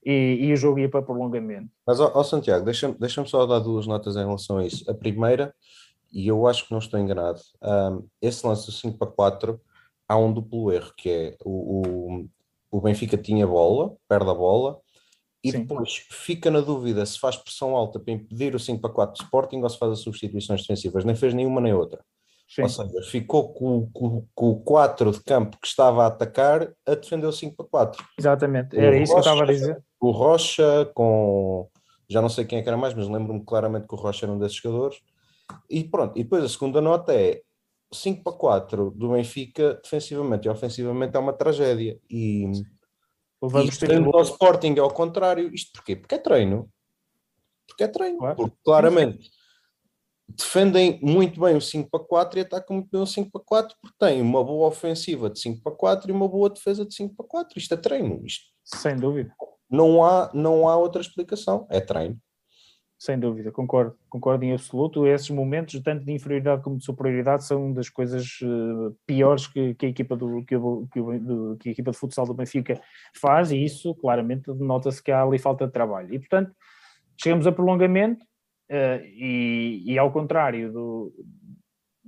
E, 0.04 0.40
e, 0.42 0.54
o 0.54 0.56
jogo 0.56 0.80
ia 0.80 0.90
para 0.90 1.04
prolongamento. 1.04 1.70
Mas, 1.86 2.00
ó, 2.00 2.12
ó 2.16 2.24
Santiago, 2.24 2.66
deixa-me 2.66 2.96
deixa 2.96 3.24
só 3.24 3.46
dar 3.46 3.60
duas 3.60 3.86
notas 3.86 4.16
em 4.16 4.26
relação 4.26 4.58
a 4.58 4.66
isso. 4.66 4.90
A 4.90 4.96
primeira 4.96 5.54
e 6.12 6.28
eu 6.28 6.46
acho 6.46 6.66
que 6.66 6.72
não 6.72 6.80
estou 6.80 7.00
enganado, 7.00 7.40
um, 7.64 8.06
esse 8.22 8.46
lance 8.46 8.66
do 8.66 8.72
5 8.72 8.98
para 8.98 9.08
4 9.08 9.62
há 10.08 10.18
um 10.18 10.32
duplo 10.32 10.72
erro, 10.72 10.92
que 10.98 11.10
é 11.10 11.38
o, 11.46 11.88
o, 11.88 12.30
o 12.70 12.82
Benfica 12.82 13.18
tinha 13.18 13.48
bola, 13.48 13.96
perde 14.10 14.30
a 14.30 14.34
bola, 14.34 14.80
e 15.44 15.52
Sim. 15.52 15.62
depois 15.62 16.06
fica 16.10 16.52
na 16.52 16.62
dúvida 16.62 17.06
se 17.06 17.20
faz 17.20 17.36
pressão 17.36 17.76
alta 17.76 18.00
para 18.00 18.14
impedir 18.14 18.54
o 18.56 18.60
5 18.60 18.80
para 18.80 18.92
4 18.92 19.16
de 19.16 19.24
Sporting 19.24 19.62
ou 19.62 19.70
se 19.70 19.78
faz 19.78 19.92
as 19.94 20.00
substituições 20.00 20.62
defensivas, 20.62 21.04
nem 21.04 21.16
fez 21.16 21.34
nenhuma 21.34 21.60
nem 21.60 21.74
outra. 21.74 22.04
Sim. 22.48 22.64
Ou 22.64 22.70
seja, 22.70 23.02
ficou 23.10 23.54
com, 23.54 23.89
com, 23.92 24.28
com, 24.36 24.50
o 24.50 24.60
4 24.62 25.12
de 25.12 25.24
campo 25.24 25.58
que 25.60 25.68
estava 25.68 26.04
a 26.04 26.08
atacar 26.08 26.74
a 26.86 26.96
defender 26.96 27.26
o 27.26 27.32
5 27.32 27.56
para 27.56 27.66
4. 27.66 28.06
Exatamente, 28.20 28.78
era 28.78 28.96
o 28.96 29.02
isso 29.02 29.14
Rocha, 29.14 29.24
que 29.24 29.30
eu 29.30 29.34
estava 29.34 29.44
a 29.44 29.54
dizer. 29.54 29.84
O 30.00 30.12
Rocha 30.12 30.92
com 30.94 31.70
já 32.10 32.22
não 32.22 32.28
sei 32.28 32.44
quem 32.44 32.60
é 32.60 32.62
que 32.62 32.68
era 32.68 32.78
mais, 32.78 32.94
mas 32.94 33.08
lembro-me 33.08 33.44
claramente 33.46 33.88
que 33.88 33.96
o 33.96 33.98
Rocha 33.98 34.26
era 34.26 34.34
um 34.34 34.38
desses 34.38 34.58
jogadores 34.58 35.02
e 35.70 35.84
pronto, 35.84 36.18
e 36.18 36.24
depois 36.24 36.44
a 36.44 36.50
segunda 36.50 36.82
nota 36.82 37.14
é 37.14 37.42
5 37.94 38.24
para 38.24 38.34
4 38.34 38.92
do 38.92 39.12
Benfica, 39.12 39.80
defensivamente 39.82 40.48
e 40.48 40.52
ofensivamente 40.52 41.16
é 41.16 41.20
uma 41.20 41.34
tragédia. 41.34 42.00
E, 42.10 42.52
Vamos 43.42 43.78
ter 43.78 44.00
o 44.00 44.22
Sporting 44.22 44.76
é 44.78 44.80
ao 44.80 44.92
contrário. 44.92 45.54
Isto 45.54 45.72
porquê? 45.74 45.96
Porque 45.96 46.16
é 46.16 46.18
treino. 46.18 46.70
Porque 47.68 47.84
é 47.84 47.88
treino. 47.88 48.20
Claro. 48.20 48.36
Porque 48.36 48.58
claramente 48.64 49.32
defendem 50.28 51.00
muito 51.02 51.42
bem 51.42 51.56
o 51.56 51.62
5 51.62 51.89
para 51.89 52.00
4 52.00 52.39
e 52.39 52.42
atacam 52.44 52.78
muito 52.78 52.89
bem 52.89 53.02
o 53.02 53.08
5 53.08 53.30
para 53.32 53.42
4 53.44 53.76
porque 53.82 53.98
têm 54.00 54.22
uma 54.22 54.44
boa 54.44 54.68
ofensiva 54.68 55.30
de 55.30 55.39
5 55.39 55.62
para 55.62 55.74
4 55.74 56.10
e 56.10 56.14
uma 56.14 56.28
boa 56.28 56.50
defesa 56.50 56.86
de 56.86 56.94
5 56.94 57.16
para 57.16 57.28
4. 57.28 57.60
Isto 57.60 57.74
é 57.74 57.78
treino. 57.78 58.22
Isto 58.26 58.46
Sem 58.64 58.96
dúvida. 58.96 59.34
Não 59.70 60.04
há, 60.04 60.30
não 60.34 60.70
há 60.70 60.78
outra 60.78 61.02
explicação. 61.02 61.68
É 61.70 61.82
treino 61.82 62.20
sem 63.02 63.20
dúvida, 63.20 63.52
concordo, 63.52 63.97
concordo 64.08 64.45
em 64.45 64.54
absoluto. 64.54 65.08
Esses 65.08 65.32
momentos, 65.32 65.82
tanto 65.82 66.05
de 66.05 66.12
inferioridade 66.12 66.62
como 66.62 66.78
de 66.78 66.86
superioridade, 66.86 67.43
são 67.43 67.74
das 67.74 67.89
coisas 67.89 68.39
uh, 68.43 68.96
piores 69.08 69.47
que, 69.47 69.74
que, 69.74 69.88
a 69.88 69.89
equipa 69.89 70.16
do, 70.16 70.46
que, 70.46 70.55
que, 70.93 71.20
do, 71.20 71.58
que, 71.59 71.70
a 71.70 71.71
equipa 71.71 71.89
de 71.89 71.97
futsal 71.97 72.28
do 72.28 72.36
Benfica 72.36 72.80
faz, 73.20 73.51
e 73.51 73.58
isso 73.58 73.96
claramente 73.96 74.54
denota-se 74.54 75.01
que 75.01 75.12
há 75.12 75.24
ali 75.24 75.39
falta 75.39 75.66
de 75.66 75.74
trabalho. 75.74 76.13
E 76.13 76.20
portanto, 76.20 76.54
chegamos 77.20 77.47
a 77.47 77.51
prolongamento, 77.51 78.24
uh, 78.70 79.04
e, 79.04 79.82
e, 79.84 79.97
ao 79.97 80.12
contrário 80.12 80.71
do, 80.71 81.13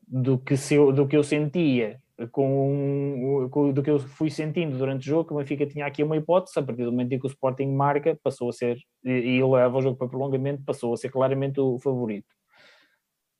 do, 0.08 0.38
que 0.38 0.56
se, 0.56 0.76
do 0.78 1.08
que 1.08 1.18
eu 1.18 1.24
sentia 1.24 2.00
com, 2.32 3.48
com, 3.52 3.72
do 3.72 3.84
que 3.84 3.90
eu 3.90 4.00
fui 4.00 4.30
sentindo 4.30 4.78
durante 4.78 5.02
o 5.02 5.06
jogo, 5.06 5.28
que 5.28 5.34
o 5.34 5.38
Benfica 5.38 5.66
tinha 5.66 5.86
aqui 5.86 6.04
uma 6.04 6.18
hipótese, 6.18 6.60
a 6.60 6.64
partir 6.64 6.84
do 6.84 6.92
momento 6.92 7.14
em 7.14 7.20
que 7.20 7.26
o 7.26 7.30
Sporting 7.30 7.68
marca, 7.68 8.18
passou 8.24 8.50
a 8.50 8.54
ser, 8.54 8.78
e, 9.04 9.12
e 9.12 9.44
leva 9.44 9.78
o 9.78 9.82
jogo 9.82 9.98
para 9.98 10.08
prolongamento, 10.08 10.64
passou 10.64 10.94
a 10.94 10.98
ser 10.98 11.10
claramente 11.10 11.60
o 11.60 11.80
favorito. 11.80 12.28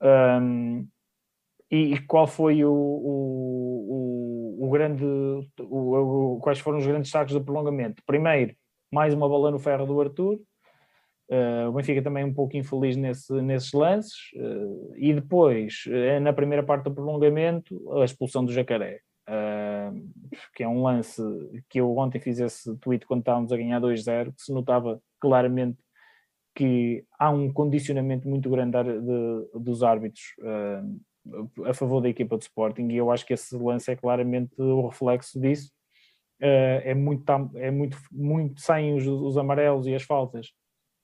Um, 0.02 0.88
e, 1.72 1.94
e, 1.94 2.00
qual 2.06 2.28
foi 2.28 2.64
o, 2.64 2.72
o, 2.72 4.58
o, 4.60 4.68
o 4.68 4.70
grande, 4.70 5.06
quais 6.42 6.60
foram 6.60 6.78
os 6.78 6.86
grandes 6.86 7.10
destaques 7.10 7.34
do 7.34 7.44
prolongamento? 7.44 8.04
Primeiro, 8.06 8.56
mais 8.92 9.14
uma 9.14 9.28
bola 9.28 9.50
no 9.50 9.58
ferro 9.58 9.86
do 9.86 10.00
Arthur, 10.00 10.40
Uh, 11.30 11.70
o 11.70 11.72
Benfica 11.72 12.02
também 12.02 12.24
é 12.24 12.26
um 12.26 12.34
pouco 12.34 12.58
infeliz 12.58 12.98
nesse, 12.98 13.34
nesses 13.42 13.72
lances. 13.72 14.14
Uh, 14.36 14.94
e 14.98 15.14
depois, 15.14 15.86
uh, 15.88 16.20
na 16.20 16.34
primeira 16.34 16.64
parte 16.64 16.86
do 16.86 16.94
prolongamento, 16.94 18.00
a 18.00 18.06
expulsão 18.06 18.44
do 18.44 18.52
Jacaré. 18.52 19.00
que 20.56 20.64
é 20.64 20.68
um 20.68 20.84
lance 20.84 21.22
que 21.70 21.80
eu 21.80 21.96
ontem 21.98 22.20
fiz 22.20 22.40
esse 22.40 22.76
tweet 22.78 23.06
quando 23.06 23.22
estávamos 23.22 23.52
a 23.52 23.58
ganhar 23.58 23.80
2-0, 23.80 24.34
que 24.34 24.42
se 24.42 24.54
notava 24.54 25.02
claramente 25.20 25.78
que 26.56 27.04
há 27.18 27.32
um 27.32 27.52
condicionamento 27.52 28.28
muito 28.28 28.50
grande 28.50 28.78
de, 28.84 29.60
dos 29.60 29.82
árbitros 29.82 30.36
a 31.66 31.74
favor 31.74 32.02
da 32.02 32.10
equipa 32.10 32.38
de 32.38 32.44
Sporting 32.44 32.90
e 32.90 32.98
eu 32.98 33.10
acho 33.10 33.26
que 33.26 33.34
esse 33.34 33.56
lance 33.56 33.90
é 33.90 33.96
claramente 33.96 34.54
o 34.62 34.88
reflexo 34.88 35.40
disso. 35.40 35.72
é 36.40 36.94
muito, 36.94 37.24
é 37.56 37.72
muito, 37.72 37.98
muito 38.12 38.60
os, 38.60 39.08
os 39.08 39.38
amarelos 39.38 39.88
e 39.88 39.96
as 39.96 40.04
faltas 40.04 40.52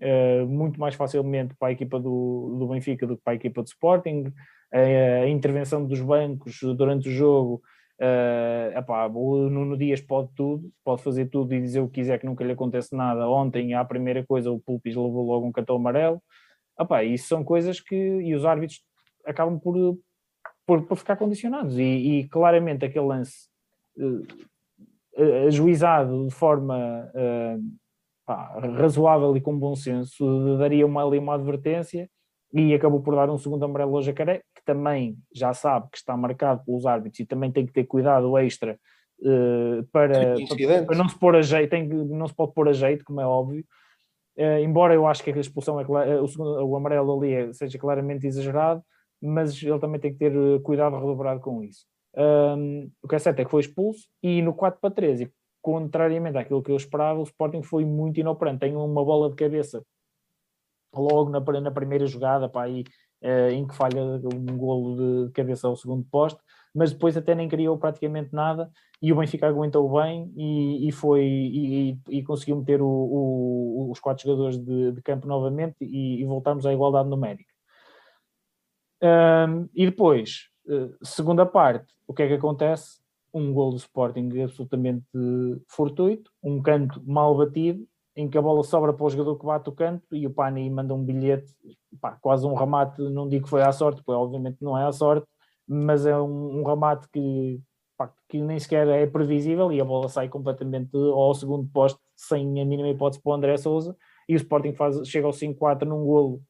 uh, 0.02 0.48
muito 0.48 0.80
mais 0.80 0.96
facilmente 0.96 1.56
para 1.56 1.70
a 1.70 1.72
equipa 1.72 2.00
do, 2.00 2.56
do 2.60 2.68
Benfica 2.68 3.06
do 3.06 3.18
que 3.18 3.24
para 3.24 3.34
a 3.34 3.36
equipa 3.36 3.62
do 3.62 3.68
Sporting. 3.68 4.34
Uh, 4.74 5.24
a 5.24 5.30
intervenção 5.30 5.86
dos 5.86 6.02
bancos 6.02 6.60
durante 6.76 7.10
o 7.10 7.12
jogo, 7.12 7.62
uh, 8.00 8.78
epá, 8.78 9.08
o 9.08 9.50
Nuno 9.50 9.78
Dias 9.78 10.02
pode 10.02 10.30
tudo, 10.36 10.72
pode 10.84 11.02
fazer 11.02 11.26
tudo 11.28 11.54
e 11.54 11.62
dizer 11.62 11.80
o 11.80 11.88
que 11.88 12.02
quiser 12.02 12.20
que 12.20 12.26
nunca 12.26 12.44
lhe 12.44 12.52
acontece 12.52 12.96
nada. 12.96 13.28
Ontem, 13.28 13.74
a 13.74 13.84
primeira 13.84 14.26
coisa, 14.26 14.52
o 14.52 14.60
Pulpis 14.60 14.96
levou 14.96 15.26
logo 15.26 15.48
um 15.48 15.52
cartão 15.52 15.76
amarelo. 15.76 16.22
Epá, 16.80 17.04
isso 17.04 17.28
são 17.28 17.44
coisas 17.44 17.82
que 17.82 17.96
e 17.96 18.34
os 18.36 18.46
árbitros 18.46 18.82
acabam 19.26 19.60
por, 19.60 19.98
por, 20.66 20.84
por 20.84 20.98
ficar 20.98 21.18
condicionados. 21.18 21.78
E, 21.78 21.84
e, 21.84 22.30
claramente 22.30 22.86
aquele 22.86 23.06
lance 23.06 23.50
uh, 23.98 25.48
ajuizado 25.48 26.28
de 26.28 26.34
forma 26.34 27.12
uh, 27.14 27.79
pá, 28.30 28.60
razoável 28.78 29.36
e 29.36 29.42
com 29.42 29.58
bom 29.58 29.76
senso 29.76 30.56
daria 30.60 30.86
uma, 30.86 31.04
ali 31.04 31.18
uma 31.18 31.34
advertência 31.34 32.08
e 32.54 32.76
acabou 32.76 33.02
por 33.02 33.16
dar 33.16 33.28
um 33.28 33.40
segundo 33.40 33.66
amarelo 33.66 33.96
ao 33.96 34.04
Jacaré, 34.04 34.44
que 34.56 34.64
também 34.64 35.18
já 35.34 35.52
sabe 35.52 35.88
que 35.92 35.98
está 35.98 36.16
marcado 36.16 36.64
pelos 36.64 36.86
árbitros 36.86 37.20
e 37.22 37.26
também 37.26 37.52
tem 37.52 37.66
que 37.66 37.74
ter 37.74 37.86
cuidado 37.86 38.38
extra 38.38 38.80
uh, 39.22 39.84
para, 39.92 40.36
para, 40.36 40.86
para, 40.86 40.96
não 40.96 41.10
se 41.10 41.18
pôr 41.18 41.36
a 41.38 41.42
jeito, 41.42 41.72
tem, 41.72 41.88
não 41.88 42.28
se 42.28 42.36
pode 42.36 42.54
pôr 42.54 42.70
a 42.70 42.74
jeito, 42.74 43.04
como 43.04 43.20
é 43.20 43.26
óbvio. 43.26 43.66
Uh, 44.38 44.60
embora 44.60 44.94
eu 44.94 45.08
acho 45.08 45.24
que 45.24 45.32
a 45.32 45.38
expulsão, 45.38 45.80
é, 45.80 46.22
o, 46.22 46.28
segundo, 46.28 46.64
o 46.68 46.76
amarelo 46.76 47.18
ali 47.18 47.34
é, 47.34 47.52
seja 47.52 47.80
claramente 47.80 48.28
exagerado, 48.28 48.84
mas 49.20 49.60
ele 49.64 49.80
também 49.80 50.00
tem 50.00 50.14
que 50.14 50.20
ter 50.20 50.62
cuidado 50.62 50.96
redobrado 51.00 51.40
com 51.40 51.64
isso. 51.64 51.88
Um, 52.16 52.92
o 53.02 53.08
que 53.08 53.16
é 53.16 53.20
certo 53.20 53.40
é 53.40 53.46
que 53.46 53.52
foi 53.52 53.62
expulso 53.62 54.08
e 54.22 54.42
no 54.44 54.54
4 54.54 54.80
para 54.80 54.94
3, 54.94 55.22
e 55.22 55.32
contrariamente 55.72 56.38
àquilo 56.38 56.64
que 56.64 56.72
eu 56.72 56.76
esperava, 56.76 57.20
o 57.20 57.24
Sporting 57.24 57.62
foi 57.62 57.86
muito 57.86 58.20
inoperante. 58.20 58.60
Tem 58.60 58.76
uma 58.76 59.06
bola 59.06 59.30
de 59.30 59.36
cabeça 59.36 59.84
logo 60.94 61.30
na, 61.30 61.40
na 61.62 61.72
primeira 61.72 62.06
jogada, 62.08 62.50
pá, 62.50 62.64
aí, 62.64 62.84
uh, 63.22 63.52
em 63.52 63.68
que 63.68 63.76
falha 63.76 64.04
um 64.04 64.58
golo 64.58 65.28
de 65.28 65.32
cabeça 65.34 65.68
ao 65.68 65.76
segundo 65.76 66.06
poste, 66.10 66.40
mas 66.74 66.92
depois 66.92 67.16
até 67.16 67.36
nem 67.36 67.48
criou 67.48 67.78
praticamente 67.78 68.34
nada 68.34 68.72
e 69.02 69.14
o 69.14 69.16
Benfica 69.16 69.48
aguentou 69.48 69.90
bem 70.02 70.32
e, 70.36 70.88
e 70.88 70.92
foi 70.92 71.24
e, 71.24 72.00
e, 72.10 72.24
conseguiu 72.24 72.58
meter 72.58 72.82
o, 72.82 72.88
o, 72.88 73.92
os 73.92 74.00
quatro 74.00 74.24
jogadores 74.24 74.58
de, 74.58 74.92
de 74.92 75.02
campo 75.02 75.28
novamente 75.28 75.76
e, 75.82 76.22
e, 76.22 76.68
à 76.68 76.74
igualdade 76.74 77.10
numérica. 77.10 77.54
Um, 79.02 79.70
e 79.74 79.86
depois, 79.86 80.50
uh, 80.66 80.94
segunda 81.02 81.46
parte, 81.46 81.94
o 82.06 82.14
que 82.14 82.24
é 82.24 82.28
que 82.28 82.34
acontece? 82.34 82.99
Um 83.34 83.54
gol 83.54 83.72
do 83.72 83.78
Sporting 83.78 84.30
absolutamente 84.42 85.06
fortuito, 85.68 86.32
um 86.44 86.62
canto 86.62 87.02
mal 87.06 87.38
batido 87.38 87.88
em 88.16 88.30
que 88.30 88.38
a 88.38 88.42
bola 88.42 88.64
sobra 88.64 88.92
para 88.92 89.06
o 89.06 89.10
jogador 89.10 89.38
que 89.38 89.46
bate 89.46 89.70
o 89.70 89.72
canto 89.72 90.04
e 90.14 90.28
o 90.28 90.30
Pani 90.30 90.70
manda 90.70 90.94
um 90.94 91.04
bilhete, 91.04 91.56
pá, 92.02 92.18
quase 92.20 92.46
um 92.46 92.54
remate, 92.54 93.02
não 93.02 93.30
digo 93.30 93.46
que 93.46 93.50
foi 93.50 93.62
à 93.62 93.72
sorte, 93.72 94.04
porque 94.04 94.20
obviamente 94.20 94.58
não 94.62 94.78
é 94.78 94.86
à 94.86 94.92
sorte, 94.92 95.26
mas 95.66 96.06
é 96.06 96.20
um, 96.20 96.60
um 96.60 96.64
remate 96.66 97.08
que, 97.14 97.62
pá, 97.98 98.12
que 98.28 98.42
nem 98.42 98.60
sequer 98.60 98.88
é 98.90 99.08
previsível 99.08 99.72
e 99.72 99.80
a 99.80 99.86
bola 99.86 100.10
sai 100.10 100.28
completamente 100.28 100.90
ao 100.98 101.34
segundo 101.34 101.70
poste 101.72 102.00
sem 102.16 102.62
a 102.62 102.66
mínima 102.66 102.90
hipótese 102.90 103.22
para 103.22 103.32
o 103.32 103.36
André 103.36 103.56
Souza 103.56 103.96
e 104.28 104.34
o 104.34 104.38
Sporting 104.38 104.74
faz, 104.74 105.08
chega 105.08 105.26
ao 105.26 105.32
5-4 105.32 105.86
num 105.86 106.04
golo 106.04 106.42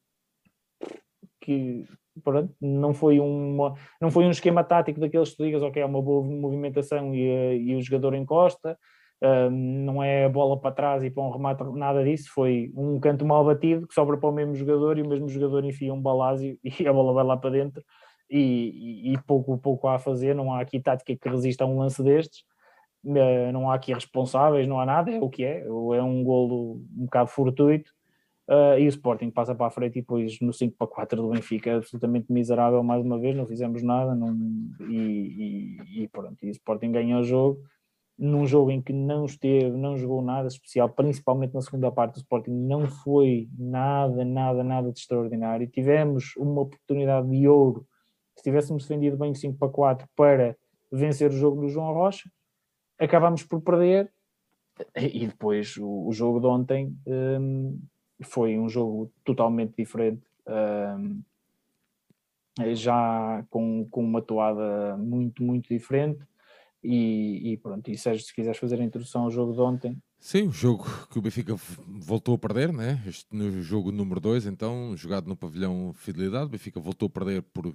que 1.39 1.85
pronto, 2.23 2.53
não 2.61 2.93
foi 2.93 3.19
uma 3.19 3.73
não 4.01 4.11
foi 4.11 4.25
um 4.25 4.31
esquema 4.31 4.63
tático 4.63 4.99
daqueles 4.99 5.31
que 5.31 5.37
tu 5.37 5.43
digas, 5.43 5.61
ok, 5.61 5.81
é 5.81 5.85
uma 5.85 6.01
boa 6.01 6.23
movimentação 6.23 7.13
e, 7.13 7.71
e 7.71 7.75
o 7.75 7.81
jogador 7.81 8.15
encosta, 8.15 8.77
não 9.51 10.01
é 10.01 10.25
a 10.25 10.29
bola 10.29 10.59
para 10.59 10.73
trás 10.73 11.03
e 11.03 11.09
para 11.09 11.23
um 11.23 11.31
remate, 11.31 11.63
nada 11.75 12.03
disso. 12.03 12.29
Foi 12.33 12.71
um 12.75 12.99
canto 12.99 13.25
mal 13.25 13.43
batido 13.43 13.87
que 13.87 13.93
sobra 13.93 14.17
para 14.17 14.29
o 14.29 14.31
mesmo 14.31 14.55
jogador 14.55 14.97
e 14.97 15.01
o 15.01 15.07
mesmo 15.07 15.27
jogador 15.27 15.65
enfia 15.65 15.93
um 15.93 16.01
balásio 16.01 16.57
e 16.63 16.87
a 16.87 16.93
bola 16.93 17.13
vai 17.13 17.23
lá 17.23 17.37
para 17.37 17.49
dentro. 17.51 17.83
E, 18.29 19.11
e, 19.11 19.17
pouco, 19.23 19.57
pouco 19.57 19.87
há 19.87 19.95
a 19.95 19.99
fazer. 19.99 20.35
Não 20.35 20.53
há 20.53 20.61
aqui 20.61 20.79
tática 20.79 21.15
que 21.15 21.29
resista 21.29 21.63
a 21.63 21.67
um 21.67 21.79
lance 21.79 22.01
destes. 22.03 22.43
Uh, 23.03 23.51
não 23.51 23.71
há 23.71 23.75
aqui 23.75 23.93
responsáveis, 23.93 24.67
não 24.67 24.79
há 24.79 24.85
nada. 24.85 25.11
É 25.11 25.19
o 25.19 25.29
que 25.29 25.43
é. 25.43 25.65
É 25.65 26.03
um 26.03 26.23
golo 26.23 26.75
um 26.95 27.05
bocado 27.05 27.29
fortuito. 27.29 27.91
Uh, 28.49 28.79
e 28.79 28.87
o 28.87 28.89
Sporting 28.89 29.29
passa 29.29 29.53
para 29.53 29.67
a 29.67 29.69
frente 29.69 29.99
e 29.99 30.01
depois 30.01 30.39
no 30.41 30.51
5 30.51 30.75
para 30.75 30.87
4 30.87 31.21
do 31.21 31.29
Benfica 31.29 31.75
absolutamente 31.75 32.33
miserável 32.33 32.81
mais 32.81 33.05
uma 33.05 33.19
vez, 33.19 33.35
não 33.35 33.45
fizemos 33.45 33.83
nada 33.83 34.15
não, 34.15 34.35
e, 34.89 35.77
e, 35.85 36.03
e 36.03 36.07
pronto, 36.07 36.43
e 36.43 36.47
o 36.47 36.51
Sporting 36.51 36.91
ganha 36.91 37.19
o 37.19 37.23
jogo 37.23 37.61
num 38.19 38.45
jogo 38.45 38.69
em 38.69 38.81
que 38.81 38.91
não 38.91 39.23
esteve, 39.23 39.77
não 39.77 39.97
jogou 39.97 40.21
nada 40.21 40.49
especial, 40.49 40.89
principalmente 40.89 41.53
na 41.53 41.61
segunda 41.61 41.89
parte 41.89 42.15
do 42.15 42.17
Sporting, 42.17 42.51
não 42.51 42.85
foi 42.85 43.47
nada, 43.57 44.25
nada, 44.25 44.61
nada 44.61 44.91
de 44.91 44.99
extraordinário. 44.99 45.65
Tivemos 45.67 46.35
uma 46.35 46.61
oportunidade 46.61 47.29
de 47.29 47.47
ouro, 47.47 47.87
se 48.35 48.43
tivéssemos 48.43 48.83
defendido 48.83 49.15
bem 49.15 49.33
5 49.33 49.57
para 49.57 49.69
4 49.69 50.07
para 50.17 50.57
vencer 50.91 51.31
o 51.31 51.33
jogo 51.33 51.61
do 51.61 51.69
João 51.69 51.93
Rocha, 51.93 52.29
acabámos 52.99 53.43
por 53.43 53.61
perder. 53.61 54.11
E 54.95 55.25
depois 55.25 55.77
o, 55.77 56.07
o 56.07 56.11
jogo 56.11 56.41
de 56.41 56.47
ontem 56.47 56.97
um, 57.05 57.79
foi 58.21 58.57
um 58.57 58.69
jogo 58.69 59.11
totalmente 59.23 59.73
diferente. 59.77 60.21
Já 62.73 63.45
com, 63.49 63.87
com 63.89 64.03
uma 64.03 64.21
toada 64.21 64.97
muito, 64.97 65.43
muito 65.43 65.69
diferente 65.69 66.19
e, 66.83 67.51
e, 67.51 67.57
pronto, 67.57 67.89
e 67.91 67.97
Sérgio, 67.97 68.25
se 68.25 68.33
quiseres 68.33 68.57
fazer 68.57 68.79
a 68.79 68.83
introdução 68.83 69.23
ao 69.23 69.31
jogo 69.31 69.53
de 69.53 69.59
ontem. 69.59 70.01
Sim, 70.17 70.47
o 70.47 70.51
jogo 70.51 70.85
que 71.09 71.17
o 71.17 71.21
Benfica 71.21 71.55
voltou 71.55 72.35
a 72.35 72.37
perder, 72.37 72.73
né? 72.73 73.01
este, 73.07 73.27
no 73.33 73.61
jogo 73.61 73.91
número 73.91 74.19
2, 74.19 74.45
então, 74.47 74.95
jogado 74.95 75.27
no 75.27 75.35
pavilhão 75.35 75.93
Fidelidade, 75.93 76.45
o 76.45 76.49
Benfica 76.49 76.79
voltou 76.79 77.07
a 77.07 77.09
perder 77.09 77.41
por 77.41 77.65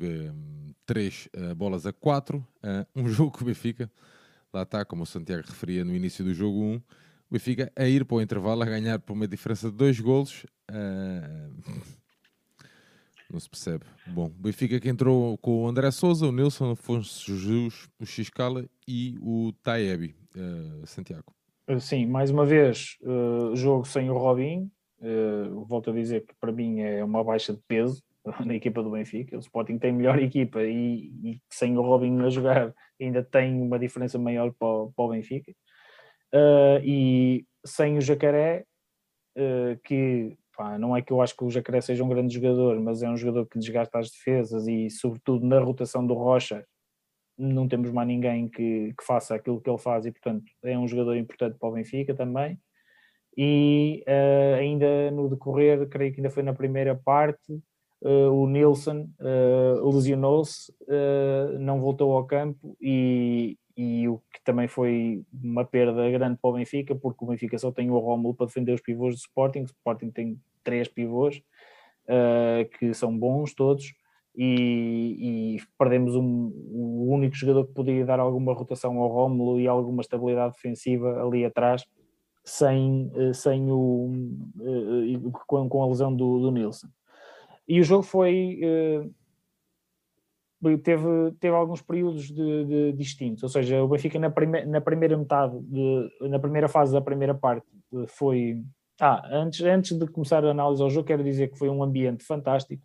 3 0.84 1.28
uh, 1.34 1.52
uh, 1.52 1.54
bolas 1.54 1.86
a 1.86 1.92
4. 1.92 2.38
Uh, 2.38 2.44
um 2.94 3.08
jogo 3.08 3.36
que 3.36 3.42
o 3.42 3.46
Benfica, 3.46 3.90
lá 4.52 4.62
está, 4.62 4.84
como 4.84 5.02
o 5.02 5.06
Santiago 5.06 5.42
referia 5.46 5.84
no 5.84 5.94
início 5.94 6.24
do 6.24 6.34
jogo 6.34 6.60
1, 6.60 6.64
um, 6.64 6.82
o 7.34 7.36
Benfica 7.36 7.72
a 7.74 7.84
ir 7.84 8.04
para 8.04 8.16
o 8.16 8.22
intervalo 8.22 8.62
a 8.62 8.66
ganhar 8.66 9.00
por 9.00 9.12
uma 9.12 9.26
diferença 9.26 9.68
de 9.68 9.76
2 9.76 9.98
golos. 9.98 10.44
Uh, 10.70 11.82
não 13.28 13.40
se 13.40 13.50
percebe. 13.50 13.84
Bom, 14.06 14.26
o 14.26 14.28
Benfica 14.28 14.78
que 14.78 14.88
entrou 14.88 15.36
com 15.38 15.64
o 15.64 15.66
André 15.66 15.90
Souza, 15.90 16.26
o 16.28 16.32
Nilson, 16.32 16.70
Afonso 16.70 17.26
Jesus, 17.26 17.88
o 17.98 18.06
Xiscala 18.06 18.64
e 18.86 19.18
o 19.20 19.52
Taebi, 19.64 20.14
uh, 20.36 20.86
Santiago. 20.86 21.34
Eh, 21.66 21.80
sim, 21.80 22.06
mais 22.06 22.30
uma 22.30 22.46
vez, 22.46 22.98
uh, 23.02 23.56
jogo 23.56 23.84
sem 23.84 24.08
o 24.08 24.16
Robin. 24.16 24.70
Uh, 25.00 25.64
volto 25.64 25.90
a 25.90 25.92
dizer 25.92 26.24
que 26.24 26.34
para 26.40 26.52
mim 26.52 26.82
é 26.82 27.02
uma 27.02 27.24
baixa 27.24 27.52
de 27.52 27.60
peso 27.66 28.00
na 28.46 28.54
equipa 28.54 28.80
do 28.80 28.92
Benfica. 28.92 29.36
O 29.36 29.40
Sporting 29.40 29.76
tem 29.76 29.92
melhor 29.92 30.22
equipa 30.22 30.62
e, 30.62 31.10
e 31.24 31.40
sem 31.50 31.76
o 31.76 31.82
Robin 31.82 32.20
a 32.20 32.30
jogar 32.30 32.72
ainda 33.00 33.24
tem 33.24 33.60
uma 33.60 33.76
diferença 33.76 34.18
maior 34.20 34.52
para, 34.52 34.86
para 34.94 35.04
o 35.04 35.08
Benfica. 35.08 35.52
Uh, 36.32 36.80
e 36.82 37.46
sem 37.64 37.98
o 37.98 38.00
Jacaré, 38.00 38.64
que 39.82 40.36
Pá, 40.56 40.78
não 40.78 40.96
é 40.96 41.02
que 41.02 41.12
eu 41.12 41.20
acho 41.20 41.36
que 41.36 41.44
o 41.44 41.50
Jacaré 41.50 41.80
seja 41.80 42.04
um 42.04 42.08
grande 42.08 42.34
jogador, 42.34 42.78
mas 42.80 43.02
é 43.02 43.08
um 43.08 43.16
jogador 43.16 43.46
que 43.46 43.58
desgasta 43.58 43.98
as 43.98 44.10
defesas 44.10 44.68
e, 44.68 44.88
sobretudo, 44.88 45.44
na 45.44 45.58
rotação 45.58 46.06
do 46.06 46.14
Rocha, 46.14 46.64
não 47.36 47.66
temos 47.66 47.90
mais 47.90 48.06
ninguém 48.06 48.48
que, 48.48 48.94
que 48.96 49.04
faça 49.04 49.34
aquilo 49.34 49.60
que 49.60 49.68
ele 49.68 49.78
faz 49.78 50.06
e, 50.06 50.12
portanto, 50.12 50.44
é 50.62 50.78
um 50.78 50.86
jogador 50.86 51.16
importante 51.16 51.58
para 51.58 51.68
o 51.68 51.72
Benfica 51.72 52.14
também. 52.14 52.58
E 53.36 54.04
uh, 54.06 54.54
ainda 54.60 55.10
no 55.10 55.28
decorrer, 55.28 55.88
creio 55.88 56.12
que 56.12 56.20
ainda 56.20 56.30
foi 56.30 56.44
na 56.44 56.54
primeira 56.54 56.94
parte, 56.94 57.52
uh, 58.02 58.30
o 58.30 58.46
Nilsson 58.46 59.08
uh, 59.18 59.90
lesionou-se, 59.90 60.72
não 61.58 61.80
voltou 61.80 62.16
ao 62.16 62.24
campo 62.24 62.76
e, 62.80 63.58
e 63.76 64.08
o 64.08 64.18
que 64.32 64.42
também 64.44 64.68
foi 64.68 65.24
uma 65.32 65.64
perda 65.64 66.08
grande 66.10 66.38
para 66.40 66.50
o 66.50 66.54
Benfica, 66.54 66.94
porque 66.94 67.24
o 67.24 67.28
Benfica 67.28 67.58
só 67.58 67.72
tem 67.72 67.90
o 67.90 67.98
Rómulo 67.98 68.34
para 68.34 68.46
defender 68.46 68.72
os 68.72 68.80
pivôs 68.80 69.14
do 69.14 69.18
Sporting, 69.18 69.60
o 69.60 69.64
Sporting 69.64 70.10
tem 70.10 70.40
três 70.62 70.88
pivôs 70.88 71.42
uh, 72.08 72.68
que 72.78 72.94
são 72.94 73.16
bons 73.16 73.52
todos 73.54 73.92
e, 74.36 75.56
e 75.56 75.62
perdemos 75.78 76.14
um, 76.14 76.52
o 76.72 77.12
único 77.12 77.34
jogador 77.34 77.66
que 77.66 77.74
podia 77.74 78.04
dar 78.04 78.20
alguma 78.20 78.54
rotação 78.54 78.98
ao 78.98 79.08
Rómulo 79.08 79.60
e 79.60 79.66
alguma 79.66 80.02
estabilidade 80.02 80.54
defensiva 80.54 81.22
ali 81.22 81.44
atrás 81.44 81.84
sem, 82.44 83.10
uh, 83.14 83.34
sem 83.34 83.70
o 83.70 84.12
com, 85.46 85.68
com, 85.68 85.82
a 85.82 85.88
lesão 85.88 86.14
do, 86.14 86.38
do 86.38 86.52
Nilsson. 86.52 86.88
E 87.66 87.80
o 87.80 87.84
jogo 87.84 88.02
foi 88.02 88.60
teve, 90.78 91.32
teve 91.40 91.54
alguns 91.54 91.82
períodos 91.82 92.24
de, 92.24 92.64
de, 92.64 92.92
distintos, 92.92 93.42
ou 93.42 93.48
seja, 93.48 93.82
o 93.82 93.88
Benfica 93.88 94.18
na, 94.18 94.30
prime, 94.30 94.64
na 94.64 94.80
primeira 94.80 95.16
metade, 95.16 95.58
de, 95.60 96.08
na 96.28 96.38
primeira 96.38 96.68
fase 96.68 96.92
da 96.92 97.00
primeira 97.00 97.34
parte, 97.34 97.66
foi. 98.08 98.62
Ah, 99.00 99.22
antes, 99.32 99.60
antes 99.62 99.98
de 99.98 100.06
começar 100.06 100.44
a 100.44 100.50
análise 100.50 100.82
ao 100.82 100.90
jogo, 100.90 101.06
quero 101.06 101.24
dizer 101.24 101.48
que 101.48 101.58
foi 101.58 101.68
um 101.68 101.82
ambiente 101.82 102.24
fantástico. 102.24 102.82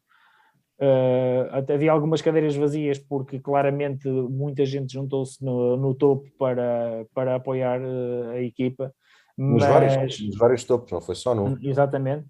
Uh, 0.82 1.74
havia 1.74 1.92
algumas 1.92 2.22
cadeiras 2.22 2.56
vazias, 2.56 2.98
porque 2.98 3.38
claramente 3.38 4.08
muita 4.08 4.66
gente 4.66 4.94
juntou-se 4.94 5.44
no, 5.44 5.76
no 5.76 5.94
topo 5.94 6.26
para, 6.40 7.06
para 7.14 7.36
apoiar 7.36 7.82
uh, 7.82 8.30
a 8.32 8.42
equipa. 8.42 8.94
Nos, 9.38 9.62
mas... 9.62 9.72
vários, 9.72 10.22
nos 10.22 10.38
vários 10.38 10.64
topos, 10.64 10.92
não 10.92 11.02
foi 11.02 11.16
só 11.16 11.36
num. 11.36 11.58
Exatamente. 11.62 12.26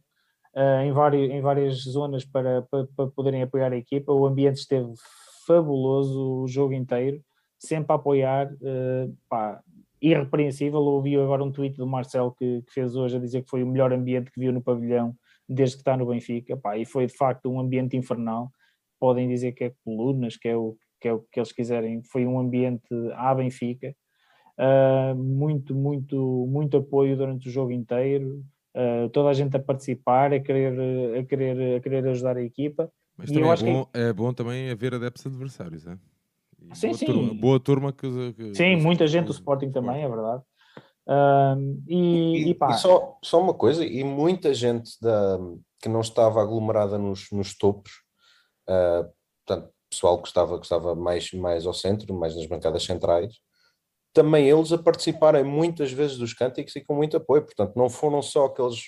Uh, 0.56 0.82
em, 0.84 0.92
vários, 0.92 1.30
em 1.30 1.42
várias 1.42 1.84
zonas 1.84 2.26
para, 2.26 2.64
para, 2.64 2.88
para, 2.96 3.08
poderem 3.08 3.44
apoiar 3.44 3.72
a 3.72 3.78
equipa. 3.78 4.12
O 4.12 4.26
ambiente 4.26 4.58
esteve 4.58 4.92
fabuloso 5.50 6.44
o 6.44 6.48
jogo 6.48 6.74
inteiro, 6.74 7.20
sempre 7.58 7.92
a 7.92 7.96
apoiar, 7.96 8.54
uh, 8.54 9.18
pá, 9.28 9.60
irrepreensível. 10.00 10.80
Ouvi 10.80 11.16
agora 11.16 11.44
um 11.44 11.52
tweet 11.52 11.76
do 11.76 11.88
Marcelo 11.88 12.34
que, 12.38 12.62
que, 12.62 12.72
fez 12.72 12.96
hoje 12.96 13.18
a 13.18 13.20
dizer 13.20 13.42
que 13.42 13.50
foi 13.50 13.64
o 13.64 13.68
melhor 13.68 13.92
ambiente 13.92 14.32
que 14.32 14.40
viu 14.40 14.54
no 14.54 14.62
pavilhão 14.62 15.16
desde 15.48 15.78
que 15.78 15.82
está 15.82 15.98
no 15.98 16.06
Benfica, 16.06 16.56
pá, 16.56 16.78
e 16.78 16.86
foi 16.86 17.08
de 17.08 17.18
facto 17.18 17.50
um 17.50 17.60
ambiente 17.60 17.98
infernal. 17.98 18.52
Podem 19.00 19.28
dizer 19.28 19.54
que 19.54 19.64
é 19.64 19.74
colunas, 19.84 20.38
que 20.38 20.48
é 20.48 20.56
o 20.56 20.78
que 21.00 21.08
é 21.08 21.14
o 21.14 21.22
que 21.32 21.40
eles 21.40 21.52
quiserem, 21.52 22.04
foi 22.04 22.26
um 22.28 22.38
ambiente 22.38 22.90
à 23.14 23.34
Benfica, 23.34 23.96
uh, 24.60 25.16
muito, 25.16 25.74
muito, 25.74 26.46
muito 26.50 26.78
apoio 26.78 27.16
durante 27.16 27.48
o 27.48 27.52
jogo 27.52 27.72
inteiro, 27.72 28.44
uh, 28.76 29.10
toda 29.10 29.30
a 29.30 29.34
gente 29.34 29.56
a 29.56 29.60
participar, 29.60 30.34
a 30.34 30.40
querer, 30.40 31.18
a 31.18 31.24
querer, 31.24 31.78
a 31.78 31.80
querer 31.80 32.08
ajudar 32.10 32.36
a 32.38 32.44
equipa. 32.44 32.92
Mas 33.20 33.30
também 33.30 33.52
é 33.52 33.56
bom, 33.58 33.86
que... 33.86 34.00
é 34.00 34.14
bom 34.14 34.34
também 34.34 34.72
haver 34.72 34.96
adeptos 34.96 35.26
adversários, 35.26 35.86
é? 35.86 35.98
sim, 36.74 36.88
boa 36.88 36.98
sim. 36.98 37.06
Turma, 37.06 37.34
boa 37.34 37.60
turma 37.60 37.92
que. 37.92 38.34
que 38.34 38.56
sim, 38.56 38.78
que, 38.78 38.82
muita 38.82 39.06
gente 39.08 39.26
do 39.26 39.34
Sporting 39.34 39.72
também, 39.72 40.04
é 40.04 40.08
verdade. 40.08 40.42
Uh, 41.06 41.84
e, 41.88 41.96
e, 41.96 42.52
e, 42.52 42.58
e, 42.58 42.74
só, 42.76 43.18
só 43.22 43.42
uma 43.42 43.54
coisa, 43.54 43.86
e 43.86 44.04
muita 44.06 44.54
gente 44.54 44.92
da, 45.02 45.38
que 45.82 45.90
não 45.90 46.00
estava 46.00 46.42
aglomerada 46.42 46.98
nos, 46.98 47.30
nos 47.32 47.58
topos, 47.58 47.92
uh, 48.70 49.12
portanto, 49.46 49.74
pessoal 49.90 50.22
que 50.22 50.28
estava, 50.30 50.58
que 50.58 50.66
estava 50.66 50.96
mais, 50.96 51.34
mais 51.34 51.66
ao 51.66 51.74
centro, 51.74 52.14
mais 52.14 52.36
nas 52.38 52.46
bancadas 52.46 52.84
centrais, 52.84 53.34
também 54.14 54.48
eles 54.48 54.72
a 54.72 54.78
participarem 54.78 55.44
muitas 55.44 55.92
vezes 55.92 56.18
dos 56.18 56.34
cânticos 56.34 56.74
e 56.76 56.82
com 56.82 56.96
muito 56.96 57.18
apoio, 57.18 57.44
portanto, 57.44 57.74
não 57.76 57.90
foram 57.90 58.22
só 58.22 58.46
aqueles, 58.46 58.84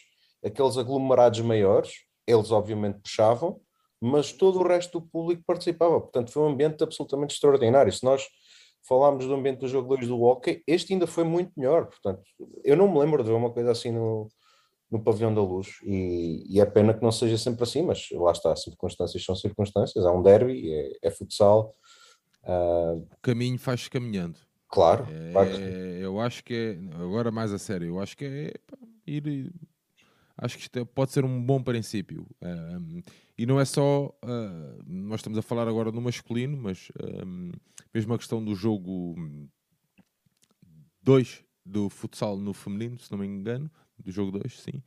aqueles 0.46 0.78
aglomerados 0.78 1.42
maiores, 1.42 1.92
eles 2.26 2.52
obviamente 2.52 3.00
puxavam, 3.02 3.60
mas 4.02 4.32
todo 4.32 4.60
o 4.60 4.68
resto 4.68 5.00
do 5.00 5.08
público 5.08 5.44
participava, 5.46 6.00
portanto, 6.02 6.32
foi 6.32 6.42
um 6.42 6.48
ambiente 6.48 6.84
absolutamente 6.84 7.36
extraordinário. 7.36 7.94
Se 7.94 8.04
nós 8.04 8.28
falámos 8.88 9.28
do 9.28 9.34
ambiente 9.34 9.60
do 9.60 9.68
jogo 9.68 9.96
2 9.96 10.08
do 10.08 10.20
hockey, 10.20 10.64
este 10.66 10.94
ainda 10.94 11.06
foi 11.06 11.24
muito 11.24 11.52
melhor, 11.56 11.86
portanto, 11.86 12.24
eu 12.64 12.76
não 12.76 12.92
me 12.92 13.00
lembro 13.00 13.24
de 13.24 13.30
ver 13.30 13.36
uma 13.36 13.52
coisa 13.52 13.72
assim 13.72 13.92
no, 13.92 14.28
no 14.90 15.02
pavilhão 15.04 15.34
da 15.34 15.42
luz 15.42 15.80
e, 15.84 16.44
e, 16.50 16.60
é 16.60 16.66
pena 16.66 16.94
que 16.94 17.04
não 17.04 17.12
seja 17.12 17.38
sempre 17.38 17.64
assim, 17.64 17.84
mas 17.84 18.10
lá 18.12 18.32
está, 18.32 18.56
circunstâncias 18.56 19.24
são 19.24 19.36
circunstâncias, 19.36 20.04
há 20.04 20.12
um 20.12 20.24
derby, 20.24 20.74
é, 20.74 20.92
é 21.04 21.12
futsal. 21.12 21.74
Uh... 22.44 22.98
O 22.98 23.22
caminho 23.22 23.60
faz 23.60 23.88
caminhando. 23.88 24.40
Claro, 24.68 25.06
é, 25.12 25.32
claro 25.32 25.50
Eu 25.50 26.20
acho 26.20 26.44
que 26.44 26.54
é, 26.54 26.96
agora 26.96 27.30
mais 27.30 27.54
a 27.54 27.60
sério, 27.60 27.88
eu 27.90 28.00
acho 28.00 28.18
que 28.18 28.26
é 28.26 28.54
ir. 29.06 29.52
Acho 30.38 30.58
que 30.58 30.64
isto 30.64 30.80
é, 30.80 30.86
pode 30.86 31.12
ser 31.12 31.26
um 31.26 31.42
bom 31.42 31.62
princípio. 31.62 32.26
Um, 32.42 33.02
e 33.38 33.46
não 33.46 33.60
é 33.60 33.66
só. 33.66 34.08
Uh, 34.24 34.84
nós 34.86 35.20
estamos 35.20 35.38
a 35.38 35.42
falar 35.42 35.68
agora 35.68 35.92
no 35.92 36.02
masculino, 36.02 36.58
mas 36.58 36.92
um, 37.26 37.52
mesmo 37.94 38.14
a 38.14 38.18
questão 38.18 38.44
do 38.44 38.56
jogo 38.56 39.16
2 41.04 41.44
do 41.66 41.90
futsal 41.90 42.38
no 42.38 42.54
feminino, 42.54 43.00
se 43.00 43.12
não 43.12 43.20
me 43.20 43.28
engano, 43.28 43.70
do 43.98 44.12
jogo 44.12 44.32
2, 44.32 44.60
sim. 44.60 44.84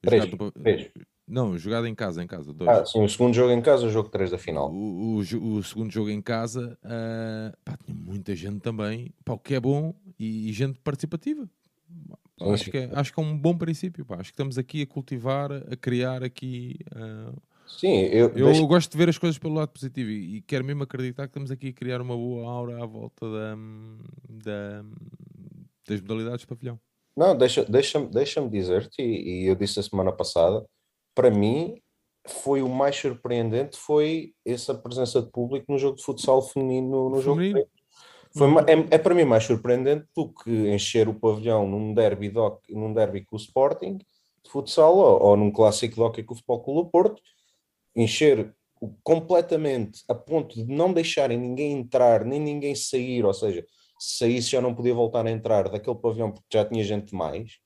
Três, 0.00 0.24
três. 0.62 0.90
Não, 1.26 1.56
jogado 1.56 1.86
em 1.86 1.94
casa, 1.94 2.22
em 2.22 2.26
casa. 2.26 2.52
Dois. 2.52 2.70
Ah, 2.70 2.84
sim, 2.84 3.02
o 3.02 3.08
segundo 3.08 3.32
jogo 3.32 3.50
em 3.50 3.62
casa, 3.62 3.86
o 3.86 3.90
jogo 3.90 4.10
3 4.10 4.30
da 4.30 4.38
final. 4.38 4.70
O, 4.70 5.16
o, 5.16 5.18
o, 5.18 5.62
segundo 5.62 5.90
jogo 5.90 6.10
em 6.10 6.20
casa, 6.20 6.78
uh, 6.84 7.56
pá, 7.64 7.78
tinha 7.82 7.96
muita 7.96 8.36
gente 8.36 8.60
também, 8.60 9.10
pá, 9.24 9.32
o 9.32 9.38
que 9.38 9.54
é 9.54 9.60
bom, 9.60 9.94
e, 10.18 10.50
e 10.50 10.52
gente 10.52 10.78
participativa. 10.80 11.48
Pá, 12.38 12.52
acho, 12.52 12.70
que 12.70 12.76
é, 12.76 12.90
acho 12.92 13.12
que 13.12 13.20
é 13.20 13.22
um 13.22 13.36
bom 13.36 13.56
princípio, 13.56 14.04
pá. 14.04 14.16
acho 14.16 14.24
que 14.30 14.34
estamos 14.34 14.58
aqui 14.58 14.82
a 14.82 14.86
cultivar, 14.86 15.52
a 15.52 15.76
criar 15.76 16.22
aqui... 16.22 16.76
Uh, 16.92 17.40
sim, 17.66 18.02
eu, 18.06 18.28
eu 18.30 18.46
deixo... 18.46 18.66
gosto 18.66 18.90
de 18.90 18.98
ver 18.98 19.08
as 19.08 19.18
coisas 19.18 19.38
pelo 19.38 19.54
lado 19.54 19.68
positivo 19.68 20.10
e, 20.10 20.36
e, 20.36 20.42
quero 20.42 20.64
mesmo 20.64 20.82
acreditar 20.82 21.24
que 21.24 21.30
estamos 21.30 21.50
aqui 21.50 21.68
a 21.68 21.72
criar 21.72 22.00
uma 22.00 22.16
boa 22.16 22.50
aura 22.50 22.82
à 22.82 22.86
volta 22.86 23.26
da, 23.30 23.56
da 24.28 24.84
das 25.86 26.00
modalidades 26.00 26.40
de 26.40 26.46
pavilhão. 26.46 26.80
Não, 27.16 27.36
deixa-me 27.36 27.68
deixa, 27.68 28.00
deixa 28.06 28.48
dizer-te, 28.48 29.00
e, 29.00 29.44
e, 29.44 29.46
eu 29.46 29.54
disse 29.54 29.78
a 29.78 29.82
semana 29.82 30.10
passada, 30.10 30.64
para 31.14 31.30
mim 31.30 31.80
foi 32.26 32.62
o 32.62 32.68
mais 32.68 32.96
surpreendente 32.96 33.76
foi 33.76 34.32
essa 34.46 34.74
presença 34.74 35.20
de 35.20 35.30
público 35.30 35.70
no 35.70 35.78
jogo 35.78 35.96
de 35.96 36.02
futsal 36.02 36.40
feminino 36.40 37.10
no 37.10 37.20
feminino. 37.20 37.58
jogo 37.58 37.70
foi 38.36 38.48
é, 38.66 38.96
é, 38.96 38.98
para 38.98 39.14
mim 39.14 39.24
mais 39.24 39.44
surpreendente 39.44 40.06
do 40.14 40.28
que 40.32 40.50
encher 40.50 41.08
o 41.08 41.14
pavilhão 41.14 41.68
num 41.68 41.94
derby, 41.94 42.28
doc, 42.28 42.62
num 42.68 42.92
derby 42.92 43.24
com 43.24 43.36
o 43.36 43.38
Sporting 43.38 43.98
de 43.98 44.50
futsal 44.50 44.96
ou, 44.96 45.22
ou 45.22 45.36
num 45.36 45.50
clássico 45.50 45.94
de 45.94 46.00
hockey 46.00 46.22
com 46.24 46.34
o 46.34 46.36
Futebol 46.36 46.62
Clube 46.62 46.82
do 46.82 46.90
Porto 46.90 47.22
encher 47.94 48.52
completamente 49.02 50.02
a 50.08 50.14
ponto 50.14 50.54
de 50.56 50.64
não 50.64 50.92
deixarem 50.92 51.38
ninguém 51.38 51.72
entrar 51.72 52.24
nem 52.24 52.40
ninguém 52.40 52.74
sair, 52.74 53.24
ou 53.24 53.32
seja, 53.32 53.64
se 53.98 54.18
saísse 54.18 54.50
já 54.50 54.60
não 54.60 54.74
podia 54.74 54.94
voltar 54.94 55.26
a 55.26 55.30
entrar 55.30 55.68
daquele 55.68 55.96
pavilhão 55.96 56.32
porque 56.32 56.58
já 56.58 56.64
tinha 56.64 56.82
gente 56.84 57.10
demais, 57.10 57.58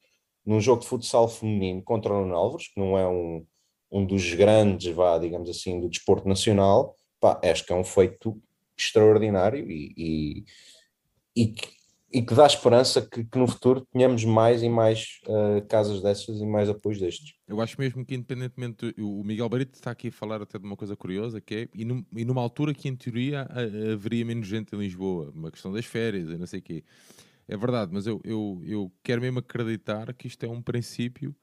num 0.44 0.60
jogo 0.60 0.82
de 0.82 0.88
futsal 0.88 1.28
feminino 1.28 1.82
contra 1.82 2.12
o 2.12 2.20
Nuno 2.20 2.34
Alves, 2.34 2.68
que 2.68 2.78
não 2.78 2.96
é 2.96 3.08
um, 3.08 3.44
um 3.90 4.04
dos 4.04 4.34
grandes, 4.34 4.94
vá, 4.94 5.18
digamos 5.18 5.48
assim, 5.48 5.80
do 5.80 5.88
desporto 5.88 6.28
nacional, 6.28 6.94
pá, 7.20 7.40
acho 7.42 7.64
que 7.64 7.72
é 7.72 7.76
um 7.76 7.84
feito 7.84 8.40
extraordinário 8.78 9.70
e, 9.70 9.94
e, 9.96 10.44
e, 11.34 11.46
que, 11.48 11.68
e 12.12 12.22
que 12.22 12.34
dá 12.34 12.46
esperança 12.46 13.02
que, 13.02 13.24
que, 13.24 13.38
no 13.38 13.46
futuro 13.46 13.86
tenhamos 13.92 14.24
mais 14.24 14.62
e 14.62 14.68
mais 14.68 15.20
uh, 15.26 15.66
casas 15.66 16.00
dessas 16.02 16.40
e 16.40 16.46
mais 16.46 16.68
apoios 16.68 16.98
destes. 16.98 17.34
Eu 17.46 17.60
acho 17.60 17.78
mesmo 17.78 18.04
que, 18.04 18.14
independentemente, 18.14 18.94
o 18.98 19.22
Miguel 19.24 19.48
Barito 19.48 19.74
está 19.74 19.90
aqui 19.90 20.08
a 20.08 20.12
falar 20.12 20.40
até 20.40 20.58
de 20.58 20.64
uma 20.64 20.76
coisa 20.76 20.96
curiosa, 20.96 21.40
que 21.40 21.54
é, 21.54 21.68
e, 21.74 21.84
num, 21.84 22.04
e 22.16 22.24
numa 22.24 22.40
altura 22.40 22.72
que, 22.72 22.88
em 22.88 22.96
teoria, 22.96 23.48
haveria 23.92 24.24
menos 24.24 24.46
gente 24.46 24.74
em 24.74 24.78
Lisboa, 24.78 25.32
uma 25.34 25.50
questão 25.50 25.72
das 25.72 25.84
férias 25.84 26.28
e 26.28 26.36
não 26.36 26.46
sei 26.46 26.60
o 26.60 26.62
quê. 26.62 26.84
É 27.48 27.56
verdade, 27.56 27.90
mas 27.92 28.06
eu, 28.06 28.20
eu, 28.24 28.60
eu 28.64 28.92
quero 29.02 29.22
mesmo 29.22 29.38
acreditar 29.38 30.12
que 30.12 30.26
isto 30.26 30.44
é 30.44 30.48
um 30.48 30.60
princípio 30.60 31.34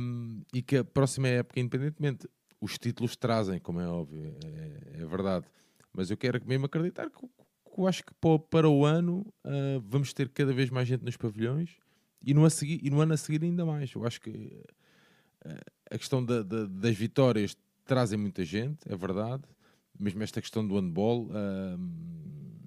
um, 0.00 0.42
e 0.54 0.62
que 0.62 0.76
a 0.76 0.84
próxima 0.84 1.26
época, 1.26 1.58
independentemente, 1.58 2.28
os 2.60 2.78
títulos 2.78 3.16
trazem, 3.16 3.58
como 3.58 3.80
é 3.80 3.88
óbvio, 3.88 4.36
é, 4.44 5.02
é 5.02 5.06
verdade, 5.06 5.46
mas 5.92 6.10
eu 6.10 6.16
quero 6.16 6.40
mesmo 6.46 6.66
acreditar 6.66 7.10
que 7.10 7.24
eu 7.76 7.86
acho 7.86 8.02
que 8.04 8.12
para 8.50 8.68
o 8.68 8.84
ano 8.84 9.24
uh, 9.44 9.80
vamos 9.86 10.12
ter 10.12 10.28
cada 10.30 10.52
vez 10.52 10.68
mais 10.68 10.88
gente 10.88 11.04
nos 11.04 11.16
pavilhões 11.16 11.76
e 12.20 12.34
no, 12.34 12.44
a 12.44 12.50
seguir, 12.50 12.80
e 12.82 12.90
no 12.90 13.00
ano 13.00 13.14
a 13.14 13.16
seguir 13.16 13.44
ainda 13.44 13.64
mais. 13.64 13.92
Eu 13.94 14.04
acho 14.04 14.20
que 14.20 14.30
uh, 15.46 15.60
a 15.90 15.96
questão 15.96 16.24
da, 16.24 16.42
da, 16.42 16.66
das 16.66 16.96
vitórias 16.96 17.56
trazem 17.84 18.18
muita 18.18 18.44
gente, 18.44 18.78
é 18.86 18.96
verdade. 18.96 19.44
Mesmo 19.98 20.22
esta 20.22 20.40
questão 20.40 20.66
do 20.66 20.74
handball, 20.76 21.26
uh, 21.26 21.78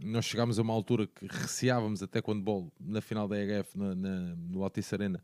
nós 0.04 0.26
chegámos 0.26 0.58
a 0.58 0.62
uma 0.62 0.74
altura 0.74 1.06
que 1.08 1.28
receávamos 1.28 2.02
até 2.02 2.22
quando 2.22 2.40
o 2.40 2.42
handball 2.42 2.74
na 2.80 3.02
final 3.02 3.28
da 3.28 3.38
EHF 3.38 3.78
na, 3.78 3.94
na, 3.94 4.36
no 4.36 4.64
Altice 4.64 4.96
Arena 4.96 5.24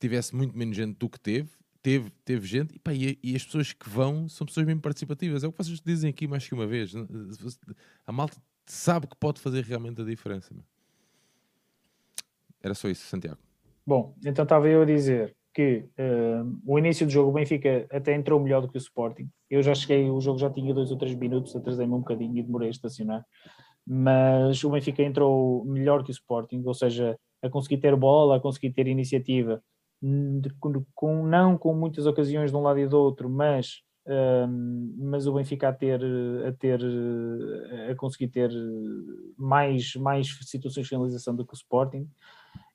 tivesse 0.00 0.34
muito 0.34 0.56
menos 0.56 0.76
gente 0.76 0.96
do 0.96 1.08
que 1.08 1.18
teve. 1.18 1.50
Teve, 1.88 2.10
teve 2.22 2.46
gente 2.46 2.76
e, 2.76 2.78
pá, 2.78 2.92
e, 2.92 3.18
e, 3.22 3.34
as 3.34 3.42
pessoas 3.42 3.72
que 3.72 3.88
vão 3.88 4.28
são 4.28 4.46
pessoas 4.46 4.66
mesmo 4.66 4.82
participativas. 4.82 5.42
É 5.42 5.46
o 5.46 5.52
que 5.52 5.56
vocês 5.56 5.80
dizem 5.80 6.10
aqui 6.10 6.28
mais 6.28 6.46
que 6.46 6.52
uma 6.52 6.66
vez. 6.66 6.92
A 8.06 8.12
malta 8.12 8.36
sabe 8.66 9.06
que 9.06 9.16
pode 9.16 9.40
fazer 9.40 9.64
realmente 9.64 10.02
a 10.02 10.04
diferença. 10.04 10.54
Era 12.62 12.74
só 12.74 12.90
isso, 12.90 13.06
Santiago. 13.06 13.38
Bom, 13.86 14.14
então 14.22 14.42
estava 14.42 14.68
eu 14.68 14.82
a 14.82 14.84
dizer 14.84 15.34
que 15.54 15.88
uh, 15.98 16.60
o 16.66 16.78
início 16.78 17.06
do 17.06 17.10
jogo 17.10 17.30
o 17.30 17.32
Benfica 17.32 17.86
até 17.90 18.14
entrou 18.14 18.38
melhor 18.38 18.60
do 18.60 18.68
que 18.68 18.76
o 18.76 18.78
Sporting. 18.78 19.30
Eu 19.48 19.62
já 19.62 19.74
cheguei, 19.74 20.10
o 20.10 20.20
jogo 20.20 20.38
já 20.38 20.50
tinha 20.50 20.74
dois 20.74 20.90
ou 20.90 20.98
três 20.98 21.14
minutos, 21.14 21.56
atrasei-me 21.56 21.94
um 21.94 22.00
bocadinho 22.00 22.36
e 22.36 22.42
demorei 22.42 22.68
a 22.68 22.70
estacionar. 22.70 23.24
Mas 23.86 24.62
o 24.62 24.68
Benfica 24.68 25.02
entrou 25.02 25.64
melhor 25.64 26.04
que 26.04 26.10
o 26.10 26.12
Sporting, 26.12 26.62
ou 26.66 26.74
seja, 26.74 27.18
a 27.40 27.48
conseguir 27.48 27.78
ter 27.78 27.96
bola, 27.96 28.36
a 28.36 28.40
conseguir 28.40 28.72
ter 28.72 28.86
iniciativa, 28.86 29.62
com, 30.94 31.26
não 31.26 31.58
com 31.58 31.74
muitas 31.74 32.06
ocasiões 32.06 32.50
de 32.50 32.56
um 32.56 32.62
lado 32.62 32.78
e 32.78 32.86
do 32.86 32.98
outro, 32.98 33.28
mas 33.28 33.82
mas 34.96 35.26
o 35.26 35.34
Benfica 35.34 35.68
a 35.68 35.72
ter, 35.72 36.00
a 36.46 36.52
ter, 36.52 36.80
a 37.90 37.94
conseguir 37.94 38.28
ter 38.28 38.50
mais, 39.36 39.94
mais 39.96 40.28
situações 40.42 40.84
de 40.84 40.88
finalização 40.88 41.36
do 41.36 41.44
que 41.44 41.52
o 41.52 41.56
Sporting 41.56 42.08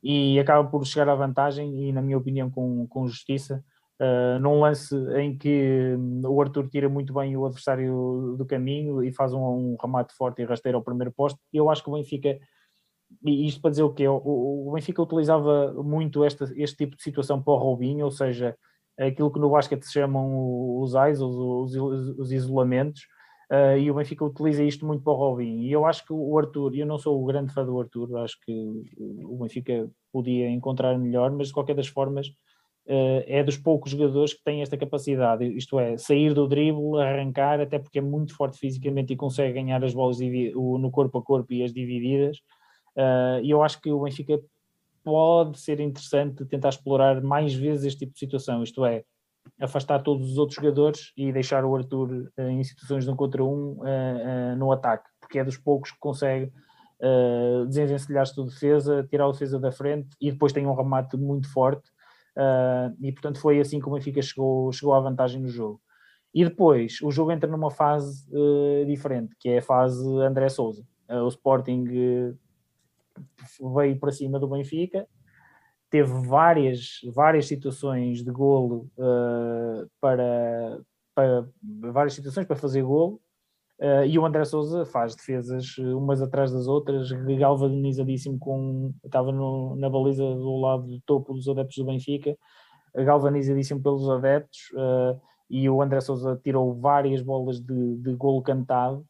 e 0.01 0.39
acaba 0.39 0.69
por 0.69 0.85
chegar 0.85 1.09
à 1.09 1.15
vantagem 1.15 1.87
e 1.87 1.91
na 1.91 2.01
minha 2.01 2.17
opinião 2.17 2.51
com, 2.51 2.85
com 2.87 3.07
justiça 3.07 3.63
uh, 3.99 4.39
num 4.39 4.59
lance 4.59 4.95
em 5.17 5.35
que 5.35 5.95
o 6.23 6.41
Arthur 6.41 6.69
tira 6.69 6.87
muito 6.87 7.13
bem 7.13 7.35
o 7.35 7.45
adversário 7.45 8.35
do 8.37 8.45
caminho 8.45 9.03
e 9.03 9.11
faz 9.11 9.33
um, 9.33 9.41
um 9.41 9.77
remate 9.81 10.13
forte 10.13 10.41
e 10.41 10.45
rasteiro 10.45 10.77
ao 10.77 10.83
primeiro 10.83 11.11
posto 11.11 11.39
eu 11.51 11.69
acho 11.69 11.81
que 11.81 11.89
o 11.89 11.93
Benfica 11.93 12.37
e 13.25 13.47
isto 13.47 13.61
para 13.61 13.71
dizer 13.71 13.83
o 13.83 13.93
quê? 13.93 14.07
O, 14.07 14.67
o 14.67 14.71
Benfica 14.73 15.01
utilizava 15.01 15.73
muito 15.83 16.25
este 16.25 16.75
tipo 16.75 16.95
de 16.95 17.03
situação 17.03 17.41
para 17.41 17.53
o 17.53 17.57
Robinho, 17.57 18.05
ou 18.05 18.11
seja, 18.11 18.55
aquilo 18.97 19.31
que 19.31 19.39
no 19.39 19.49
basquete 19.49 19.83
se 19.83 19.93
chamam 19.93 20.77
os 20.79 20.95
AIS, 20.95 21.19
os, 21.19 21.75
os, 21.75 22.19
os 22.19 22.31
isolamentos, 22.31 23.01
uh, 23.51 23.77
e 23.77 23.89
o 23.89 23.95
Benfica 23.95 24.25
utiliza 24.25 24.63
isto 24.63 24.85
muito 24.85 25.03
para 25.03 25.13
o 25.13 25.15
Robin. 25.15 25.61
E 25.61 25.71
eu 25.71 25.85
acho 25.85 26.05
que 26.05 26.13
o 26.13 26.37
Arthur, 26.37 26.75
eu 26.75 26.85
não 26.85 26.97
sou 26.97 27.21
o 27.21 27.25
grande 27.25 27.53
fã 27.53 27.65
do 27.65 27.79
Arthur, 27.79 28.17
acho 28.17 28.37
que 28.41 28.51
o 29.23 29.37
Benfica 29.41 29.89
podia 30.11 30.49
encontrar 30.49 30.97
melhor, 30.97 31.31
mas 31.31 31.47
de 31.47 31.53
qualquer 31.53 31.75
das 31.75 31.87
formas 31.87 32.27
uh, 32.27 33.23
é 33.25 33.43
dos 33.43 33.57
poucos 33.57 33.91
jogadores 33.91 34.33
que 34.33 34.43
têm 34.43 34.61
esta 34.61 34.77
capacidade, 34.77 35.45
isto 35.57 35.79
é, 35.79 35.97
sair 35.97 36.33
do 36.33 36.47
drible, 36.47 37.01
arrancar, 37.01 37.59
até 37.59 37.79
porque 37.79 37.99
é 37.99 38.01
muito 38.01 38.35
forte 38.35 38.57
fisicamente 38.59 39.13
e 39.13 39.15
consegue 39.15 39.53
ganhar 39.53 39.83
as 39.83 39.93
bolas 39.93 40.17
no 40.19 40.91
corpo 40.91 41.17
a 41.17 41.23
corpo 41.23 41.53
e 41.53 41.63
as 41.63 41.73
divididas. 41.73 42.37
Uh, 42.95 43.41
e 43.41 43.49
eu 43.49 43.63
acho 43.63 43.81
que 43.81 43.91
o 43.91 44.03
Benfica 44.03 44.39
pode 45.03 45.59
ser 45.59 45.79
interessante 45.79 46.45
tentar 46.45 46.69
explorar 46.69 47.21
mais 47.21 47.53
vezes 47.53 47.85
este 47.85 47.99
tipo 47.99 48.13
de 48.13 48.19
situação, 48.19 48.63
isto 48.63 48.85
é, 48.85 49.03
afastar 49.59 49.99
todos 50.01 50.31
os 50.31 50.37
outros 50.37 50.55
jogadores 50.55 51.11
e 51.17 51.31
deixar 51.31 51.65
o 51.65 51.75
Arthur 51.75 52.31
uh, 52.37 52.41
em 52.41 52.63
situações 52.63 53.03
de 53.03 53.11
um 53.11 53.15
contra 53.15 53.43
um 53.43 53.79
uh, 53.81 54.55
no 54.57 54.71
ataque, 54.71 55.09
porque 55.19 55.39
é 55.39 55.43
dos 55.43 55.57
poucos 55.57 55.91
que 55.91 55.99
consegue 55.99 56.51
uh, 57.01 57.65
desenvencilhar-se 57.67 58.35
da 58.35 58.43
defesa, 58.43 59.05
tirar 59.09 59.27
a 59.27 59.31
defesa 59.31 59.59
da 59.59 59.71
frente 59.71 60.15
e 60.19 60.31
depois 60.31 60.53
tem 60.53 60.65
um 60.65 60.75
remate 60.75 61.17
muito 61.17 61.51
forte. 61.51 61.89
e 63.01 63.11
portanto 63.11 63.39
foi 63.39 63.59
assim 63.59 63.79
que 63.79 63.87
o 63.87 63.91
Benfica 63.91 64.21
chegou, 64.21 64.71
chegou 64.71 64.93
à 64.93 64.99
vantagem 64.99 65.41
no 65.41 65.49
jogo. 65.49 65.81
E 66.33 66.43
depois 66.43 66.99
o 67.03 67.11
jogo 67.11 67.31
entra 67.31 67.49
numa 67.49 67.69
fase 67.69 68.25
diferente, 68.87 69.35
que 69.39 69.49
é 69.49 69.59
a 69.59 69.61
fase 69.61 70.03
André 70.19 70.49
Souza. 70.49 70.83
o 71.07 71.27
Sporting 71.27 72.35
veio 73.76 73.99
para 73.99 74.11
cima 74.11 74.40
do 74.40 74.48
Benfica, 74.48 75.07
teve 75.90 76.11
várias, 76.27 76.99
várias 77.14 77.48
situações 77.48 78.23
de 78.23 78.31
golo 78.31 78.90
uh, 78.98 79.88
para, 80.02 80.80
para 81.14 81.48
várias 81.91 82.15
situações 82.15 82.48
para 82.48 82.56
fazer 82.56 82.81
golo 82.81 83.22
uh, 83.80 84.06
e 84.06 84.18
o 84.18 84.26
André 84.26 84.44
Souza 84.45 84.85
faz 84.85 85.15
defesas 85.15 85.77
umas 85.77 86.22
atrás 86.22 86.52
das 86.52 86.68
outras, 86.68 87.11
galvanizadíssimo 87.11 88.40
com 88.40 88.94
estava 89.03 89.31
no, 89.31 89.76
na 89.76 89.90
baliza 89.90 90.23
do 90.23 90.57
lado 90.57 90.84
do 90.88 91.02
topo 91.02 91.34
dos 91.34 91.48
adeptos 91.48 91.77
do 91.77 91.85
Benfica, 91.85 92.35
galvanizadíssimo 92.95 93.81
pelos 93.81 94.10
adeptos 94.10 94.72
uh, 94.73 95.19
e 95.49 95.69
o 95.69 95.81
André 95.81 96.02
Souza 96.02 96.40
tirou 96.44 96.73
várias 96.73 97.22
bolas 97.22 97.60
de, 97.60 97.98
de 97.98 98.15
golo 98.15 98.41
cantado 98.41 99.06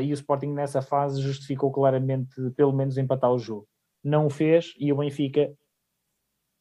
e 0.00 0.10
o 0.10 0.14
Sporting 0.14 0.52
nessa 0.52 0.80
fase 0.80 1.20
justificou 1.20 1.72
claramente 1.72 2.34
pelo 2.56 2.72
menos 2.72 2.96
empatar 2.96 3.32
o 3.32 3.38
jogo. 3.38 3.66
Não 4.04 4.26
o 4.26 4.30
fez 4.30 4.72
e 4.78 4.92
o 4.92 4.96
Benfica 4.96 5.52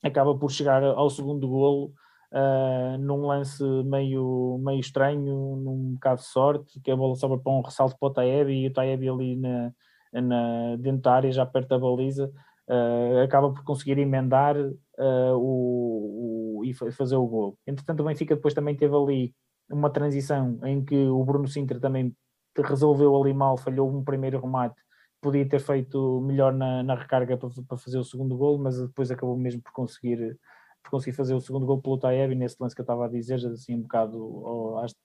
acaba 0.04 0.38
por 0.38 0.52
chegar 0.52 0.84
ao 0.84 1.10
segundo 1.10 1.48
golo 1.48 1.94
uh, 2.32 2.98
num 3.00 3.26
lance 3.26 3.64
meio, 3.84 4.60
meio 4.64 4.80
estranho, 4.80 5.56
num 5.56 5.94
bocado 5.94 6.22
de 6.22 6.28
sorte, 6.28 6.80
que 6.82 6.92
a 6.92 6.96
bola 6.96 7.16
sobra 7.16 7.38
para 7.38 7.52
um 7.52 7.62
ressalto 7.62 7.96
para 8.00 8.10
o 8.10 8.14
Taeb 8.14 8.50
e 8.50 8.68
o 8.68 8.74
Taeb 8.74 9.08
ali 9.08 9.36
na, 9.36 9.72
na, 10.14 10.76
dentro 10.78 11.02
da 11.02 11.14
área, 11.14 11.32
já 11.32 11.46
perto 11.46 11.70
da 11.70 11.80
baliza, 11.80 12.32
uh, 12.70 13.24
acaba 13.24 13.52
por 13.52 13.64
conseguir 13.64 13.98
emendar 13.98 14.56
uh, 14.58 15.36
o, 15.36 16.60
o, 16.60 16.66
e 16.66 16.74
fazer 16.74 17.16
o 17.16 17.28
golo. 17.28 17.58
Entretanto, 17.66 18.02
o 18.02 18.06
Benfica 18.06 18.36
depois 18.36 18.54
também 18.54 18.76
teve 18.76 18.96
ali 18.96 19.34
uma 19.70 19.90
transição 19.90 20.60
em 20.64 20.84
que 20.84 20.96
o 21.08 21.24
Bruno 21.26 21.48
Sintra 21.48 21.80
também 21.80 22.16
resolveu 22.62 23.16
ali 23.16 23.34
mal, 23.34 23.58
falhou 23.58 23.90
um 23.90 24.04
primeiro 24.04 24.40
remate 24.40 24.82
podia 25.22 25.48
ter 25.48 25.60
feito 25.60 26.22
melhor 26.22 26.54
na, 26.54 26.84
na 26.84 26.96
recarga 26.96 27.38
para, 27.38 27.50
para, 27.68 27.78
fazer 27.78 27.98
o 27.98 28.04
segundo 28.04 28.38
gol, 28.38 28.58
mas 28.58 28.80
depois 28.80 29.12
acabou 29.12 29.38
mesmo 29.38 29.62
por 29.62 29.72
conseguir, 29.72 30.40
por 30.84 30.92
conseguir 30.92 31.16
fazer 31.16 31.34
o 31.34 31.42
segundo 31.42 31.66
gol 31.66 31.82
pelo 31.82 31.98
Taeb 31.98 32.34
nesse 32.36 32.56
lance 32.60 32.76
que 32.76 32.82
eu 32.82 32.84
estava 32.84 33.06
a 33.06 33.10
dizer, 33.10 33.36
assim 33.48 33.76
um 33.76 33.82
bocado 33.82 34.78
às, 34.80 34.96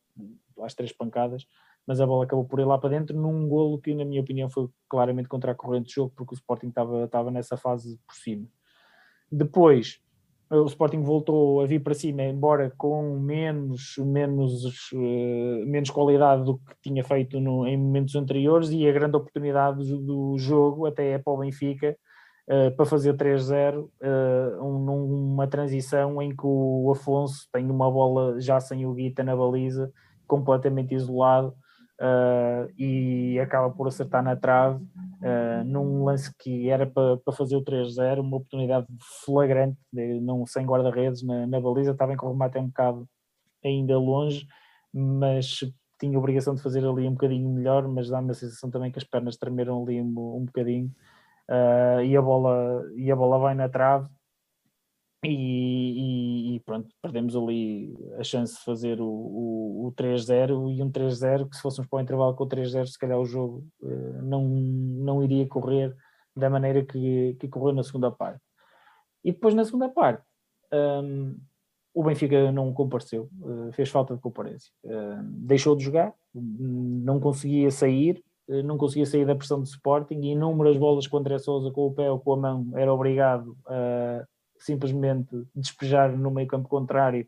às 0.60 0.74
três 0.74 0.92
pancadas, 0.92 1.46
mas 1.86 2.00
a 2.00 2.06
bola 2.06 2.24
acabou 2.24 2.44
por 2.44 2.60
ir 2.60 2.64
lá 2.64 2.78
para 2.78 2.90
dentro 2.90 3.16
num 3.16 3.48
golo 3.48 3.80
que 3.80 3.94
na 3.94 4.04
minha 4.04 4.20
opinião 4.20 4.48
foi 4.48 4.68
claramente 4.88 5.28
contra 5.28 5.52
a 5.52 5.54
corrente 5.54 5.88
de 5.88 5.94
jogo, 5.94 6.12
porque 6.14 6.34
o 6.34 6.36
Sporting 6.36 6.68
estava, 6.68 7.04
estava 7.04 7.30
nessa 7.30 7.56
fase 7.56 7.98
por 8.06 8.14
cima. 8.14 8.46
Depois, 9.30 10.00
o 10.60 10.66
Sporting 10.66 11.02
voltou 11.02 11.62
a 11.62 11.66
vir 11.66 11.82
para 11.82 11.94
cima, 11.94 12.22
embora 12.22 12.70
com 12.76 13.18
menos, 13.18 13.96
menos, 13.98 14.92
uh, 14.92 15.66
menos 15.66 15.88
qualidade 15.88 16.44
do 16.44 16.58
que 16.58 16.74
tinha 16.82 17.02
feito 17.02 17.40
no, 17.40 17.66
em 17.66 17.76
momentos 17.76 18.14
anteriores, 18.14 18.70
e 18.70 18.86
a 18.86 18.92
grande 18.92 19.16
oportunidade 19.16 19.78
do, 19.96 20.36
jogo 20.36 20.86
até 20.86 21.12
é 21.12 21.18
para 21.18 21.32
o 21.32 21.38
Benfica 21.38 21.96
uh, 22.48 22.76
para 22.76 22.84
fazer 22.84 23.14
3-0, 23.14 23.78
uh, 23.80 24.62
um, 24.62 24.78
numa 24.84 25.46
transição 25.46 26.20
em 26.20 26.30
que 26.30 26.44
o 26.44 26.90
Afonso 26.92 27.48
tem 27.50 27.70
uma 27.70 27.90
bola 27.90 28.38
já 28.38 28.60
sem 28.60 28.84
o 28.84 28.92
Guita 28.92 29.24
na 29.24 29.34
baliza, 29.34 29.90
completamente 30.26 30.94
isolado, 30.94 31.54
e 32.76 33.38
acaba 33.38 33.70
por 33.70 33.86
acertar 33.86 34.24
na 34.24 34.34
trave 34.34 34.84
uh, 35.22 35.64
num 35.64 36.04
lance 36.04 36.32
que 36.38 36.68
era 36.68 36.86
para, 36.86 37.18
fazer 37.32 37.56
o 37.56 37.64
3-0, 37.64 38.20
uma 38.20 38.36
oportunidade 38.36 38.86
flagrante, 39.24 39.78
de, 39.92 40.20
não, 40.20 40.46
sem 40.46 40.66
guarda-redes 40.66 41.22
na, 41.22 41.46
na, 41.46 41.60
baliza, 41.60 41.92
estava 41.92 42.12
em 42.12 42.16
que 42.16 42.24
o 42.24 42.30
remate 42.30 42.58
um 42.58 42.66
bocado 42.66 43.08
ainda 43.64 43.98
longe, 43.98 44.46
mas 44.92 45.60
tinha 46.00 46.18
obrigação 46.18 46.54
de 46.54 46.62
fazer 46.62 46.84
ali 46.84 47.06
um 47.06 47.12
bocadinho 47.12 47.48
melhor, 47.48 47.86
mas 47.86 48.08
dá-me 48.08 48.32
a 48.32 48.34
sensação 48.34 48.70
também 48.70 48.90
que 48.90 48.98
as 48.98 49.04
pernas 49.04 49.36
tremeram 49.36 49.82
ali 49.82 50.00
um, 50.00 50.36
um 50.36 50.44
bocadinho. 50.44 50.90
Uh, 51.48 52.02
e, 52.02 52.16
a 52.16 52.22
bola, 52.22 52.82
e 52.96 53.10
a 53.10 53.16
bola 53.16 53.38
vai 53.38 53.54
na 53.54 53.68
trave 53.68 54.08
e, 55.24 55.28
e, 55.28 56.56
e, 56.56 56.60
pronto, 56.60 56.88
perdemos 57.00 57.36
ali 57.36 57.96
a 58.18 58.24
chance 58.24 58.56
de 58.56 58.64
fazer 58.64 59.00
o, 59.00 59.06
o, 59.06 59.86
o 59.86 59.92
3-0 59.92 60.74
e 60.74 60.82
um 60.82 60.90
3-0 60.90 61.48
que 61.48 61.56
se 61.56 61.62
fôssemos 61.62 61.88
para 61.88 61.98
o 61.98 62.00
intervalo 62.00 62.34
com 62.34 62.44
o 62.44 62.48
3-0 62.48 62.86
se 62.86 62.98
calhar 62.98 63.18
o 63.18 63.24
jogo 63.24 63.64
uh, 63.82 64.22
não, 64.22 64.44
não 64.48 65.22
iria 65.22 65.46
correr 65.46 65.94
da 66.34 66.50
maneira 66.50 66.84
que, 66.84 67.36
que 67.38 67.48
correu 67.48 67.72
na 67.72 67.82
segunda 67.82 68.10
parte. 68.10 68.40
E 69.24 69.32
depois 69.32 69.54
na 69.54 69.64
segunda 69.64 69.88
parte 69.88 70.24
um, 70.72 71.38
o 71.94 72.02
Benfica 72.02 72.50
não 72.50 72.72
compareceu, 72.72 73.28
uh, 73.42 73.70
fez 73.72 73.90
falta 73.90 74.14
de 74.14 74.20
comparência, 74.20 74.72
uh, 74.84 75.22
deixou 75.22 75.76
de 75.76 75.84
jogar, 75.84 76.12
não 76.34 77.20
conseguia 77.20 77.70
sair, 77.70 78.24
uh, 78.48 78.62
não 78.62 78.78
conseguia 78.78 79.06
sair 79.06 79.26
da 79.26 79.36
pressão 79.36 79.60
do 79.60 79.66
Sporting 79.66 80.20
e 80.22 80.32
inúmeras 80.32 80.76
bolas 80.76 81.06
com 81.06 81.18
o 81.18 81.20
André 81.20 81.38
Souza 81.38 81.70
com 81.70 81.86
o 81.86 81.94
pé 81.94 82.10
ou 82.10 82.18
com 82.18 82.32
a 82.32 82.36
mão 82.36 82.72
era 82.74 82.92
obrigado 82.92 83.56
a 83.66 84.24
simplesmente 84.64 85.46
despejar 85.54 86.16
no 86.16 86.30
meio 86.30 86.48
campo 86.48 86.68
contrário 86.68 87.26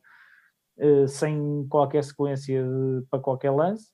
uh, 0.78 1.08
sem 1.08 1.66
qualquer 1.68 2.04
sequência 2.04 2.62
de, 2.62 3.06
para 3.10 3.20
qualquer 3.20 3.50
lance. 3.50 3.90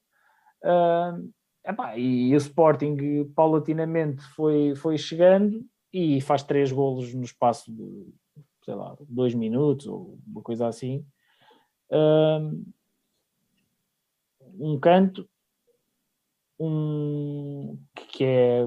Uh, 0.62 1.30
epá, 1.64 1.96
e 1.96 2.34
o 2.34 2.36
Sporting 2.36 3.24
paulatinamente 3.34 4.22
foi, 4.34 4.74
foi 4.74 4.98
chegando 4.98 5.64
e 5.92 6.20
faz 6.20 6.42
três 6.42 6.70
golos 6.70 7.14
no 7.14 7.24
espaço 7.24 7.72
de, 7.72 8.14
sei 8.64 8.74
lá, 8.74 8.96
dois 9.08 9.34
minutos 9.34 9.86
ou 9.86 10.18
uma 10.26 10.42
coisa 10.42 10.68
assim. 10.68 11.04
Uh, 11.90 12.64
um 14.58 14.78
canto, 14.78 15.28
um 16.58 17.78
que 17.94 18.24
é 18.24 18.66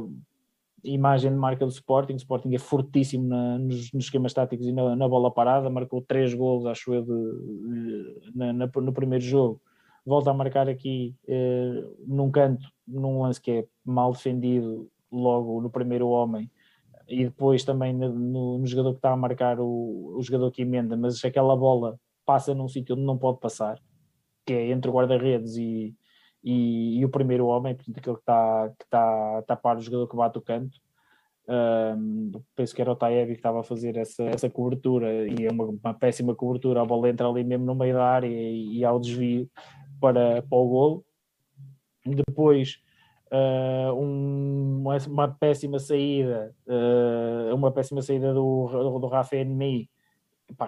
imagem 0.83 1.31
de 1.31 1.37
marca 1.37 1.65
do 1.65 1.71
Sporting. 1.71 2.13
O 2.13 2.17
Sporting 2.17 2.53
é 2.53 2.59
fortíssimo 2.59 3.27
na, 3.27 3.57
nos, 3.57 3.91
nos, 3.93 4.05
esquemas 4.05 4.33
táticos 4.33 4.67
e 4.67 4.71
na, 4.71 4.95
na, 4.95 5.07
bola 5.07 5.31
parada. 5.31 5.69
Marcou 5.69 6.01
três 6.01 6.33
golos, 6.33 6.65
acho 6.65 6.93
eu, 6.93 7.03
de, 7.03 8.31
na, 8.35 8.53
na, 8.53 8.69
no 8.75 8.93
primeiro 8.93 9.23
jogo. 9.23 9.61
Volta 10.05 10.31
a 10.31 10.33
marcar 10.33 10.67
aqui 10.67 11.15
eh, 11.27 11.83
num 12.05 12.29
canto, 12.29 12.67
num 12.85 13.21
lance 13.21 13.39
que 13.39 13.51
é 13.51 13.65
mal 13.85 14.11
defendido 14.11 14.89
logo 15.09 15.61
no 15.61 15.69
primeiro 15.69 16.09
homem. 16.09 16.51
E 17.07 17.25
depois 17.25 17.63
também 17.63 17.93
no, 17.93 18.57
no 18.57 18.67
jogador 18.67 18.91
que 18.91 18.97
está 18.97 19.11
a 19.11 19.17
marcar 19.17 19.59
o, 19.59 20.15
o 20.17 20.21
jogador 20.21 20.51
que 20.51 20.61
emenda, 20.61 20.97
mas 20.97 21.23
aquela 21.23 21.55
bola 21.55 21.97
passa 22.25 22.53
num 22.53 22.67
sítio 22.67 22.95
onde 22.95 23.05
não 23.05 23.17
pode 23.17 23.39
passar, 23.39 23.79
que 24.45 24.53
é 24.53 24.71
entre 24.71 24.91
guarda-redes 24.91 25.55
e, 25.55 25.95
e, 26.43 26.99
e, 26.99 27.05
o 27.05 27.09
primeiro 27.09 27.47
homem, 27.47 27.75
portanto, 27.75 27.97
aquele 27.97 28.15
que 28.15 28.21
está 28.21 28.69
que 28.77 28.85
tá 28.89 29.37
a 29.39 29.41
tapar 29.43 29.77
o 29.77 29.81
jogador 29.81 30.07
que 30.07 30.15
bate 30.15 30.37
o 30.37 30.41
canto. 30.41 30.77
Um, 31.45 32.31
penso 32.55 32.73
que 32.73 32.81
era 32.81 32.91
o 32.91 32.95
Taebi 32.95 33.33
que 33.33 33.39
estava 33.39 33.59
a 33.59 33.63
fazer 33.63 33.97
essa, 33.97 34.23
essa 34.23 34.49
cobertura 34.49 35.27
e 35.27 35.45
é 35.45 35.51
uma, 35.51 35.65
uma, 35.65 35.93
péssima 35.93 36.33
cobertura. 36.35 36.81
A 36.81 36.85
bola 36.85 37.09
entra 37.09 37.27
ali 37.27 37.43
mesmo 37.43 37.65
no 37.65 37.75
meio 37.75 37.95
da 37.95 38.05
área 38.05 38.27
e, 38.27 38.77
e 38.77 38.85
ao 38.85 38.99
desvio 38.99 39.49
para, 39.99 40.41
para 40.41 40.57
o 40.57 40.67
golo. 40.67 41.05
Depois, 42.05 42.79
uh, 43.31 43.93
um, 43.93 44.81
uma, 44.81 44.97
uma, 45.07 45.27
péssima 45.29 45.79
saída, 45.79 46.53
uh, 46.67 47.55
uma 47.55 47.71
péssima 47.71 48.01
saída 48.01 48.33
do, 48.33 48.67
do, 48.67 48.99
do 48.99 49.07
Rafa 49.07 49.37
Enmi, 49.37 49.89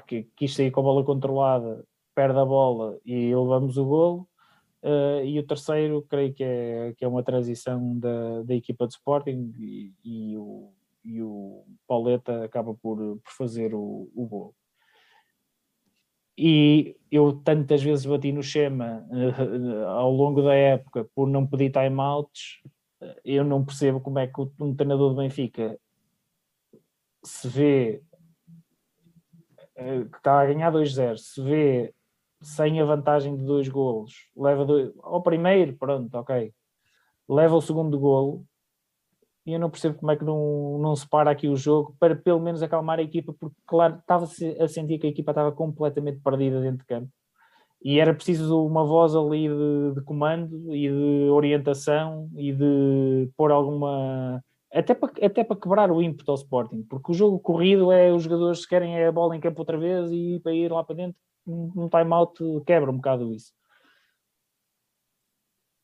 que 0.08 0.30
quis 0.36 0.56
sair 0.56 0.72
com 0.72 0.80
a 0.80 0.84
bola 0.84 1.04
controlada, 1.04 1.86
perde 2.14 2.40
a 2.40 2.46
bola 2.46 2.98
e 3.06 3.36
levamos 3.36 3.78
o 3.78 3.86
golo. 3.86 4.28
Uh, 4.86 5.26
e 5.26 5.40
o 5.40 5.44
terceiro, 5.48 6.04
creio 6.04 6.32
que 6.32 6.44
é, 6.44 6.94
que 6.96 7.04
é 7.04 7.08
uma 7.08 7.24
transição 7.24 7.98
da, 7.98 8.44
da 8.44 8.54
equipa 8.54 8.86
de 8.86 8.94
Sporting 8.94 9.52
e, 9.58 9.92
e, 10.04 10.38
o, 10.38 10.72
e 11.04 11.24
o 11.24 11.66
Pauleta 11.88 12.44
acaba 12.44 12.72
por, 12.76 12.98
por 12.98 13.32
fazer 13.32 13.74
o, 13.74 14.12
o 14.14 14.28
gol. 14.28 14.56
E 16.38 16.96
eu 17.10 17.34
tantas 17.34 17.82
vezes 17.82 18.06
bati 18.06 18.32
no 18.32 18.44
Schema 18.44 19.04
uh, 19.10 19.88
ao 19.88 20.12
longo 20.12 20.44
da 20.44 20.54
época 20.54 21.10
por 21.16 21.28
não 21.28 21.48
pedir 21.48 21.72
timeouts, 21.72 22.62
eu 23.24 23.44
não 23.44 23.66
percebo 23.66 24.00
como 24.00 24.20
é 24.20 24.28
que 24.28 24.40
um 24.60 24.76
treinador 24.76 25.10
do 25.10 25.16
Benfica 25.16 25.80
se 27.24 27.48
vê 27.48 28.04
uh, 29.80 30.08
que 30.12 30.18
está 30.18 30.42
a 30.42 30.46
ganhar 30.46 30.72
2-0, 30.72 31.18
se 31.18 31.42
vê 31.42 31.92
sem 32.42 32.80
a 32.80 32.86
vantagem 32.86 33.36
de 33.36 33.44
dois 33.44 33.68
golos, 33.68 34.30
leva 34.36 34.66
dois, 34.66 34.92
ao 35.02 35.22
primeiro, 35.22 35.76
pronto, 35.78 36.14
ok, 36.16 36.54
leva 37.28 37.56
o 37.56 37.62
segundo 37.62 38.00
golo. 38.00 38.46
E 39.46 39.54
eu 39.54 39.60
não 39.60 39.70
percebo 39.70 39.96
como 39.96 40.12
é 40.12 40.16
que 40.16 40.24
não, 40.24 40.80
não 40.80 40.96
se 40.96 41.08
para 41.08 41.30
aqui 41.30 41.48
o 41.48 41.56
jogo 41.56 41.96
para 42.00 42.16
pelo 42.16 42.40
menos 42.40 42.64
acalmar 42.64 42.98
a 42.98 43.04
equipa, 43.04 43.34
porque 43.40 43.56
claro, 43.68 43.98
estava 44.00 44.26
a 44.26 44.68
sentir 44.68 44.98
que 44.98 45.06
a 45.06 45.10
equipa 45.10 45.32
estava 45.32 45.52
completamente 45.52 46.20
perdida 46.20 46.60
dentro 46.62 46.80
de 46.80 46.86
campo. 46.86 47.10
E 47.84 48.00
era 48.00 48.14
preciso 48.16 48.66
uma 48.66 48.84
voz 48.84 49.16
ali 49.16 49.48
de, 49.48 49.94
de 49.94 50.02
comando 50.02 50.74
e 50.74 50.90
de 50.90 51.30
orientação 51.30 52.28
e 52.36 52.52
de 52.52 53.30
pôr 53.38 53.52
alguma 53.52 54.44
até 54.74 54.94
para, 54.94 55.12
até 55.26 55.44
para 55.44 55.56
quebrar 55.56 55.92
o 55.92 56.02
ímpeto 56.02 56.32
ao 56.32 56.36
Sporting, 56.36 56.84
porque 56.90 57.12
o 57.12 57.14
jogo 57.16 57.40
corrido 57.40 57.92
é 57.92 58.12
os 58.12 58.24
jogadores 58.24 58.66
querem 58.66 59.02
a 59.06 59.12
bola 59.12 59.36
em 59.36 59.40
campo 59.40 59.62
outra 59.62 59.78
vez 59.78 60.12
e 60.12 60.40
para 60.44 60.54
ir 60.54 60.72
lá 60.72 60.84
para 60.84 60.96
dentro, 60.96 61.16
um 61.48 61.90
time-out 61.90 62.40
quebra 62.66 62.92
um 62.92 62.96
bocado 62.96 63.34
isso. 63.34 63.54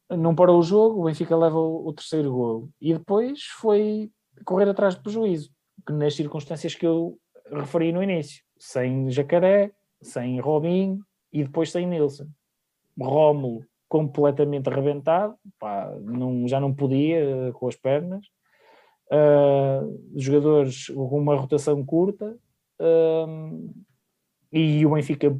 Não 0.09 0.35
parou 0.35 0.59
o 0.59 0.63
jogo, 0.63 1.01
o 1.01 1.05
Benfica 1.05 1.37
leva 1.37 1.57
o, 1.57 1.93
terceiro 1.93 2.31
golo 2.31 2.69
e 2.81 2.93
depois 2.93 3.43
foi 3.59 4.11
correr 4.43 4.69
atrás 4.69 4.95
de 4.95 5.01
prejuízo, 5.01 5.49
que 5.85 5.93
nas 5.93 6.15
circunstâncias 6.15 6.75
que 6.75 6.85
eu 6.85 7.17
referi 7.49 7.93
no 7.93 8.03
início, 8.03 8.43
sem 8.57 9.09
Jacaré, 9.09 9.71
sem 10.01 10.39
Robin 10.39 10.99
e 11.31 11.43
depois 11.43 11.71
sem 11.71 11.87
Nilson. 11.87 12.27
Rómulo 12.99 13.65
completamente 13.87 14.69
arrebentado, 14.69 15.35
pá, 15.57 15.89
não, 16.01 16.47
já 16.47 16.59
não 16.59 16.73
podia 16.73 17.51
com 17.53 17.67
as 17.67 17.75
pernas 17.75 18.25
uh, 19.11 20.01
jogadores 20.15 20.87
com 20.87 21.19
uma 21.19 21.35
rotação 21.35 21.83
curta 21.85 22.37
uh, 22.79 23.73
e 24.51 24.85
o 24.85 24.93
Benfica 24.93 25.37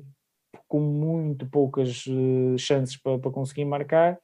com 0.72 0.80
muito 0.80 1.46
poucas 1.46 2.06
uh, 2.08 2.58
chances 2.58 2.96
para, 2.96 3.20
para, 3.20 3.30
conseguir 3.30 3.66
marcar. 3.66 4.18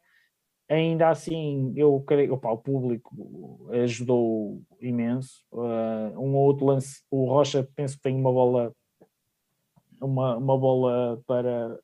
Ainda 0.70 1.10
assim, 1.10 1.74
eu 1.76 2.02
creio, 2.08 2.36
opa, 2.36 2.50
o 2.50 2.58
público 2.58 3.70
ajudou 3.84 4.62
imenso. 4.80 5.44
um 5.52 6.36
ou 6.36 6.46
outro 6.46 6.66
lance, 6.66 7.04
o 7.12 7.26
Rocha 7.26 7.68
penso 7.76 7.98
que 7.98 8.04
tem 8.04 8.16
uma 8.16 8.32
bola, 8.32 8.74
uma, 10.02 10.38
uma 10.38 10.58
bola 10.58 11.22
para, 11.28 11.80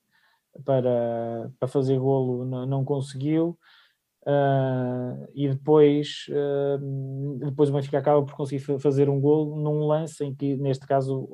para, 0.64 1.52
para 1.60 1.68
fazer 1.68 2.00
golo, 2.00 2.46
não, 2.46 2.66
não 2.66 2.86
conseguiu. 2.86 3.58
Uh, 4.26 5.28
e 5.36 5.50
depois, 5.50 6.28
uh, 6.30 7.38
depois 7.40 7.70
o 7.70 7.74
Benfica 7.74 7.98
acaba 7.98 8.24
por 8.24 8.36
conseguir 8.36 8.62
fazer 8.80 9.10
um 9.10 9.20
gol 9.20 9.58
num 9.58 9.86
lance 9.86 10.24
em 10.24 10.34
que, 10.34 10.56
neste 10.56 10.88
caso, 10.88 11.28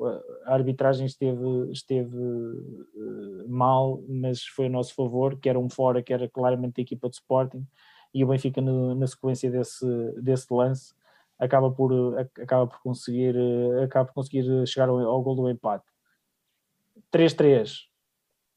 a 0.46 0.56
arbitragem 0.56 1.06
esteve, 1.06 1.72
esteve 1.72 2.18
uh, 2.18 3.48
mal, 3.48 4.04
mas 4.08 4.44
foi 4.44 4.66
a 4.66 4.70
nosso 4.70 4.96
favor, 4.96 5.38
que 5.40 5.48
era 5.48 5.60
um 5.60 5.70
fora, 5.70 6.02
que 6.02 6.12
era 6.12 6.28
claramente 6.28 6.82
a 6.82 6.84
equipa 6.84 7.08
de 7.10 7.18
Sporting, 7.18 7.64
e 8.12 8.24
o 8.24 8.28
Benfica, 8.28 8.60
no, 8.60 8.96
na 8.96 9.06
sequência 9.06 9.52
desse, 9.52 9.86
desse 10.20 10.52
lance, 10.52 10.96
acaba 11.38 11.70
por, 11.70 12.18
acaba 12.42 12.66
por 12.66 12.82
conseguir, 12.82 13.36
acaba 13.84 14.06
por 14.06 14.16
conseguir 14.16 14.66
chegar 14.66 14.90
ao, 14.90 14.98
ao 15.00 15.22
gol 15.22 15.36
do 15.36 15.48
empate. 15.48 15.86
3-3, 17.14 17.82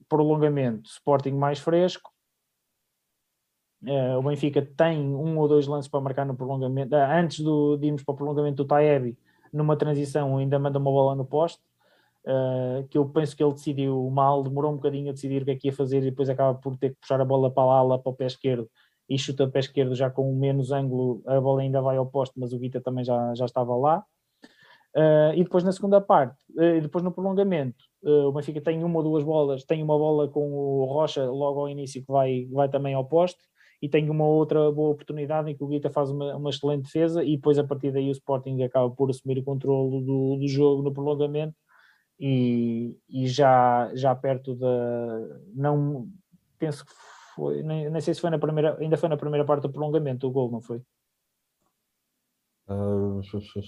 prolongamento, 0.08 0.88
Sporting 0.88 1.32
mais 1.32 1.58
fresco, 1.58 2.11
Uh, 3.84 4.16
o 4.16 4.22
Benfica 4.22 4.62
tem 4.76 5.00
um 5.00 5.36
ou 5.38 5.48
dois 5.48 5.66
lances 5.66 5.88
para 5.88 6.00
marcar 6.00 6.24
no 6.24 6.36
prolongamento. 6.36 6.94
Uh, 6.94 6.98
antes 6.98 7.40
do, 7.40 7.76
de 7.76 7.88
irmos 7.88 8.02
para 8.04 8.12
o 8.12 8.16
prolongamento 8.16 8.62
do 8.62 8.64
Taebi, 8.66 9.18
numa 9.52 9.76
transição, 9.76 10.36
ainda 10.38 10.58
manda 10.58 10.78
uma 10.78 10.90
bola 10.90 11.14
no 11.14 11.24
poste. 11.24 11.60
Uh, 12.24 12.86
que 12.88 12.96
eu 12.96 13.04
penso 13.08 13.36
que 13.36 13.42
ele 13.42 13.52
decidiu 13.52 14.08
mal, 14.10 14.44
demorou 14.44 14.70
um 14.70 14.76
bocadinho 14.76 15.10
a 15.10 15.12
decidir 15.12 15.42
o 15.42 15.44
que 15.44 15.50
é 15.50 15.56
que 15.56 15.66
ia 15.66 15.72
fazer 15.72 15.98
e 15.98 16.10
depois 16.10 16.28
acaba 16.28 16.56
por 16.56 16.76
ter 16.76 16.90
que 16.90 17.00
puxar 17.00 17.20
a 17.20 17.24
bola 17.24 17.50
para 17.50 17.66
lá, 17.66 17.82
lá 17.82 17.98
para 17.98 18.10
o 18.10 18.14
pé 18.14 18.26
esquerdo 18.26 18.70
e 19.08 19.18
chuta 19.18 19.42
o 19.42 19.50
pé 19.50 19.58
esquerdo 19.58 19.92
já 19.96 20.08
com 20.08 20.32
menos 20.32 20.70
ângulo, 20.70 21.20
a 21.26 21.40
bola 21.40 21.62
ainda 21.62 21.82
vai 21.82 21.96
ao 21.96 22.06
poste, 22.06 22.38
mas 22.38 22.52
o 22.52 22.58
Guita 22.60 22.80
também 22.80 23.04
já, 23.04 23.34
já 23.34 23.44
estava 23.44 23.74
lá. 23.74 24.04
Uh, 24.94 25.34
e 25.34 25.42
depois 25.42 25.64
na 25.64 25.72
segunda 25.72 26.00
parte, 26.00 26.36
uh, 26.52 26.80
depois 26.80 27.02
no 27.02 27.10
prolongamento, 27.10 27.84
o 28.04 28.32
Benfica 28.32 28.60
tem 28.60 28.82
uma 28.84 28.98
ou 28.98 29.02
duas 29.02 29.24
bolas, 29.24 29.64
tem 29.64 29.82
uma 29.82 29.98
bola 29.98 30.28
com 30.28 30.52
o 30.52 30.84
Rocha 30.84 31.24
logo 31.24 31.60
ao 31.60 31.68
início 31.68 32.00
que 32.00 32.10
vai, 32.10 32.46
vai 32.52 32.68
também 32.68 32.94
ao 32.94 33.04
poste, 33.04 33.40
e 33.82 33.88
tem 33.88 34.08
uma 34.08 34.24
outra 34.24 34.70
boa 34.70 34.90
oportunidade 34.90 35.50
em 35.50 35.56
que 35.56 35.64
o 35.64 35.66
Guita 35.66 35.90
faz 35.90 36.08
uma, 36.08 36.36
uma 36.36 36.50
excelente 36.50 36.84
defesa 36.84 37.24
e 37.24 37.34
depois 37.34 37.58
a 37.58 37.64
partir 37.64 37.90
daí 37.90 38.08
o 38.08 38.12
Sporting 38.12 38.62
acaba 38.62 38.88
por 38.88 39.10
assumir 39.10 39.38
o 39.38 39.42
controle 39.42 40.04
do, 40.04 40.36
do 40.36 40.46
jogo 40.46 40.82
no 40.82 40.94
prolongamento 40.94 41.56
e, 42.18 42.96
e 43.10 43.26
já, 43.26 43.90
já 43.92 44.14
perto 44.14 44.54
da 44.54 45.18
não 45.52 46.06
penso 46.60 46.86
que 46.86 46.92
foi, 47.34 47.64
nem, 47.64 47.90
nem, 47.90 48.00
sei 48.00 48.14
se 48.14 48.20
foi 48.20 48.30
na 48.30 48.38
primeira, 48.38 48.76
ainda 48.78 48.96
foi 48.96 49.08
na 49.08 49.16
primeira 49.16 49.44
parte 49.44 49.62
do 49.62 49.72
prolongamento 49.72 50.28
o 50.28 50.30
gol, 50.30 50.48
não 50.48 50.62
foi? 50.62 50.80
Uh, 52.68 53.20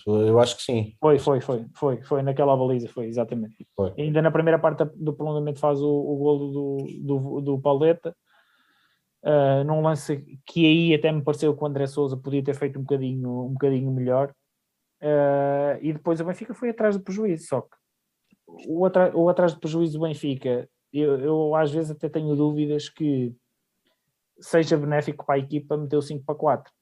eu 0.07 0.39
acho 0.39 0.57
que 0.57 0.63
sim. 0.63 0.95
Foi, 1.01 1.19
foi, 1.19 1.41
foi, 1.41 1.67
foi, 1.75 2.03
foi 2.03 2.23
naquela 2.23 2.57
baliza, 2.57 2.89
foi, 2.89 3.07
exatamente. 3.07 3.67
Foi. 3.75 3.93
Ainda 3.99 4.23
na 4.23 4.31
primeira 4.31 4.61
parte 4.61 4.85
do 4.95 5.13
prolongamento 5.13 5.59
faz 5.59 5.81
o, 5.81 5.91
o 5.91 6.17
golo 6.17 6.53
do, 6.53 6.87
do, 7.03 7.41
do 7.41 7.61
Pauleta 7.61 8.15
uh, 9.25 9.65
num 9.65 9.81
lance 9.81 10.39
que 10.47 10.67
aí 10.67 10.95
até 10.95 11.11
me 11.11 11.23
pareceu 11.23 11.57
que 11.57 11.63
o 11.63 11.67
André 11.67 11.87
Souza 11.87 12.17
podia 12.17 12.45
ter 12.45 12.55
feito 12.55 12.79
um 12.79 12.83
bocadinho, 12.83 13.47
um 13.47 13.53
bocadinho 13.53 13.91
melhor. 13.91 14.33
Uh, 15.03 15.77
e 15.83 15.93
depois 15.93 16.21
o 16.21 16.25
Benfica 16.25 16.55
foi 16.55 16.71
atrás 16.71 16.97
do 16.97 17.03
prejuízo, 17.03 17.47
só 17.47 17.61
que 17.63 17.77
o, 18.47 18.85
atra 18.87 19.15
o 19.17 19.29
atrás 19.29 19.53
do 19.53 19.61
prejuízo 19.61 19.99
do 19.99 20.05
Benfica, 20.05 20.69
eu, 20.93 21.19
eu, 21.21 21.55
às 21.55 21.71
vezes 21.71 21.91
até 21.91 22.09
tenho 22.09 22.35
dúvidas 22.37 22.89
que 22.89 23.35
seja 24.39 24.77
benéfico 24.77 25.25
para 25.27 25.37
a 25.37 25.39
equipa 25.39 25.77
meter 25.77 25.97
o 25.97 26.03
5 26.03 26.25
para 26.25 26.35
4, 26.35 26.73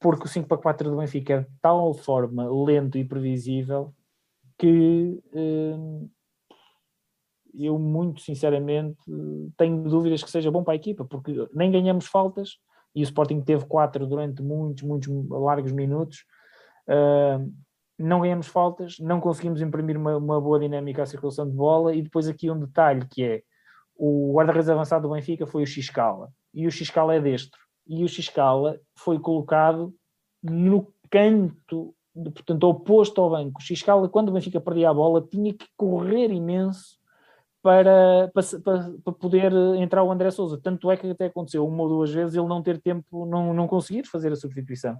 porque 0.00 0.24
o 0.24 0.28
5 0.28 0.48
para 0.48 0.58
4 0.58 0.90
do 0.90 0.96
Benfica 0.96 1.34
é 1.34 1.40
de 1.40 1.48
tal 1.60 1.94
forma 1.94 2.48
lento 2.64 2.98
e 2.98 3.04
previsível 3.04 3.94
que 4.58 5.22
uh, 5.32 6.10
eu 7.54 7.78
muito 7.78 8.20
sinceramente 8.20 8.98
tenho 9.56 9.82
dúvidas 9.82 10.22
que 10.22 10.30
seja 10.30 10.50
bom 10.50 10.62
para 10.62 10.74
a 10.74 10.76
equipa, 10.76 11.04
porque 11.04 11.48
nem 11.52 11.70
ganhamos 11.70 12.06
faltas 12.06 12.58
e 12.94 13.02
o 13.02 13.04
Sporting 13.04 13.40
teve 13.40 13.64
quatro 13.66 14.06
durante 14.06 14.42
muitos, 14.42 14.82
muitos 14.82 15.08
largos 15.30 15.72
minutos. 15.72 16.24
Uh, 16.88 17.52
não 17.98 18.20
ganhamos 18.20 18.46
faltas, 18.46 18.98
não 19.00 19.20
conseguimos 19.20 19.60
imprimir 19.60 19.96
uma, 19.96 20.16
uma, 20.16 20.40
boa 20.40 20.58
dinâmica 20.58 21.02
à 21.02 21.06
circulação 21.06 21.48
de 21.48 21.54
bola 21.54 21.94
e 21.94 22.02
depois 22.02 22.28
aqui 22.28 22.50
um 22.50 22.58
detalhe 22.58 23.06
que 23.10 23.24
é 23.24 23.42
o 23.96 24.32
guarda-redes 24.34 24.68
avançado 24.68 25.08
do 25.08 25.14
Benfica 25.14 25.46
foi 25.46 25.64
o 25.64 25.66
Xcala 25.66 26.30
e 26.54 26.66
o 26.66 26.70
Xcala 26.70 27.16
é 27.16 27.20
destro 27.20 27.58
e 27.86 28.04
o 28.04 28.08
Xcala 28.08 28.78
foi 28.96 29.18
colocado 29.18 29.92
no 30.40 30.92
canto, 31.10 31.94
portanto 32.14 32.64
oposto 32.64 33.20
ao 33.20 33.30
banco. 33.30 33.60
O 33.60 33.76
Xcala 33.76 34.08
quando 34.08 34.28
o 34.28 34.32
Benfica 34.32 34.60
perdia 34.60 34.90
a 34.90 34.94
bola 34.94 35.26
tinha 35.28 35.52
que 35.52 35.66
correr 35.76 36.30
imenso 36.30 36.97
para, 37.68 38.30
para, 38.32 38.92
para, 39.04 39.12
poder 39.12 39.52
entrar 39.76 40.02
o 40.02 40.10
André 40.10 40.30
Souza. 40.30 40.58
Tanto 40.58 40.90
é 40.90 40.96
que 40.96 41.10
até 41.10 41.26
aconteceu 41.26 41.66
uma 41.66 41.82
ou 41.82 41.88
duas 41.90 42.10
vezes 42.10 42.34
ele 42.34 42.46
não 42.46 42.62
ter 42.62 42.80
tempo, 42.80 43.26
não, 43.26 43.52
não 43.52 43.68
conseguir 43.68 44.06
fazer 44.06 44.32
a 44.32 44.36
substituição. 44.36 44.96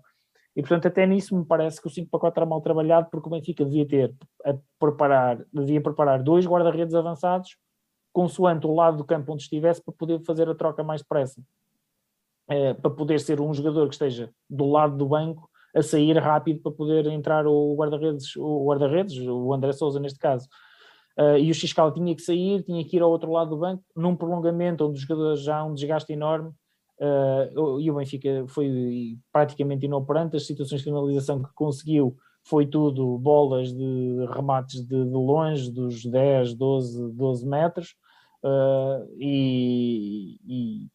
E 0.54 0.60
portanto, 0.60 0.86
até 0.86 1.06
nisso 1.06 1.34
me 1.34 1.46
parece 1.46 1.80
que 1.80 1.86
o 1.86 1.90
5 1.90 2.10
para 2.10 2.20
4 2.20 2.40
era 2.40 2.50
mal 2.50 2.60
trabalhado, 2.60 3.08
porque 3.10 3.26
o 3.26 3.30
Benfica 3.30 3.64
devia 3.64 3.88
ter 3.88 4.14
a 4.44 4.54
preparar, 4.78 5.42
devia 5.50 5.80
preparar 5.80 6.22
dois 6.22 6.46
guarda-redes 6.46 6.94
avançados, 6.94 7.56
consoante 8.12 8.66
o 8.66 8.74
lado 8.74 8.98
do 8.98 9.04
campo 9.04 9.32
onde 9.32 9.44
estivesse, 9.44 9.82
para 9.82 9.94
poder 9.94 10.20
fazer 10.20 10.46
a 10.46 10.54
troca 10.54 10.84
mais 10.84 11.00
depressa. 11.00 11.40
É, 12.48 12.74
para 12.74 12.90
poder 12.90 13.18
ser 13.18 13.40
um 13.40 13.54
jogador 13.54 13.88
que 13.88 13.94
esteja 13.94 14.30
do 14.48 14.66
lado 14.66 14.94
do 14.94 15.06
banco 15.06 15.48
a 15.74 15.80
sair 15.80 16.18
rápido 16.18 16.60
para 16.60 16.72
poder 16.72 17.06
entrar 17.06 17.46
o 17.46 17.74
guarda-redes, 17.74 18.36
o 18.36 18.66
guarda-redes, 18.66 19.16
o 19.26 19.54
André 19.54 19.72
Souza 19.72 19.98
neste 19.98 20.18
caso, 20.18 20.46
Uh, 21.18 21.36
e 21.36 21.50
o 21.50 21.54
Xcal 21.54 21.92
tinha 21.92 22.14
que 22.14 22.22
sair, 22.22 22.62
tinha 22.62 22.84
que 22.84 22.96
ir 22.96 23.02
ao 23.02 23.10
outro 23.10 23.32
lado 23.32 23.50
do 23.50 23.56
banco, 23.56 23.82
num 23.96 24.14
prolongamento 24.14 24.86
onde 24.86 24.94
os 24.94 25.00
jogadores 25.00 25.42
já 25.42 25.58
há 25.58 25.64
um 25.64 25.74
desgaste 25.74 26.12
enorme, 26.12 26.50
uh, 27.00 27.80
e 27.80 27.90
o 27.90 27.94
Benfica 27.96 28.44
foi 28.46 29.18
praticamente 29.32 29.84
inoperante, 29.84 30.36
as 30.36 30.46
situações 30.46 30.78
de 30.78 30.84
finalização 30.84 31.42
que 31.42 31.52
conseguiu 31.56 32.16
foi 32.44 32.66
tudo 32.66 33.18
bolas 33.18 33.72
de 33.72 34.26
remates 34.32 34.80
de, 34.80 35.04
de 35.04 35.10
longe, 35.10 35.72
dos 35.72 36.04
10, 36.04 36.54
12, 36.54 37.12
12 37.12 37.46
metros, 37.48 37.96
uh, 38.44 39.04
e, 39.18 40.38
e, 40.46 40.86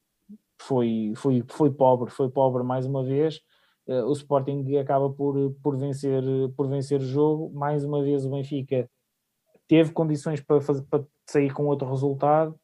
foi, 0.57 1.11
foi, 1.17 1.43
foi 1.49 1.69
pobre, 1.69 2.09
foi 2.09 2.29
pobre 2.29 2.63
mais 2.63 2.85
uma 2.85 3.03
vez, 3.03 3.41
o 3.85 4.13
Sporting 4.13 4.77
acaba 4.77 5.09
por, 5.09 5.53
por, 5.61 5.75
vencer, 5.75 6.23
por 6.55 6.69
vencer 6.69 7.01
o 7.01 7.05
jogo, 7.05 7.51
mais 7.53 7.83
uma 7.83 8.01
vez 8.01 8.25
o 8.25 8.29
Benfica 8.29 8.89
teve 9.67 9.91
condições 9.91 10.41
para, 10.41 10.61
fazer, 10.61 10.83
para 10.89 11.05
sair 11.29 11.53
com 11.53 11.65
outro 11.65 11.89
resultado, 11.89 12.55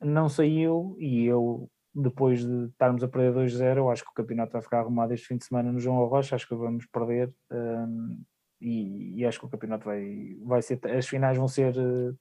não 0.00 0.28
saiu 0.28 0.96
e 0.98 1.26
eu, 1.26 1.70
depois 1.94 2.44
de 2.44 2.66
estarmos 2.66 3.02
a 3.02 3.08
perder 3.08 3.34
2-0, 3.34 3.92
acho 3.92 4.04
que 4.04 4.10
o 4.10 4.14
campeonato 4.14 4.52
vai 4.52 4.62
ficar 4.62 4.80
arrumado 4.80 5.12
este 5.12 5.26
fim 5.26 5.36
de 5.36 5.44
semana 5.44 5.72
no 5.72 5.80
João 5.80 6.04
Rocha, 6.06 6.34
acho 6.34 6.48
que 6.48 6.54
vamos 6.54 6.86
perder 6.86 7.32
um, 7.50 8.22
e, 8.60 9.20
e, 9.20 9.24
acho 9.24 9.40
que 9.40 9.46
o 9.46 9.48
campeonato 9.48 9.86
vai, 9.86 10.36
vai 10.44 10.60
ser, 10.60 10.78
as 10.86 11.08
finais 11.08 11.38
vão 11.38 11.48
ser 11.48 11.74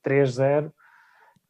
3-0 0.05 0.69
uh, 0.69 0.73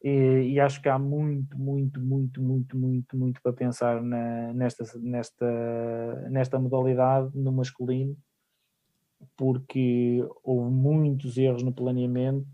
e, 0.02 0.54
e, 0.54 0.60
acho 0.60 0.82
que 0.82 0.88
há 0.88 0.98
muito, 0.98 1.56
muito, 1.56 2.00
muito, 2.00 2.42
muito, 2.42 2.76
muito, 2.76 3.16
muito 3.16 3.40
para 3.40 3.52
pensar 3.52 4.02
na, 4.02 4.52
nesta, 4.52 4.84
nesta, 4.98 6.28
nesta 6.30 6.58
modalidade 6.58 7.30
no 7.38 7.52
masculino, 7.52 8.16
porque 9.36 10.26
houve 10.42 10.70
muitos 10.70 11.36
erros 11.36 11.62
no 11.62 11.72
planeamento, 11.72 12.46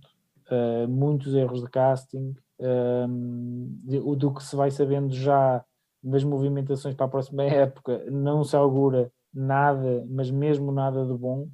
uh, 0.50 0.88
muitos 0.88 1.34
erros 1.34 1.62
de 1.62 1.70
casting, 1.70 2.34
um, 2.58 3.80
ehm, 3.88 4.16
do 4.16 4.32
que 4.32 4.42
se 4.42 4.56
vai 4.56 4.70
sabendo 4.70 5.12
já 5.12 5.64
das 6.02 6.24
movimentações 6.24 6.94
para 6.94 7.06
a 7.06 7.08
próxima 7.08 7.42
época, 7.44 8.04
não 8.10 8.44
se 8.44 8.56
augura 8.56 9.10
nada, 9.32 10.04
mas 10.08 10.30
mesmo 10.30 10.72
nada 10.72 11.04
de 11.04 11.12
bom. 11.12 11.48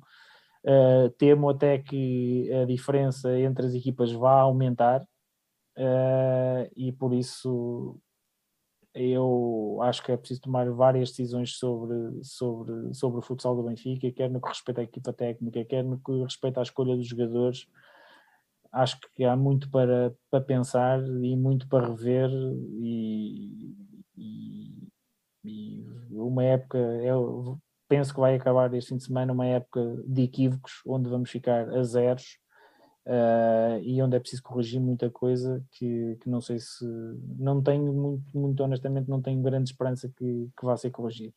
Uh, 0.64 1.10
temo 1.18 1.50
até 1.50 1.76
que 1.78 2.48
a 2.52 2.64
diferença 2.64 3.36
entre 3.36 3.66
as 3.66 3.74
equipas 3.74 4.12
vá 4.12 4.42
aumentar 4.42 5.02
uh, 5.76 6.70
e 6.76 6.92
por 6.92 7.12
isso 7.12 7.98
eu 8.94 9.78
acho 9.82 10.02
que 10.02 10.12
é 10.12 10.16
preciso 10.16 10.42
tomar 10.42 10.70
várias 10.70 11.10
decisões 11.10 11.56
sobre, 11.56 12.22
sobre, 12.22 12.94
sobre 12.94 13.18
o 13.18 13.22
futsal 13.22 13.56
do 13.56 13.62
Benfica, 13.62 14.10
quer 14.12 14.30
no 14.30 14.40
que 14.40 14.48
respeita 14.48 14.80
à 14.80 14.84
equipa 14.84 15.12
técnica, 15.12 15.64
quer 15.64 15.82
no 15.82 15.98
que 15.98 16.22
respeita 16.22 16.60
à 16.60 16.62
escolha 16.62 16.96
dos 16.96 17.06
jogadores. 17.06 17.66
Acho 18.70 18.98
que 19.14 19.24
há 19.24 19.36
muito 19.36 19.70
para, 19.70 20.14
para 20.30 20.44
pensar 20.44 21.02
e 21.02 21.36
muito 21.36 21.68
para 21.68 21.88
rever 21.88 22.30
e, 22.80 23.74
e, 24.16 24.88
e 25.44 25.86
uma 26.10 26.44
época, 26.44 26.78
eu 26.78 27.58
penso 27.88 28.14
que 28.14 28.20
vai 28.20 28.34
acabar 28.34 28.72
este 28.74 28.90
fim 28.90 28.96
de 28.96 29.04
semana 29.04 29.32
uma 29.32 29.46
época 29.46 30.02
de 30.06 30.22
equívocos, 30.22 30.82
onde 30.86 31.08
vamos 31.08 31.30
ficar 31.30 31.68
a 31.70 31.82
zeros 31.82 32.41
uh, 33.06 33.80
e 33.82 34.00
onde 34.02 34.16
é 34.16 34.20
preciso 34.20 34.42
corrigir 34.42 34.80
muita 34.80 35.10
coisa 35.10 35.64
que, 35.70 36.16
que 36.20 36.28
não 36.28 36.40
sei 36.40 36.58
se 36.58 36.84
não 37.38 37.62
tenho 37.62 37.92
muito, 37.92 38.38
muito 38.38 38.62
honestamente 38.62 39.08
não 39.08 39.20
tenho 39.20 39.40
grande 39.42 39.70
esperança 39.70 40.08
que, 40.08 40.50
que 40.56 40.64
vá 40.64 40.76
ser 40.76 40.90
corrigido. 40.90 41.34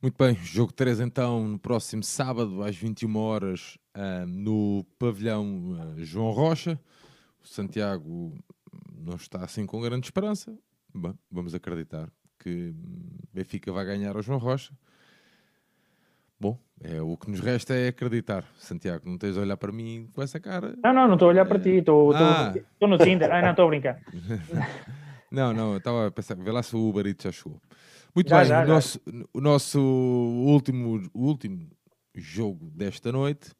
Muito 0.00 0.16
bem, 0.16 0.34
jogo 0.34 0.72
3 0.72 1.00
então 1.00 1.46
no 1.46 1.58
próximo 1.58 2.02
sábado 2.02 2.62
às 2.62 2.76
21 2.76 3.16
horas 3.16 3.78
uh, 3.96 4.26
no 4.26 4.84
pavilhão 4.98 5.70
uh, 5.70 6.04
João 6.04 6.30
Rocha. 6.30 6.78
O 7.40 7.46
Santiago 7.46 8.34
não 8.92 9.16
está 9.16 9.44
assim 9.44 9.66
com 9.66 9.80
grande 9.80 10.06
esperança. 10.06 10.56
Bom, 10.94 11.14
vamos 11.30 11.54
acreditar 11.54 12.10
que 12.38 12.74
Benfica 13.32 13.72
vai 13.72 13.84
ganhar 13.84 14.16
ao 14.16 14.22
João 14.22 14.38
Rocha. 14.38 14.72
É, 16.84 17.00
o 17.00 17.16
que 17.16 17.30
nos 17.30 17.40
resta 17.40 17.74
é 17.74 17.88
acreditar. 17.88 18.44
Santiago, 18.58 19.08
não 19.08 19.16
tens 19.16 19.34
de 19.34 19.40
olhar 19.40 19.56
para 19.56 19.70
mim 19.70 20.08
com 20.12 20.22
essa 20.22 20.40
cara. 20.40 20.74
Não, 20.82 20.92
não, 20.92 21.06
não 21.06 21.14
estou 21.14 21.28
a 21.28 21.32
olhar 21.32 21.46
para 21.46 21.58
ti, 21.58 21.70
estou 21.70 22.12
ah. 22.14 22.52
no 22.80 22.98
Tinder. 22.98 23.30
Ah, 23.32 23.40
não, 23.40 23.50
estou 23.50 23.66
a 23.66 23.68
brincar. 23.68 24.00
não, 25.30 25.52
não, 25.52 25.76
estava 25.76 26.08
a 26.08 26.10
pensar, 26.10 26.36
vê 26.36 26.50
lá 26.50 26.62
se 26.62 26.74
o 26.74 26.88
Uber 26.88 27.06
Eats 27.06 27.22
já 27.22 27.32
chegou. 27.32 27.60
Muito 28.14 28.28
já, 28.28 28.40
bem, 28.40 28.48
já, 28.48 28.62
o, 28.62 28.66
já. 28.66 28.72
Nosso, 28.74 29.00
o 29.32 29.40
nosso 29.40 29.80
último, 29.80 31.02
último 31.14 31.70
jogo 32.14 32.70
desta 32.70 33.12
noite, 33.12 33.52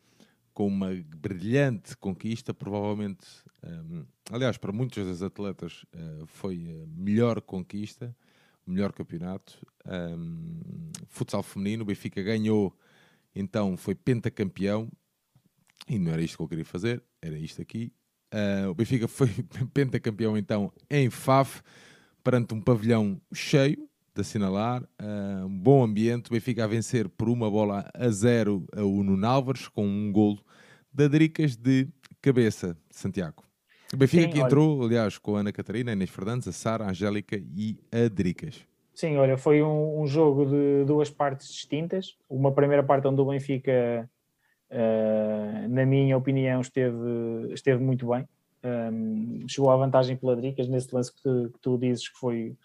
com 0.52 0.66
uma 0.66 0.90
brilhante 1.16 1.96
conquista, 1.96 2.52
provavelmente, 2.52 3.26
um, 3.64 4.04
aliás, 4.32 4.58
para 4.58 4.72
muitos 4.72 5.06
dos 5.06 5.22
atletas, 5.22 5.84
uh, 5.94 6.26
foi 6.26 6.82
a 6.82 7.00
melhor 7.00 7.40
conquista 7.40 8.14
melhor 8.66 8.92
campeonato. 8.92 9.58
Um, 9.86 10.90
futsal 11.08 11.42
feminino, 11.42 11.82
o 11.82 11.86
Benfica 11.86 12.22
ganhou, 12.22 12.76
então 13.34 13.76
foi 13.76 13.94
pentacampeão. 13.94 14.88
E 15.88 15.98
não 15.98 16.12
era 16.12 16.22
isto 16.22 16.36
que 16.36 16.42
eu 16.42 16.48
queria 16.48 16.64
fazer, 16.64 17.02
era 17.20 17.36
isto 17.38 17.60
aqui. 17.60 17.92
Uh, 18.32 18.70
o 18.70 18.74
Benfica 18.74 19.08
foi 19.08 19.28
pentacampeão, 19.74 20.38
então, 20.38 20.72
em 20.90 21.10
FAF, 21.10 21.60
perante 22.22 22.54
um 22.54 22.60
pavilhão 22.60 23.20
cheio, 23.32 23.88
de 24.14 24.20
assinalar. 24.20 24.82
Uh, 25.00 25.46
um 25.46 25.58
bom 25.58 25.82
ambiente. 25.82 26.28
O 26.28 26.32
Benfica 26.32 26.64
a 26.64 26.66
vencer 26.66 27.08
por 27.08 27.28
uma 27.28 27.50
bola 27.50 27.90
a 27.94 28.08
zero 28.10 28.66
a 28.76 28.82
Uno 28.82 29.26
Álvares, 29.26 29.68
com 29.68 29.86
um 29.86 30.12
golo 30.12 30.38
da 30.92 31.08
Dricas 31.08 31.56
de 31.56 31.88
cabeça, 32.20 32.76
Santiago. 32.90 33.44
O 33.92 33.96
Benfica 33.96 34.24
Sim, 34.24 34.30
que 34.30 34.38
olha... 34.38 34.46
entrou, 34.46 34.84
aliás, 34.84 35.18
com 35.18 35.36
a 35.36 35.40
Ana 35.40 35.52
Catarina, 35.52 35.92
a 35.92 35.94
Inês 35.94 36.10
Fernandes, 36.10 36.48
a 36.48 36.52
Sara, 36.52 36.84
a 36.84 36.90
Angélica 36.90 37.36
e 37.36 37.78
a 37.90 38.08
Dricas. 38.08 38.62
Sim, 38.94 39.16
olha, 39.16 39.36
foi 39.38 39.62
um, 39.62 40.02
um, 40.02 40.06
jogo 40.06 40.44
de 40.46 40.84
duas 40.84 41.08
partes 41.08 41.48
distintas. 41.48 42.16
Uma 42.28 42.52
primeira 42.52 42.82
parte 42.82 43.08
onde 43.08 43.20
o 43.20 43.24
Benfica, 43.24 44.08
uh, 44.70 45.68
na 45.68 45.86
minha 45.86 46.16
opinião, 46.16 46.60
esteve, 46.60 47.52
esteve 47.52 47.82
muito 47.82 48.08
bem. 48.08 48.28
Um, 48.64 49.44
chegou 49.48 49.70
à 49.70 49.76
vantagem 49.76 50.16
pela 50.16 50.36
Dricas 50.36 50.68
nesse 50.68 50.94
lance 50.94 51.12
que 51.12 51.22
tu, 51.22 51.50
que 51.52 51.58
tu 51.60 51.78
dizes 51.78 52.08
que 52.08 52.18
foi 52.18 52.56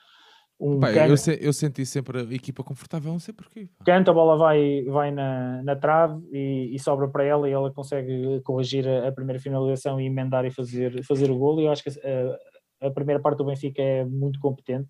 um 0.59 0.79
Pai, 0.79 1.09
eu, 1.09 1.15
se, 1.15 1.37
eu, 1.39 1.53
senti 1.53 1.85
sempre 1.85 2.19
a 2.19 2.33
equipa 2.33 2.63
confortável, 2.63 3.11
não 3.11 3.19
sei 3.19 3.31
porquê. 3.31 3.69
Canto, 3.85 4.09
a 4.09 4.13
bola 4.13 4.35
vai, 4.35 4.83
vai 4.85 5.11
na, 5.11 5.61
na 5.61 5.75
trave 5.75 6.19
e, 6.31 6.73
e, 6.73 6.79
sobra 6.79 7.07
para 7.07 7.23
ela 7.23 7.47
e 7.47 7.51
ela 7.51 7.71
consegue 7.71 8.41
corrigir 8.41 8.87
a, 8.87 9.07
a, 9.07 9.11
primeira 9.11 9.39
finalização 9.39 10.01
e 10.01 10.07
emendar 10.07 10.45
e 10.45 10.51
fazer, 10.51 11.03
fazer 11.03 11.29
o 11.29 11.37
golo. 11.37 11.61
E 11.61 11.65
eu 11.65 11.71
acho 11.71 11.83
que 11.83 11.89
a, 11.89 12.87
a 12.87 12.91
primeira 12.91 13.21
parte 13.21 13.37
do 13.37 13.45
Benfica 13.45 13.83
é 13.83 14.03
muito 14.03 14.39
competente. 14.39 14.89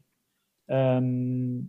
Um, 0.69 1.67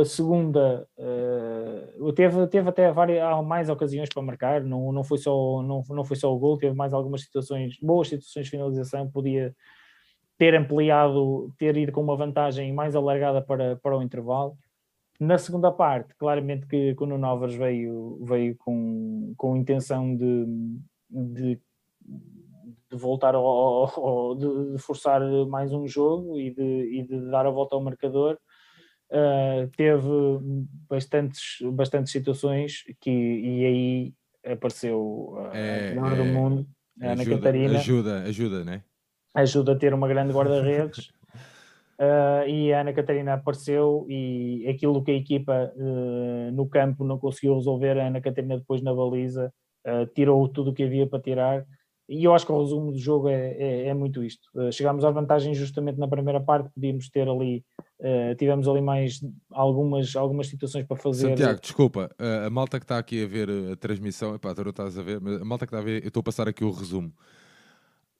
a 0.00 0.04
segunda 0.04 0.88
uh, 0.96 2.12
teve, 2.12 2.46
teve 2.46 2.68
até 2.68 2.90
várias, 2.90 3.22
há 3.22 3.42
mais 3.42 3.68
ocasiões 3.68 4.08
para 4.08 4.22
marcar, 4.22 4.62
não, 4.62 4.90
não, 4.90 5.04
foi 5.04 5.18
só, 5.18 5.62
não, 5.62 5.82
não 5.90 6.04
foi 6.04 6.16
só 6.16 6.34
o 6.34 6.38
gol, 6.38 6.56
teve 6.56 6.74
mais 6.74 6.94
algumas 6.94 7.22
situações, 7.22 7.78
boas 7.80 8.08
situações 8.08 8.46
de 8.46 8.50
finalização, 8.50 9.10
podia 9.10 9.54
ter 10.38 10.54
ampliado, 10.54 11.52
ter 11.58 11.76
ido 11.76 11.92
com 11.92 12.02
uma 12.02 12.16
vantagem 12.16 12.72
mais 12.72 12.94
alargada 12.96 13.42
para, 13.42 13.76
para 13.76 13.96
o 13.96 14.02
intervalo. 14.02 14.56
Na 15.18 15.38
segunda 15.38 15.72
parte, 15.72 16.14
claramente 16.16 16.66
que, 16.66 16.94
que 16.94 17.02
o 17.02 17.06
Nuno 17.06 17.38
veio, 17.48 18.18
veio 18.22 18.56
com, 18.56 19.32
com 19.36 19.56
intenção 19.56 20.14
de, 20.14 20.46
de, 21.08 21.60
de 22.90 22.96
voltar 22.96 23.34
ao, 23.34 23.44
ao, 23.44 24.34
de 24.34 24.78
forçar 24.78 25.20
mais 25.48 25.72
um 25.72 25.86
jogo 25.86 26.38
e 26.38 26.50
de, 26.50 26.98
e 26.98 27.02
de 27.02 27.30
dar 27.30 27.46
a 27.46 27.50
volta 27.50 27.74
ao 27.74 27.82
marcador. 27.82 28.38
Uh, 29.10 29.70
teve 29.76 30.08
bastantes, 30.88 31.58
bastantes 31.72 32.12
situações 32.12 32.82
que, 33.00 33.10
e 33.10 33.64
aí 33.64 34.14
apareceu 34.52 35.36
é, 35.52 35.92
a 35.92 35.94
melhor 35.94 36.12
é, 36.12 36.16
do 36.16 36.24
mundo, 36.24 36.66
a 37.00 37.12
Ana 37.12 37.24
Catarina. 37.24 37.78
Ajuda, 37.78 38.22
ajuda, 38.22 38.64
né? 38.64 38.82
ajuda 39.34 39.72
a 39.72 39.76
ter 39.76 39.94
uma 39.94 40.08
grande 40.08 40.32
guarda-redes. 40.32 41.10
Uh, 41.98 42.46
e 42.48 42.72
a 42.72 42.80
Ana 42.80 42.92
Catarina 42.92 43.34
apareceu 43.34 44.06
e 44.08 44.66
aquilo 44.68 45.02
que 45.04 45.12
a 45.12 45.16
equipa 45.16 45.72
uh, 45.76 46.50
no 46.52 46.68
campo 46.68 47.04
não 47.04 47.18
conseguiu 47.18 47.54
resolver, 47.54 47.98
a 47.98 48.08
Ana 48.08 48.20
Catarina 48.20 48.58
depois 48.58 48.82
na 48.82 48.94
baliza 48.94 49.52
tirou 50.16 50.48
tudo 50.48 50.70
o 50.70 50.74
que 50.74 50.82
havia 50.82 51.06
para 51.06 51.22
tirar 51.22 51.64
e 52.08 52.24
eu 52.24 52.34
acho 52.34 52.46
que 52.46 52.52
o 52.52 52.60
resumo 52.60 52.92
do 52.92 52.98
jogo 52.98 53.28
é, 53.28 53.52
é, 53.58 53.88
é 53.88 53.94
muito 53.94 54.22
isto. 54.22 54.48
chegámos 54.72 55.04
à 55.04 55.10
vantagem 55.10 55.54
justamente 55.54 55.98
na 55.98 56.08
primeira 56.08 56.40
parte, 56.40 56.70
podíamos 56.74 57.08
ter 57.08 57.28
ali, 57.28 57.64
tivemos 58.38 58.68
ali 58.68 58.80
mais 58.80 59.20
algumas, 59.50 60.14
algumas 60.14 60.46
situações 60.46 60.86
para 60.86 60.96
fazer. 60.96 61.28
Santiago, 61.30 61.60
desculpa, 61.60 62.10
a 62.46 62.50
malta 62.50 62.78
que 62.78 62.84
está 62.84 62.98
aqui 62.98 63.24
a 63.24 63.26
ver 63.26 63.48
a 63.72 63.76
transmissão, 63.76 64.34
epá, 64.34 64.54
tu 64.54 64.68
estás 64.68 64.98
a 64.98 65.02
ver, 65.02 65.20
mas 65.20 65.40
a 65.40 65.44
malta 65.44 65.66
que 65.66 65.70
está 65.70 65.78
a 65.78 65.84
ver, 65.84 66.02
eu 66.02 66.08
estou 66.08 66.20
a 66.20 66.24
passar 66.24 66.48
aqui 66.48 66.64
o 66.64 66.70
resumo 66.70 67.12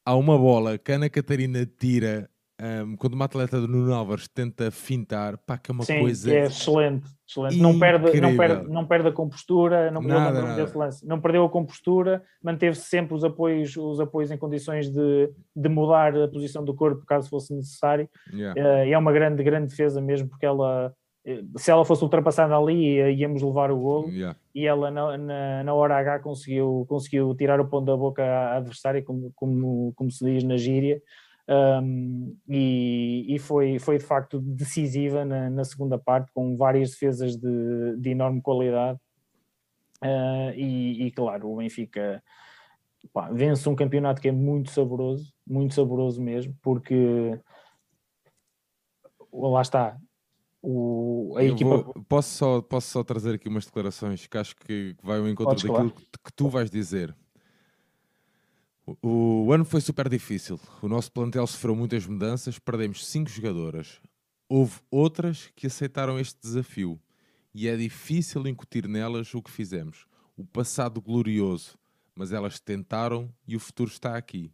há 0.06 0.14
uma 0.14 0.38
bola 0.38 0.78
que 0.78 0.92
a 0.92 0.94
Ana 0.94 1.10
Catarina 1.10 1.66
tira 1.66 2.30
um, 2.60 2.96
quando 2.96 3.14
uma 3.14 3.26
atleta 3.26 3.60
do 3.60 3.68
Nuno 3.68 3.92
Álvares 3.92 4.26
tenta 4.28 4.70
fintar, 4.70 5.36
pá, 5.36 5.58
que 5.58 5.70
é 5.70 5.74
uma 5.74 5.84
Sim, 5.84 6.00
coisa. 6.00 6.34
é 6.34 6.46
excelente, 6.46 7.06
excelente. 7.28 7.58
Não 7.58 7.78
perde, 7.78 8.20
não, 8.20 8.36
perde, 8.36 8.68
não 8.68 8.86
perde 8.86 9.08
a 9.08 9.12
compostura, 9.12 9.90
não, 9.90 10.00
nada, 10.00 10.42
nada. 10.42 10.90
não 11.04 11.20
perdeu 11.20 11.44
a 11.44 11.50
compostura, 11.50 12.22
manteve 12.42 12.76
sempre 12.76 13.14
os 13.14 13.22
apoios, 13.22 13.76
os 13.76 14.00
apoios 14.00 14.30
em 14.30 14.38
condições 14.38 14.90
de, 14.90 15.30
de 15.54 15.68
mudar 15.68 16.16
a 16.16 16.28
posição 16.28 16.64
do 16.64 16.74
corpo 16.74 17.04
caso 17.04 17.28
fosse 17.28 17.52
necessário. 17.54 18.08
Yeah. 18.32 18.58
Uh, 18.58 18.90
é 18.90 18.96
uma 18.96 19.12
grande, 19.12 19.42
grande 19.42 19.68
defesa 19.68 20.00
mesmo, 20.00 20.28
porque 20.28 20.46
ela 20.46 20.94
se 21.56 21.70
ela 21.72 21.84
fosse 21.84 22.04
ultrapassada 22.04 22.56
ali, 22.56 23.00
íamos 23.14 23.42
levar 23.42 23.70
o 23.72 23.76
golo. 23.76 24.08
Yeah. 24.10 24.38
E 24.54 24.64
ela, 24.64 24.90
na, 24.90 25.18
na, 25.18 25.64
na, 25.64 25.74
hora 25.74 25.98
H, 25.98 26.20
conseguiu, 26.20 26.86
conseguiu 26.88 27.34
tirar 27.34 27.60
o 27.60 27.66
ponto 27.66 27.84
da 27.84 27.96
boca 27.96 28.22
à 28.22 28.56
adversária, 28.58 29.02
como, 29.02 29.32
como, 29.34 29.92
como 29.96 30.10
se 30.10 30.24
diz 30.24 30.44
na 30.44 30.56
gíria. 30.56 31.02
Um, 31.48 32.36
e, 32.48 33.24
e 33.28 33.38
foi, 33.38 33.78
foi 33.78 33.98
de 33.98 34.04
facto 34.04 34.40
decisiva 34.40 35.24
na, 35.24 35.48
na 35.48 35.64
segunda 35.64 35.96
parte, 35.98 36.32
com 36.32 36.56
várias 36.56 36.90
defesas 36.90 37.36
de, 37.36 37.96
de 37.98 38.10
enorme 38.10 38.42
qualidade. 38.42 38.98
Uh, 40.02 40.52
e, 40.54 41.06
e, 41.06 41.10
claro, 41.12 41.50
o 41.50 41.56
Benfica 41.56 42.22
pá, 43.12 43.30
vence 43.30 43.68
um 43.68 43.76
campeonato 43.76 44.20
que 44.20 44.28
é 44.28 44.32
muito 44.32 44.70
saboroso, 44.70 45.32
muito 45.46 45.74
saboroso 45.74 46.20
mesmo, 46.20 46.54
porque 46.60 47.38
lá 49.32 49.62
está, 49.62 49.96
o, 50.68 51.34
a 51.36 51.44
equipa. 51.44 51.82
Vou, 51.82 52.04
posso, 52.08 52.28
só, 52.30 52.60
posso 52.60 52.88
só 52.88 53.04
trazer 53.04 53.36
aqui 53.36 53.48
umas 53.48 53.64
declarações 53.64 54.26
que 54.26 54.36
acho 54.36 54.56
que 54.56 54.96
vai 55.00 55.18
ao 55.18 55.28
encontro 55.28 55.54
Podes 55.54 55.62
daquilo 55.62 55.90
que, 55.92 56.02
que 56.02 56.32
tu 56.34 56.48
vais 56.48 56.68
dizer. 56.68 57.14
O, 58.84 58.96
o 59.02 59.35
ano 59.52 59.64
foi 59.64 59.80
super 59.80 60.08
difícil. 60.08 60.58
O 60.82 60.88
nosso 60.88 61.12
plantel 61.12 61.46
sofreu 61.46 61.76
muitas 61.76 62.06
mudanças, 62.06 62.58
perdemos 62.58 63.06
cinco 63.06 63.30
jogadoras. 63.30 64.00
Houve 64.48 64.80
outras 64.90 65.50
que 65.54 65.66
aceitaram 65.66 66.18
este 66.18 66.40
desafio 66.40 67.00
e 67.54 67.68
é 67.68 67.76
difícil 67.76 68.46
incutir 68.46 68.88
nelas 68.88 69.34
o 69.34 69.42
que 69.42 69.50
fizemos. 69.50 70.06
O 70.36 70.44
passado 70.44 71.00
glorioso, 71.00 71.78
mas 72.14 72.32
elas 72.32 72.60
tentaram 72.60 73.32
e 73.46 73.56
o 73.56 73.60
futuro 73.60 73.90
está 73.90 74.16
aqui. 74.16 74.52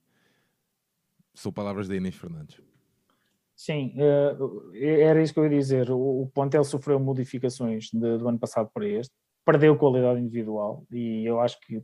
São 1.35 1.53
palavras 1.53 1.89
da 1.89 1.97
Inês 1.97 2.15
Fernandes. 2.15 2.61
Sim, 3.55 3.95
uh, 3.97 4.75
era 4.75 5.23
isso 5.23 5.33
que 5.33 5.41
eu 5.41 5.45
ia 5.45 5.59
dizer. 5.59 5.91
O, 5.91 6.23
o 6.23 6.27
plantel 6.29 6.65
sofreu 6.65 6.99
modificações 6.99 7.91
do 7.93 8.29
ano 8.29 8.39
passado 8.39 8.71
para 8.73 8.87
este, 8.87 9.15
perdeu 9.45 9.77
qualidade 9.77 10.21
individual 10.21 10.85
e 10.91 11.25
eu 11.25 11.41
acho 11.41 11.61
que 11.61 11.83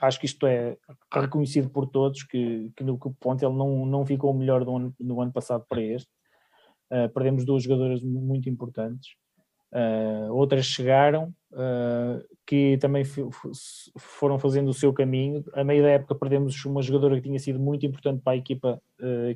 acho 0.00 0.20
que 0.20 0.26
isto 0.26 0.46
é 0.46 0.76
reconhecido 1.12 1.68
por 1.70 1.86
todos 1.86 2.22
que, 2.22 2.70
que 2.76 2.84
no 2.84 2.98
ponto 2.98 3.44
ele 3.44 3.54
não, 3.54 3.86
não 3.86 4.04
ficou 4.04 4.32
melhor 4.34 4.64
do 4.64 4.76
ano, 4.76 4.94
no 4.98 5.20
ano 5.20 5.32
passado 5.32 5.64
para 5.68 5.80
este. 5.80 6.08
Uh, 6.90 7.08
perdemos 7.12 7.44
duas 7.44 7.62
jogadoras 7.62 8.02
muito 8.02 8.48
importantes. 8.48 9.14
Uh, 9.72 10.32
outras 10.32 10.64
chegaram 10.64 11.34
uh, 11.52 12.24
que 12.46 12.78
também 12.78 13.02
foram 13.98 14.38
fazendo 14.38 14.68
o 14.68 14.74
seu 14.74 14.92
caminho. 14.92 15.44
A 15.52 15.64
meio 15.64 15.82
da 15.82 15.90
época 15.90 16.14
perdemos 16.14 16.64
uma 16.64 16.82
jogadora 16.82 17.16
que 17.16 17.22
tinha 17.22 17.38
sido 17.38 17.58
muito 17.58 17.84
importante 17.84 18.22
para 18.22 18.34
a 18.34 18.36
equipa, 18.36 18.80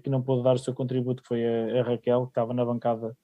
que 0.03 0.09
não 0.09 0.23
pôde 0.23 0.45
dar 0.45 0.55
o 0.55 0.59
seu 0.59 0.73
contributo, 0.73 1.23
que 1.23 1.29
foi 1.29 1.45
a, 1.45 1.81
a 1.81 1.83
Raquel, 1.83 2.27
que 2.27 2.31
estava 2.31 2.55
na 2.55 2.65
bancada 2.65 3.17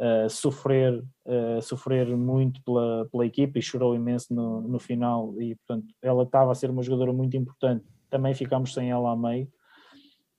uh, 0.00 0.28
sofrer, 0.28 1.02
uh, 1.26 1.62
sofrer 1.62 2.16
muito 2.16 2.62
pela, 2.62 3.08
pela 3.10 3.26
equipa 3.26 3.58
e 3.58 3.62
chorou 3.62 3.94
imenso 3.94 4.34
no, 4.34 4.60
no 4.62 4.78
final. 4.78 5.34
E 5.40 5.54
portanto 5.56 5.86
ela 6.00 6.22
estava 6.24 6.52
a 6.52 6.54
ser 6.54 6.70
uma 6.70 6.82
jogadora 6.82 7.12
muito 7.12 7.36
importante, 7.36 7.84
também 8.10 8.34
ficámos 8.34 8.72
sem 8.74 8.90
ela 8.90 9.10
a 9.12 9.16
meio. 9.16 9.48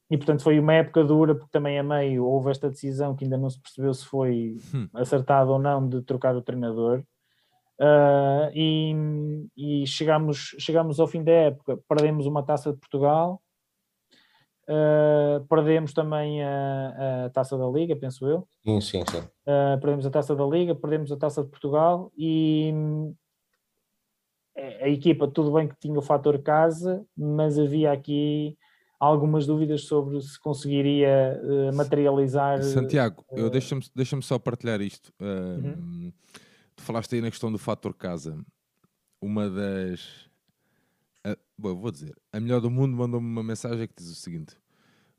E 0.09 0.17
portanto 0.17 0.43
foi 0.43 0.59
uma 0.59 0.73
época 0.73 1.03
dura 1.03 1.34
porque 1.34 1.51
também 1.51 1.80
a 1.80 1.84
meio 1.84 2.25
houve 2.25 2.51
esta 2.51 2.69
decisão 2.69 3.15
que 3.15 3.23
ainda 3.23 3.38
não 3.38 3.49
se 3.49 3.59
percebeu 3.59 3.93
se 3.93 4.05
foi 4.05 4.57
hum. 4.73 4.88
acertada 4.93 5.49
ou 5.51 5.59
não 5.59 5.88
de 5.88 6.01
trocar 6.01 6.35
o 6.35 6.41
treinador. 6.41 7.03
Uh, 7.80 8.53
e, 8.53 8.95
e 9.57 9.88
chegámos, 9.88 10.55
chegámos 10.59 10.99
ao 10.99 11.07
fim 11.07 11.23
da 11.23 11.31
época, 11.31 11.80
perdemos 11.89 12.27
uma 12.27 12.43
taça 12.43 12.71
de 12.71 12.80
Portugal 12.80 13.41
Uh, 14.68 15.45
perdemos 15.49 15.91
também 15.91 16.41
a, 16.41 17.26
a, 17.26 17.30
taça 17.31 17.57
da 17.57 17.68
Liga, 17.68 17.95
penso 17.95 18.26
eu. 18.26 18.48
Sim, 18.64 18.80
sim, 18.80 19.03
sim. 19.10 19.19
Uh, 19.19 19.80
perdemos 19.81 20.06
a 20.06 20.10
taça 20.10 20.35
da 20.35 20.45
Liga, 20.45 20.73
perdemos 20.73 21.11
a 21.11 21.18
taça 21.18 21.44
de 21.44 21.49
Portugal 21.49 22.11
e 22.18 22.73
a, 24.57 24.85
a 24.85 24.90
equipa, 24.90 25.27
tudo 25.27 25.52
bem 25.52 25.68
que 25.68 25.76
tinha 25.77 25.99
o 25.99 26.02
fator 26.02 26.41
casa, 26.41 27.06
mas 27.15 27.60
havia 27.60 27.91
aqui 27.91 28.57
algumas 28.98 29.45
dúvidas 29.45 29.84
sobre 29.84 30.22
se 30.22 30.40
conseguiria 30.40 31.41
uh, 31.44 31.76
materializar. 31.76 32.64
Santiago, 32.64 33.26
eu 33.31 33.49
deixa-me 33.49 33.84
deixa 33.94 34.19
só 34.22 34.40
partilhar 34.40 34.80
isto. 34.80 35.11
Uhum. 35.19 36.14
Tu 36.73 36.84
falaste 36.84 37.14
aí 37.15 37.22
na 37.22 37.30
questão 37.30 37.52
do 37.52 37.57
fator 37.57 37.94
casa. 37.94 38.40
Uma 39.22 39.49
das 39.49 40.30
a, 41.23 41.37
bom, 41.57 41.75
vou 41.75 41.91
dizer, 41.91 42.15
a 42.31 42.39
melhor 42.39 42.59
do 42.59 42.69
mundo 42.69 42.95
mandou-me 42.95 43.27
uma 43.27 43.43
mensagem 43.43 43.87
que 43.87 43.93
diz 43.95 44.09
o 44.09 44.15
seguinte: 44.15 44.57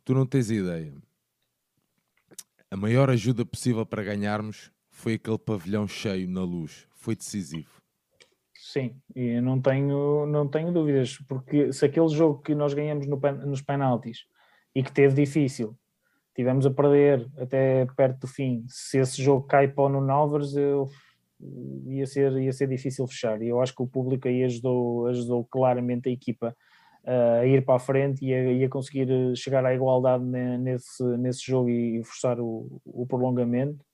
Tu 0.05 0.15
não 0.15 0.27
tens 0.27 0.51
ideia. 0.51 0.95
A 2.71 2.77
maior 2.77 3.09
ajuda 3.09 3.45
possível 3.45 3.87
para 3.87 4.03
ganharmos 4.03 4.71
foi 4.91 5.15
aquele 5.15 5.39
pavilhão 5.39 5.87
cheio 5.87 6.29
na 6.29 6.43
luz. 6.43 6.87
Foi 6.95 7.15
decisivo. 7.15 7.71
Sim, 8.55 8.97
e 9.15 9.41
não 9.41 9.61
tenho, 9.61 10.27
não 10.27 10.49
tenho 10.49 10.73
dúvidas, 10.73 11.19
porque 11.29 11.73
se 11.73 11.85
aquele 11.85 12.09
jogo 12.09 12.41
que 12.43 12.55
nós 12.55 12.75
ganhamos 12.75 13.07
no, 13.07 13.17
nos 13.47 13.63
penaltis 13.63 14.25
e 14.75 14.83
que 14.83 14.91
teve 14.91 15.15
difícil, 15.15 15.79
tivemos 16.35 16.67
a 16.67 16.71
perder 16.71 17.31
até 17.39 17.87
perto 17.97 18.21
do 18.21 18.27
fim, 18.27 18.65
se 18.67 18.99
esse 18.99 19.23
jogo 19.23 19.47
cai 19.47 19.69
para 19.69 19.85
o 19.85 19.89
Nuno 19.89 20.37
eu 20.57 20.89
ia 21.87 22.07
ser, 22.07 22.33
ia 22.39 22.53
ser 22.53 22.69
difícil 22.69 23.07
fechar. 23.07 23.41
E 23.43 23.49
eu 23.49 23.61
acho 23.61 23.75
que 23.75 23.83
o 23.83 23.87
público 23.87 24.29
aí 24.29 24.45
ajudou, 24.45 25.07
ajudou 25.07 25.45
claramente 25.45 26.09
a 26.09 26.13
equipa 26.13 26.57
uh, 27.05 27.41
a 27.41 27.47
ir 27.47 27.65
para 27.65 27.77
a 27.77 27.79
frente 27.79 28.25
e 28.25 28.35
a, 28.35 28.53
e 28.53 28.65
a, 28.65 28.69
conseguir 28.69 29.09
chegar 29.37 29.65
à 29.65 29.75
igualdade 29.75 30.25
nesse, 30.25 31.03
nesse 31.19 31.45
jogo 31.45 31.69
e 31.69 32.03
forçar 32.05 32.41
o, 32.41 32.81
o 32.85 33.07
prolongamento. 33.07 33.85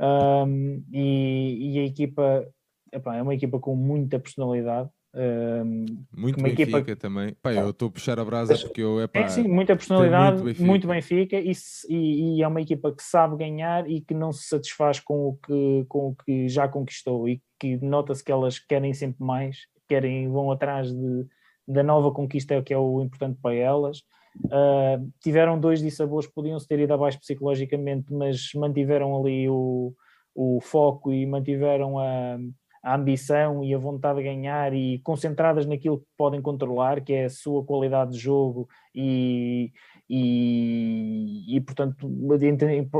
Um, 0.00 0.82
e, 0.92 1.76
e, 1.76 1.78
a 1.78 1.84
equipa 1.84 2.46
epá, 2.92 3.16
é 3.16 3.22
uma 3.22 3.34
equipa 3.34 3.58
com 3.58 3.76
muita 3.76 4.18
personalidade. 4.18 4.90
Um, 5.14 6.04
muito 6.16 6.42
Benfica 6.42 6.78
equipa... 6.78 6.96
também. 6.96 7.34
Pá, 7.42 7.52
eu 7.52 7.70
estou 7.70 7.88
a 7.88 7.90
puxar 7.90 8.18
a 8.18 8.24
brasa 8.24 8.56
porque 8.56 8.80
eu 8.80 9.00
epá, 9.02 9.20
é 9.20 9.28
sim, 9.28 9.46
muita 9.46 9.76
personalidade, 9.76 10.36
muito 10.36 10.44
Benfica, 10.44 10.66
muito 10.66 10.88
Benfica 10.88 11.36
e, 11.36 11.52
e, 11.90 12.38
e, 12.38 12.42
é 12.42 12.48
uma 12.48 12.62
equipa 12.62 12.90
que 12.90 13.02
sabe 13.02 13.36
ganhar 13.36 13.88
e 13.90 14.00
que 14.00 14.14
não 14.14 14.32
se 14.32 14.48
satisfaz 14.48 15.00
com 15.00 15.28
o 15.28 15.36
que, 15.36 15.84
com 15.86 16.08
o 16.08 16.14
que 16.14 16.48
já 16.48 16.66
conquistou 16.66 17.28
e 17.28 17.42
que 17.60 17.76
nota-se 17.76 18.24
que 18.24 18.32
elas 18.32 18.58
querem 18.58 18.94
sempre 18.94 19.22
mais, 19.22 19.58
querem, 19.86 20.30
vão 20.30 20.50
atrás 20.50 20.90
de, 20.90 21.26
da 21.68 21.82
nova 21.82 22.10
conquista 22.10 22.62
que 22.62 22.72
é 22.72 22.78
o 22.78 23.02
importante 23.02 23.38
para 23.40 23.54
elas. 23.54 23.98
Uh, 24.46 25.12
tiveram 25.22 25.60
dois 25.60 25.82
dissabores 25.82 26.26
que 26.26 26.32
podiam 26.32 26.58
se 26.58 26.66
ter 26.66 26.78
ido 26.78 26.94
abaixo 26.94 27.20
psicologicamente, 27.20 28.10
mas 28.10 28.48
mantiveram 28.54 29.20
ali 29.20 29.46
o, 29.46 29.94
o 30.34 30.58
foco 30.62 31.12
e 31.12 31.26
mantiveram 31.26 31.98
a 31.98 32.38
a 32.82 32.96
ambição 32.96 33.62
e 33.62 33.72
a 33.72 33.78
vontade 33.78 34.18
de 34.18 34.24
ganhar 34.24 34.74
e 34.74 34.98
concentradas 35.00 35.66
naquilo 35.66 36.00
que 36.00 36.06
podem 36.16 36.42
controlar, 36.42 37.00
que 37.02 37.12
é 37.12 37.24
a 37.26 37.30
sua 37.30 37.64
qualidade 37.64 38.12
de 38.12 38.18
jogo 38.18 38.68
e, 38.94 39.72
e, 40.10 41.56
e 41.56 41.60
portanto, 41.60 42.10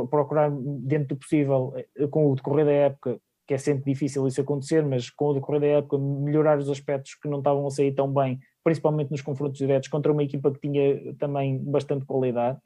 procurar 0.09 0.51
dentro 0.53 1.09
do 1.09 1.17
possível, 1.17 1.73
eh, 1.97 2.07
com 2.07 2.31
o 2.31 2.35
decorrer 2.37 2.65
da 2.65 2.73
época, 2.73 3.19
que 3.47 3.55
é 3.55 3.59
sempre 3.59 3.93
difícil 3.93 4.27
isso 4.27 4.41
acontecer, 4.41 4.85
mas 4.87 5.11
com 5.11 5.27
o 5.27 5.35
decorrer 5.35 5.61
da 5.61 5.67
época, 5.67 5.99
melhorar 5.99 6.59
os 6.59 6.71
aspectos 6.71 7.15
que 7.21 7.29
não 7.29 7.39
estavam 7.39 7.67
a 7.67 7.71
sair 7.71 7.93
tão 7.93 8.13
bem, 8.13 8.39
principalmente 8.63 9.11
nos 9.11 9.21
confrontos 9.21 9.59
diretos, 9.59 9.89
contra 9.89 10.13
uma 10.13 10.23
equipa 10.23 10.53
que 10.53 10.61
tinha 10.61 11.15
também 11.17 11.59
bastante 11.59 12.05
qualidade. 12.05 12.59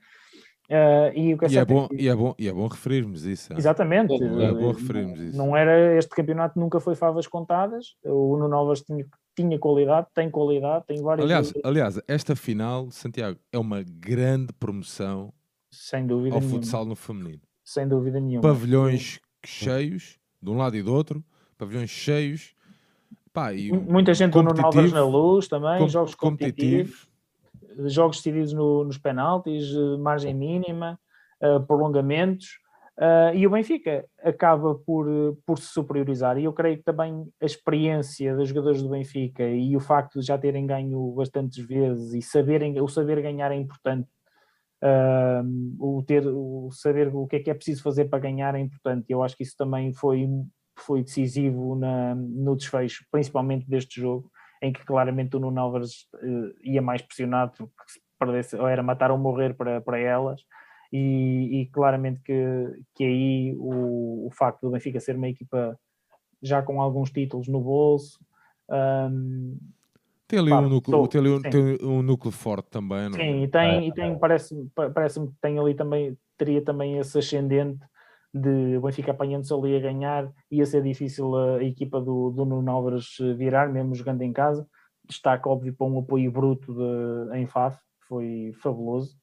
Uh, 0.69 1.15
e, 1.15 1.35
o 1.35 1.39
que 1.39 1.45
é, 1.45 1.49
e, 1.49 1.59
é 1.59 1.65
bom, 1.65 1.89
e, 1.93 2.09
é 2.09 2.15
bom, 2.15 2.35
e 2.37 2.49
é 2.49 2.53
bom 2.53 2.67
referirmos 2.67 3.25
isso. 3.25 3.53
Exatamente. 3.57 4.13
É 4.13 4.53
bom 4.53 4.73
referirmos 4.73 5.21
isso. 5.21 5.37
Não 5.37 5.57
era, 5.57 5.97
este 5.97 6.11
campeonato 6.11 6.59
nunca 6.59 6.81
foi 6.81 6.97
favas 6.97 7.27
contadas. 7.29 7.95
O 8.05 8.35
Uno 8.35 8.49
Novas 8.49 8.83
tinha, 8.83 9.07
tinha 9.37 9.59
qualidade, 9.59 10.09
tem 10.13 10.29
qualidade, 10.29 10.85
tem 10.87 11.01
várias. 11.01 11.25
Aliás, 11.25 11.53
aliás, 11.63 12.01
esta 12.09 12.35
final, 12.35 12.91
Santiago, 12.91 13.39
é 13.53 13.59
uma 13.59 13.83
grande 13.85 14.53
promoção 14.55 15.33
Sem 15.71 16.05
dúvida 16.05 16.35
ao 16.35 16.41
nenhuma. 16.41 16.59
futsal 16.59 16.85
no 16.85 16.97
feminino. 16.97 17.43
Sem 17.65 17.87
dúvida 17.87 18.19
nenhuma. 18.19 18.43
Pavilhões 18.43 19.21
cheios, 19.45 20.19
de 20.43 20.51
um 20.51 20.57
lado 20.57 20.77
e 20.77 20.83
do 20.83 20.93
outro, 20.93 21.25
pavilhões 21.57 21.91
cheios. 21.91 22.55
Pá, 23.33 23.51
Muita 23.89 24.15
gente 24.15 24.33
do 24.33 24.43
Nuno 24.43 24.65
Alves 24.65 24.93
na 24.93 25.05
luz 25.05 25.47
também, 25.47 25.79
com, 25.79 25.89
jogos 25.89 26.15
competitivos. 26.15 27.05
competitivos 27.05 27.16
jogos 27.85 28.19
decididos 28.19 28.53
no, 28.53 28.85
nos 28.85 28.99
penaltis, 28.99 29.73
eh, 29.75 29.97
margem 29.99 30.35
mínima, 30.35 30.99
uh, 31.43 31.61
prolongamentos, 31.67 32.59
uh, 32.99 33.35
e 33.35 33.47
o 33.47 33.51
Benfica 33.51 34.05
acaba 34.23 34.75
por, 34.75 35.07
por 35.45 35.59
se 35.59 35.67
superiorizar. 35.67 36.39
E 36.39 36.45
eu 36.45 36.53
creio 36.53 36.79
que 36.79 36.85
também 36.85 37.27
a 37.41 37.47
experiência 37.47 38.35
dos 38.37 38.49
jogadores 38.49 38.83
do 38.83 38.89
Benfica 38.89 39.47
e 39.47 39.77
o 39.77 39.81
facto 39.81 40.21
de 40.21 40.27
já 40.27 40.39
terem 40.39 40.67
ganho 40.67 41.13
bastantes 41.13 41.65
vezes 41.65 42.15
e 42.15 42.23
saberem, 42.23 42.81
o 42.81 42.89
saber 42.89 43.21
ganhar 43.23 43.53
é 43.53 43.57
importante. 43.57 44.09
O, 45.81 46.05
ter, 46.07 46.25
o 46.27 46.69
saber 46.71 47.09
o 47.13 47.27
que 47.27 47.37
é 47.37 47.41
que 47.41 47.51
é 47.51 47.55
preciso 47.55 47.83
fazer 47.83 48.05
para 48.05 48.21
ganhar 48.21 48.55
é 48.55 48.61
importante. 48.61 49.07
Eu 49.09 49.23
acho 49.23 49.37
que 49.37 49.43
isso 49.43 49.57
também 49.57 49.93
foi, 49.93 50.29
foi 50.79 51.03
decisivo 51.03 51.75
na, 51.75 52.15
no 52.15 52.55
desfecho, 52.55 53.05
principalmente 53.11 53.69
deste 53.69 54.01
jogo 54.01 54.31
em 54.67 54.73
que 54.73 54.85
claramente 54.85 55.37
o 55.37 55.41
Nuno 55.41 55.61
Alves 55.61 56.07
uh, 56.15 56.55
ia 56.63 56.83
mais 56.83 57.03
pressionado 57.03 57.53
porque 57.57 57.93
se 57.93 58.01
perdesse, 58.19 58.57
ou 58.57 58.67
era 58.67 58.83
matar 58.83 59.11
ou 59.11 59.19
morrer 59.19 59.55
para, 59.55 59.81
para 59.81 59.99
elas. 59.99 60.41
E, 60.93 61.61
e 61.61 61.67
claramente 61.67 62.21
que, 62.23 62.35
que 62.95 63.05
aí 63.05 63.57
o, 63.59 64.27
o 64.27 64.31
facto 64.33 64.63
do 64.63 64.71
Benfica 64.71 65.01
ser 65.01 65.17
uma 65.17 65.29
equipa 65.29 65.79
já 66.43 66.63
com 66.63 66.81
alguns 66.81 67.11
títulos 67.11 67.49
no 67.49 67.61
bolso 67.61 68.21
um, 68.69 69.59
tem 70.29 70.41
ali, 70.41 70.53
um, 70.53 70.69
núcleo, 70.69 71.07
tem 71.07 71.21
ali 71.21 71.31
um, 71.31 71.41
tem 71.41 71.79
um 71.83 72.03
núcleo 72.03 72.33
forte 72.33 72.69
também, 72.69 73.09
não 73.09 73.17
é? 73.17 73.23
Sim, 73.23 73.43
e 73.45 73.49
tem, 73.49 73.89
e 73.89 73.95
tem 73.95 74.19
parece-me 74.19 74.69
parece 74.75 75.21
que 75.21 75.33
tem 75.41 75.59
ali 75.59 75.73
também, 75.75 76.19
teria 76.37 76.61
também 76.61 76.99
esse 76.99 77.17
ascendente 77.17 77.79
de 78.37 78.77
o 78.77 78.83
Benfica 78.83 79.13
apanhando-se 79.13 79.53
ali 79.53 79.77
a 79.77 79.81
ganhar, 79.81 80.31
ia 80.51 80.67
ser 80.67 80.83
difícil 80.83 81.35
a, 81.37 81.63
equipa 81.65 82.01
do, 82.01 82.31
do 82.31 82.45
Nuno 82.45 82.71
Álvares 82.71 83.17
virar, 83.37 83.69
mesmo 83.73 83.95
jogando 83.95 84.23
em 84.23 84.33
casa. 84.33 84.69
Destaque, 85.09 85.49
óbvio, 85.49 85.75
para 85.75 85.87
um 85.87 85.99
apoio 85.99 86.31
bruto 86.31 86.75
de, 86.75 87.39
em 87.39 87.47
FAF, 87.47 87.79
foi 88.09 88.53
fabuloso. 88.61 89.17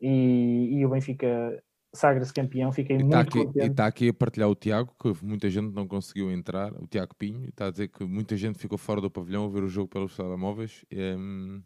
E, 0.00 0.78
e 0.78 0.86
o 0.86 0.88
Benfica 0.88 1.62
sagra-se 1.92 2.32
campeão, 2.32 2.72
fiquei 2.72 2.98
tá 2.98 3.04
muito 3.04 3.16
aqui, 3.16 3.58
E 3.58 3.66
está 3.66 3.86
aqui 3.86 4.08
a 4.08 4.14
partilhar 4.14 4.48
o 4.48 4.54
Tiago, 4.54 4.94
que 5.00 5.24
muita 5.24 5.48
gente 5.48 5.72
não 5.72 5.86
conseguiu 5.86 6.30
entrar, 6.30 6.72
o 6.74 6.86
Tiago 6.86 7.14
Pinho, 7.14 7.48
está 7.48 7.66
a 7.66 7.70
dizer 7.70 7.88
que 7.88 8.04
muita 8.04 8.36
gente 8.36 8.58
ficou 8.58 8.76
fora 8.76 9.00
do 9.00 9.10
pavilhão 9.10 9.44
a 9.44 9.48
ver 9.48 9.62
o 9.62 9.68
jogo 9.68 9.88
pelos 9.88 10.16
telemóveis. 10.16 10.84
Um, 10.92 11.62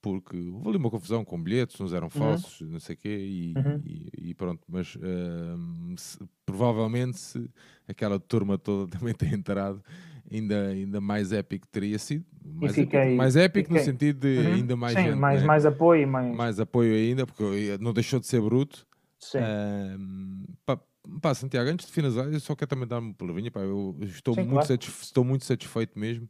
porque 0.00 0.36
houve 0.36 0.68
ali 0.68 0.76
uma 0.78 0.90
confusão 0.90 1.24
com 1.24 1.42
bilhetes, 1.42 1.80
uns 1.80 1.92
eram 1.92 2.06
Uhum. 2.06 2.10
falsos, 2.10 2.60
não 2.68 2.78
sei 2.80 2.94
o 2.94 2.98
quê, 2.98 3.08
e, 3.18 3.54
Uhum. 3.56 3.82
e- 3.84 4.30
e 4.30 4.34
pronto. 4.34 4.62
Mas 4.68 4.96
ehm, 5.02 5.94
se- 5.96 6.18
provavelmente 6.46 7.18
se 7.18 7.50
aquela 7.86 8.18
turma 8.20 8.56
toda 8.58 8.90
também 9.10 9.14
tem 9.14 9.34
entrado, 9.34 9.82
ainda, 10.30 10.68
ainda 10.68 11.00
mais 11.00 11.32
épico 11.32 11.66
teria 11.68 11.98
sido. 11.98 12.24
Mais 12.44 12.74
fiquei- 12.74 12.98
épico, 13.00 13.16
mais 13.16 13.36
épico 13.36 13.72
no 13.72 13.78
sentido 13.78 14.20
de 14.20 14.38
Uhum. 14.38 14.54
ainda 14.54 14.76
mais 14.76 14.94
Sim, 14.94 15.02
gente, 15.08 15.16
mais, 15.18 15.40
né? 15.40 15.46
mais 15.46 15.66
apoio, 15.66 16.08
mais, 16.08 16.36
mais 16.36 16.60
apoio 16.60 16.94
ainda, 16.94 17.26
porque 17.26 17.76
não 17.80 17.92
deixou 17.92 18.18
de 18.20 18.26
ser 18.26 18.40
bruto. 18.40 18.86
sim. 19.18 19.38
Ahm, 19.38 20.44
pá, 20.64 20.78
pá, 21.20 21.34
Santiago, 21.34 21.68
antes 21.70 21.86
de 21.86 21.92
finalizar, 21.92 22.32
eu 22.32 22.40
só 22.40 22.54
quero 22.54 22.68
também 22.68 22.86
dar 22.86 22.98
uma 23.00 23.12
palavrinha. 23.14 23.50
Pá, 23.50 23.60
eu 23.60 23.96
estou, 24.02 24.34
Sim, 24.34 24.42
muito 24.44 24.66
claro. 24.66 24.80
estou 25.02 25.24
muito 25.24 25.44
satisfeito 25.44 25.98
mesmo. 25.98 26.28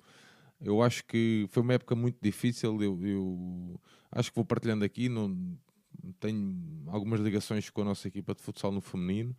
Eu 0.61 0.83
acho 0.83 1.05
que 1.05 1.47
foi 1.51 1.63
uma 1.63 1.75
época 1.75 1.95
muito 1.95 2.19
difícil. 2.21 2.83
Eu, 2.83 3.01
eu 3.07 3.81
acho 4.11 4.31
que 4.31 4.37
vou 4.37 4.45
partilhando 4.45 4.85
aqui. 4.85 5.09
Não, 5.09 5.57
tenho 6.21 6.85
algumas 6.89 7.21
ligações 7.21 7.71
com 7.71 7.83
a 7.83 7.85
nossa 7.85 8.09
equipa 8.09 8.35
de 8.35 8.43
futsal 8.43 8.73
no 8.73 8.81
feminino. 8.81 9.37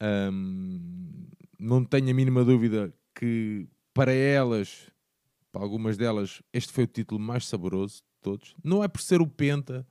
Ahm, 0.00 1.26
não 1.58 1.84
tenho 1.84 2.10
a 2.10 2.14
mínima 2.14 2.44
dúvida 2.44 2.92
que 3.14 3.68
para 3.92 4.12
elas, 4.12 4.90
para 5.52 5.62
algumas 5.62 5.96
delas, 5.96 6.42
este 6.52 6.72
foi 6.72 6.84
o 6.84 6.86
título 6.86 7.20
mais 7.20 7.46
saboroso 7.46 7.96
de 7.96 8.02
todos. 8.22 8.54
Não 8.64 8.82
é 8.82 8.88
por 8.88 9.00
ser 9.00 9.20
o 9.20 9.26
Penta, 9.26 9.86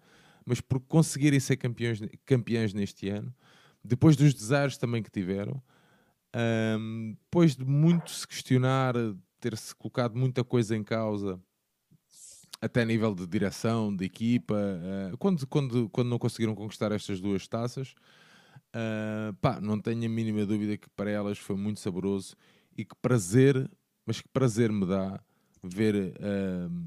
mas 0.46 0.62
por 0.62 0.80
conseguirem 0.80 1.40
ser 1.40 1.58
campeões, 1.58 2.00
campeões 2.26 2.74
neste 2.74 3.10
ano, 3.10 3.34
depois 3.84 4.16
dos 4.16 4.34
desaires 4.34 4.78
também 4.78 5.04
que 5.04 5.12
tiveram, 5.12 5.62
ahm, 6.34 7.14
depois 7.26 7.56
de 7.56 7.66
muito 7.66 8.10
se 8.12 8.28
questionar, 8.28 8.96
ter-se 9.40 9.76
colocado 9.76 10.16
muita 10.16 10.44
coisa 10.44 10.76
em 10.76 10.84
causa, 10.84 11.40
até 12.62 12.82
a 12.82 12.86
nível 12.86 13.16
de 13.16 13.26
direção, 13.26 13.96
de 13.96 14.06
equipa, 14.06 14.56
ah, 14.56 15.18
quando, 15.18 15.48
quando, 15.48 15.90
quando 15.90 16.10
não 16.10 16.20
conseguiram 16.20 16.56
conquistar 16.56 16.92
estas 16.92 17.22
duas 17.22 17.48
taças, 17.48 17.94
ah, 18.74 19.34
pá, 19.42 19.60
não 19.62 19.80
tenho 19.80 20.06
a 20.06 20.10
mínima 20.10 20.46
dúvida 20.46 20.78
que 20.78 20.90
para 20.92 21.10
elas 21.10 21.38
foi 21.38 21.56
muito 21.56 21.80
saboroso 21.80 22.36
e 22.78 22.86
que 22.86 22.96
prazer, 23.02 23.70
mas 24.06 24.22
que 24.22 24.28
prazer 24.30 24.72
me 24.72 24.86
dá 24.86 25.20
ver, 25.64 26.14
ahm, 26.22 26.84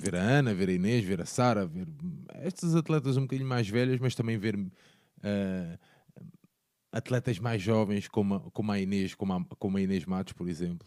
ver 0.00 0.16
a 0.16 0.22
Ana, 0.22 0.54
ver 0.54 0.68
a 0.68 0.72
Inês, 0.72 1.04
ver 1.04 1.20
a 1.20 1.26
Sara, 1.26 1.66
ver 1.66 1.88
estas 2.34 2.74
atletas 2.74 3.16
um 3.16 3.22
bocadinho 3.22 3.48
mais 3.48 3.68
velhas, 3.68 3.98
mas 4.00 4.14
também 4.14 4.38
ver 4.38 4.58
atletas 6.92 7.38
mais 7.38 7.62
jovens 7.62 8.06
como 8.08 8.34
a, 8.34 8.40
como 8.50 8.70
a 8.70 8.78
Inês, 8.78 9.14
como 9.14 9.32
a, 9.32 9.44
como 9.58 9.78
a 9.78 9.80
Inês 9.80 10.04
Matos, 10.04 10.34
por 10.34 10.48
exemplo. 10.48 10.86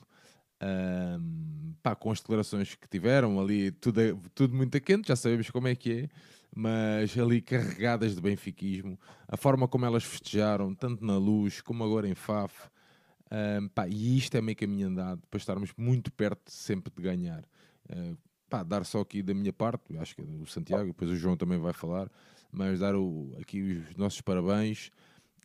Ahm, 0.59 1.73
pá, 1.83 1.95
com 1.95 2.11
as 2.11 2.19
declarações 2.19 2.75
que 2.75 2.87
tiveram 2.87 3.39
ali, 3.39 3.71
tudo, 3.71 4.01
é- 4.01 4.15
tudo 4.33 4.55
muito 4.55 4.75
a 4.77 4.79
quente, 4.79 5.07
já 5.09 5.15
sabemos 5.15 5.49
como 5.49 5.67
é 5.67 5.75
que 5.75 5.91
é, 5.91 6.09
mas 6.55 7.17
ali 7.17 7.41
carregadas 7.41 8.15
de 8.15 8.21
benfiquismo, 8.21 8.97
a 9.27 9.35
forma 9.37 9.67
como 9.67 9.85
elas 9.85 10.03
festejaram, 10.03 10.73
tanto 10.73 11.05
na 11.05 11.17
luz 11.17 11.61
como 11.61 11.83
agora 11.83 12.07
em 12.07 12.15
Faf, 12.15 12.69
ahm, 13.29 13.67
pá, 13.67 13.87
e 13.87 14.17
isto 14.17 14.35
é 14.35 14.41
meio 14.41 14.55
caminho 14.57 14.87
andado 14.87 15.21
para 15.29 15.37
estarmos 15.37 15.71
muito 15.77 16.11
perto 16.11 16.49
sempre 16.51 16.91
de 16.95 17.01
ganhar. 17.01 17.43
Ah, 17.89 18.13
pá, 18.49 18.63
dar 18.63 18.85
só 18.85 19.01
aqui 19.01 19.21
da 19.21 19.33
minha 19.33 19.51
parte, 19.53 19.97
acho 19.97 20.15
que 20.15 20.21
é 20.21 20.25
do 20.25 20.45
Santiago, 20.47 20.87
depois 20.87 21.11
o 21.11 21.15
João 21.17 21.35
também 21.35 21.59
vai 21.59 21.73
falar, 21.73 22.09
mas 22.51 22.79
dar 22.79 22.95
o- 22.95 23.35
aqui 23.41 23.61
os 23.89 23.95
nossos 23.97 24.21
parabéns 24.21 24.89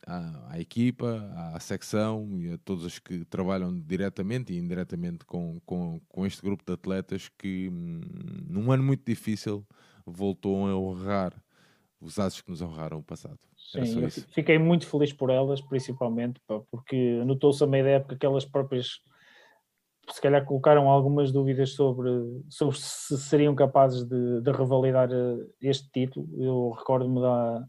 à, 0.05 0.53
à 0.53 0.59
equipa, 0.59 1.31
à 1.53 1.59
secção 1.59 2.27
e 2.39 2.53
a 2.53 2.57
todos 2.57 2.85
os 2.85 2.99
que 2.99 3.25
trabalham 3.25 3.79
diretamente 3.79 4.53
e 4.53 4.57
indiretamente 4.57 5.25
com, 5.25 5.59
com, 5.65 5.99
com 6.09 6.25
este 6.25 6.41
grupo 6.41 6.63
de 6.65 6.73
atletas 6.73 7.29
que, 7.37 7.69
hum, 7.69 8.01
num 8.47 8.71
ano 8.71 8.83
muito 8.83 9.03
difícil, 9.05 9.65
voltou 10.05 10.67
a 10.67 10.75
honrar 10.75 11.33
os 11.99 12.17
asos 12.17 12.41
que 12.41 12.49
nos 12.49 12.61
honraram 12.61 12.99
o 12.99 13.03
passado. 13.03 13.39
Sim, 13.55 14.09
fiquei 14.33 14.57
muito 14.57 14.87
feliz 14.87 15.13
por 15.13 15.29
elas, 15.29 15.61
principalmente, 15.61 16.41
pá, 16.47 16.59
porque 16.71 17.23
notou-se 17.23 17.63
a 17.63 17.67
meio 17.67 17.83
da 17.83 17.91
época 17.91 18.17
que 18.17 18.25
elas 18.25 18.43
próprias 18.43 19.01
se 20.09 20.19
calhar 20.19 20.43
colocaram 20.45 20.89
algumas 20.89 21.31
dúvidas 21.31 21.73
sobre, 21.73 22.09
sobre 22.49 22.77
se 22.77 23.17
seriam 23.17 23.55
capazes 23.55 24.03
de, 24.03 24.41
de 24.41 24.51
revalidar 24.51 25.09
eh, 25.11 25.37
este 25.61 25.89
título. 25.91 26.27
Eu 26.37 26.71
recordo-me 26.71 27.21
da, 27.21 27.63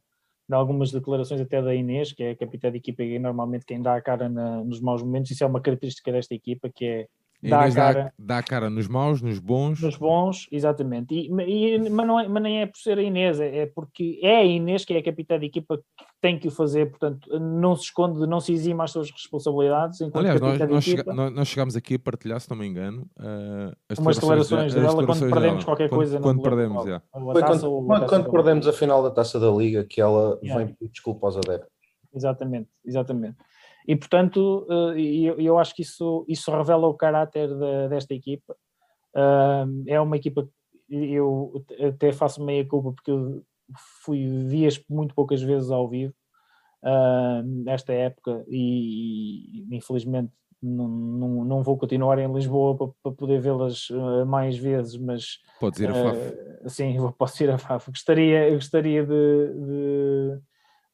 de 0.52 0.60
algumas 0.60 0.92
declarações 0.92 1.40
até 1.40 1.62
da 1.62 1.74
Inês, 1.74 2.12
que 2.12 2.22
é 2.22 2.30
a 2.32 2.36
capitã 2.36 2.70
da 2.70 2.76
equipa 2.76 3.02
e 3.02 3.18
normalmente 3.18 3.64
quem 3.66 3.80
dá 3.80 3.96
a 3.96 4.02
cara 4.02 4.28
na- 4.28 4.62
nos 4.64 4.80
maus 4.80 5.02
momentos. 5.02 5.30
Isso 5.30 5.44
é 5.44 5.46
uma 5.46 5.60
característica 5.62 6.12
desta 6.12 6.34
equipa, 6.34 6.70
que 6.74 6.84
é 6.84 7.08
Dar 7.50 7.58
a 7.58 7.62
Inês 7.62 7.74
dá, 7.74 7.82
cara 7.94 8.12
dá 8.18 8.38
a 8.38 8.42
cara 8.42 8.70
nos 8.70 8.86
maus, 8.86 9.20
nos 9.20 9.38
bons. 9.40 9.80
nos 9.82 9.96
bons, 9.96 10.46
exatamente. 10.52 11.12
E, 11.12 11.26
e- 11.74 11.90
mas, 11.90 12.06
não 12.06 12.20
é, 12.20 12.28
mas 12.28 12.42
nem 12.42 12.60
é 12.62 12.66
por 12.66 12.76
ser 12.78 12.96
a 12.98 13.02
Inês, 13.02 13.40
é 13.40 13.58
é 13.62 13.66
porque 13.66 14.20
é 14.22 14.36
a 14.36 14.44
Inês 14.44 14.84
que 14.84 14.94
é 14.94 14.98
a 14.98 15.02
capitã 15.02 15.38
da 15.38 15.44
equipa 15.44 15.76
que 15.78 16.04
tem 16.20 16.38
que 16.38 16.46
o 16.46 16.50
fazer, 16.52 16.88
portanto, 16.90 17.28
não 17.40 17.74
se 17.74 17.84
esconde, 17.84 18.24
não 18.28 18.38
se 18.38 18.52
exima 18.52 18.84
as 18.84 18.92
suas 18.92 19.10
responsabilidades 19.10 20.00
enquanto 20.00 20.18
Aliás, 20.18 20.40
nós, 20.40 20.58
nós, 20.60 20.86
equipa. 20.86 21.02
chega- 21.02 21.12
nós- 21.14 21.32
nós 21.34 21.48
chegámos 21.48 21.74
aqui 21.76 21.94
a 21.96 21.98
partilhar, 21.98 22.40
se 22.40 22.48
não 22.48 22.56
me 22.56 22.66
engano, 22.66 23.06
ah, 23.18 23.72
as 23.88 23.98
umas 23.98 24.16
declarações 24.16 24.72
dela- 24.74 24.94
quando 25.04 25.18
perdemos 25.18 25.42
dela. 25.42 25.64
qualquer 25.64 25.88
Quando- 25.88 25.98
coisa. 25.98 26.20
Quando 26.20 26.42
perdemos, 26.42 26.82
Foi 26.84 27.00
quando, 28.08 28.30
perdemos 28.30 28.68
a 28.68 28.72
final 28.72 29.02
da 29.02 29.10
Taça 29.10 29.40
da 29.40 29.50
Liga 29.50 29.84
que 29.84 30.00
ela 30.00 30.38
Yeah. 30.42 30.64
vem 30.64 30.74
pedir 30.74 30.92
desculpa 30.92 31.26
aos 31.26 31.36
adeptos. 31.36 31.72
Exatamente, 32.14 32.68
exatamente. 32.84 33.36
E 33.86 33.96
portanto, 33.96 34.66
eh, 34.96 35.34
eu, 35.38 35.58
acho 35.58 35.74
que 35.74 35.82
isso, 35.82 36.24
isso 36.28 36.50
revela 36.50 36.86
o 36.86 36.94
caráter 36.94 37.48
da- 37.56 37.88
desta 37.88 38.14
equipa. 38.14 38.56
Ah, 39.14 39.64
é 39.86 40.00
uma 40.00 40.16
equipa 40.16 40.48
que 40.88 40.94
eu 41.12 41.64
até 41.88 42.12
faço 42.12 42.42
meia 42.44 42.64
culpa 42.66 42.92
porque 42.92 43.10
eu 43.10 43.42
fui 44.04 44.26
vi-as 44.46 44.82
muito 44.88 45.14
poucas 45.14 45.42
vezes 45.42 45.70
ao 45.70 45.88
vivo 45.88 46.14
ah, 46.82 47.42
nesta 47.44 47.92
época 47.92 48.44
e, 48.48 49.66
infelizmente 49.74 50.32
não, 50.62 50.88
não, 50.88 51.44
não 51.44 51.62
vou 51.62 51.76
continuar 51.76 52.18
em 52.18 52.32
Lisboa 52.32 52.76
para, 52.76 52.88
para 53.02 53.12
poder 53.12 53.40
vê-las 53.40 53.88
mais 54.26 54.56
vezes, 54.56 54.96
mas 54.96 55.38
Podes 55.58 55.80
ir 55.80 55.90
a 55.90 55.94
Faf. 55.94 56.16
eh, 56.64 56.68
sim, 56.68 56.96
posso 57.18 57.42
ir 57.42 57.50
a 57.50 57.58
Faf. 57.58 57.90
Gostaria, 57.90 58.48
eu 58.48 58.54
gostaria 58.54 59.04
de, 59.04 59.48
de, 59.54 60.40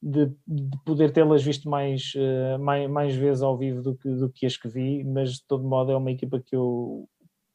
de- 0.01 0.27
de 0.47 0.77
poder 0.85 1.11
tê-las 1.11 1.43
visto 1.43 1.69
mais, 1.69 2.13
eh, 2.15 2.57
mais, 2.57 2.89
mais 2.89 3.15
vezes 3.15 3.43
ao 3.43 3.57
vivo 3.57 3.81
do 3.81 3.95
que, 3.95 4.09
do 4.09 4.29
que 4.29 4.45
as 4.45 4.57
que 4.57 4.67
vi, 4.69 5.03
mas 5.03 5.33
de 5.33 5.45
todo 5.47 5.63
modo 5.67 5.91
é 5.91 5.97
uma 5.97 6.11
equipa 6.11 6.39
que 6.39 6.55
eu, 6.55 7.07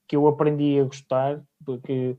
que 0.08 0.16
eu 0.16 0.26
aprendi 0.28 0.78
a 0.78 0.84
gostar, 0.84 1.42
porque 1.64 2.16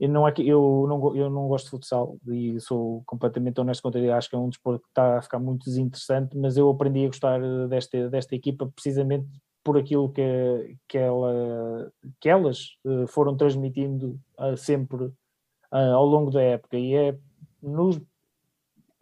eu 0.00 0.08
não, 0.08 0.26
é 0.26 0.32
que, 0.32 0.46
eu, 0.46 0.86
não, 0.88 1.16
eu 1.16 1.30
não 1.30 1.46
gosto 1.48 1.66
de 1.66 1.70
futsal 1.70 2.18
e 2.28 2.58
sou 2.60 3.02
completamente 3.06 3.60
honesto 3.60 3.82
contra 3.82 4.00
ele, 4.00 4.10
acho 4.10 4.28
que 4.28 4.34
é 4.34 4.38
um 4.38 4.48
desporto 4.48 4.82
que 4.82 4.88
está 4.88 5.18
a 5.18 5.22
ficar 5.22 5.38
muito 5.38 5.64
desinteressante, 5.64 6.36
mas 6.36 6.56
eu 6.56 6.68
aprendi 6.68 7.04
a 7.04 7.08
gostar 7.08 7.40
eh, 7.42 7.68
desta, 7.68 8.10
desta 8.10 8.34
equipa 8.34 8.66
precisamente 8.74 9.26
por 9.62 9.78
aquilo 9.78 10.10
que, 10.12 10.76
que, 10.88 10.98
ela, 10.98 11.90
que 12.20 12.28
elas 12.28 12.76
eh, 12.86 13.06
foram 13.06 13.36
transmitindo 13.36 14.18
ah, 14.36 14.56
sempre 14.56 15.10
ao 15.70 16.06
longo 16.06 16.30
da 16.30 16.40
época. 16.42 16.76
E 16.76 16.94
é 16.94 17.18
nos, 17.62 18.00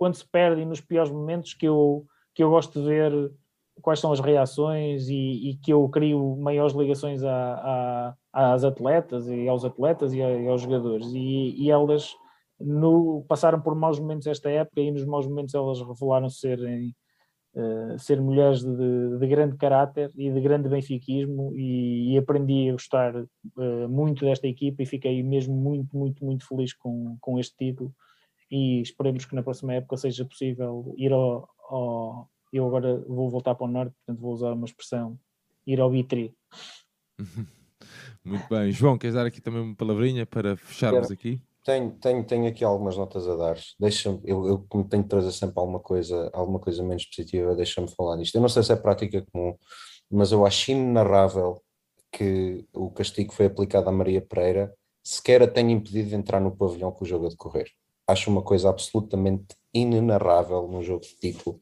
quando 0.02 0.16
se 0.16 0.26
perde 0.28 0.62
e 0.62 0.64
nos 0.64 0.80
piores 0.80 1.12
momentos 1.12 1.54
que 1.54 1.64
eu, 1.64 2.04
que 2.34 2.42
eu 2.42 2.50
gosto 2.50 2.80
de 2.80 2.84
ver 2.88 3.30
quais 3.80 4.00
são 4.00 4.10
as 4.10 4.18
reações 4.18 5.08
e, 5.08 5.50
e 5.50 5.54
que 5.62 5.72
eu 5.72 5.88
crio 5.88 6.36
maiores 6.38 6.74
ligações 6.74 7.22
a- 7.22 8.16
a- 8.32 8.52
às 8.52 8.64
atletas 8.64 9.28
e 9.28 9.46
aos 9.48 9.64
atletas 9.64 10.12
e, 10.12 10.20
a- 10.20 10.40
e 10.40 10.48
aos 10.48 10.60
jogadores. 10.62 11.06
E, 11.14 11.54
e 11.62 11.70
elas 11.70 12.16
no, 12.58 13.24
passaram 13.28 13.60
por 13.60 13.76
maus 13.76 14.00
momentos 14.00 14.26
esta 14.26 14.50
época 14.50 14.80
e 14.80 14.90
nos 14.90 15.04
maus 15.04 15.24
momentos 15.28 15.54
elas 15.54 15.80
revelaram 15.80 16.28
serem 16.28 16.92
eh, 17.54 17.96
ser 17.96 18.20
mulheres 18.20 18.64
de, 18.64 19.18
de 19.20 19.26
grande 19.28 19.56
caráter 19.56 20.10
e 20.16 20.32
de 20.32 20.40
grande 20.40 20.68
benfiquismo 20.68 21.52
e, 21.54 22.12
e 22.14 22.18
aprendi 22.18 22.68
a 22.68 22.72
gostar 22.72 23.14
eh, 23.14 23.86
muito 23.86 24.24
desta 24.24 24.48
equipa 24.48 24.82
e 24.82 24.86
fiquei 24.86 25.22
mesmo 25.22 25.54
muito, 25.54 25.96
muito, 25.96 26.24
muito 26.24 26.44
feliz 26.48 26.74
com, 26.74 27.16
com 27.20 27.38
este 27.38 27.54
título 27.56 27.94
e 28.52 28.82
esperemos 28.82 29.24
que 29.24 29.34
na 29.34 29.42
próxima 29.42 29.72
época 29.72 29.96
seja 29.96 30.26
possível 30.26 30.94
ir 30.98 31.10
ao, 31.10 31.48
ao- 31.70 32.30
eu 32.52 32.66
agora 32.66 33.02
vou 33.08 33.30
voltar 33.30 33.54
para 33.54 33.64
o 33.66 33.70
norte, 33.70 33.94
portanto 33.94 34.20
vou 34.20 34.34
usar 34.34 34.52
uma 34.52 34.66
expressão 34.66 35.18
ir 35.66 35.80
ao 35.80 35.90
Bitri. 35.90 36.36
Muito 38.22 38.46
bem. 38.48 38.70
João, 38.70 38.98
queres 38.98 39.14
dar 39.14 39.24
aqui 39.26 39.40
também 39.40 39.62
uma 39.62 39.74
palavrinha 39.74 40.26
para 40.26 40.54
fecharmos 40.56 41.08
Quero. 41.08 41.12
aqui? 41.14 41.40
Tenho, 41.64 41.92
tenho, 41.92 42.24
tenho 42.26 42.46
aqui 42.48 42.62
algumas 42.64 42.96
notas 42.96 43.26
a 43.26 43.36
dar. 43.36 43.56
Deixa 43.80 44.10
eu, 44.24 44.46
eu 44.46 44.66
como 44.68 44.84
tenho 44.88 45.02
de 45.02 45.08
trazer 45.08 45.32
sempre 45.32 45.54
alguma 45.56 45.80
coisa, 45.80 46.28
alguma 46.32 46.58
coisa 46.58 46.82
menos 46.82 47.06
positiva, 47.06 47.54
deixa-me 47.54 47.88
falar 47.88 48.16
nisto. 48.16 48.34
Eu 48.34 48.40
não 48.42 48.48
sei 48.48 48.62
se 48.62 48.72
é 48.72 48.76
prática 48.76 49.24
comum, 49.32 49.56
mas 50.10 50.30
eu 50.30 50.44
acho 50.44 50.72
inenarrável 50.72 51.62
que 52.12 52.66
o 52.74 52.90
castigo 52.90 53.30
que 53.30 53.36
foi 53.36 53.46
aplicado 53.46 53.88
a 53.88 53.92
Maria 53.92 54.20
Pereira 54.20 54.74
sequer 55.02 55.42
a 55.42 55.48
tenha 55.48 55.72
impedido 55.72 56.10
de 56.10 56.14
entrar 56.16 56.40
no 56.40 56.54
pavilhão 56.54 56.92
com 56.92 57.04
o 57.04 57.08
jogo 57.08 57.26
a 57.26 57.28
decorrer. 57.30 57.68
Acho 58.06 58.30
uma 58.30 58.42
coisa 58.42 58.68
absolutamente 58.68 59.56
inenarrável 59.72 60.68
num 60.68 60.82
jogo 60.82 61.02
de 61.02 61.14
título, 61.16 61.60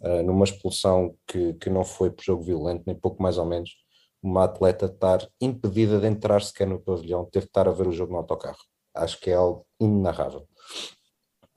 uh, 0.00 0.22
numa 0.22 0.44
expulsão 0.44 1.14
que, 1.26 1.54
que 1.54 1.70
não 1.70 1.84
foi 1.84 2.10
por 2.10 2.24
jogo 2.24 2.42
violento, 2.42 2.84
nem 2.86 2.96
pouco 2.96 3.22
mais 3.22 3.38
ou 3.38 3.44
menos. 3.44 3.70
uma 4.22 4.44
atleta 4.44 4.86
estar 4.86 5.26
impedida 5.40 5.98
de 5.98 6.06
entrar 6.06 6.42
sequer 6.42 6.66
no 6.66 6.80
pavilhão, 6.80 7.24
teve 7.24 7.46
de 7.46 7.50
estar 7.50 7.66
a 7.68 7.72
ver 7.72 7.86
o 7.88 7.92
jogo 7.92 8.12
no 8.12 8.18
autocarro. 8.18 8.58
Acho 8.94 9.18
que 9.20 9.30
é 9.30 9.34
algo 9.34 9.66
inenarrável. 9.80 10.46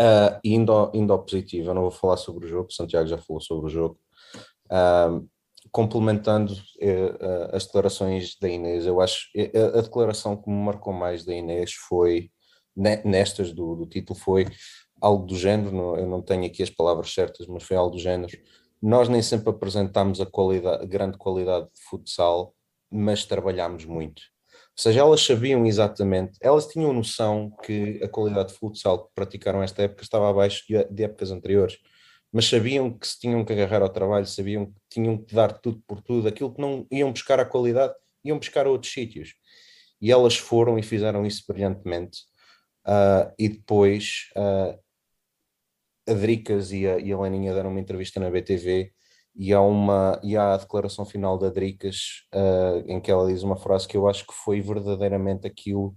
Uh, 0.01 0.39
indo, 0.43 0.91
indo 0.93 1.13
ao 1.13 1.23
positivo, 1.23 1.69
eu 1.69 1.73
não 1.73 1.83
vou 1.83 1.91
falar 1.91 2.17
sobre 2.17 2.45
o 2.45 2.49
jogo, 2.49 2.71
Santiago 2.71 3.07
já 3.07 3.17
falou 3.17 3.41
sobre 3.41 3.67
o 3.67 3.69
jogo. 3.69 3.99
Uh, 4.65 5.27
complementando 5.71 6.53
uh, 6.53 7.55
as 7.55 7.65
declarações 7.65 8.37
da 8.39 8.49
Inês, 8.49 8.85
eu 8.85 8.99
acho 8.99 9.27
a, 9.35 9.79
a 9.79 9.81
declaração 9.81 10.35
que 10.35 10.49
me 10.49 10.55
marcou 10.57 10.93
mais 10.93 11.23
da 11.23 11.33
Inês 11.33 11.73
foi, 11.73 12.31
nestas 12.75 13.51
do, 13.51 13.75
do 13.75 13.85
título, 13.85 14.17
foi 14.17 14.45
algo 15.01 15.25
do 15.25 15.35
género, 15.35 15.97
eu 15.97 16.07
não 16.07 16.21
tenho 16.21 16.45
aqui 16.45 16.63
as 16.63 16.69
palavras 16.69 17.13
certas, 17.13 17.45
mas 17.47 17.63
foi 17.63 17.75
algo 17.75 17.95
do 17.95 17.99
género. 17.99 18.31
Nós 18.81 19.09
nem 19.09 19.21
sempre 19.21 19.49
apresentámos 19.49 20.21
a, 20.21 20.25
qualidade, 20.25 20.83
a 20.83 20.85
grande 20.85 21.17
qualidade 21.17 21.65
de 21.65 21.81
futsal, 21.89 22.55
mas 22.89 23.25
trabalhámos 23.25 23.85
muito. 23.85 24.21
Ou 24.75 24.81
seja, 24.81 25.01
elas 25.01 25.21
sabiam 25.21 25.65
exatamente, 25.65 26.37
elas 26.41 26.67
tinham 26.67 26.91
noção 26.93 27.51
que 27.63 28.01
a 28.03 28.07
qualidade 28.07 28.49
de 28.49 28.59
futsal 28.59 29.05
que 29.05 29.13
praticaram 29.13 29.61
esta 29.61 29.83
época 29.83 30.03
estava 30.03 30.29
abaixo 30.29 30.63
de, 30.67 31.03
épocas 31.03 31.31
anteriores, 31.31 31.77
mas 32.31 32.45
sabiam 32.49 32.91
que 32.91 33.07
se 33.07 33.19
tinham 33.19 33.45
que 33.45 33.53
agarrar 33.53 33.83
ao 33.83 33.89
trabalho, 33.89 34.25
sabiam 34.25 34.65
que 34.65 34.79
tinham 34.89 35.17
que 35.17 35.35
dar 35.35 35.53
tudo 35.59 35.81
por 35.87 36.01
tudo, 36.01 36.27
aquilo 36.27 36.53
que 36.53 36.61
não 36.61 36.87
iam 36.89 37.11
buscar 37.11 37.39
a 37.39 37.45
qualidade, 37.45 37.93
iam 38.23 38.39
buscar 38.39 38.65
a 38.65 38.69
outros 38.69 38.91
sítios. 38.91 39.35
E 40.01 40.11
elas 40.11 40.35
foram 40.35 40.79
e 40.79 40.83
fizeram 40.83 41.25
isso 41.25 41.43
brilhantemente. 41.47 42.21
Uh, 42.85 43.31
e 43.39 43.49
depois 43.49 44.29
uh, 44.35 44.77
a 46.07 46.13
Dricas 46.13 46.71
e 46.71 46.85
a, 46.87 46.99
e 46.99 47.13
a 47.13 47.19
Leninha 47.19 47.53
deram 47.53 47.69
uma 47.69 47.79
entrevista 47.79 48.19
na 48.19 48.29
BTV 48.29 48.91
e 49.35 49.53
há, 49.53 49.61
uma, 49.61 50.19
e 50.21 50.37
há 50.37 50.53
a 50.53 50.57
declaração 50.57 51.05
final 51.05 51.37
da 51.37 51.49
Dricas 51.49 52.25
uh, 52.33 52.83
em 52.85 52.99
que 52.99 53.09
ela 53.09 53.27
diz 53.27 53.41
uma 53.41 53.55
frase 53.55 53.87
que 53.87 53.97
eu 53.97 54.07
acho 54.07 54.27
que 54.27 54.33
foi 54.33 54.61
verdadeiramente 54.61 55.47
aquilo 55.47 55.95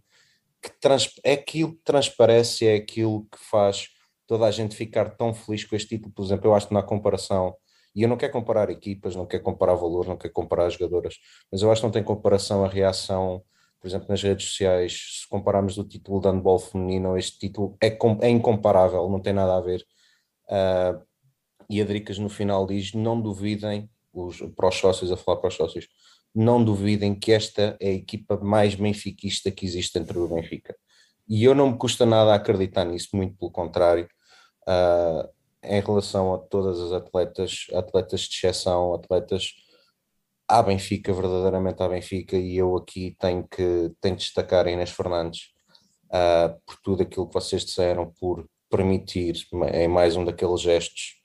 que 0.62 0.70
trans, 0.80 1.10
é 1.24 1.32
aquilo 1.34 1.72
que 1.72 1.82
transparece, 1.84 2.66
é 2.66 2.76
aquilo 2.76 3.26
que 3.30 3.38
faz 3.38 3.88
toda 4.26 4.46
a 4.46 4.50
gente 4.50 4.74
ficar 4.74 5.10
tão 5.10 5.34
feliz 5.34 5.64
com 5.64 5.76
este 5.76 5.96
título. 5.96 6.12
Por 6.12 6.24
exemplo, 6.24 6.48
eu 6.48 6.54
acho 6.54 6.68
que 6.68 6.74
na 6.74 6.82
comparação, 6.82 7.54
e 7.94 8.02
eu 8.02 8.08
não 8.08 8.16
quero 8.16 8.32
comparar 8.32 8.70
equipas, 8.70 9.14
não 9.14 9.26
quero 9.26 9.42
comparar 9.42 9.74
valores, 9.74 10.08
não 10.08 10.16
quero 10.16 10.32
comparar 10.32 10.68
jogadoras, 10.70 11.16
mas 11.50 11.62
eu 11.62 11.70
acho 11.70 11.80
que 11.80 11.86
não 11.86 11.92
tem 11.92 12.02
comparação 12.02 12.64
a 12.64 12.68
reação 12.68 13.42
por 13.80 13.88
exemplo, 13.88 14.06
nas 14.08 14.22
redes 14.22 14.48
sociais, 14.48 15.20
se 15.20 15.28
compararmos 15.28 15.78
o 15.78 15.84
título 15.84 16.20
de 16.20 16.28
handball 16.28 16.58
feminino, 16.58 17.16
este 17.16 17.38
título 17.38 17.76
é, 17.82 17.96
é 18.22 18.30
incomparável, 18.30 19.08
não 19.08 19.20
tem 19.20 19.32
nada 19.32 19.56
a 19.56 19.60
ver. 19.60 19.84
Uh, 20.48 21.04
e 21.68 21.80
a 21.80 21.84
Dricas 21.84 22.18
no 22.18 22.28
final 22.28 22.66
diz: 22.66 22.92
não 22.92 23.20
duvidem, 23.20 23.90
os, 24.12 24.40
para 24.56 24.68
os 24.68 24.76
sócios, 24.76 25.12
a 25.12 25.16
falar 25.16 25.38
para 25.38 25.48
os 25.48 25.54
sócios, 25.54 25.88
não 26.34 26.62
duvidem 26.62 27.14
que 27.14 27.32
esta 27.32 27.76
é 27.80 27.88
a 27.88 27.94
equipa 27.94 28.36
mais 28.36 28.74
benfiquista 28.74 29.50
que 29.50 29.64
existe 29.64 29.98
dentro 29.98 30.20
do 30.20 30.34
Benfica. 30.34 30.76
E 31.28 31.42
eu 31.42 31.54
não 31.54 31.72
me 31.72 31.78
custa 31.78 32.06
nada 32.06 32.34
acreditar 32.34 32.84
nisso, 32.84 33.08
muito 33.14 33.36
pelo 33.36 33.50
contrário, 33.50 34.08
uh, 34.68 35.28
em 35.62 35.80
relação 35.80 36.34
a 36.34 36.38
todas 36.38 36.78
as 36.80 36.92
atletas, 36.92 37.66
atletas 37.74 38.20
de 38.22 38.36
exceção, 38.36 38.94
atletas 38.94 39.52
à 40.48 40.62
Benfica, 40.62 41.12
verdadeiramente 41.12 41.82
à 41.82 41.88
Benfica, 41.88 42.36
e 42.36 42.56
eu 42.56 42.76
aqui 42.76 43.16
tenho 43.18 43.46
que, 43.46 43.92
tenho 44.00 44.16
que 44.16 44.22
destacar 44.22 44.66
a 44.66 44.70
Inês 44.70 44.90
Fernandes 44.90 45.50
uh, 46.06 46.60
por 46.64 46.76
tudo 46.82 47.02
aquilo 47.02 47.26
que 47.26 47.34
vocês 47.34 47.64
disseram, 47.64 48.12
por 48.18 48.48
permitir, 48.70 49.36
em 49.72 49.88
mais 49.88 50.16
um 50.16 50.24
daqueles 50.24 50.60
gestos, 50.60 51.16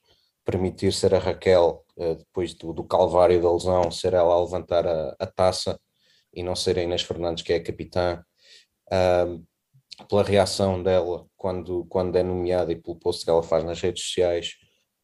permitir 0.44 0.92
ser 0.92 1.14
a 1.14 1.20
Raquel, 1.20 1.84
eh, 1.98 2.16
depois 2.16 2.54
do, 2.54 2.74
do 2.74 2.84
calvário 2.84 3.42
da 3.42 3.52
lesão, 3.52 3.92
ser 3.92 4.14
ela 4.14 4.34
a 4.34 4.42
levantar 4.42 4.88
a, 4.88 5.16
a 5.20 5.26
taça 5.26 5.80
e 6.34 6.44
não 6.44 6.56
ser 6.56 6.78
a 6.78 6.84
Inês 6.84 7.02
Fernandes, 7.04 7.44
que 7.44 7.54
é 7.54 7.58
a 7.58 7.64
capitã, 7.64 8.24
uh, 8.88 9.46
pela 10.08 10.24
reação 10.24 10.82
dela 10.82 11.26
quando, 11.38 11.86
quando 11.86 12.16
é 12.16 12.24
nomeada 12.24 12.72
e 12.72 12.76
pelo 12.76 12.96
post 12.98 13.24
que 13.24 13.30
ela 13.30 13.44
faz 13.44 13.64
nas 13.64 13.80
redes 13.82 14.04
sociais 14.04 14.56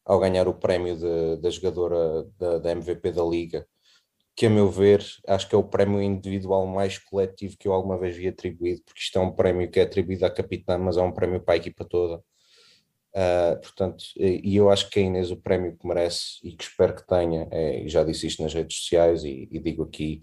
ao 0.06 0.20
ganhar 0.20 0.48
o 0.48 0.54
prémio 0.54 0.98
da 1.40 1.50
jogadora 1.50 2.24
da 2.62 2.72
MVP 2.72 3.12
da 3.12 3.24
Liga, 3.24 3.68
que 4.38 4.46
a 4.46 4.50
meu 4.52 4.70
ver 4.70 5.04
acho 5.28 5.50
que 5.50 5.56
é 5.56 5.58
o 5.58 5.64
prémio 5.64 6.00
individual 6.00 6.68
mais 6.68 7.00
coletivo 7.00 7.58
que 7.58 7.68
eu 7.68 7.74
alguma 7.74 7.98
vez 7.98 8.16
vi 8.16 8.28
atribuído, 8.28 8.84
porque 8.86 9.02
isto 9.02 9.18
é 9.18 9.22
um 9.22 9.32
prémio 9.32 9.70
que 9.70 9.80
é 9.80 9.84
atribuído 9.84 10.28
à 10.28 10.30
capitã, 10.30 10.78
mas 10.78 10.96
é 10.96 11.02
um 11.02 11.12
prémio 11.12 11.42
para 11.42 11.56
a 11.56 11.58
equipa 11.58 11.84
toda. 11.84 12.24
Uh, 13.16 13.60
portanto, 13.60 14.04
e 14.16 14.56
eu 14.56 14.70
acho 14.70 14.92
que 14.92 15.00
a 15.00 15.02
Inês 15.02 15.32
o 15.32 15.38
prémio 15.38 15.76
que 15.76 15.88
merece 15.88 16.38
e 16.44 16.52
que 16.56 16.64
espero 16.64 16.96
que 16.96 17.08
tenha, 17.08 17.48
é, 17.52 17.88
já 17.88 18.04
disse 18.04 18.28
isto 18.28 18.44
nas 18.44 18.54
redes 18.54 18.78
sociais 18.78 19.24
e, 19.24 19.50
e, 19.52 19.60
digo 19.60 19.84
aqui, 19.84 20.22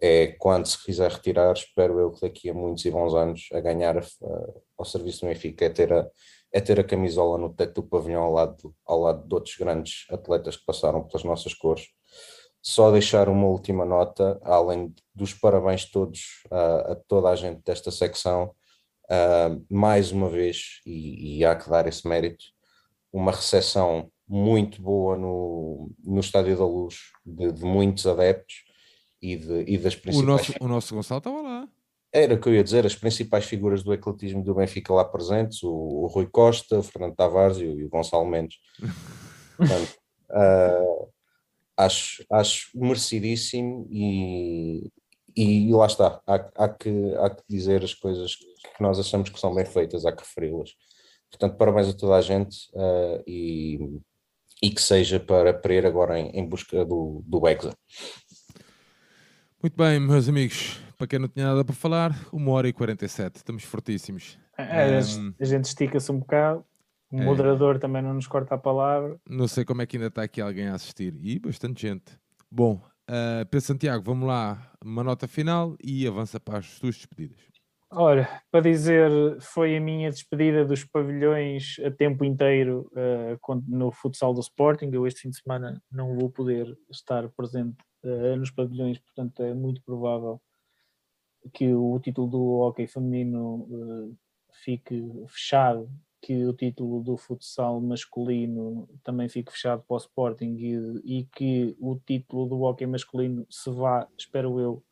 é 0.00 0.28
quando 0.38 0.66
se 0.66 0.84
quiser 0.84 1.10
retirar, 1.10 1.52
espero 1.52 1.98
eu 1.98 2.12
que 2.12 2.20
daqui 2.20 2.48
a 2.48 2.54
muitos 2.54 2.84
e 2.84 2.90
bons 2.92 3.12
anos 3.14 3.48
a 3.52 3.60
ganhar 3.60 3.96
uh, 3.96 4.62
ao 4.78 4.84
serviço 4.84 5.22
do 5.22 5.28
Benfica 5.28 5.64
é 5.64 5.70
ter, 5.70 5.92
a, 5.92 6.08
é 6.52 6.60
ter 6.60 6.78
a 6.78 6.84
camisola 6.84 7.36
no 7.38 7.52
teto 7.52 7.82
do 7.82 7.88
pavilhão 7.88 8.22
ao 8.22 8.32
lado, 8.32 8.74
ao 8.86 9.00
lado 9.00 9.26
de 9.26 9.34
outros 9.34 9.56
grandes 9.56 10.06
atletas 10.10 10.56
que 10.56 10.64
passaram 10.64 11.02
pelas 11.02 11.24
nossas 11.24 11.54
cores 11.54 11.88
só 12.62 12.90
deixar 12.90 13.28
uma 13.28 13.46
última 13.46 13.84
nota, 13.84 14.38
além 14.42 14.94
dos 15.14 15.32
parabéns 15.32 15.84
todos 15.84 16.42
uh, 16.50 16.92
a 16.92 16.96
toda 17.06 17.28
a 17.28 17.36
gente 17.36 17.62
desta 17.64 17.90
secção, 17.90 18.54
uh, 19.04 19.64
mais 19.70 20.12
uma 20.12 20.28
vez, 20.28 20.80
e, 20.84 21.38
e, 21.38 21.44
há 21.44 21.54
que 21.56 21.68
dar 21.68 21.86
esse 21.86 22.06
mérito, 22.06 22.44
uma 23.12 23.32
recepção 23.32 24.10
muito 24.26 24.82
boa 24.82 25.16
no, 25.16 25.90
no 26.04 26.20
Estádio 26.20 26.56
da 26.56 26.66
Luz, 26.66 26.96
de, 27.24 27.52
de 27.52 27.64
muitos 27.64 28.06
adeptos 28.06 28.64
e, 29.22 29.36
de, 29.36 29.64
e 29.66 29.78
das 29.78 29.96
principais. 29.96 30.24
O 30.24 30.26
nosso, 30.26 30.54
o 30.60 30.68
nosso 30.68 30.94
Gonçalo 30.94 31.18
estava 31.18 31.40
lá. 31.40 31.68
Era 32.12 32.34
o 32.34 32.40
que 32.40 32.48
eu 32.48 32.54
ia 32.54 32.64
dizer, 32.64 32.86
as 32.86 32.94
principais 32.94 33.44
figuras 33.44 33.82
do 33.82 33.92
ecletismo 33.92 34.42
do 34.42 34.54
Benfica 34.54 34.92
lá 34.92 35.04
presentes, 35.04 35.62
o, 35.62 35.70
o 35.70 36.06
Rui 36.06 36.26
Costa, 36.26 36.78
o 36.78 36.82
Fernando 36.82 37.14
Tavares 37.14 37.58
e 37.58 37.64
o, 37.64 37.78
e 37.78 37.84
o 37.84 37.88
Gonçalo 37.88 38.26
Mendes. 38.26 38.56
Portanto, 39.56 39.96
uh, 40.30 41.08
acho, 41.78 42.24
acho 42.30 42.70
merecidíssimo 42.74 43.86
e, 43.90 44.90
e 45.36 45.72
lá 45.72 45.86
está, 45.86 46.20
há, 46.26 46.34
há, 46.56 46.68
que, 46.68 47.14
há 47.14 47.30
que 47.30 47.42
dizer 47.48 47.84
as 47.84 47.94
coisas 47.94 48.34
que 48.34 48.82
nós 48.82 48.98
achamos 48.98 49.30
que 49.30 49.38
são 49.38 49.54
bem 49.54 49.64
feitas, 49.64 50.04
há 50.04 50.12
que 50.12 50.22
referi-las. 50.22 50.70
Portanto, 51.30 51.56
parabéns 51.56 51.88
a 51.88 51.96
toda 51.96 52.16
a 52.16 52.20
gente 52.20 52.68
uh, 52.74 53.22
e, 53.26 53.78
e 54.60 54.70
que 54.70 54.82
seja 54.82 55.20
para, 55.20 55.54
para 55.54 55.74
ir 55.74 55.86
agora 55.86 56.18
em, 56.18 56.30
em 56.30 56.46
busca 56.46 56.84
do, 56.84 57.22
do 57.24 57.46
Exa. 57.46 57.72
Muito 59.62 59.76
bem, 59.76 60.00
meus 60.00 60.28
amigos, 60.28 60.80
para 60.96 61.06
quem 61.06 61.18
não 61.18 61.28
tinha 61.28 61.46
nada 61.46 61.64
para 61.64 61.74
falar, 61.74 62.28
uma 62.32 62.50
hora 62.52 62.68
e 62.68 62.72
47, 62.72 63.36
estamos 63.36 63.62
fortíssimos. 63.62 64.38
É, 64.56 64.98
um, 64.98 65.34
a 65.40 65.44
gente 65.44 65.66
estica-se 65.66 66.10
um 66.10 66.18
bocado. 66.18 66.64
O 67.10 67.20
é. 67.20 67.24
moderador 67.24 67.78
também 67.78 68.02
não 68.02 68.14
nos 68.14 68.26
corta 68.26 68.54
a 68.54 68.58
palavra. 68.58 69.18
Não 69.28 69.48
sei 69.48 69.64
como 69.64 69.80
é 69.80 69.86
que 69.86 69.96
ainda 69.96 70.08
está 70.08 70.22
aqui 70.22 70.40
alguém 70.40 70.68
a 70.68 70.74
assistir. 70.74 71.14
E 71.22 71.38
bastante 71.38 71.82
gente. 71.82 72.18
Bom, 72.50 72.82
uh, 73.08 73.44
Pedro 73.50 73.66
Santiago, 73.66 74.04
vamos 74.04 74.28
lá. 74.28 74.72
Uma 74.84 75.02
nota 75.02 75.26
final 75.26 75.74
e 75.82 76.06
avança 76.06 76.38
para 76.38 76.58
as 76.58 76.66
suas 76.66 76.96
despedidas. 76.96 77.40
Olha, 77.90 78.28
para 78.50 78.60
dizer, 78.60 79.10
foi 79.40 79.74
a 79.74 79.80
minha 79.80 80.10
despedida 80.10 80.62
dos 80.66 80.84
pavilhões 80.84 81.76
a 81.82 81.90
tempo 81.90 82.22
inteiro 82.22 82.90
uh, 82.92 83.62
no 83.66 83.90
futsal 83.90 84.34
do 84.34 84.40
Sporting. 84.40 84.90
Eu 84.92 85.06
este 85.06 85.22
fim 85.22 85.30
de 85.30 85.40
semana 85.40 85.82
não 85.90 86.14
vou 86.14 86.30
poder 86.30 86.76
estar 86.90 87.26
presente 87.30 87.78
uh, 88.04 88.36
nos 88.36 88.50
pavilhões, 88.50 88.98
portanto 88.98 89.42
é 89.42 89.54
muito 89.54 89.82
provável 89.82 90.38
que 91.54 91.72
o 91.72 91.98
título 91.98 92.28
do 92.28 92.58
hockey 92.58 92.86
feminino 92.86 94.14
fique 94.52 95.02
fechado 95.28 95.88
que 96.20 96.46
o 96.46 96.52
título 96.52 97.02
do 97.02 97.16
futsal 97.16 97.80
masculino 97.80 98.88
também 99.04 99.28
fique 99.28 99.52
fechado 99.52 99.82
para 99.86 99.94
o 99.94 99.98
Sporting 99.98 100.56
e, 100.58 101.20
e 101.20 101.24
que 101.32 101.76
o 101.80 101.96
título 101.96 102.46
do 102.46 102.62
hockey 102.62 102.86
masculino 102.86 103.46
se 103.48 103.70
vá, 103.70 104.06
espero 104.16 104.58
eu, 104.58 104.82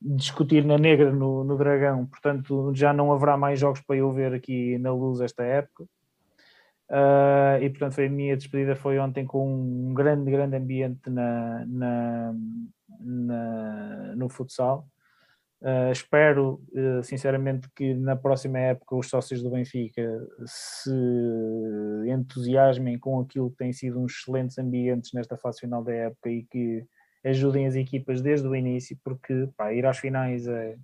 discutir 0.00 0.64
na 0.64 0.78
negra 0.78 1.10
no, 1.12 1.42
no 1.42 1.56
Dragão, 1.56 2.06
portanto 2.06 2.72
já 2.74 2.92
não 2.92 3.12
haverá 3.12 3.36
mais 3.36 3.58
jogos 3.58 3.80
para 3.80 3.96
eu 3.96 4.12
ver 4.12 4.32
aqui 4.34 4.78
na 4.78 4.92
luz 4.92 5.20
esta 5.20 5.42
época. 5.42 5.84
Uh, 6.90 7.62
e 7.62 7.68
portanto 7.68 7.94
foi 7.94 8.06
a 8.06 8.10
minha 8.10 8.34
despedida 8.34 8.74
foi 8.74 8.98
ontem 8.98 9.26
com 9.26 9.46
um 9.46 9.92
grande, 9.92 10.30
grande 10.30 10.56
ambiente 10.56 11.10
na, 11.10 11.66
na, 11.66 12.34
na 13.00 14.14
no 14.16 14.28
futsal. 14.28 14.86
Uh, 15.60 15.90
espero, 15.90 16.62
uh, 16.72 17.02
sinceramente, 17.02 17.68
que 17.74 17.92
na 17.92 18.14
próxima 18.14 18.58
época 18.58 18.94
os 18.94 19.08
sócios 19.08 19.42
do 19.42 19.50
Benfica 19.50 20.08
se 20.46 20.92
entusiasmem 22.06 22.96
com 22.96 23.20
aquilo 23.20 23.50
que 23.50 23.56
tem 23.56 23.72
sido 23.72 24.00
uns 24.00 24.12
excelentes 24.12 24.56
ambientes 24.58 25.12
nesta 25.12 25.36
fase 25.36 25.60
final 25.60 25.82
da 25.82 25.92
época 25.92 26.30
e 26.30 26.44
que 26.44 26.86
ajudem 27.24 27.66
as 27.66 27.74
equipas 27.74 28.20
desde 28.20 28.46
o 28.46 28.54
início, 28.54 28.96
porque 29.02 29.48
pá, 29.56 29.72
ir 29.72 29.84
às 29.84 29.98
finais 29.98 30.46
é. 30.46 30.76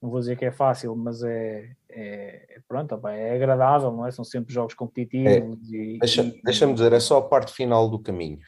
Não 0.00 0.10
vou 0.10 0.20
dizer 0.20 0.36
que 0.36 0.44
é 0.44 0.52
fácil, 0.52 0.94
mas 0.94 1.24
é, 1.24 1.72
é, 1.88 2.56
é 2.56 2.60
pronto, 2.68 2.94
é 3.08 3.34
agradável, 3.34 3.90
não 3.90 4.06
é? 4.06 4.12
São 4.12 4.24
sempre 4.24 4.54
jogos 4.54 4.72
competitivos. 4.72 5.72
É, 5.72 5.76
e, 5.76 5.98
deixa, 5.98 6.22
e... 6.22 6.40
Deixa-me 6.44 6.72
dizer, 6.72 6.92
é 6.92 7.00
só 7.00 7.18
a 7.18 7.28
parte 7.28 7.52
final 7.52 7.90
do 7.90 7.98
caminho. 7.98 8.38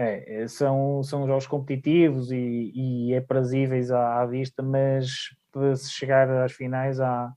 É, 0.00 0.42
é, 0.42 0.46
são, 0.46 1.02
são 1.02 1.26
jogos 1.26 1.48
competitivos 1.48 2.30
e, 2.30 2.70
e 2.72 3.16
aprazíveis 3.16 3.90
à, 3.90 4.20
à, 4.22 4.26
vista, 4.26 4.62
mas 4.62 5.34
para 5.50 5.74
se 5.74 5.90
chegar 5.90 6.30
às 6.30 6.52
finais 6.52 7.00
há, 7.00 7.32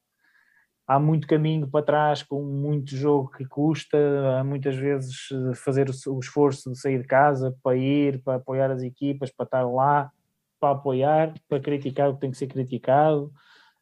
há 0.88 1.00
muito 1.00 1.28
caminho 1.28 1.68
para 1.68 1.84
trás, 1.84 2.22
com 2.22 2.44
muito 2.44 2.96
jogo 2.96 3.32
que 3.32 3.46
custa, 3.46 3.98
há 4.38 4.44
muitas 4.44 4.76
vezes 4.76 5.28
fazer 5.56 5.90
o, 5.90 6.20
esforço 6.20 6.72
de 6.72 6.80
sair 6.80 7.02
de 7.02 7.08
casa 7.08 7.56
para 7.64 7.76
ir, 7.76 8.22
para 8.22 8.36
apoiar 8.36 8.70
as 8.70 8.84
equipas, 8.84 9.32
para 9.32 9.46
estar 9.46 9.64
lá, 9.64 10.12
para 10.60 10.76
apoiar, 10.76 11.34
para 11.50 11.60
criticar 11.60 12.10
o 12.10 12.14
que 12.14 12.22
tem 12.22 12.30
que 12.30 12.38
ser 12.38 12.46
criticado, 12.48 13.34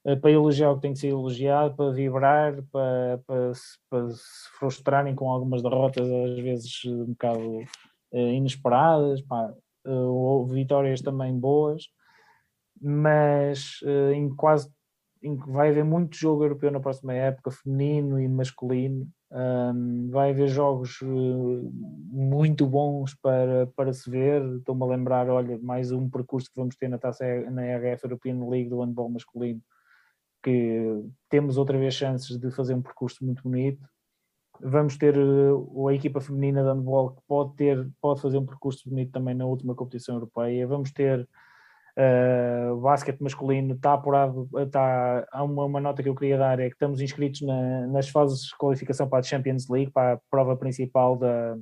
eh, 0.05 0.15
para 0.15 0.31
elogiar 0.31 0.71
o 0.71 0.75
que 0.75 0.83
tem 0.83 0.93
que 0.93 0.99
ser 0.99 1.09
elogiado, 1.09 1.75
para 1.75 1.91
vibrar, 1.91 2.63
para, 2.71 3.19
para, 3.27 3.51
para 3.89 4.09
se 4.11 4.49
frustrarem 4.57 5.13
com 5.15 5.29
algumas 5.29 5.61
derrotas, 5.61 6.09
às 6.09 6.39
vezes 6.39 6.85
um 6.85 7.07
bocado 7.07 7.41
eh, 7.61 7.65
inesperadas, 8.11 9.21
pá, 9.21 9.53
uh, 9.85 10.45
vitórias 10.45 11.01
também 11.01 11.37
boas, 11.37 11.89
mas 12.81 13.81
uh, 13.83 14.11
em 14.11 14.33
quase 14.35 14.71
em, 15.21 15.35
vai 15.35 15.69
haver 15.69 15.83
muito 15.83 16.15
jogo 16.15 16.43
europeu 16.43 16.71
na 16.71 16.79
próxima 16.79 17.13
época, 17.13 17.51
feminino 17.51 18.19
e 18.19 18.27
masculino. 18.27 19.07
Um, 19.31 20.09
vai 20.09 20.31
haver 20.31 20.47
jogos 20.47 21.01
uh, 21.01 21.71
muito 22.11 22.65
bons 22.65 23.13
para, 23.15 23.67
para 23.75 23.93
se 23.93 24.09
ver. 24.09 24.41
Estou-me 24.57 24.83
a 24.83 24.87
lembrar, 24.87 25.29
olha, 25.29 25.57
mais 25.59 25.91
um 25.91 26.09
percurso 26.09 26.49
que 26.49 26.59
vamos 26.59 26.75
ter 26.75 26.87
na 26.87 26.97
taça 26.97 27.25
na 27.51 27.61
RF 27.77 28.05
European 28.05 28.47
League 28.49 28.69
do 28.69 28.81
handball 28.81 29.09
masculino, 29.09 29.61
que 30.43 31.03
temos 31.29 31.57
outra 31.57 31.77
vez 31.77 31.93
chances 31.93 32.39
de 32.39 32.49
fazer 32.51 32.73
um 32.73 32.81
percurso 32.81 33.23
muito 33.23 33.43
bonito. 33.43 33.85
Vamos 34.61 34.97
ter 34.97 35.17
uh, 35.17 35.87
a 35.87 35.93
equipa 35.93 36.19
feminina 36.19 36.61
de 36.61 36.67
handball 36.67 37.11
que 37.11 37.21
pode 37.27 37.55
ter, 37.55 37.89
pode 38.01 38.21
fazer 38.21 38.37
um 38.37 38.45
percurso 38.45 38.89
bonito 38.89 39.11
também 39.11 39.33
na 39.33 39.45
última 39.45 39.73
competição 39.73 40.15
europeia. 40.15 40.67
Vamos 40.67 40.91
ter 40.91 41.27
uh, 41.97 42.77
basquete 42.81 43.21
masculino, 43.21 43.75
está 43.75 43.93
apurado, 43.93 44.49
está, 44.57 45.25
há 45.31 45.43
uma, 45.43 45.65
uma, 45.65 45.79
nota 45.79 46.03
que 46.03 46.09
eu 46.09 46.15
queria 46.15 46.37
dar, 46.37 46.59
é 46.59 46.67
que 46.67 46.75
estamos 46.75 46.99
inscritos 46.99 47.41
na, 47.41 47.87
nas 47.87 48.09
fases 48.09 48.47
de 48.47 48.57
qualificação 48.57 49.07
para 49.07 49.19
a 49.19 49.23
Champions 49.23 49.69
League, 49.69 49.91
para 49.91 50.13
a 50.13 50.19
prova 50.29 50.57
principal 50.57 51.17
da, 51.17 51.57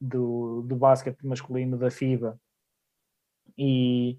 do, 0.00 0.62
do 0.62 0.76
basquete 0.76 1.22
masculino 1.26 1.76
da 1.76 1.90
FIBA. 1.90 2.38
E 3.58 4.18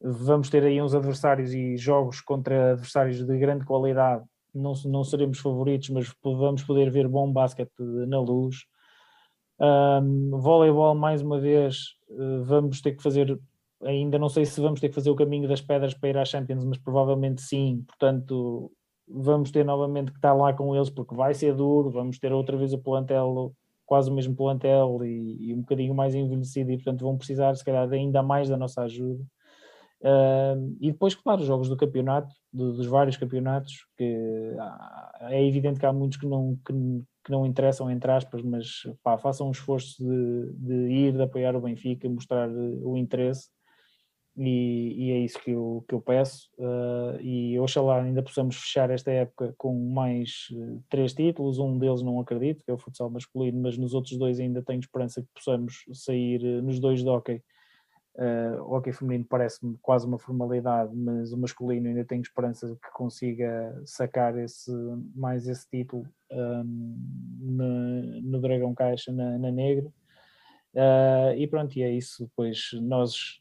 vamos 0.00 0.48
ter 0.48 0.64
aí 0.64 0.80
uns 0.80 0.94
adversários 0.94 1.52
e 1.52 1.76
jogos 1.76 2.22
contra 2.22 2.72
adversários 2.72 3.22
de 3.22 3.38
grande 3.38 3.66
qualidade 3.66 4.24
não, 4.54 4.72
não 4.86 5.04
seremos 5.04 5.38
favoritos, 5.38 5.90
mas 5.90 6.12
vamos 6.22 6.62
poder 6.62 6.90
ver 6.90 7.08
bom 7.08 7.30
basquete 7.32 7.72
na 7.78 8.20
luz. 8.20 8.64
Um, 9.60 10.30
voleibol, 10.38 10.94
mais 10.94 11.20
uma 11.20 11.38
vez, 11.38 11.96
uh, 12.08 12.42
vamos 12.44 12.80
ter 12.80 12.92
que 12.92 13.02
fazer, 13.02 13.38
ainda 13.84 14.18
não 14.18 14.28
sei 14.28 14.46
se 14.46 14.60
vamos 14.60 14.80
ter 14.80 14.88
que 14.88 14.94
fazer 14.94 15.10
o 15.10 15.14
caminho 15.14 15.46
das 15.46 15.60
pedras 15.60 15.92
para 15.92 16.08
ir 16.08 16.16
à 16.16 16.24
Champions, 16.24 16.64
mas 16.64 16.78
provavelmente 16.78 17.42
sim, 17.42 17.84
portanto 17.86 18.72
vamos 19.06 19.50
ter 19.50 19.64
novamente 19.64 20.12
que 20.12 20.18
estar 20.18 20.32
lá 20.32 20.52
com 20.52 20.74
eles 20.74 20.88
porque 20.88 21.14
vai 21.14 21.34
ser 21.34 21.54
duro, 21.54 21.90
vamos 21.90 22.18
ter 22.18 22.32
outra 22.32 22.56
vez 22.56 22.72
o 22.72 22.78
plantel, 22.78 23.52
quase 23.84 24.10
o 24.10 24.14
mesmo 24.14 24.34
plantel 24.34 25.04
e, 25.04 25.48
e 25.50 25.54
um 25.54 25.60
bocadinho 25.60 25.94
mais 25.94 26.14
envelhecido 26.14 26.70
e 26.70 26.76
portanto 26.76 27.02
vão 27.02 27.18
precisar 27.18 27.54
se 27.54 27.64
calhar 27.64 27.90
ainda 27.92 28.22
mais 28.22 28.48
da 28.48 28.56
nossa 28.56 28.82
ajuda. 28.82 29.22
Uh, 30.00 30.76
e 30.80 30.90
depois, 30.92 31.14
claro, 31.14 31.42
os 31.42 31.46
jogos 31.46 31.68
do 31.68 31.76
campeonato, 31.76 32.34
do, 32.52 32.72
dos 32.72 32.86
vários 32.86 33.16
campeonatos, 33.16 33.86
que 33.96 34.56
é 35.28 35.46
evidente 35.46 35.78
que 35.78 35.86
há 35.86 35.92
muitos 35.92 36.18
que 36.18 36.26
não, 36.26 36.58
que, 36.66 36.72
que 37.24 37.30
não 37.30 37.44
interessam, 37.44 37.90
entre 37.90 38.10
aspas, 38.10 38.42
mas 38.42 38.82
pá, 39.02 39.18
façam 39.18 39.48
um 39.48 39.50
esforço 39.50 40.02
de, 40.02 40.52
de, 40.54 40.74
ir, 40.92 41.12
de 41.12 41.22
apoiar 41.22 41.54
o 41.54 41.60
Benfica, 41.60 42.08
mostrar 42.08 42.48
o 42.50 42.96
interesse, 42.96 43.48
e, 44.36 44.94
e 44.96 45.10
é 45.10 45.18
isso 45.18 45.38
que 45.40 45.50
eu, 45.50 45.84
que 45.86 45.94
eu 45.94 46.00
peço. 46.00 46.48
Uh, 46.58 47.20
e 47.20 47.58
oxalá 47.60 48.02
ainda 48.02 48.22
possamos 48.22 48.56
fechar 48.56 48.88
esta 48.88 49.10
época 49.10 49.54
com 49.58 49.74
mais 49.92 50.46
uh, 50.52 50.82
três 50.88 51.12
títulos, 51.12 51.58
um 51.58 51.78
deles 51.78 52.00
não 52.00 52.18
acredito, 52.20 52.64
que 52.64 52.70
é 52.70 52.74
o 52.74 52.78
futsal 52.78 53.10
masculino, 53.10 53.60
mas 53.60 53.76
nos 53.76 53.92
outros 53.92 54.16
dois 54.16 54.40
ainda 54.40 54.62
tenho 54.62 54.80
esperança 54.80 55.20
que 55.20 55.28
possamos 55.34 55.84
sair 55.92 56.42
uh, 56.42 56.62
nos 56.62 56.80
dois 56.80 57.02
de 57.02 57.08
hockey 57.08 57.42
Uh, 58.16 58.60
o 58.62 58.74
hockey 58.74 58.92
feminino 58.92 59.24
parece-me 59.24 59.78
quase 59.80 60.06
uma 60.06 60.18
formalidade, 60.18 60.94
mas 60.94 61.32
o 61.32 61.38
masculino 61.38 61.88
ainda 61.88 62.04
tenho 62.04 62.20
esperança 62.20 62.68
de 62.68 62.74
que 62.74 62.90
consiga 62.92 63.80
sacar 63.86 64.36
esse, 64.36 64.72
mais 65.14 65.46
esse 65.46 65.68
título 65.70 66.04
um, 66.30 66.98
no, 67.38 68.20
no, 68.22 68.40
Dragão 68.40 68.74
Caixa, 68.74 69.12
na, 69.12 69.38
na 69.38 69.50
Negra. 69.50 69.86
Uh, 70.74 71.34
e 71.36 71.46
pronto, 71.46 71.76
e 71.76 71.82
é 71.82 71.90
isso. 71.90 72.24
Depois 72.24 72.70
nós 72.82 73.40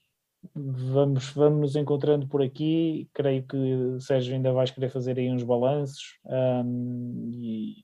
vamos, 0.53 1.31
vamos 1.31 1.59
nos 1.59 1.75
encontrando 1.75 2.27
por 2.27 2.41
aqui. 2.41 3.09
Creio 3.13 3.43
que 3.43 3.57
Sérgio 3.99 4.35
ainda 4.35 4.53
vais 4.53 4.71
querer 4.71 4.89
fazer 4.89 5.17
aí 5.17 5.29
uns 5.31 5.43
balanços. 5.43 6.19
Um, 6.25 7.29
e, 7.33 7.83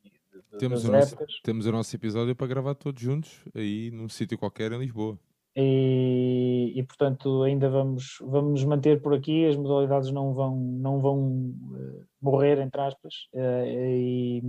temos, 0.58 0.86
o 0.86 0.92
nosso, 0.92 1.18
temos 1.44 1.66
o 1.66 1.72
nosso 1.72 1.96
episódio 1.96 2.36
para 2.36 2.48
gravar 2.48 2.76
todos 2.76 3.02
juntos 3.02 3.44
aí 3.54 3.92
num 3.92 4.08
sítio 4.08 4.38
qualquer 4.38 4.72
em 4.72 4.80
Lisboa. 4.80 5.20
E, 5.58 6.74
e, 6.76 6.84
portanto 6.84 7.44
ainda 7.44 7.70
vamos, 7.70 8.18
vamos 8.20 8.52
nos 8.52 8.66
manter 8.66 9.02
por 9.02 9.14
aqui, 9.14 9.46
as 9.46 9.56
modalidades 9.56 10.12
não 10.12 10.34
vão, 10.34 10.58
não 10.58 11.00
vão 11.00 11.30
uh, 11.30 12.06
morrer, 12.22 12.60
entre 12.60 12.82
aspas, 12.82 13.14
uh, 13.34 13.66
e, 13.66 14.42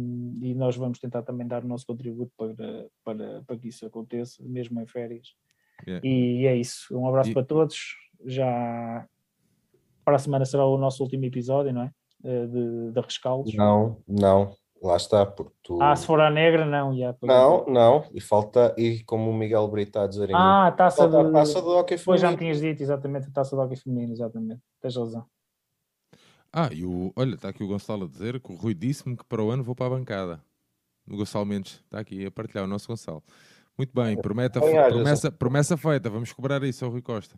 e, 0.42 0.54
nós 0.56 0.76
vamos 0.76 0.98
tentar 0.98 1.22
também 1.22 1.46
dar 1.46 1.64
o 1.64 1.68
nosso 1.68 1.86
contributo 1.86 2.32
para, 2.36 2.88
para, 3.04 3.42
para 3.46 3.56
que 3.56 3.68
isso 3.68 3.86
aconteça, 3.86 4.42
mesmo 4.42 4.80
em 4.80 4.86
férias. 4.86 5.28
Yeah. 5.86 6.04
E, 6.04 6.40
e, 6.40 6.46
é 6.46 6.56
isso, 6.56 6.98
um 6.98 7.06
abraço 7.06 7.30
e... 7.30 7.34
para 7.34 7.44
todos, 7.44 7.94
já 8.24 9.06
para 10.04 10.16
a 10.16 10.18
semana 10.18 10.44
será 10.44 10.66
o 10.66 10.76
nosso 10.76 11.04
último 11.04 11.24
episódio, 11.24 11.72
não 11.72 11.82
é? 11.82 11.92
Uh, 12.24 12.48
de, 12.48 12.92
de 12.92 13.00
rescaldos. 13.00 13.54
Não, 13.54 14.02
não, 14.08 14.56
Lá 14.86 14.96
está, 14.96 15.26
porque 15.26 15.52
tu... 15.64 15.82
Ah, 15.82 15.96
se 15.96 16.06
for 16.06 16.20
a 16.20 16.30
negra, 16.30 16.64
não. 16.64 16.92
Yeah, 16.92 17.18
não, 17.20 17.66
não, 17.66 18.04
e 18.14 18.20
falta, 18.20 18.72
e 18.78 19.02
como 19.02 19.30
o 19.30 19.34
Miguel 19.34 19.66
Brito 19.66 19.88
está 19.88 20.04
a 20.04 20.06
dizer... 20.06 20.32
Ah, 20.32 20.68
a 20.68 20.72
taça, 20.72 21.08
do... 21.08 21.18
a 21.18 21.32
taça 21.32 21.60
do 21.60 21.70
hockey 21.70 21.98
feminino. 21.98 22.04
Pois 22.04 22.20
já 22.20 22.30
me 22.30 22.36
tinhas 22.36 22.60
dito, 22.60 22.80
exatamente, 22.80 23.26
a 23.26 23.30
taça 23.32 23.56
do 23.56 23.62
hockey 23.62 23.74
feminino, 23.74 24.12
exatamente, 24.12 24.60
tens 24.80 24.94
razão. 24.94 25.26
Ah, 26.52 26.68
e 26.72 26.84
o, 26.84 27.12
olha, 27.16 27.34
está 27.34 27.48
aqui 27.48 27.64
o 27.64 27.66
Gonçalo 27.66 28.04
a 28.04 28.08
dizer 28.08 28.40
que 28.40 28.52
o 28.52 28.54
Rui 28.54 28.74
disse-me 28.74 29.16
que 29.16 29.24
para 29.24 29.42
o 29.42 29.50
ano 29.50 29.64
vou 29.64 29.74
para 29.74 29.86
a 29.86 29.90
bancada. 29.90 30.40
O 31.10 31.16
Gonçalo 31.16 31.44
Mendes 31.44 31.82
está 31.84 31.98
aqui 31.98 32.24
a 32.24 32.30
partilhar, 32.30 32.64
o 32.64 32.68
nosso 32.68 32.86
Gonçalo. 32.86 33.24
Muito 33.76 33.92
bem, 33.92 34.16
prometa, 34.16 34.60
promessa, 34.60 35.32
promessa 35.32 35.76
feita, 35.76 36.08
vamos 36.08 36.32
cobrar 36.32 36.62
isso 36.62 36.84
ao 36.84 36.90
Rui 36.92 37.02
Costa. 37.02 37.36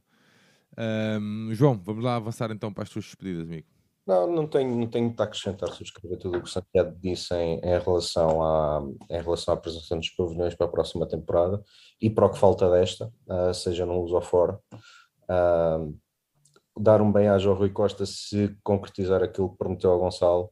Um, 1.20 1.48
João, 1.52 1.80
vamos 1.82 2.04
lá 2.04 2.16
avançar 2.16 2.50
então 2.50 2.70
para 2.72 2.82
as 2.84 2.90
tuas 2.90 3.06
despedidas, 3.06 3.44
amigo. 3.44 3.66
Não, 4.08 4.26
não 4.26 4.46
tenho, 4.46 4.74
não 4.74 4.86
tenho 4.86 5.04
muito 5.04 5.20
a 5.20 5.24
acrescentar, 5.24 5.68
subscrever 5.68 6.16
tudo 6.18 6.38
o 6.38 6.40
que 6.40 6.48
o 6.48 6.50
Santiago 6.50 6.96
disse 6.98 7.34
em, 7.34 7.58
em, 7.58 7.78
relação 7.78 8.42
à, 8.42 8.82
em 9.10 9.20
relação 9.20 9.52
à 9.52 9.56
apresentação 9.58 9.98
dos 9.98 10.08
pavilhões 10.08 10.54
para 10.54 10.66
a 10.66 10.70
próxima 10.70 11.06
temporada 11.06 11.62
e 12.00 12.08
para 12.08 12.24
o 12.24 12.30
que 12.30 12.38
falta 12.38 12.70
desta, 12.70 13.12
uh, 13.26 13.52
seja 13.52 13.84
no 13.84 14.00
uso 14.00 14.14
ou 14.14 14.22
fora. 14.22 14.58
Uh, 15.24 15.94
dar 16.80 17.02
um 17.02 17.12
bem-aja 17.12 17.50
ao 17.50 17.54
Rui 17.54 17.68
Costa 17.68 18.06
se 18.06 18.56
concretizar 18.64 19.22
aquilo 19.22 19.50
que 19.50 19.58
prometeu 19.58 19.90
ao 19.90 19.98
Gonçalo 19.98 20.50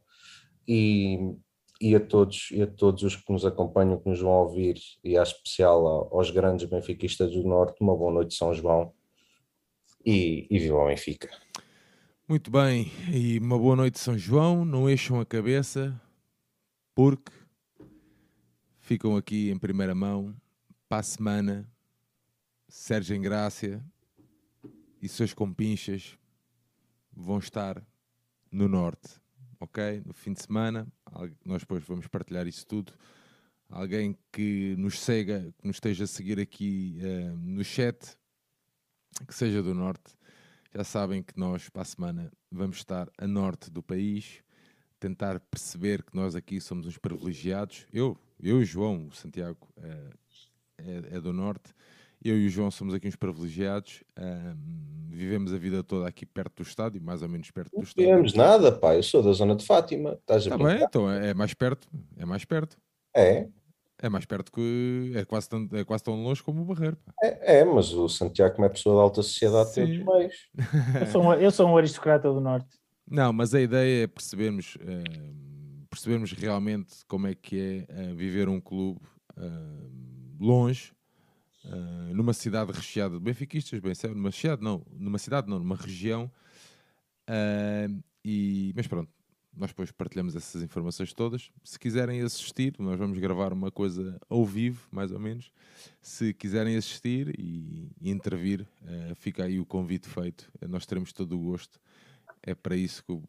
e, 0.67 1.17
e, 1.81 1.95
a 1.95 1.99
todos, 1.99 2.51
e 2.51 2.61
a 2.61 2.67
todos 2.67 3.01
os 3.01 3.15
que 3.15 3.33
nos 3.33 3.43
acompanham, 3.43 3.97
que 3.97 4.07
nos 4.07 4.21
vão 4.21 4.33
ouvir, 4.33 4.75
e 5.03 5.17
a 5.17 5.23
especial 5.23 6.13
aos 6.13 6.29
grandes 6.29 6.69
benfiquistas 6.69 7.31
do 7.31 7.41
Norte, 7.41 7.81
uma 7.81 7.97
boa 7.97 8.13
noite 8.13 8.35
São 8.35 8.53
João 8.53 8.93
e, 10.05 10.45
e 10.47 10.59
viva 10.59 10.77
o 10.77 10.85
Benfica. 10.85 11.27
Muito 12.29 12.51
bem, 12.51 12.91
e 13.09 13.39
uma 13.39 13.57
boa 13.57 13.73
noite, 13.73 13.99
São 13.99 14.17
João. 14.17 14.65
Não 14.65 14.89
eixam 14.89 15.17
a 15.21 15.25
cabeça, 15.25 15.97
porque 16.93 17.31
ficam 18.79 19.15
aqui 19.15 19.49
em 19.49 19.57
primeira 19.57 19.95
mão 19.95 20.35
para 20.89 20.99
a 20.99 21.03
semana. 21.03 21.65
Sérgio 22.67 23.15
Engrácia 23.15 23.81
e 25.01 25.07
seus 25.07 25.33
compinchas 25.33 26.17
vão 27.15 27.39
estar 27.39 27.81
no 28.51 28.67
norte, 28.67 29.21
ok? 29.57 30.03
No 30.05 30.13
fim 30.13 30.33
de 30.33 30.43
semana, 30.43 30.85
nós 31.45 31.61
depois 31.61 31.81
vamos 31.85 32.07
partilhar 32.07 32.45
isso 32.45 32.67
tudo. 32.67 32.91
Alguém 33.69 34.17
que 34.33 34.75
nos 34.77 34.99
siga, 34.99 35.49
que 35.57 35.65
nos 35.65 35.77
esteja 35.77 36.03
a 36.03 36.07
seguir 36.07 36.41
aqui 36.41 36.99
uh, 36.99 37.37
no 37.37 37.63
chat, 37.63 38.17
que 39.25 39.33
seja 39.33 39.63
do 39.63 39.73
norte, 39.73 40.16
já 40.77 40.83
sabem 40.83 41.23
que 41.23 41.33
nós, 41.35 41.69
para 41.69 41.81
a 41.81 41.85
semana, 41.85 42.31
vamos 42.51 42.77
estar 42.77 43.09
a 43.17 43.25
norte 43.25 43.71
do 43.71 43.81
país, 43.81 44.43
tentar 44.99 45.39
perceber 45.39 46.03
que 46.03 46.15
nós 46.15 46.35
aqui 46.35 46.61
somos 46.61 46.85
uns 46.85 46.99
privilegiados. 46.99 47.87
Eu, 47.91 48.15
eu 48.39 48.59
e 48.59 48.61
o 48.61 48.65
João, 48.65 49.07
o 49.07 49.11
Santiago 49.11 49.57
é, 49.81 49.97
é, 50.77 51.15
é 51.15 51.19
do 51.19 51.33
norte, 51.33 51.73
eu 52.23 52.37
e 52.37 52.45
o 52.45 52.49
João 52.49 52.69
somos 52.69 52.93
aqui 52.93 53.07
uns 53.07 53.15
privilegiados, 53.15 54.03
um, 54.19 55.09
vivemos 55.09 55.51
a 55.51 55.57
vida 55.57 55.83
toda 55.83 56.07
aqui 56.07 56.27
perto 56.27 56.57
do 56.57 56.67
estádio, 56.67 57.01
mais 57.01 57.23
ou 57.23 57.29
menos 57.29 57.49
perto 57.49 57.71
do 57.75 57.81
estádio. 57.81 58.03
Não 58.03 58.17
vivemos 58.17 58.33
nada, 58.35 58.71
pá, 58.71 58.93
eu 58.95 59.01
sou 59.01 59.23
da 59.23 59.33
zona 59.33 59.55
de 59.55 59.65
Fátima. 59.65 60.19
Está 60.29 60.57
bem, 60.59 60.83
então 60.83 61.09
é, 61.09 61.29
é 61.29 61.33
mais 61.33 61.55
perto, 61.55 61.87
é 62.15 62.23
mais 62.25 62.45
perto. 62.45 62.77
É, 63.15 63.47
É 63.99 64.09
mais 64.09 64.25
perto 64.25 64.51
que. 64.51 65.11
É 65.15 65.25
quase 65.25 65.49
tão, 65.49 65.67
é 65.73 65.83
quase 65.83 66.03
tão 66.03 66.21
longe 66.21 66.43
como 66.43 66.61
o 66.61 66.65
Barreiro. 66.65 66.97
É, 67.21 67.59
é, 67.59 67.65
mas 67.65 67.91
o 67.93 68.07
Santiago, 68.07 68.55
como 68.55 68.65
é 68.65 68.69
pessoa 68.69 68.95
da 68.95 69.01
alta 69.01 69.23
sociedade, 69.23 69.73
tem 69.73 69.83
outros 69.83 70.05
meios. 70.05 70.35
Eu 71.01 71.07
sou, 71.07 71.23
um, 71.23 71.33
eu 71.33 71.51
sou 71.51 71.67
um 71.67 71.77
aristocrata 71.77 72.31
do 72.31 72.39
Norte. 72.39 72.77
Não, 73.09 73.31
mas 73.31 73.53
a 73.55 73.61
ideia 73.61 74.03
é 74.03 74.07
percebermos, 74.07 74.75
uh, 74.75 75.87
percebermos 75.89 76.33
realmente 76.33 77.05
como 77.07 77.25
é 77.25 77.33
que 77.33 77.85
é 77.87 78.11
uh, 78.11 78.15
viver 78.15 78.49
um 78.49 78.59
clube 78.59 78.99
uh, 79.37 79.91
longe, 80.39 80.93
numa 82.13 82.31
cidade 82.31 82.71
recheada 82.71 83.15
de 83.15 83.19
benfiquistas, 83.19 83.77
bem 83.81 83.93
sério, 83.93 84.15
numa 84.15 84.31
cidade 84.31 84.63
não, 84.63 84.85
numa 84.89 85.17
cidade 85.17 85.49
não, 85.49 85.59
numa 85.59 85.75
região. 85.75 86.31
e, 88.23 88.71
mas 88.73 88.87
pronto, 88.87 89.11
nós 89.57 89.71
depois 89.71 89.91
partilhamos 89.91 90.35
essas 90.35 90.61
informações 90.61 91.13
todas. 91.13 91.51
Se 91.63 91.79
quiserem 91.79 92.21
assistir, 92.21 92.75
nós 92.79 92.97
vamos 92.97 93.17
gravar 93.17 93.51
uma 93.51 93.71
coisa 93.71 94.19
ao 94.29 94.45
vivo, 94.45 94.87
mais 94.91 95.11
ou 95.11 95.19
menos. 95.19 95.51
Se 96.01 96.33
quiserem 96.33 96.77
assistir 96.77 97.37
e, 97.39 97.91
e 97.99 98.09
intervir, 98.11 98.61
uh, 98.61 99.15
fica 99.15 99.43
aí 99.45 99.59
o 99.59 99.65
convite 99.65 100.07
feito. 100.07 100.51
Nós 100.67 100.85
teremos 100.85 101.11
todo 101.11 101.35
o 101.35 101.39
gosto. 101.39 101.79
É 102.43 102.53
para 102.53 102.75
isso 102.75 103.03
que 103.03 103.19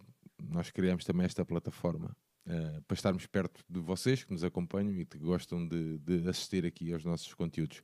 nós 0.51 0.71
criamos 0.71 1.05
também 1.05 1.25
esta 1.25 1.45
plataforma. 1.45 2.15
Uh, 2.49 2.81
para 2.89 2.95
estarmos 2.95 3.27
perto 3.27 3.63
de 3.69 3.79
vocês 3.79 4.25
que 4.25 4.33
nos 4.33 4.43
acompanham 4.43 4.99
e 4.99 5.05
que 5.05 5.19
gostam 5.19 5.69
de, 5.69 5.99
de 5.99 6.27
assistir 6.27 6.65
aqui 6.65 6.91
aos 6.95 7.05
nossos 7.05 7.35
conteúdos. 7.35 7.83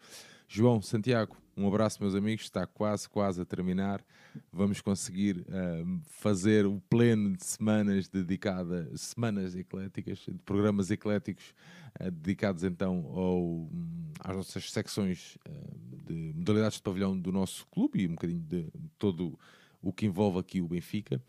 João, 0.49 0.81
Santiago, 0.81 1.36
um 1.55 1.69
abraço, 1.69 2.03
meus 2.03 2.15
amigos. 2.15 2.47
Está 2.47 2.66
quase, 2.66 3.07
quase 3.07 3.43
a 3.43 3.45
terminar. 3.45 4.03
Vamos 4.51 4.81
conseguir 4.81 5.41
uh, 5.41 6.01
fazer 6.07 6.65
o 6.65 6.81
pleno 6.89 7.36
de 7.36 7.45
semanas 7.45 8.09
dedicadas, 8.09 9.03
semanas 9.03 9.55
ecléticas, 9.55 10.20
de 10.20 10.39
programas 10.47 10.91
ecléticos, 10.91 11.55
uh, 12.01 12.11
dedicados 12.11 12.65
então 12.65 13.05
ao, 13.12 13.69
às 14.20 14.35
nossas 14.35 14.73
secções 14.73 15.36
de 16.07 16.32
modalidades 16.35 16.78
de 16.78 16.82
pavilhão 16.82 17.19
do 17.19 17.31
nosso 17.31 17.66
clube 17.66 18.01
e 18.01 18.07
um 18.07 18.12
bocadinho 18.12 18.41
de 18.41 18.66
todo 18.99 19.39
o 19.82 19.93
que 19.93 20.07
envolve 20.07 20.39
aqui 20.39 20.62
o 20.62 20.69
Benfica. 20.69 21.20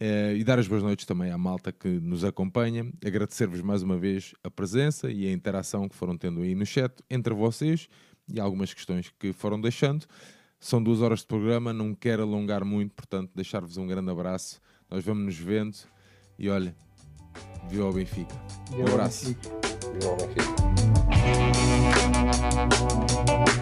Uh, 0.00 0.34
e 0.34 0.42
dar 0.44 0.58
as 0.58 0.66
boas 0.66 0.82
noites 0.82 1.04
também 1.04 1.30
à 1.30 1.36
malta 1.36 1.70
que 1.70 1.86
nos 1.86 2.24
acompanha. 2.24 2.90
Agradecer-vos 3.04 3.60
mais 3.60 3.82
uma 3.82 3.98
vez 3.98 4.32
a 4.42 4.50
presença 4.50 5.10
e 5.10 5.28
a 5.28 5.32
interação 5.32 5.86
que 5.86 5.94
foram 5.94 6.16
tendo 6.16 6.40
aí 6.40 6.54
no 6.54 6.64
chat 6.64 6.94
entre 7.10 7.34
vocês 7.34 7.86
e 8.32 8.40
algumas 8.40 8.72
questões 8.72 9.12
que 9.18 9.32
foram 9.34 9.60
deixando. 9.60 10.06
São 10.58 10.82
duas 10.82 11.02
horas 11.02 11.20
de 11.20 11.26
programa, 11.26 11.72
não 11.74 11.94
quero 11.94 12.22
alongar 12.22 12.64
muito, 12.64 12.94
portanto, 12.94 13.30
deixar-vos 13.34 13.76
um 13.76 13.86
grande 13.86 14.10
abraço. 14.10 14.58
Nós 14.90 15.04
vamos 15.04 15.24
nos 15.24 15.36
vendo 15.36 15.76
e 16.38 16.48
olha, 16.48 16.74
viu 17.68 17.84
ao 17.86 17.92
Benfica. 17.92 18.34
Um 18.72 18.86
abraço. 18.86 19.36
Benfica. 23.26 23.59